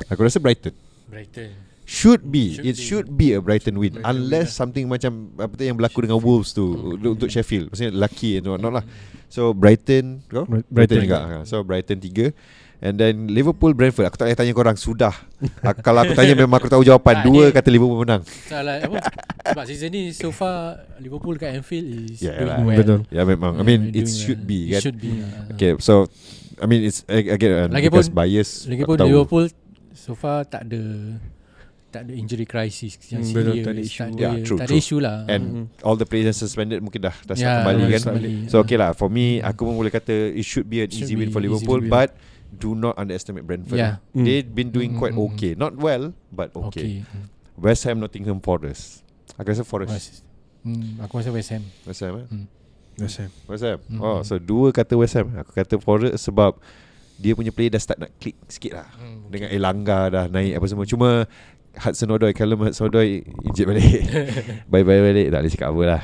Aku 0.07 0.23
rasa 0.23 0.39
Brighton. 0.39 0.71
Brighton. 1.11 1.66
Should 1.87 2.27
be 2.27 2.51
Should 2.53 2.67
It 2.67 2.75
be. 2.75 2.83
should 2.83 3.07
be 3.09 3.27
a 3.31 3.39
Brighton 3.39 3.79
win 3.79 3.95
Brighton 3.95 4.03
Unless 4.05 4.27
win 4.27 4.51
lah. 4.51 4.59
something 4.59 4.85
macam 4.85 5.11
Apa 5.33 5.55
tu 5.55 5.63
yang 5.63 5.73
berlaku 5.73 6.03
dengan 6.03 6.19
Wolves 6.19 6.51
tu 6.51 6.67
Hmm. 6.67 7.15
Untuk 7.15 7.27
Sheffield 7.27 7.71
Maksudnya 7.71 7.95
lucky 7.95 8.35
and 8.35 8.43
whatnot 8.45 8.73
lah 8.73 8.85
So 9.25 9.51
Brighton 9.51 10.19
kau? 10.25 10.43
Brighton. 10.43 10.67
Brighton 10.69 10.97
juga 11.01 11.17
ha. 11.21 11.37
So 11.43 11.63
Brighton 11.63 11.97
3 11.97 12.35
And 12.77 12.93
then 12.93 13.25
Liverpool 13.27 13.71
Brentford 13.71 14.05
Aku 14.05 14.15
tak 14.15 14.27
payah 14.27 14.37
tanya 14.37 14.51
korang 14.51 14.75
Sudah 14.75 15.15
Aku- 15.63 15.79
Kalau 15.81 16.03
aku 16.03 16.11
tanya 16.11 16.35
Memang 16.35 16.59
aku 16.59 16.67
tahu 16.67 16.83
jawapan 16.83 17.23
Dua 17.23 17.49
kata 17.49 17.67
Liverpool 17.67 17.97
menang 17.97 18.21
Salah 18.45 18.77
apa? 18.79 18.99
Sebab 19.47 19.63
season 19.63 19.89
ni 19.89 20.11
so 20.11 20.29
far 20.29 20.83
Liverpool 20.97 21.33
kat 21.35 21.55
Anfield 21.55 21.87
is 22.05 22.19
Yeah 22.19 22.35
doing 22.35 22.51
lah. 22.51 22.59
well. 22.61 22.77
Betul. 22.77 22.99
Ya 23.09 23.23
memang 23.23 23.53
I 23.53 23.57
Yeah, 23.57 23.65
mean 23.65 23.81
doing 23.87 23.97
It 23.97 24.11
should 24.11 24.43
well. 24.43 24.51
be 24.51 24.59
It 24.61 24.71
kan 24.73 24.81
should 24.83 24.99
be. 24.99 25.11
ah. 25.17 25.55
Okay 25.55 25.71
so 25.79 26.05
I 26.57 26.65
mean 26.65 26.83
it's 26.83 27.01
Again 27.07 27.31
uh, 27.49 27.67
Lagipun- 27.69 27.97
Because 27.97 28.11
bias 28.11 28.67
Lagipun. 28.67 28.99
Liverpool 29.01 29.47
so 29.95 30.13
far 30.13 30.43
tak 30.43 30.67
ada 30.67 30.83
tak 31.87 32.03
ada 32.03 32.11
injury 32.11 32.43
crisis 32.43 32.99
yang 33.07 33.21
Hmm, 33.21 33.31
serius. 33.31 33.63
tak 33.63 33.71
ada 33.71 33.81
issue. 33.81 33.97
Tak 33.97 34.09
ada, 34.09 34.19
Yeah, 34.19 34.33
true, 34.41 34.55
tak 34.55 34.65
ada 34.65 34.69
true. 34.69 34.79
issue 34.79 34.99
lah. 34.99 35.17
And 35.25 35.43
Mhm. 35.43 35.63
all 35.81 35.95
the 35.95 36.03
players 36.03 36.27
yang 36.27 36.37
suspended 36.37 36.79
Mungkin 36.79 36.99
dah 37.01 37.15
Dah 37.21 37.31
start 37.31 37.39
Yeah, 37.39 37.57
kembali 37.61 37.83
kan 37.89 38.01
kembali. 38.03 38.33
So 38.45 38.59
okay 38.59 38.75
lah 38.75 38.91
For 38.91 39.07
me 39.07 39.39
Aku 39.39 39.63
pun 39.63 39.73
boleh 39.73 39.89
kata 39.89 40.11
It 40.29 40.43
should 40.43 40.65
be 40.65 40.79
an 40.79 40.87
Should 40.87 41.05
easy 41.05 41.15
win 41.15 41.27
be 41.27 41.31
for 41.31 41.39
easy 41.39 41.47
Liverpool 41.47 41.79
win. 41.79 41.89
But 41.89 42.09
Do 42.49 42.71
not 42.73 42.95
underestimate 42.95 43.43
Brentford 43.43 43.75
Yeah. 43.75 44.03
Mm. 44.11 44.21
They've 44.21 44.45
been 44.45 44.69
doing 44.69 44.91
Mm, 44.93 44.99
quite 44.99 45.11
mm, 45.11 45.21
mm. 45.21 45.27
okay 45.29 45.51
Not 45.53 45.73
well 45.75 46.03
But 46.27 46.51
okay, 46.53 47.01
Okay. 47.01 47.23
West 47.55 47.83
Ham 47.83 47.97
Nottingham 47.97 48.37
Forest 48.37 49.07
Aku 49.33 49.47
rasa 49.47 49.63
Forest 49.63 49.91
West, 49.91 50.11
hmm, 50.61 50.99
aku 50.99 51.17
rasa 51.17 51.29
West 51.29 51.49
Ham. 51.51 51.63
West 51.83 52.01
Ham 52.01 52.13
eh 52.17 52.27
Hmm. 52.27 52.45
West 52.97 53.17
Ham. 53.17 53.31
West 53.45 53.63
Ham 53.63 53.79
Mm. 53.87 53.99
Oh 53.99 54.19
so 54.21 54.35
dua 54.35 54.71
kata 54.71 54.93
West 54.93 55.13
Ham 55.13 55.31
Aku 55.37 55.51
kata 55.53 55.75
Forest 55.77 56.19
sebab 56.21 56.59
Dia 57.15 57.31
punya 57.31 57.49
play 57.49 57.65
dah 57.65 57.77
start 57.77 57.97
nak 57.97 58.11
click 58.15 58.35
sikit 58.45 58.75
lah 58.75 58.87
Hmm, 58.93 59.27
Dengan 59.27 59.49
Elanga 59.49 59.99
dah 60.07 60.25
naik 60.27 60.53
apa 60.53 60.65
semua 60.65 60.83
Cuma 60.83 61.09
Hudson 61.79 62.09
Odoi 62.11 62.33
Callum 62.33 62.65
Hudson 62.65 62.89
Odoi 62.89 63.21
Injek 63.45 63.65
balik. 63.69 63.85
Bye-bye 64.71 65.01
balik. 65.01 65.27
Tak 65.29 65.39
boleh 65.41 65.51
cakap 65.53 65.69
apa 65.73 65.83
lah. 65.85 66.03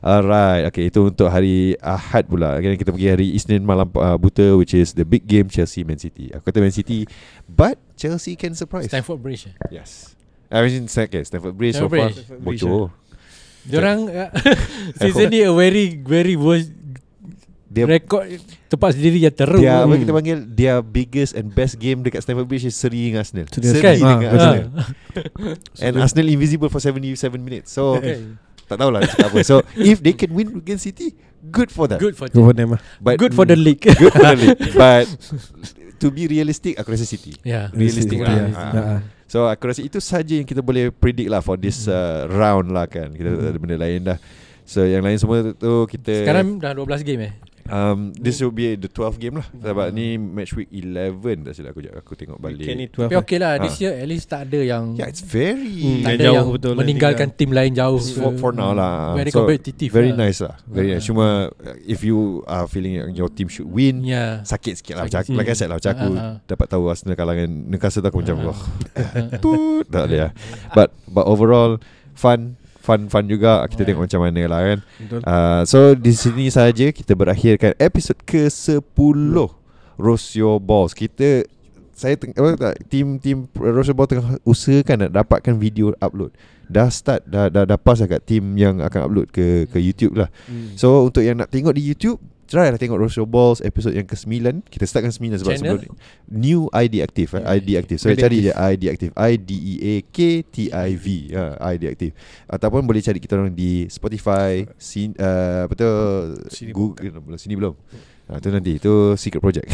Alright 0.00 0.64
Okay 0.72 0.88
itu 0.88 1.12
untuk 1.12 1.28
hari 1.28 1.76
Ahad 1.84 2.24
pula. 2.24 2.56
Okay, 2.56 2.72
Kita 2.80 2.88
pergi 2.88 3.08
hari 3.12 3.36
Isnin 3.36 3.60
malam 3.68 3.84
uh, 3.92 4.16
buta 4.16 4.56
Which 4.56 4.72
is 4.72 4.96
the 4.96 5.04
big 5.04 5.28
game 5.28 5.52
Chelsea 5.52 5.84
Man 5.84 6.00
City. 6.00 6.32
Aku 6.32 6.48
kata 6.48 6.64
Man 6.64 6.72
City 6.72 7.04
But 7.44 7.76
Chelsea 8.00 8.32
can 8.32 8.56
surprise. 8.56 8.88
Stanford 8.88 9.20
Bridge. 9.20 9.52
eh? 9.52 9.54
Yes. 9.68 10.16
I 10.48 10.64
mean 10.66 10.88
okay, 10.88 11.22
Stanford 11.22 11.54
Bridge 11.54 11.76
so 11.76 11.86
Stanford 11.86 12.16
far 12.16 12.40
Bridge. 12.42 12.64
Bocor 12.64 12.90
Diorang 13.60 14.08
uh, 14.08 14.32
season 15.04 15.28
ni 15.36 15.44
a 15.44 15.52
very 15.52 16.00
very 16.00 16.32
worst 16.32 16.72
Dia 17.70 17.86
record 17.86 18.26
tempat 18.66 18.92
sendiri 18.92 19.22
yang 19.22 19.30
teruk. 19.30 19.62
Dia 19.62 19.80
apa 19.80 19.88
Hmm. 19.88 20.02
kita 20.02 20.10
panggil 20.10 20.36
Their 20.44 20.82
biggest 20.82 21.32
and 21.32 21.48
best 21.48 21.78
game 21.78 22.02
Dekat 22.02 22.18
Stamford 22.20 22.44
Bridge 22.44 22.66
Is 22.66 22.74
seri 22.74 23.06
dengan 23.06 23.22
Arsenal 23.22 23.46
Seri 23.46 23.62
Seri 23.64 23.78
Arsenal. 23.86 23.94
dengan 23.94 24.18
Ah, 24.20 24.34
Arsenal 24.34 24.64
Ah. 24.66 24.86
And 25.86 25.92
Arsenal 25.96 26.26
invisible 26.28 26.66
For 26.66 26.82
77 26.82 27.14
minutes 27.38 27.70
So 27.70 27.94
Okay. 27.94 28.34
Tak 28.66 28.74
tahulah 28.76 29.02
cakap 29.04 29.30
apa 29.30 29.38
So 29.40 29.62
if 29.76 29.98
they 29.98 30.12
can 30.12 30.30
win 30.30 30.50
Against 30.56 30.82
City 30.84 31.14
Good 31.40 31.70
for 31.70 31.86
them 31.86 31.98
Good 31.98 32.14
for 32.14 32.26
Go 32.26 32.42
for 32.44 32.52
them 32.52 32.74
lah. 32.74 32.82
But 32.98 33.16
good 33.16 33.32
for 33.32 33.46
the 33.46 33.54
league. 33.54 33.80
Good 33.80 34.12
for 34.12 34.26
the 34.26 34.34
league 34.36 34.58
But 34.76 35.06
to 35.96 36.08
be 36.08 36.26
realistic 36.26 36.74
aku 36.74 36.90
rasa 36.90 37.04
City. 37.04 37.36
Ya. 37.42 37.68
Realistic 37.70 38.18
lah. 38.18 38.32
Ya. 38.32 38.44
Ha. 38.48 38.64
Ha. 38.72 38.96
So 39.24 39.44
aku 39.44 39.68
rasa 39.68 39.80
itu 39.80 40.00
saja 40.00 40.32
yang 40.32 40.44
kita 40.44 40.58
boleh 40.58 40.88
predict 40.90 41.28
lah 41.28 41.38
for 41.38 41.54
this 41.54 41.84
uh, 41.84 42.24
round 42.26 42.72
lah 42.72 42.88
kan. 42.88 43.12
Kita 43.12 43.30
tak 43.30 43.52
ada 43.52 43.58
benda 43.60 43.76
lain 43.76 44.00
dah. 44.04 44.18
So 44.64 44.82
yang 44.82 45.00
lain 45.00 45.16
semua 45.16 45.52
tu 45.52 45.84
kita 45.86 46.24
Sekarang 46.24 46.56
dah 46.56 46.72
12 46.72 47.04
game 47.04 47.20
eh. 47.22 47.32
Um, 47.68 48.14
this 48.16 48.40
will 48.40 48.54
be 48.54 48.78
the 48.78 48.88
12 48.88 49.20
game 49.20 49.34
lah. 49.42 49.46
Sebab 49.52 49.92
ni 49.92 50.16
match 50.16 50.56
week 50.56 50.72
11 50.72 51.44
tak 51.44 51.52
silap 51.52 51.76
aku 51.76 51.80
aku 51.92 52.12
tengok 52.16 52.38
balik. 52.40 52.64
Ni 52.64 52.88
Tapi 52.88 53.12
12 53.12 53.20
okey 53.20 53.38
lah 53.38 53.48
Ha. 53.50 53.66
This 53.66 53.76
year 53.82 53.92
at 53.98 54.06
least 54.06 54.30
tak 54.30 54.46
ada 54.48 54.60
yang 54.62 54.94
Yeah, 54.94 55.10
it's 55.10 55.20
very 55.20 55.68
Hmm, 55.80 56.06
Tak 56.06 56.12
ada 56.16 56.22
jauh 56.22 56.36
yang 56.38 56.48
betul 56.54 56.70
lah 56.72 56.78
meninggalkan 56.80 57.28
tim 57.34 57.50
lain 57.50 57.72
jauh 57.74 57.98
for, 57.98 58.32
for 58.38 58.52
now 58.54 58.70
lah. 58.70 59.12
Very 59.18 59.34
So, 59.34 59.42
competitive 59.42 59.90
Very 59.90 60.14
lah. 60.14 60.22
nice 60.24 60.38
lah. 60.40 60.54
Very 60.70 60.94
nice. 60.94 61.04
Cuma 61.04 61.50
uh, 61.50 61.76
if 61.82 62.00
you 62.06 62.46
are 62.46 62.70
feeling 62.70 63.10
your 63.12 63.28
team 63.28 63.50
should 63.50 63.66
win, 63.66 64.06
Ya 64.06 64.40
sakit 64.46 64.78
sikit 64.78 64.94
lah. 64.96 65.04
Sakit 65.10 65.34
Macam, 65.34 65.42
like 65.42 65.50
I 65.50 65.56
said 65.58 65.68
lah, 65.68 65.76
macam 65.82 65.90
aku 65.92 66.10
ah. 66.14 66.34
dapat 66.46 66.66
tahu 66.70 66.82
Arsenal 66.86 67.16
kalah 67.18 67.34
dengan 67.34 67.52
Newcastle 67.74 68.00
tu 68.04 68.08
aku 68.08 68.20
macam, 68.22 68.36
Ah, 68.40 68.46
wah, 68.54 68.60
tut, 69.42 69.84
tak 69.90 70.02
ada 70.06 70.16
lah. 70.28 70.32
But, 70.72 70.94
but 71.10 71.26
overall, 71.26 71.82
fun, 72.14 72.59
fun, 72.90 73.06
fun 73.06 73.24
juga. 73.24 73.62
Kita 73.64 73.82
Ah. 73.82 73.86
tengok 73.86 74.02
macam 74.04 74.20
mana 74.20 74.42
lah 74.44 74.60
kan. 74.60 74.78
Betul 74.98 75.20
Uh, 75.22 75.62
so, 75.62 75.78
di 75.94 76.10
sini 76.10 76.50
saja 76.50 76.90
kita 76.90 77.14
berakhirkan 77.14 77.78
episod 77.78 78.18
ke-10 78.20 79.34
Roast 79.96 80.34
Your 80.34 80.58
Balls. 80.58 80.90
Kita 80.90 81.46
saya 81.92 82.16
teng- 82.16 82.32
apa 82.32 82.56
tak 82.56 82.74
tim 82.88 83.20
tim 83.20 83.44
Roast 83.52 83.86
Your 83.86 83.94
Balls 83.94 84.10
tengah 84.10 84.40
usahakan 84.42 85.06
nak 85.06 85.12
dapatkan 85.14 85.54
video 85.54 85.92
upload. 85.98 86.32
Dah 86.64 86.88
start 86.88 87.26
dah 87.26 87.46
dah, 87.46 87.62
dah 87.62 87.76
pass 87.76 88.00
kat 88.00 88.24
tim 88.24 88.54
yang 88.54 88.80
akan 88.80 89.00
upload 89.04 89.28
ke 89.28 89.66
ke 89.66 89.76
YouTube 89.76 90.16
lah. 90.16 90.32
Hmm. 90.46 90.72
So 90.74 91.04
untuk 91.04 91.20
yang 91.20 91.36
nak 91.36 91.50
tengok 91.50 91.74
di 91.74 91.82
YouTube 91.84 92.16
Try 92.50 92.66
lah 92.66 92.82
tengok 92.82 92.98
Your 93.14 93.30
Balls 93.30 93.62
episod 93.62 93.94
yang 93.94 94.10
ke-9 94.10 94.66
Kita 94.66 94.82
startkan 94.82 95.14
9 95.14 95.38
sebab 95.38 95.54
Channel? 95.54 95.78
sebelum 95.78 95.94
ni. 95.94 95.94
New 96.50 96.66
ID 96.74 96.98
Active 96.98 97.38
eh? 97.38 97.46
ID 97.46 97.78
Active. 97.78 98.02
So 98.02 98.10
ID 98.10 98.18
cari 98.18 98.42
je. 98.42 98.50
ID 98.50 98.82
Active. 98.90 99.14
I-D-E-A-K-T-I-V 99.14 101.06
ha, 101.38 101.54
ID 101.78 101.94
Active. 101.94 102.10
Ataupun 102.50 102.82
boleh 102.82 102.98
cari 103.06 103.22
kita 103.22 103.38
orang 103.38 103.54
di 103.54 103.86
Spotify 103.86 104.66
sin, 104.74 105.14
uh, 105.22 105.70
Apa 105.70 105.78
tu? 105.78 105.86
Sini 106.50 106.74
Google 106.74 107.22
belum 107.22 107.38
Sini 107.38 107.54
belum 107.54 107.78
ha, 108.30 108.38
Tu 108.38 108.48
nanti 108.54 108.78
Itu 108.78 109.18
secret 109.18 109.42
project. 109.42 109.66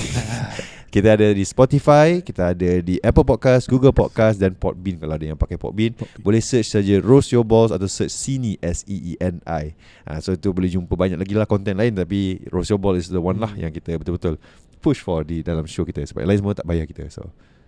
Kita 0.97 1.13
ada 1.13 1.29
di 1.37 1.45
Spotify 1.45 2.25
Kita 2.25 2.57
ada 2.57 2.81
di 2.81 2.97
Apple 3.05 3.29
Podcast 3.29 3.69
Google 3.69 3.93
Podcast 3.93 4.41
Dan 4.41 4.57
Podbean. 4.57 4.97
Kalau 4.97 5.15
ada 5.21 5.27
yang 5.29 5.37
pakai 5.37 5.61
Podbean 5.61 5.93
boleh 6.25 6.41
search 6.41 6.73
saja 6.73 6.97
Roast 7.05 7.37
Your 7.37 7.45
Balls 7.45 7.69
Atau 7.69 7.85
search 7.85 8.17
Sini 8.17 8.57
S-E-E-N-I 8.65 9.65
ha, 10.09 10.19
So 10.25 10.33
itu 10.33 10.57
boleh 10.57 10.73
jumpa 10.73 10.97
banyak 10.97 11.21
lagi 11.21 11.37
lah 11.37 11.45
Konten 11.45 11.77
lain 11.77 11.93
Tapi 11.93 12.49
Roast 12.49 12.73
Your 12.73 12.81
Balls 12.81 13.05
is 13.05 13.13
the 13.13 13.21
one 13.21 13.37
lah 13.37 13.53
Yang 13.53 13.85
kita 13.85 14.01
betul-betul 14.01 14.41
Push 14.81 15.03
for 15.03 15.27
di 15.27 15.43
dalam 15.43 15.65
show 15.67 15.83
kita. 15.83 16.05
Sebab 16.05 16.23
lain 16.23 16.39
semua 16.39 16.55
tak 16.55 16.63
bayar 16.69 16.87
kita 16.87 17.09
So. 17.11 17.27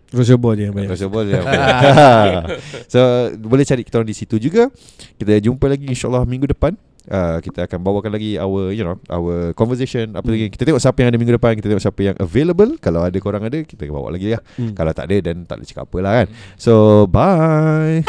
Terus 0.08 0.24
your 0.32 0.40
ball 0.40 0.56
je 0.56 0.64
yang 0.64 0.72
bayar. 0.72 0.88
Roast 0.88 1.04
Your 1.04 1.12
Balls 1.12 1.28
yang 1.28 1.44
bayar. 1.44 2.44
So 2.92 3.00
boleh 3.36 3.64
cari 3.68 3.82
kita 3.84 4.00
orang 4.00 4.08
di 4.08 4.16
situ 4.16 4.40
juga. 4.40 4.72
Kita 5.20 5.36
jumpa 5.36 5.68
lagi 5.68 5.84
InsyaAllah 5.84 6.24
minggu 6.24 6.48
depan 6.48 6.78
Uh, 7.08 7.40
kita 7.40 7.64
akan 7.64 7.80
bawakan 7.80 8.12
lagi 8.12 8.36
our 8.36 8.70
you 8.70 8.84
know 8.84 9.00
our 9.08 9.56
conversation. 9.56 10.12
Apa 10.12 10.28
lagi? 10.28 10.52
Kita 10.52 10.68
tengok 10.68 10.82
siapa 10.82 10.98
yang 11.00 11.08
ada 11.08 11.18
minggu 11.18 11.34
depan 11.34 11.56
kita 11.56 11.72
tengok 11.72 11.84
siapa 11.84 12.00
yang 12.04 12.16
available. 12.20 12.76
Kalau 12.78 13.00
ada 13.00 13.18
korang 13.18 13.42
ada 13.48 13.58
kita 13.64 13.88
bawa 13.88 14.12
lagi 14.12 14.36
lah. 14.36 14.42
Hmm. 14.60 14.76
kalau 14.76 14.92
tak 14.92 15.08
ada 15.10 15.32
dan 15.32 15.48
tak 15.48 15.60
boleh 15.60 15.68
cakap 15.68 15.84
apa 15.88 15.96
lah 16.04 16.12
kan. 16.22 16.26
So 16.60 17.04
bye 17.08 18.04